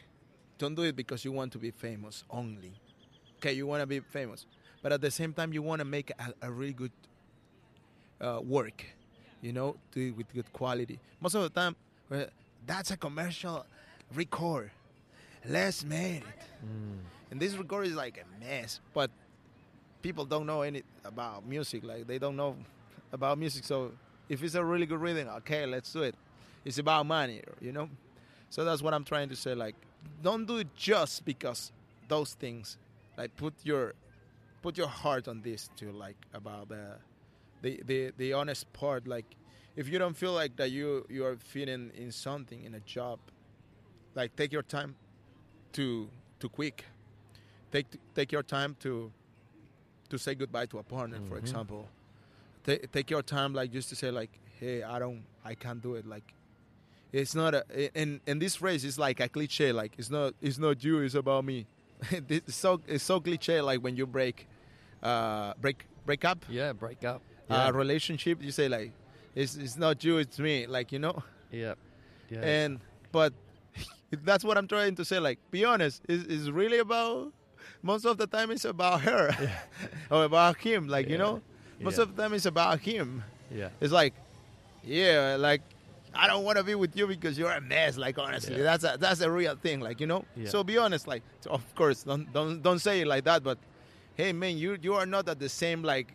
don't 0.58 0.74
do 0.74 0.82
it 0.82 0.96
because 0.96 1.24
you 1.24 1.32
want 1.32 1.52
to 1.52 1.58
be 1.58 1.70
famous 1.70 2.24
only. 2.30 2.72
Okay, 3.38 3.52
you 3.52 3.66
want 3.66 3.80
to 3.80 3.86
be 3.86 4.00
famous, 4.00 4.46
but 4.82 4.92
at 4.92 5.00
the 5.00 5.10
same 5.10 5.32
time, 5.32 5.52
you 5.52 5.62
want 5.62 5.80
to 5.80 5.84
make 5.84 6.10
a, 6.10 6.46
a 6.46 6.50
really 6.50 6.72
good 6.72 6.92
uh, 8.20 8.40
work. 8.42 8.84
You 9.40 9.52
know, 9.52 9.76
do 9.90 10.08
it 10.08 10.16
with 10.16 10.32
good 10.32 10.52
quality. 10.52 11.00
Most 11.20 11.34
of 11.34 11.42
the 11.42 11.50
time, 11.50 11.74
uh, 12.10 12.24
that's 12.66 12.92
a 12.92 12.96
commercial 12.96 13.66
record. 14.14 14.70
Let's 15.48 15.84
made 15.84 16.18
it. 16.18 16.64
Mm. 16.64 16.98
And 17.32 17.40
this 17.40 17.54
record 17.54 17.86
is 17.88 17.94
like 17.94 18.22
a 18.22 18.44
mess, 18.44 18.78
but 18.94 19.10
people 20.02 20.24
don't 20.24 20.46
know 20.46 20.62
any 20.62 20.82
about 21.04 21.46
music. 21.46 21.82
Like 21.82 22.06
they 22.06 22.18
don't 22.18 22.36
know 22.36 22.56
about 23.12 23.38
music. 23.38 23.64
So 23.64 23.92
if 24.28 24.42
it's 24.42 24.54
a 24.54 24.64
really 24.64 24.86
good 24.86 25.00
rhythm, 25.00 25.28
okay, 25.28 25.66
let's 25.66 25.92
do 25.92 26.02
it. 26.02 26.14
It's 26.64 26.78
about 26.78 27.06
money, 27.06 27.42
you 27.60 27.72
know. 27.72 27.88
So 28.50 28.64
that's 28.64 28.82
what 28.82 28.94
I'm 28.94 29.04
trying 29.04 29.28
to 29.30 29.36
say. 29.36 29.54
Like, 29.54 29.74
don't 30.22 30.46
do 30.46 30.58
it 30.58 30.68
just 30.76 31.24
because 31.24 31.72
those 32.08 32.34
things. 32.34 32.76
Like, 33.16 33.34
put 33.36 33.54
your 33.64 33.94
put 34.62 34.76
your 34.78 34.88
heart 34.88 35.28
on 35.28 35.42
this 35.42 35.68
too. 35.76 35.90
Like 35.92 36.16
about 36.34 36.68
the 36.68 36.96
the 37.62 37.80
the, 37.84 38.12
the 38.16 38.32
honest 38.32 38.72
part. 38.72 39.06
Like, 39.08 39.26
if 39.76 39.88
you 39.88 39.98
don't 39.98 40.16
feel 40.16 40.32
like 40.32 40.56
that 40.56 40.70
you 40.70 41.04
you 41.08 41.24
are 41.26 41.36
fitting 41.36 41.90
in 41.96 42.12
something 42.12 42.62
in 42.64 42.74
a 42.74 42.80
job, 42.80 43.18
like 44.14 44.36
take 44.36 44.52
your 44.52 44.62
time 44.62 44.94
to 45.72 46.08
to 46.40 46.48
quick 46.48 46.84
take 47.72 47.86
take 48.14 48.30
your 48.32 48.42
time 48.42 48.76
to 48.80 49.10
to 50.10 50.18
say 50.18 50.34
goodbye 50.34 50.66
to 50.66 50.78
a 50.78 50.82
partner 50.82 51.18
for 51.28 51.36
Mhm. 51.36 51.38
example 51.38 51.88
Ta- 52.64 52.86
take 52.92 53.10
your 53.10 53.22
time 53.22 53.52
like 53.54 53.72
just 53.72 53.88
to 53.88 53.96
say 53.96 54.10
like 54.10 54.30
hey 54.60 54.82
i 54.84 54.98
don't 54.98 55.24
i 55.44 55.54
can't 55.54 55.82
do 55.82 55.94
it 55.96 56.06
like 56.06 56.32
it's 57.12 57.34
not 57.34 57.54
a 57.54 57.64
in 58.00 58.20
in 58.26 58.38
this 58.38 58.62
race 58.62 58.84
it's 58.84 58.98
like 58.98 59.18
a 59.20 59.28
cliche 59.28 59.72
like 59.72 59.92
it's 59.98 60.10
not 60.10 60.34
it's 60.40 60.58
not 60.58 60.82
you 60.84 61.00
it's 61.00 61.14
about 61.14 61.44
me 61.44 61.66
it's 62.28 62.54
so 62.54 62.80
it's 62.86 63.02
so 63.04 63.18
cliche 63.20 63.60
like 63.60 63.80
when 63.80 63.96
you 63.96 64.06
break 64.06 64.46
uh 65.02 65.54
break 65.60 65.86
break 66.06 66.24
up 66.24 66.44
Yeah, 66.48 66.72
break 66.72 67.04
up. 67.04 67.20
a 67.50 67.72
relationship 67.72 68.40
you 68.42 68.50
say 68.52 68.68
like 68.68 68.92
it's 69.34 69.56
it's 69.56 69.76
not 69.76 70.02
you 70.04 70.18
it's 70.18 70.38
me 70.38 70.66
like 70.66 70.92
you 70.92 70.98
know 71.00 71.22
yeah. 71.50 71.74
Yeah. 72.30 72.40
and 72.40 72.80
but 73.10 73.32
that's 74.24 74.44
what 74.44 74.56
I'm 74.56 74.66
trying 74.68 74.94
to 74.96 75.04
say. 75.04 75.18
Like, 75.18 75.38
be 75.50 75.64
honest. 75.66 76.02
It's, 76.08 76.24
it's 76.24 76.48
really 76.48 76.78
about. 76.78 77.32
Most 77.82 78.04
of 78.06 78.16
the 78.16 78.26
time, 78.26 78.50
it's 78.50 78.64
about 78.64 79.02
her 79.02 79.30
or 80.10 80.24
about 80.24 80.56
him. 80.58 80.88
Like 80.88 81.08
you 81.10 81.18
know, 81.18 81.42
most 81.82 81.96
Yeah. 81.98 82.02
of 82.04 82.16
them 82.16 82.32
is 82.34 82.46
about 82.46 82.80
him. 82.80 83.22
yeah. 83.50 83.68
It's 83.80 83.92
like, 83.92 84.14
yeah, 84.84 85.36
like 85.38 85.62
I 86.14 86.26
don't 86.26 86.44
want 86.44 86.58
to 86.58 86.64
be 86.64 86.74
with 86.74 86.96
you 86.96 87.06
because 87.06 87.38
you're 87.38 87.52
a 87.52 87.60
mess. 87.60 87.96
Like 87.96 88.18
honestly, 88.18 88.56
Yeah. 88.56 88.62
that's 88.64 88.84
a 88.84 88.96
that's 88.98 89.20
a 89.20 89.30
real 89.30 89.56
thing. 89.56 89.80
Like 89.80 90.00
you 90.00 90.06
know. 90.06 90.24
Yeah. 90.36 90.48
So 90.48 90.62
be 90.64 90.78
honest. 90.78 91.06
Like 91.06 91.22
of 91.48 91.62
course, 91.74 92.02
don't 92.02 92.30
don't 92.32 92.62
don't 92.62 92.78
say 92.78 93.00
it 93.00 93.06
like 93.06 93.24
that. 93.24 93.42
But 93.42 93.58
hey, 94.16 94.32
man, 94.32 94.58
you 94.58 94.76
you 94.82 94.94
are 94.94 95.06
not 95.06 95.28
at 95.28 95.38
the 95.38 95.48
same 95.48 95.82
like 95.82 96.08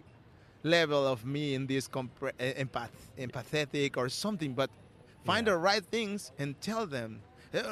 level 0.64 1.08
of 1.08 1.26
me 1.26 1.54
in 1.56 1.68
this 1.68 1.88
compre- 1.88 2.34
empath 2.64 2.90
empathetic 3.18 3.98
or 3.98 4.10
something. 4.10 4.54
But 4.54 4.70
find 5.26 5.46
Yeah. 5.48 5.54
the 5.54 5.60
right 5.60 5.84
things 5.86 6.32
and 6.40 6.60
tell 6.62 6.86
them. 6.88 7.22
Eh, 7.54 7.64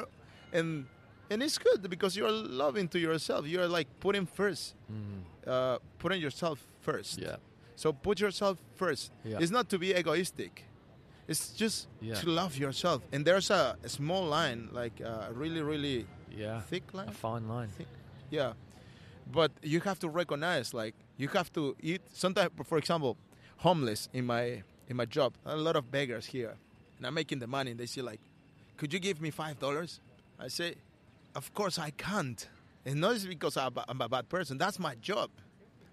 And 0.52 0.86
and 1.30 1.42
it's 1.42 1.58
good 1.58 1.90
because 1.90 2.16
you're 2.16 2.30
loving 2.30 2.88
to 2.88 2.98
yourself. 2.98 3.46
You're 3.46 3.68
like 3.68 3.88
putting 4.00 4.26
first, 4.26 4.74
Mm. 4.90 5.22
uh, 5.46 5.78
putting 5.98 6.20
yourself 6.22 6.58
first. 6.80 7.18
Yeah. 7.18 7.36
So 7.76 7.92
put 7.92 8.20
yourself 8.20 8.58
first. 8.74 9.12
Yeah. 9.24 9.38
It's 9.40 9.50
not 9.52 9.68
to 9.70 9.78
be 9.78 9.94
egoistic. 9.94 10.64
It's 11.28 11.50
just 11.50 11.88
Yeah. 12.00 12.14
to 12.14 12.28
love 12.30 12.56
yourself. 12.56 13.02
And 13.12 13.24
there's 13.24 13.50
a, 13.50 13.76
a 13.82 13.88
small 13.88 14.24
line, 14.24 14.68
like 14.72 15.00
a 15.00 15.30
really, 15.32 15.60
really 15.62 16.06
Yeah. 16.30 16.60
thick 16.60 16.92
line. 16.94 17.08
A 17.08 17.12
fine 17.12 17.48
line. 17.48 17.68
Thick. 17.68 17.88
Yeah. 18.30 18.52
But 19.30 19.50
you 19.62 19.80
have 19.80 19.98
to 20.00 20.08
recognize, 20.08 20.72
like, 20.72 20.94
you 21.16 21.28
have 21.28 21.52
to 21.54 21.76
eat. 21.82 22.00
Sometimes, 22.12 22.50
for 22.64 22.78
example, 22.78 23.16
homeless 23.58 24.08
in 24.12 24.24
my 24.26 24.62
in 24.88 24.96
my 24.96 25.04
job, 25.04 25.34
a 25.44 25.56
lot 25.56 25.74
of 25.74 25.90
beggars 25.90 26.26
here, 26.26 26.54
and 26.96 27.06
I'm 27.06 27.14
making 27.14 27.40
the 27.40 27.48
money. 27.48 27.72
And 27.72 27.80
they 27.80 27.86
say, 27.86 28.02
like, 28.02 28.20
could 28.76 28.92
you 28.92 29.00
give 29.00 29.20
me 29.20 29.30
five 29.32 29.58
dollars? 29.58 30.00
I 30.38 30.46
say, 30.48 30.76
of 31.34 31.52
course 31.54 31.76
I 31.76 31.90
can't. 31.90 32.48
And 32.84 33.00
not 33.00 33.14
just 33.14 33.28
because 33.28 33.56
I'm 33.56 33.76
a, 33.76 33.84
I'm 33.88 34.00
a 34.00 34.08
bad 34.08 34.28
person. 34.28 34.58
That's 34.58 34.78
my 34.78 34.94
job. 34.94 35.30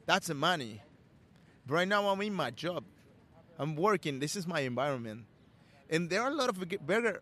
That's 0.06 0.28
the 0.28 0.36
money. 0.36 0.82
But 1.66 1.74
right 1.76 1.88
now 1.88 2.08
I'm 2.08 2.22
in 2.22 2.34
my 2.34 2.52
job. 2.52 2.84
I'm 3.58 3.76
working. 3.76 4.20
This 4.20 4.36
is 4.36 4.48
my 4.48 4.62
environment. 4.62 5.26
And 5.90 6.10
there 6.10 6.22
are 6.22 6.30
a 6.30 6.34
lot 6.34 6.50
of 6.50 6.86
beggar 6.86 7.22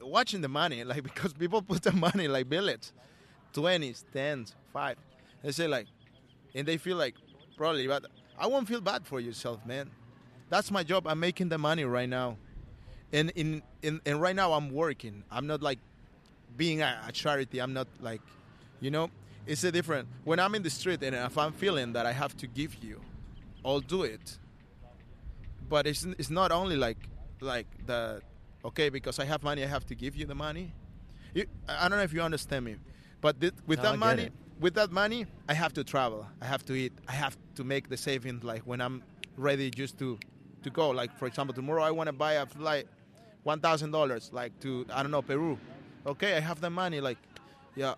watching 0.00 0.40
the 0.40 0.48
money, 0.48 0.84
like 0.84 1.02
because 1.10 1.32
people 1.32 1.62
put 1.62 1.82
the 1.82 1.92
money 1.92 2.28
like 2.28 2.48
billets, 2.48 2.92
twenties, 3.52 4.04
tens, 4.12 4.54
five. 4.72 4.96
They 5.42 5.52
say 5.52 5.66
like, 5.66 5.86
and 6.54 6.66
they 6.66 6.76
feel 6.76 6.96
like 6.96 7.14
probably, 7.56 7.86
but 7.86 8.06
I 8.38 8.46
won't 8.46 8.68
feel 8.68 8.80
bad 8.80 9.06
for 9.06 9.20
yourself, 9.20 9.64
man. 9.66 9.90
That's 10.48 10.70
my 10.70 10.82
job. 10.82 11.06
I'm 11.06 11.20
making 11.20 11.50
the 11.50 11.58
money 11.58 11.84
right 11.84 12.08
now, 12.08 12.38
and 13.12 13.30
in 13.30 13.62
in 13.82 14.00
and 14.06 14.20
right 14.20 14.34
now 14.34 14.52
I'm 14.52 14.70
working. 14.70 15.24
I'm 15.30 15.46
not 15.46 15.62
like 15.62 15.78
being 16.56 16.80
a, 16.80 17.00
a 17.06 17.12
charity. 17.12 17.60
I'm 17.60 17.74
not 17.74 17.88
like, 18.00 18.22
you 18.80 18.90
know, 18.90 19.10
it's 19.46 19.64
a 19.64 19.72
different. 19.72 20.08
When 20.24 20.38
I'm 20.40 20.54
in 20.54 20.62
the 20.62 20.70
street 20.70 21.02
and 21.02 21.14
if 21.14 21.36
I'm 21.36 21.52
feeling 21.52 21.92
that 21.92 22.06
I 22.06 22.12
have 22.12 22.36
to 22.38 22.46
give 22.46 22.82
you, 22.82 23.00
I'll 23.64 23.80
do 23.80 24.02
it. 24.02 24.38
But 25.68 25.86
it's 25.86 26.04
it's 26.18 26.30
not 26.30 26.50
only 26.52 26.76
like 26.76 26.98
like 27.40 27.66
the 27.86 28.22
okay 28.64 28.88
because 28.88 29.18
I 29.18 29.24
have 29.26 29.42
money 29.42 29.62
I 29.62 29.66
have 29.66 29.84
to 29.86 29.94
give 29.94 30.16
you 30.16 30.24
the 30.26 30.34
money. 30.34 30.72
You, 31.34 31.44
I 31.68 31.88
don't 31.88 31.98
know 31.98 32.04
if 32.04 32.12
you 32.12 32.22
understand 32.22 32.64
me, 32.64 32.76
but 33.20 33.38
th- 33.40 33.52
with 33.66 33.78
No, 33.82 33.90
that 33.92 33.98
money, 33.98 34.22
it. 34.24 34.32
with 34.60 34.74
that 34.74 34.90
money, 34.90 35.26
I 35.48 35.52
have 35.54 35.72
to 35.74 35.84
travel. 35.84 36.26
I 36.40 36.46
have 36.46 36.64
to 36.66 36.72
eat. 36.74 36.92
I 37.06 37.12
have 37.12 37.36
to 37.56 37.64
make 37.64 37.88
the 37.90 37.96
savings. 37.98 38.42
Like 38.44 38.62
when 38.62 38.80
I'm 38.80 39.02
ready, 39.36 39.70
just 39.70 39.98
to 39.98 40.18
to 40.62 40.70
go. 40.70 40.88
Like 40.90 41.16
for 41.18 41.26
example, 41.26 41.54
tomorrow 41.54 41.82
I 41.82 41.90
want 41.90 42.06
to 42.08 42.12
buy 42.14 42.34
a 42.34 42.46
flight, 42.46 42.86
one 43.42 43.60
thousand 43.60 43.90
dollars, 43.90 44.30
like 44.32 44.58
to 44.60 44.86
I 44.92 45.02
don't 45.02 45.10
know 45.12 45.22
Peru. 45.22 45.58
Okay, 46.06 46.34
I 46.36 46.40
have 46.40 46.60
the 46.62 46.70
money. 46.70 47.00
Like, 47.00 47.18
yeah. 47.76 47.94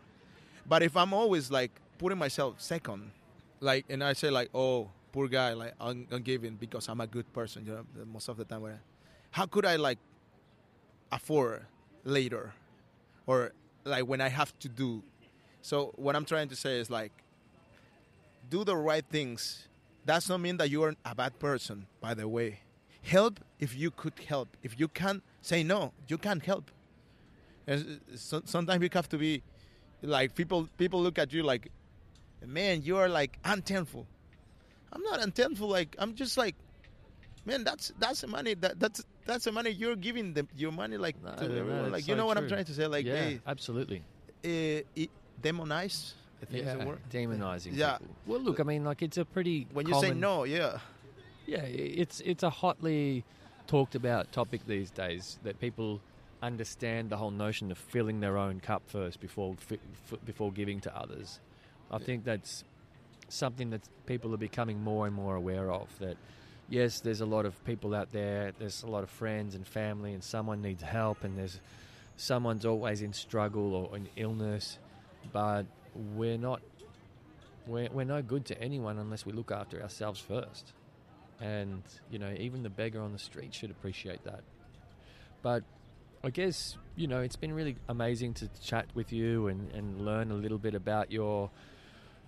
But 0.66 0.82
if 0.82 0.96
I'm 0.96 1.12
always 1.12 1.50
like 1.52 1.70
putting 1.98 2.18
myself 2.18 2.60
second, 2.60 3.12
like, 3.60 3.84
and 3.88 4.02
I 4.02 4.14
say 4.14 4.30
like, 4.30 4.50
oh, 4.54 4.88
poor 5.12 5.28
guy, 5.28 5.52
like 5.52 5.74
I'm 5.80 6.06
giving 6.22 6.54
because 6.54 6.88
I'm 6.88 7.00
a 7.00 7.06
good 7.06 7.30
person. 7.32 7.64
You 7.66 7.72
know, 7.72 8.04
most 8.12 8.28
of 8.28 8.36
the 8.36 8.44
time, 8.44 8.64
I- 8.64 8.80
how 9.30 9.46
could 9.46 9.64
I 9.64 9.76
like 9.76 9.98
afford 11.12 11.66
later, 12.04 12.52
or 13.26 13.52
like 13.84 14.06
when 14.06 14.20
I 14.20 14.28
have 14.28 14.56
to 14.60 14.68
do? 14.68 15.02
So 15.62 15.92
what 15.96 16.16
I'm 16.16 16.24
trying 16.24 16.48
to 16.48 16.56
say 16.56 16.78
is 16.78 16.90
like, 16.90 17.12
do 18.48 18.64
the 18.64 18.76
right 18.76 19.04
things. 19.10 19.68
That's 20.04 20.28
not 20.28 20.40
mean 20.40 20.56
that 20.56 20.70
you 20.70 20.82
are 20.82 20.94
a 21.04 21.14
bad 21.14 21.38
person. 21.38 21.86
By 22.00 22.14
the 22.14 22.26
way, 22.26 22.60
help 23.02 23.40
if 23.58 23.76
you 23.76 23.90
could 23.90 24.14
help. 24.26 24.56
If 24.62 24.78
you 24.80 24.88
can't, 24.88 25.22
say 25.42 25.62
no. 25.62 25.92
You 26.08 26.18
can't 26.18 26.42
help. 26.44 26.70
And 27.66 28.00
so, 28.16 28.42
sometimes 28.44 28.82
you 28.82 28.88
have 28.92 29.08
to 29.10 29.18
be 29.18 29.42
like 30.02 30.34
people. 30.34 30.68
People 30.78 31.02
look 31.02 31.18
at 31.18 31.32
you 31.32 31.42
like, 31.42 31.70
man, 32.44 32.82
you 32.82 32.96
are 32.96 33.08
like 33.08 33.38
unthankful. 33.44 34.06
I'm 34.92 35.02
not 35.02 35.20
unthankful. 35.22 35.68
Like 35.68 35.94
I'm 35.98 36.14
just 36.14 36.36
like, 36.36 36.54
man, 37.44 37.64
that's 37.64 37.92
that's 37.98 38.20
the 38.22 38.26
money 38.26 38.54
that 38.54 38.78
that's 38.80 39.04
that's 39.26 39.44
the 39.44 39.52
money 39.52 39.70
you're 39.70 39.96
giving 39.96 40.34
them 40.34 40.48
your 40.56 40.72
money 40.72 40.96
like 40.96 41.22
No, 41.22 41.32
to 41.36 41.48
no, 41.48 41.54
everyone. 41.56 41.92
Like 41.92 42.06
you 42.08 42.14
so 42.14 42.18
know 42.18 42.26
what 42.26 42.36
I'm 42.38 42.48
trying 42.48 42.64
to 42.64 42.74
say? 42.74 42.86
Like, 42.86 43.06
yeah, 43.06 43.14
hey, 43.16 43.40
absolutely. 43.46 43.98
uh, 44.44 44.82
it, 44.96 45.10
demonize. 45.42 46.14
I 46.42 46.46
think 46.46 46.64
Yeah, 46.64 46.84
word. 46.86 46.98
demonizing 47.10 47.72
Yeah. 47.76 47.98
people. 47.98 48.16
Well, 48.26 48.40
look, 48.40 48.60
I 48.60 48.62
mean, 48.62 48.82
like 48.84 49.02
it's 49.02 49.18
a 49.18 49.24
pretty 49.26 49.66
When 49.72 49.86
you 49.86 49.94
say 50.00 50.12
no, 50.14 50.44
yeah, 50.44 50.78
Yeah, 51.46 51.62
it's 51.64 52.20
it's 52.20 52.42
a 52.42 52.50
hotly 52.50 53.24
talked 53.66 53.94
about 53.94 54.32
topic 54.32 54.66
these 54.66 54.90
days 54.90 55.38
that 55.44 55.60
people 55.60 56.00
understand 56.42 57.10
the 57.10 57.16
whole 57.18 57.30
notion 57.30 57.70
of 57.70 57.76
filling 57.78 58.20
their 58.20 58.38
own 58.38 58.58
cup 58.60 58.82
first 58.86 59.20
before 59.20 59.54
fi- 59.58 59.78
f- 60.10 60.18
before 60.24 60.50
giving 60.50 60.80
to 60.80 60.96
others. 60.96 61.38
I 61.90 61.98
think 61.98 62.24
that's 62.24 62.64
something 63.32 63.70
that 63.70 63.82
people 64.06 64.34
are 64.34 64.38
becoming 64.38 64.82
more 64.82 65.06
and 65.06 65.14
more 65.14 65.36
aware 65.36 65.70
of. 65.70 65.88
That 65.98 66.16
yes, 66.68 67.00
there's 67.00 67.20
a 67.20 67.26
lot 67.26 67.46
of 67.46 67.62
people 67.64 67.94
out 67.94 68.12
there. 68.12 68.52
There's 68.58 68.82
a 68.82 68.86
lot 68.86 69.02
of 69.02 69.10
friends 69.10 69.54
and 69.54 69.66
family, 69.66 70.14
and 70.14 70.22
someone 70.22 70.62
needs 70.62 70.82
help, 70.82 71.24
and 71.24 71.38
there's 71.38 71.60
someone's 72.16 72.66
always 72.66 73.02
in 73.02 73.12
struggle 73.12 73.74
or 73.74 73.96
in 73.96 74.08
illness. 74.16 74.78
But 75.32 75.66
we're 75.94 76.38
not. 76.38 76.60
We're, 77.66 77.88
we're 77.92 78.04
no 78.04 78.22
good 78.22 78.46
to 78.46 78.60
anyone 78.60 78.98
unless 78.98 79.26
we 79.26 79.32
look 79.32 79.52
after 79.52 79.82
ourselves 79.82 80.18
first. 80.18 80.72
And, 81.40 81.82
you 82.10 82.18
know, 82.18 82.34
even 82.38 82.62
the 82.62 82.70
beggar 82.70 83.00
on 83.00 83.12
the 83.12 83.18
street 83.18 83.54
should 83.54 83.70
appreciate 83.70 84.24
that. 84.24 84.40
But 85.42 85.62
I 86.22 86.30
guess, 86.30 86.76
you 86.96 87.06
know, 87.06 87.20
it's 87.20 87.36
been 87.36 87.52
really 87.52 87.76
amazing 87.88 88.34
to 88.34 88.48
chat 88.62 88.86
with 88.94 89.12
you 89.12 89.48
and, 89.48 89.70
and 89.72 90.02
learn 90.02 90.30
a 90.30 90.34
little 90.34 90.58
bit 90.58 90.74
about 90.74 91.10
your 91.10 91.50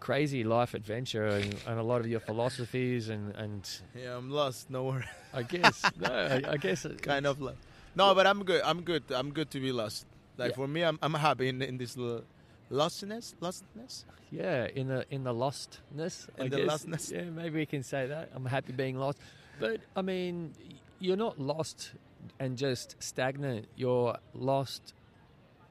crazy 0.03 0.43
life 0.43 0.75
adventure 0.75 1.27
and, 1.27 1.55
and 1.69 1.79
a 1.79 1.83
lot 1.83 2.01
of 2.01 2.09
your 2.09 2.19
philosophies 2.19 3.09
and, 3.09 3.25
and 3.37 3.63
Yeah, 3.95 4.17
I'm 4.17 4.31
lost. 4.31 4.69
No 4.69 4.83
worry. 4.85 5.05
I 5.33 5.43
guess, 5.45 5.79
no, 6.01 6.11
I, 6.13 6.43
I 6.55 6.57
guess 6.57 6.85
it, 6.85 7.01
kind 7.03 7.25
of 7.25 7.41
lost. 7.41 7.59
No, 7.95 8.13
but 8.13 8.27
I'm 8.27 8.43
good. 8.45 8.63
I'm 8.65 8.83
good. 8.83 9.05
I'm 9.15 9.31
good 9.33 9.51
to 9.53 9.61
be 9.61 9.71
lost. 9.71 10.07
Like 10.37 10.51
Yeah. 10.51 10.57
for 10.57 10.67
me, 10.67 10.83
I'm 10.83 10.99
I'm 11.03 11.15
happy 11.15 11.47
in 11.49 11.63
in 11.63 11.79
this 11.79 11.97
little 11.97 12.25
lostness, 12.71 13.35
lostness. 13.41 14.05
Yeah, 14.33 14.67
in 14.75 14.89
the 14.89 15.05
in 15.11 15.23
the 15.25 15.33
lostness. 15.45 16.27
I 16.39 16.45
In 16.45 16.51
the 16.51 16.57
guess. 16.57 16.71
lostness. 16.85 17.13
Yeah, 17.13 17.31
maybe 17.31 17.59
we 17.63 17.67
can 17.67 17.83
say 17.85 18.07
that. 18.09 18.31
I'm 18.35 18.47
happy 18.47 18.73
being 18.73 18.97
lost, 18.99 19.19
but 19.61 19.79
I 19.95 20.03
mean, 20.03 20.53
you're 20.99 21.21
not 21.27 21.39
lost 21.39 21.93
and 22.41 22.57
just 22.59 22.97
stagnant. 22.99 23.67
You're 23.77 24.17
lost, 24.35 24.95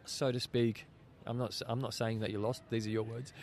so 0.05 0.31
to 0.31 0.39
speak. 0.39 0.85
I'm 1.25 1.37
not. 1.37 1.59
I'm 1.67 1.79
not 1.79 1.93
saying 1.93 2.19
that 2.21 2.31
you're 2.31 2.41
lost. 2.41 2.63
These 2.69 2.87
are 2.87 2.89
your 2.89 3.03
words. 3.03 3.33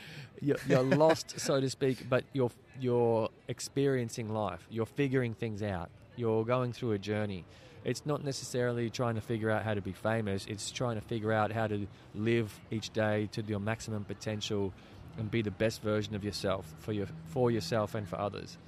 You're, 0.41 0.57
you're 0.67 0.83
lost, 0.83 1.39
so 1.39 1.61
to 1.61 1.71
speak, 1.71 2.09
but 2.09 2.25
you're 2.33 2.51
you're 2.81 3.29
experiencing 3.49 4.33
life. 4.33 4.67
You're 4.71 4.87
figuring 4.87 5.35
things 5.35 5.63
out. 5.63 5.91
You're 6.17 6.45
going 6.45 6.73
through 6.73 6.93
a 6.93 6.99
journey. 6.99 7.45
It's 7.85 8.05
not 8.05 8.25
necessarily 8.25 8.91
trying 8.91 9.15
to 9.15 9.21
figure 9.21 9.51
out 9.51 9.63
how 9.63 9.75
to 9.75 9.81
be 9.81 9.93
famous. 9.93 10.47
It's 10.47 10.71
trying 10.71 10.97
to 10.97 11.01
figure 11.01 11.33
out 11.33 11.53
how 11.53 11.69
to 11.69 11.87
live 12.15 12.53
each 12.71 12.91
day 12.91 13.29
to 13.33 13.43
your 13.43 13.61
maximum 13.61 14.05
potential 14.05 14.73
and 15.17 15.31
be 15.31 15.43
the 15.43 15.51
best 15.51 15.81
version 15.83 16.15
of 16.15 16.25
yourself 16.25 16.75
for 16.81 16.93
your 16.93 17.07
for 17.29 17.51
yourself 17.51 17.95
and 17.95 18.09
for 18.09 18.19
others 18.19 18.59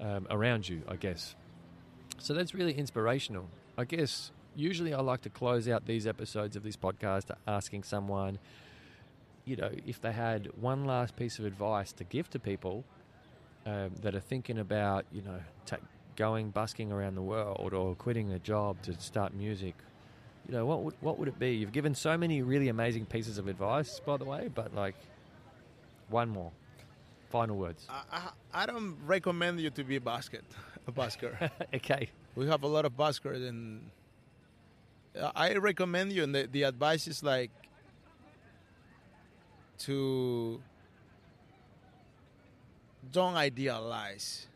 um, 0.00 0.26
around 0.30 0.68
you. 0.68 0.82
I 0.88 0.96
guess. 0.96 1.36
So 2.18 2.34
that's 2.34 2.54
really 2.54 2.74
inspirational. 2.74 3.46
I 3.76 3.84
guess 3.84 4.32
usually 4.58 4.92
I 4.92 5.00
like 5.00 5.22
to 5.22 5.30
close 5.30 5.68
out 5.68 5.86
these 5.86 6.06
episodes 6.06 6.56
of 6.56 6.62
this 6.62 6.76
podcast 6.76 7.30
asking 7.46 7.84
someone, 7.84 8.38
you 9.44 9.56
know, 9.56 9.70
if 9.86 10.00
they 10.00 10.12
had 10.12 10.48
one 10.60 10.84
last 10.84 11.16
piece 11.16 11.38
of 11.38 11.44
advice 11.44 11.92
to 11.92 12.04
give 12.04 12.28
to 12.30 12.38
people 12.38 12.84
um, 13.64 13.92
that 14.02 14.14
are 14.14 14.20
thinking 14.20 14.58
about, 14.58 15.06
you 15.12 15.22
know, 15.22 15.40
ta 15.64 15.76
going 16.16 16.50
busking 16.50 16.90
around 16.90 17.14
the 17.14 17.22
world 17.22 17.72
or 17.72 17.94
quitting 17.94 18.32
a 18.32 18.40
job 18.40 18.82
to 18.82 18.92
start 19.00 19.32
music. 19.32 19.76
You 20.48 20.54
know, 20.54 20.66
what 20.66 20.82
would, 20.82 20.94
what 21.00 21.16
would 21.18 21.28
it 21.28 21.38
be? 21.38 21.52
You've 21.52 21.70
given 21.70 21.94
so 21.94 22.18
many 22.18 22.42
really 22.42 22.68
amazing 22.68 23.06
pieces 23.06 23.38
of 23.38 23.46
advice, 23.46 24.00
by 24.04 24.16
the 24.16 24.24
way, 24.24 24.50
but 24.52 24.74
like 24.74 24.96
one 26.08 26.28
more. 26.28 26.50
Final 27.30 27.56
words. 27.56 27.86
I, 27.88 28.02
I 28.10 28.62
I 28.62 28.66
don't 28.66 28.96
recommend 29.06 29.60
you 29.60 29.70
to 29.70 29.84
be 29.84 29.96
a 29.96 30.00
basket, 30.00 30.44
a 30.88 30.92
busker. 30.92 31.50
okay. 31.74 32.08
we 32.34 32.46
have 32.46 32.62
a 32.62 32.66
lot 32.66 32.86
of 32.86 32.96
buskers, 32.96 33.46
and 33.46 33.90
I 35.34 35.54
recommend 35.54 36.12
you. 36.12 36.24
And 36.24 36.34
the, 36.34 36.48
the 36.50 36.62
advice 36.64 37.06
is 37.08 37.22
like 37.22 37.50
to 39.78 40.60
don't 43.12 43.36
idealize, 43.36 44.46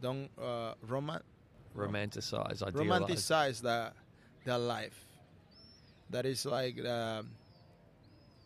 don't 0.00 0.28
uh, 0.40 0.74
roman 0.86 1.20
Romanticize, 1.76 2.62
idealize. 2.62 3.02
romanticize 3.02 3.60
the 3.60 3.92
the 4.44 4.58
life. 4.58 5.04
That 6.10 6.26
is 6.26 6.46
like 6.46 6.76
the 6.76 7.24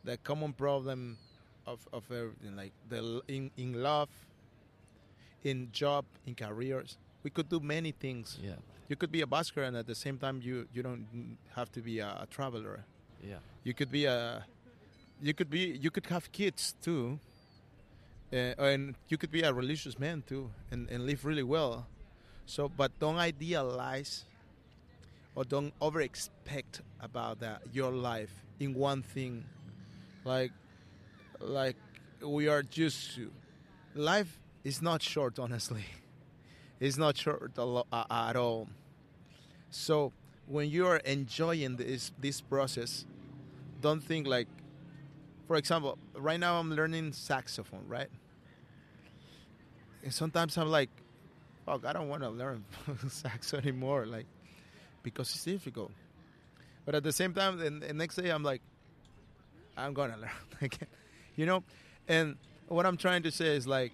the 0.05 0.17
common 0.19 0.53
problem 0.55 1.19
of, 1.67 1.87
of 1.93 2.11
everything, 2.11 2.57
like 2.57 2.73
the 2.89 3.21
in 3.29 3.51
in 3.57 3.83
love, 3.83 4.09
in 5.45 5.69
job, 5.73 6.07
in 6.27 6.35
careers. 6.35 6.97
We 7.23 7.31
could 7.31 7.49
do 7.49 7.61
many 7.61 7.93
things. 7.93 8.39
Yeah. 8.43 8.55
You 8.89 8.97
could 8.97 9.13
be 9.13 9.21
a 9.21 9.27
busker, 9.27 9.67
and 9.67 9.77
at 9.77 9.87
the 9.87 9.95
same 9.95 10.19
time, 10.19 10.41
you 10.43 10.67
you 10.73 10.83
don't 10.83 11.37
have 11.55 11.71
to 11.73 11.81
be 11.81 11.99
a, 11.99 12.09
a 12.23 12.27
traveler. 12.31 12.85
Yeah. 13.23 13.37
You 13.63 13.75
could 13.75 13.91
be 13.91 14.07
a, 14.07 14.47
you 15.21 15.35
could 15.35 15.51
be 15.51 15.79
you 15.81 15.91
could 15.91 16.07
have 16.07 16.33
kids 16.33 16.75
too, 16.81 17.19
uh, 18.33 18.55
and 18.59 18.95
you 19.09 19.19
could 19.19 19.31
be 19.31 19.43
a 19.43 19.53
religious 19.53 19.99
man 19.99 20.23
too, 20.27 20.51
and, 20.71 20.89
and 20.91 21.05
live 21.05 21.25
really 21.25 21.43
well. 21.43 21.87
So, 22.47 22.69
but 22.69 22.99
don't 22.99 23.19
idealize 23.19 24.25
or 25.35 25.45
don't 25.45 25.73
over 25.81 26.01
expect 26.01 26.81
about 27.01 27.41
that 27.41 27.63
your 27.73 27.93
life 27.93 28.33
in 28.59 28.75
one 28.75 29.03
thing. 29.03 29.45
Like, 30.25 30.53
like 31.41 31.77
we 32.23 32.49
are 32.49 32.63
just. 32.63 33.21
Life 33.95 34.39
is 34.65 34.81
not 34.81 35.03
short, 35.03 35.39
honestly. 35.39 35.85
It's 36.81 36.97
not 36.97 37.17
short 37.17 37.53
at 37.59 38.37
all. 38.37 38.69
So 39.71 40.13
when 40.47 40.71
you 40.71 40.87
are 40.87 40.99
enjoying 40.99 41.77
this 41.77 42.13
this 42.19 42.41
process, 42.41 43.05
don't 43.81 44.03
think 44.03 44.27
like, 44.27 44.49
for 45.47 45.57
example, 45.57 45.99
right 46.15 46.41
now 46.41 46.59
I'm 46.59 46.75
learning 46.75 47.13
saxophone, 47.13 47.85
right? 47.87 48.09
And 50.03 50.13
sometimes 50.15 50.57
I'm 50.57 50.71
like, 50.71 50.91
fuck, 51.67 51.85
I 51.85 51.93
don't 51.93 52.09
want 52.09 52.23
to 52.23 52.31
learn 52.31 52.65
sax 53.09 53.53
anymore, 53.53 54.07
like, 54.07 54.27
because 55.03 55.35
it's 55.35 55.45
difficult. 55.45 55.91
But 56.87 56.95
at 56.95 57.03
the 57.03 57.13
same 57.13 57.35
time, 57.35 57.59
the, 57.59 57.69
the 57.69 57.93
next 57.93 58.17
day 58.17 58.31
I'm 58.31 58.43
like, 58.43 58.63
I'm 59.77 59.93
gonna 59.93 60.17
learn 60.17 60.31
again, 60.63 60.89
you 61.37 61.45
know. 61.45 61.63
And 62.09 62.37
what 62.69 62.87
I'm 62.87 62.97
trying 62.97 63.23
to 63.25 63.31
say 63.31 63.57
is 63.57 63.67
like, 63.67 63.93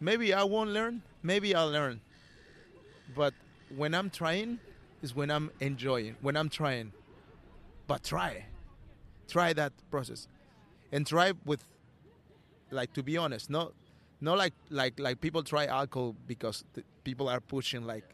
maybe 0.00 0.32
I 0.32 0.44
won't 0.44 0.70
learn, 0.70 1.02
maybe 1.22 1.54
I'll 1.54 1.70
learn. 1.70 2.00
But 3.14 3.34
when 3.74 3.94
I'm 3.94 4.10
trying, 4.10 4.58
is 5.02 5.14
when 5.14 5.30
I'm 5.30 5.50
enjoying, 5.60 6.16
when 6.20 6.36
I'm 6.36 6.48
trying. 6.48 6.92
But 7.86 8.04
try, 8.04 8.44
try 9.28 9.52
that 9.54 9.72
process, 9.90 10.28
and 10.92 11.06
try 11.06 11.32
with, 11.44 11.64
like 12.70 12.92
to 12.94 13.02
be 13.02 13.16
honest, 13.16 13.48
not, 13.48 13.72
not 14.20 14.36
like 14.36 14.52
like 14.68 14.98
like 14.98 15.20
people 15.20 15.42
try 15.42 15.66
alcohol 15.66 16.14
because 16.26 16.64
people 17.04 17.28
are 17.28 17.40
pushing 17.40 17.86
like, 17.86 18.04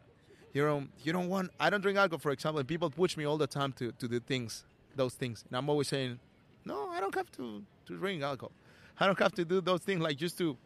you 0.52 0.62
don't 0.62 0.90
you 1.02 1.12
don't 1.12 1.28
want. 1.28 1.50
I 1.58 1.70
don't 1.70 1.80
drink 1.80 1.98
alcohol, 1.98 2.20
for 2.20 2.30
example. 2.30 2.60
And 2.60 2.68
people 2.68 2.88
push 2.90 3.16
me 3.16 3.24
all 3.24 3.36
the 3.36 3.48
time 3.48 3.72
to 3.74 3.90
to 3.92 4.06
do 4.06 4.20
things, 4.20 4.64
those 4.94 5.14
things, 5.14 5.44
and 5.48 5.56
I'm 5.56 5.68
always 5.68 5.88
saying, 5.88 6.20
no, 6.64 6.88
I 6.90 7.00
don't 7.00 7.14
have 7.14 7.32
to 7.32 7.64
to 7.86 7.96
drink 7.96 8.22
alcohol. 8.22 8.52
I 9.00 9.06
don't 9.06 9.18
have 9.18 9.32
to 9.32 9.44
do 9.44 9.60
those 9.60 9.80
things 9.80 10.00
like 10.00 10.16
just 10.16 10.38
to 10.38 10.56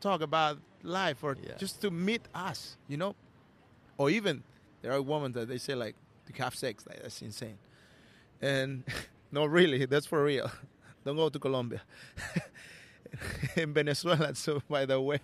talk 0.00 0.22
about 0.22 0.58
life 0.82 1.22
or 1.22 1.36
Yeah. 1.42 1.56
just 1.58 1.80
to 1.82 1.90
meet 1.90 2.22
us, 2.34 2.76
you 2.88 2.96
know? 2.96 3.14
Or 3.98 4.10
even 4.10 4.42
there 4.82 4.92
are 4.92 5.02
women 5.02 5.32
that 5.32 5.48
they 5.48 5.58
say 5.58 5.74
like 5.74 5.94
to 6.26 6.42
have 6.42 6.54
sex, 6.54 6.84
like 6.88 7.02
that's 7.02 7.22
insane. 7.22 7.58
And 8.40 8.84
no, 9.32 9.44
really, 9.46 9.84
that's 9.86 10.06
for 10.06 10.24
real. 10.24 10.50
Don't 11.04 11.16
go 11.16 11.28
to 11.28 11.38
Colombia. 11.38 11.82
In 13.56 13.74
Venezuela, 13.74 14.34
so 14.34 14.62
by 14.70 14.86
the 14.86 14.98
way, 15.00 15.18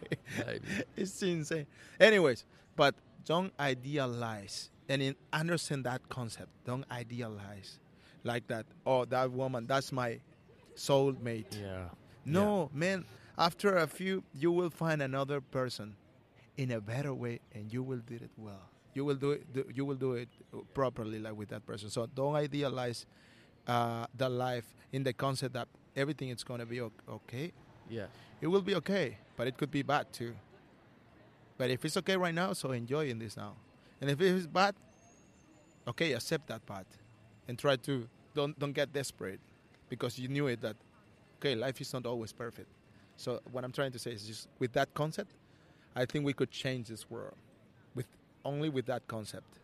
it's 0.97 1.23
insane. 1.23 1.67
Anyways, 1.99 2.45
but 2.77 2.95
don't 3.25 3.53
idealize 3.59 4.71
and 4.91 5.01
in, 5.01 5.15
understand 5.33 5.85
that 5.85 6.07
concept. 6.11 6.51
Don't 6.67 6.85
idealize 6.91 7.79
like 8.25 8.47
that. 8.49 8.67
Oh, 8.85 9.05
that 9.07 9.31
woman, 9.31 9.67
that's 9.67 9.91
my 9.93 10.21
soulmate. 10.77 11.59
Yeah. 11.59 11.85
No, 12.27 12.69
man. 12.75 13.05
After 13.39 13.77
a 13.77 13.87
few, 13.87 14.25
you 14.35 14.51
will 14.51 14.69
find 14.69 15.01
another 15.01 15.41
person 15.41 15.95
in 16.57 16.73
a 16.73 16.81
better 16.81 17.15
way, 17.15 17.39
and 17.55 17.73
you 17.73 17.85
will 17.85 18.01
do 18.01 18.17
it 18.17 18.31
well. 18.37 18.69
You 18.95 19.05
will 19.05 19.15
do 19.15 19.31
it. 19.31 19.53
Do, 19.53 19.65
you 19.73 19.85
will 19.85 19.95
do 19.95 20.15
it 20.15 20.29
properly, 20.75 21.21
like 21.21 21.37
with 21.37 21.51
that 21.51 21.65
person. 21.65 21.89
So 21.89 22.09
don't 22.13 22.35
idealize 22.35 23.07
uh, 23.69 24.07
the 24.17 24.29
life 24.29 24.65
in 24.93 25.05
the 25.05 25.13
concept 25.13 25.55
that 25.55 25.69
everything 25.95 26.31
is 26.31 26.43
going 26.43 26.59
to 26.59 26.67
be 26.67 26.81
okay. 26.81 27.53
Yeah. 27.89 28.07
It 28.41 28.49
will 28.49 28.63
be 28.63 28.75
okay, 28.77 29.19
but 29.37 29.47
it 29.47 29.57
could 29.57 29.71
be 29.71 29.83
bad 29.83 30.13
too. 30.13 30.35
But 31.57 31.71
if 31.71 31.85
it's 31.85 31.97
okay 31.99 32.17
right 32.17 32.35
now, 32.35 32.55
so 32.55 32.73
enjoy 32.73 33.09
in 33.09 33.21
this 33.21 33.37
now. 33.37 33.55
And 34.01 34.11
if 34.11 34.21
it 34.21 34.35
is 34.35 34.47
bad, 34.49 34.75
okay, 35.87 36.13
accept 36.13 36.49
that 36.49 36.67
part, 36.67 36.87
and 37.47 37.57
try 37.57 37.77
to 37.77 38.09
don't 38.35 38.59
don't 38.59 38.73
get 38.73 38.93
desperate 38.93 39.41
because 39.89 40.19
you 40.19 40.29
knew 40.29 40.47
it 40.49 40.61
that 40.61 40.77
okay, 41.39 41.55
life 41.55 41.81
is 41.81 41.93
not 41.93 42.07
always 42.07 42.33
perfect. 42.33 42.69
So 43.19 43.41
what 43.51 43.65
I'm 43.65 43.73
trying 43.73 43.91
to 43.93 43.99
say 43.99 44.13
is 44.13 44.25
just 44.25 44.49
with 44.61 44.73
that 44.75 44.95
concept, 44.95 45.33
I 45.97 46.07
think 46.07 46.25
we 46.25 46.33
could 46.33 46.53
change 46.53 46.87
this 46.87 47.11
world 47.11 47.35
with 47.97 48.07
only 48.45 48.69
with 48.69 48.87
that 48.87 49.07
concept. 49.09 49.59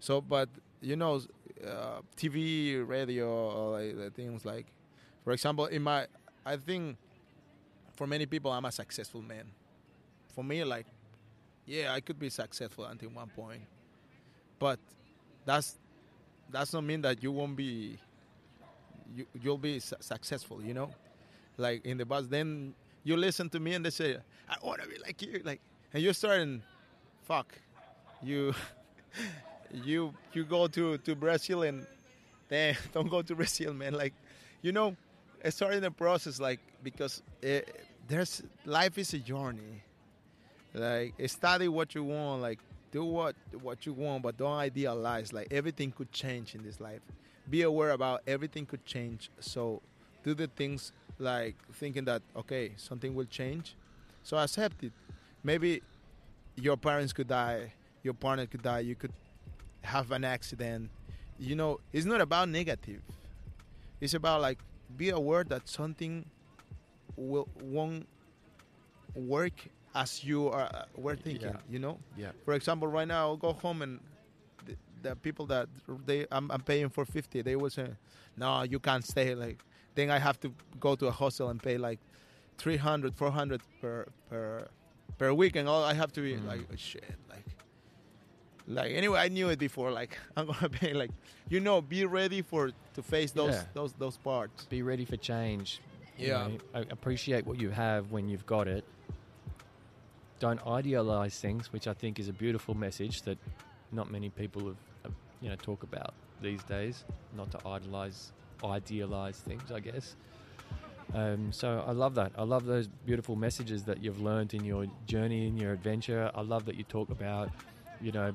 So, 0.00 0.20
but 0.20 0.48
you 0.80 0.96
know, 0.96 1.20
uh, 1.64 2.00
TV, 2.16 2.86
radio, 2.86 3.70
like, 3.70 4.14
things 4.14 4.44
like, 4.44 4.66
for 5.22 5.32
example, 5.32 5.66
in 5.66 5.82
my, 5.82 6.06
I 6.44 6.56
think, 6.56 6.96
for 7.94 8.08
many 8.08 8.26
people, 8.26 8.50
I'm 8.50 8.64
a 8.64 8.72
successful 8.72 9.22
man. 9.22 9.44
For 10.34 10.42
me, 10.42 10.64
like, 10.64 10.86
yeah, 11.66 11.92
I 11.92 12.00
could 12.00 12.18
be 12.18 12.30
successful 12.30 12.84
until 12.86 13.10
one 13.10 13.28
point, 13.28 13.62
but 14.58 14.80
that's 15.44 15.76
that's 16.50 16.72
not 16.72 16.82
mean 16.82 17.02
that 17.02 17.22
you 17.22 17.30
won't 17.30 17.54
be 17.56 17.98
you 19.14 19.26
you'll 19.40 19.58
be 19.58 19.78
su- 19.78 19.96
successful. 20.00 20.62
You 20.62 20.74
know, 20.74 20.90
like 21.58 21.84
in 21.84 21.98
the 21.98 22.06
bus. 22.06 22.26
Then 22.26 22.74
you 23.04 23.16
listen 23.16 23.48
to 23.50 23.60
me 23.60 23.74
and 23.74 23.84
they 23.84 23.90
say, 23.90 24.16
"I 24.48 24.56
want 24.62 24.82
to 24.82 24.88
be 24.88 24.98
like 24.98 25.20
you," 25.22 25.40
like, 25.44 25.60
and 25.92 26.02
you're 26.02 26.12
starting, 26.12 26.62
fuck, 27.22 27.54
you 28.22 28.54
you 29.72 30.14
you 30.32 30.44
go 30.44 30.66
to 30.66 30.98
to 30.98 31.14
Brazil 31.14 31.62
and 31.62 31.86
then 32.48 32.76
don't 32.92 33.08
go 33.08 33.22
to 33.22 33.34
Brazil, 33.34 33.72
man. 33.74 33.94
Like, 33.94 34.14
you 34.62 34.72
know, 34.72 34.96
it's 35.42 35.56
starting 35.56 35.80
the 35.80 35.90
process, 35.90 36.40
like 36.40 36.60
because 36.82 37.22
it, 37.42 37.84
there's 38.08 38.42
life 38.64 38.98
is 38.98 39.12
a 39.14 39.18
journey. 39.18 39.82
Like 40.74 41.14
study 41.26 41.68
what 41.68 41.94
you 41.94 42.04
want, 42.04 42.42
like 42.42 42.58
do 42.92 43.04
what 43.04 43.36
what 43.62 43.86
you 43.86 43.92
want, 43.92 44.22
but 44.22 44.36
don't 44.36 44.52
idealize. 44.52 45.32
Like 45.32 45.48
everything 45.50 45.92
could 45.92 46.12
change 46.12 46.54
in 46.54 46.62
this 46.62 46.80
life. 46.80 47.00
Be 47.48 47.62
aware 47.62 47.90
about 47.90 48.22
everything 48.26 48.66
could 48.66 48.84
change. 48.84 49.30
So 49.40 49.80
do 50.24 50.34
the 50.34 50.46
things 50.48 50.92
like 51.18 51.56
thinking 51.74 52.04
that 52.06 52.22
okay, 52.36 52.72
something 52.76 53.14
will 53.14 53.26
change. 53.26 53.74
So 54.22 54.36
accept 54.36 54.82
it. 54.84 54.92
Maybe 55.42 55.82
your 56.56 56.76
parents 56.76 57.12
could 57.12 57.28
die, 57.28 57.72
your 58.02 58.14
partner 58.14 58.46
could 58.46 58.62
die, 58.62 58.80
you 58.80 58.94
could 58.94 59.12
have 59.82 60.10
an 60.12 60.24
accident. 60.24 60.90
You 61.38 61.54
know, 61.54 61.80
it's 61.92 62.06
not 62.06 62.20
about 62.20 62.48
negative. 62.48 63.00
It's 64.00 64.14
about 64.14 64.40
like 64.40 64.58
be 64.96 65.10
aware 65.10 65.44
that 65.44 65.68
something 65.68 66.24
will 67.16 67.48
won't 67.62 68.06
work 69.14 69.68
as 69.94 70.22
you 70.24 70.48
are 70.48 70.68
uh, 70.72 70.84
were 70.96 71.16
thinking. 71.16 71.48
Yeah. 71.48 71.56
You 71.70 71.78
know. 71.78 71.98
Yeah. 72.16 72.30
For 72.44 72.54
example, 72.54 72.88
right 72.88 73.08
now 73.08 73.28
I'll 73.28 73.36
go 73.36 73.52
home 73.52 73.82
and 73.82 74.00
the, 74.66 74.76
the 75.02 75.16
people 75.16 75.46
that 75.46 75.68
they 76.06 76.26
I'm, 76.30 76.50
I'm 76.50 76.62
paying 76.62 76.88
for 76.88 77.04
fifty, 77.04 77.42
they 77.42 77.56
will 77.56 77.70
say, 77.70 77.88
"No, 78.36 78.62
you 78.62 78.78
can't 78.78 79.04
stay." 79.04 79.34
Like 79.34 79.58
then 79.98 80.10
I 80.10 80.18
have 80.18 80.38
to 80.40 80.48
go 80.80 80.94
to 80.96 81.06
a 81.06 81.10
hostel 81.12 81.48
and 81.48 81.62
pay 81.62 81.76
like 81.78 81.98
300, 82.58 83.14
400 83.14 83.60
per 83.80 84.06
per 84.30 84.68
per 85.18 85.32
week, 85.32 85.56
and 85.56 85.68
all 85.68 85.82
I 85.84 85.94
have 85.94 86.12
to 86.12 86.20
be 86.20 86.34
Mm. 86.34 86.46
like 86.46 86.78
shit, 86.78 87.04
like. 87.28 87.44
Like 88.70 88.92
anyway, 88.92 89.18
I 89.20 89.28
knew 89.28 89.48
it 89.48 89.58
before. 89.58 89.90
Like 89.90 90.18
I'm 90.36 90.46
gonna 90.46 90.68
pay. 90.68 90.92
Like 90.92 91.10
you 91.48 91.60
know, 91.60 91.80
be 91.80 92.04
ready 92.04 92.42
for 92.42 92.70
to 92.94 93.02
face 93.02 93.32
those 93.32 93.54
Yeah. 93.54 93.64
those 93.74 93.92
those 93.98 94.16
parts. 94.18 94.66
Be 94.66 94.82
ready 94.82 95.04
for 95.06 95.16
change. 95.16 95.80
you 96.18 96.28
Yeah. 96.28 96.48
know. 96.74 96.84
Appreciate 96.90 97.46
what 97.46 97.58
you 97.60 97.70
have 97.70 98.10
when 98.12 98.28
you've 98.28 98.44
got 98.46 98.66
it. 98.68 98.84
Don't 100.40 100.60
idealize 100.66 101.40
things, 101.40 101.72
which 101.72 101.86
I 101.88 101.94
think 101.94 102.18
is 102.18 102.28
a 102.28 102.32
beautiful 102.32 102.74
message 102.74 103.22
that 103.22 103.38
not 103.90 104.10
many 104.10 104.28
people 104.30 104.62
have, 104.66 104.76
have 105.04 105.14
you 105.40 105.48
know 105.48 105.56
talk 105.56 105.82
about 105.82 106.12
these 106.42 106.62
days. 106.64 107.04
Not 107.36 107.50
to 107.52 107.58
idolize, 107.66 108.32
idealize 108.64 109.38
things, 109.38 109.70
I 109.72 109.80
guess. 109.80 110.16
Um, 111.14 111.52
so 111.52 111.82
I 111.86 111.92
love 111.92 112.14
that. 112.16 112.32
I 112.36 112.42
love 112.42 112.66
those 112.66 112.86
beautiful 112.86 113.34
messages 113.34 113.84
that 113.84 114.02
you've 114.02 114.20
learned 114.20 114.52
in 114.54 114.64
your 114.64 114.86
journey, 115.06 115.46
in 115.46 115.56
your 115.56 115.72
adventure. 115.72 116.30
I 116.34 116.42
love 116.42 116.66
that 116.66 116.74
you 116.74 116.84
talk 116.84 117.10
about, 117.10 117.50
you 118.00 118.12
know, 118.12 118.32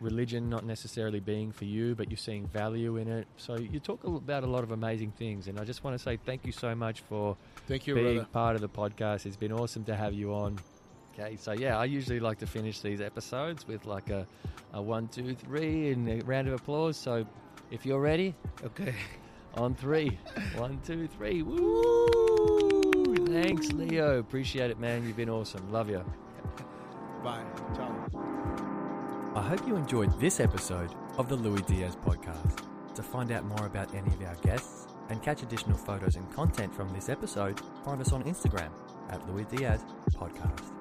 religion 0.00 0.48
not 0.48 0.64
necessarily 0.64 1.20
being 1.20 1.50
for 1.50 1.64
you, 1.64 1.94
but 1.94 2.10
you're 2.10 2.16
seeing 2.18 2.46
value 2.46 2.96
in 2.98 3.08
it. 3.08 3.26
So 3.38 3.56
you 3.56 3.80
talk 3.80 4.04
about 4.04 4.44
a 4.44 4.46
lot 4.46 4.62
of 4.62 4.70
amazing 4.70 5.12
things, 5.12 5.48
and 5.48 5.58
I 5.58 5.64
just 5.64 5.82
want 5.82 5.96
to 5.96 6.02
say 6.02 6.16
thank 6.24 6.44
you 6.46 6.52
so 6.52 6.74
much 6.74 7.00
for 7.00 7.36
Thank 7.66 7.86
you, 7.86 7.94
being 7.94 8.16
brother. 8.16 8.28
part 8.32 8.54
of 8.54 8.62
the 8.62 8.68
podcast. 8.68 9.26
It's 9.26 9.36
been 9.36 9.52
awesome 9.52 9.84
to 9.84 9.96
have 9.96 10.14
you 10.14 10.32
on. 10.32 10.58
Okay, 11.18 11.36
so 11.36 11.52
yeah, 11.52 11.78
I 11.78 11.86
usually 11.86 12.20
like 12.20 12.38
to 12.38 12.46
finish 12.46 12.80
these 12.80 13.00
episodes 13.00 13.66
with 13.66 13.86
like 13.86 14.10
a, 14.10 14.26
a 14.74 14.82
one, 14.82 15.08
two, 15.08 15.34
three, 15.34 15.90
and 15.90 16.08
a 16.08 16.24
round 16.24 16.46
of 16.46 16.54
applause. 16.54 16.96
So 16.96 17.26
if 17.70 17.84
you're 17.86 18.00
ready, 18.00 18.34
Okay. 18.64 18.94
On 19.56 19.74
three. 19.74 20.18
One, 20.56 20.80
two, 20.84 21.06
three. 21.08 21.42
Woo! 21.42 23.14
Thanks, 23.26 23.72
Leo. 23.72 24.18
Appreciate 24.18 24.70
it, 24.70 24.78
man. 24.78 25.06
You've 25.06 25.16
been 25.16 25.30
awesome. 25.30 25.70
Love 25.72 25.90
you. 25.90 26.04
Bye. 27.22 27.42
Ciao. 27.74 27.92
I 29.34 29.42
hope 29.42 29.66
you 29.66 29.76
enjoyed 29.76 30.18
this 30.20 30.40
episode 30.40 30.94
of 31.18 31.28
the 31.28 31.36
Louis 31.36 31.62
Diaz 31.62 31.96
podcast. 31.96 32.64
To 32.94 33.02
find 33.02 33.30
out 33.32 33.44
more 33.44 33.66
about 33.66 33.94
any 33.94 34.08
of 34.08 34.22
our 34.22 34.36
guests 34.36 34.86
and 35.10 35.22
catch 35.22 35.42
additional 35.42 35.76
photos 35.76 36.16
and 36.16 36.30
content 36.32 36.74
from 36.74 36.88
this 36.94 37.08
episode, 37.08 37.60
find 37.84 38.00
us 38.00 38.12
on 38.12 38.22
Instagram 38.24 38.70
at 39.10 39.28
Louis 39.28 39.44
Diaz 39.44 39.84
Podcast. 40.12 40.75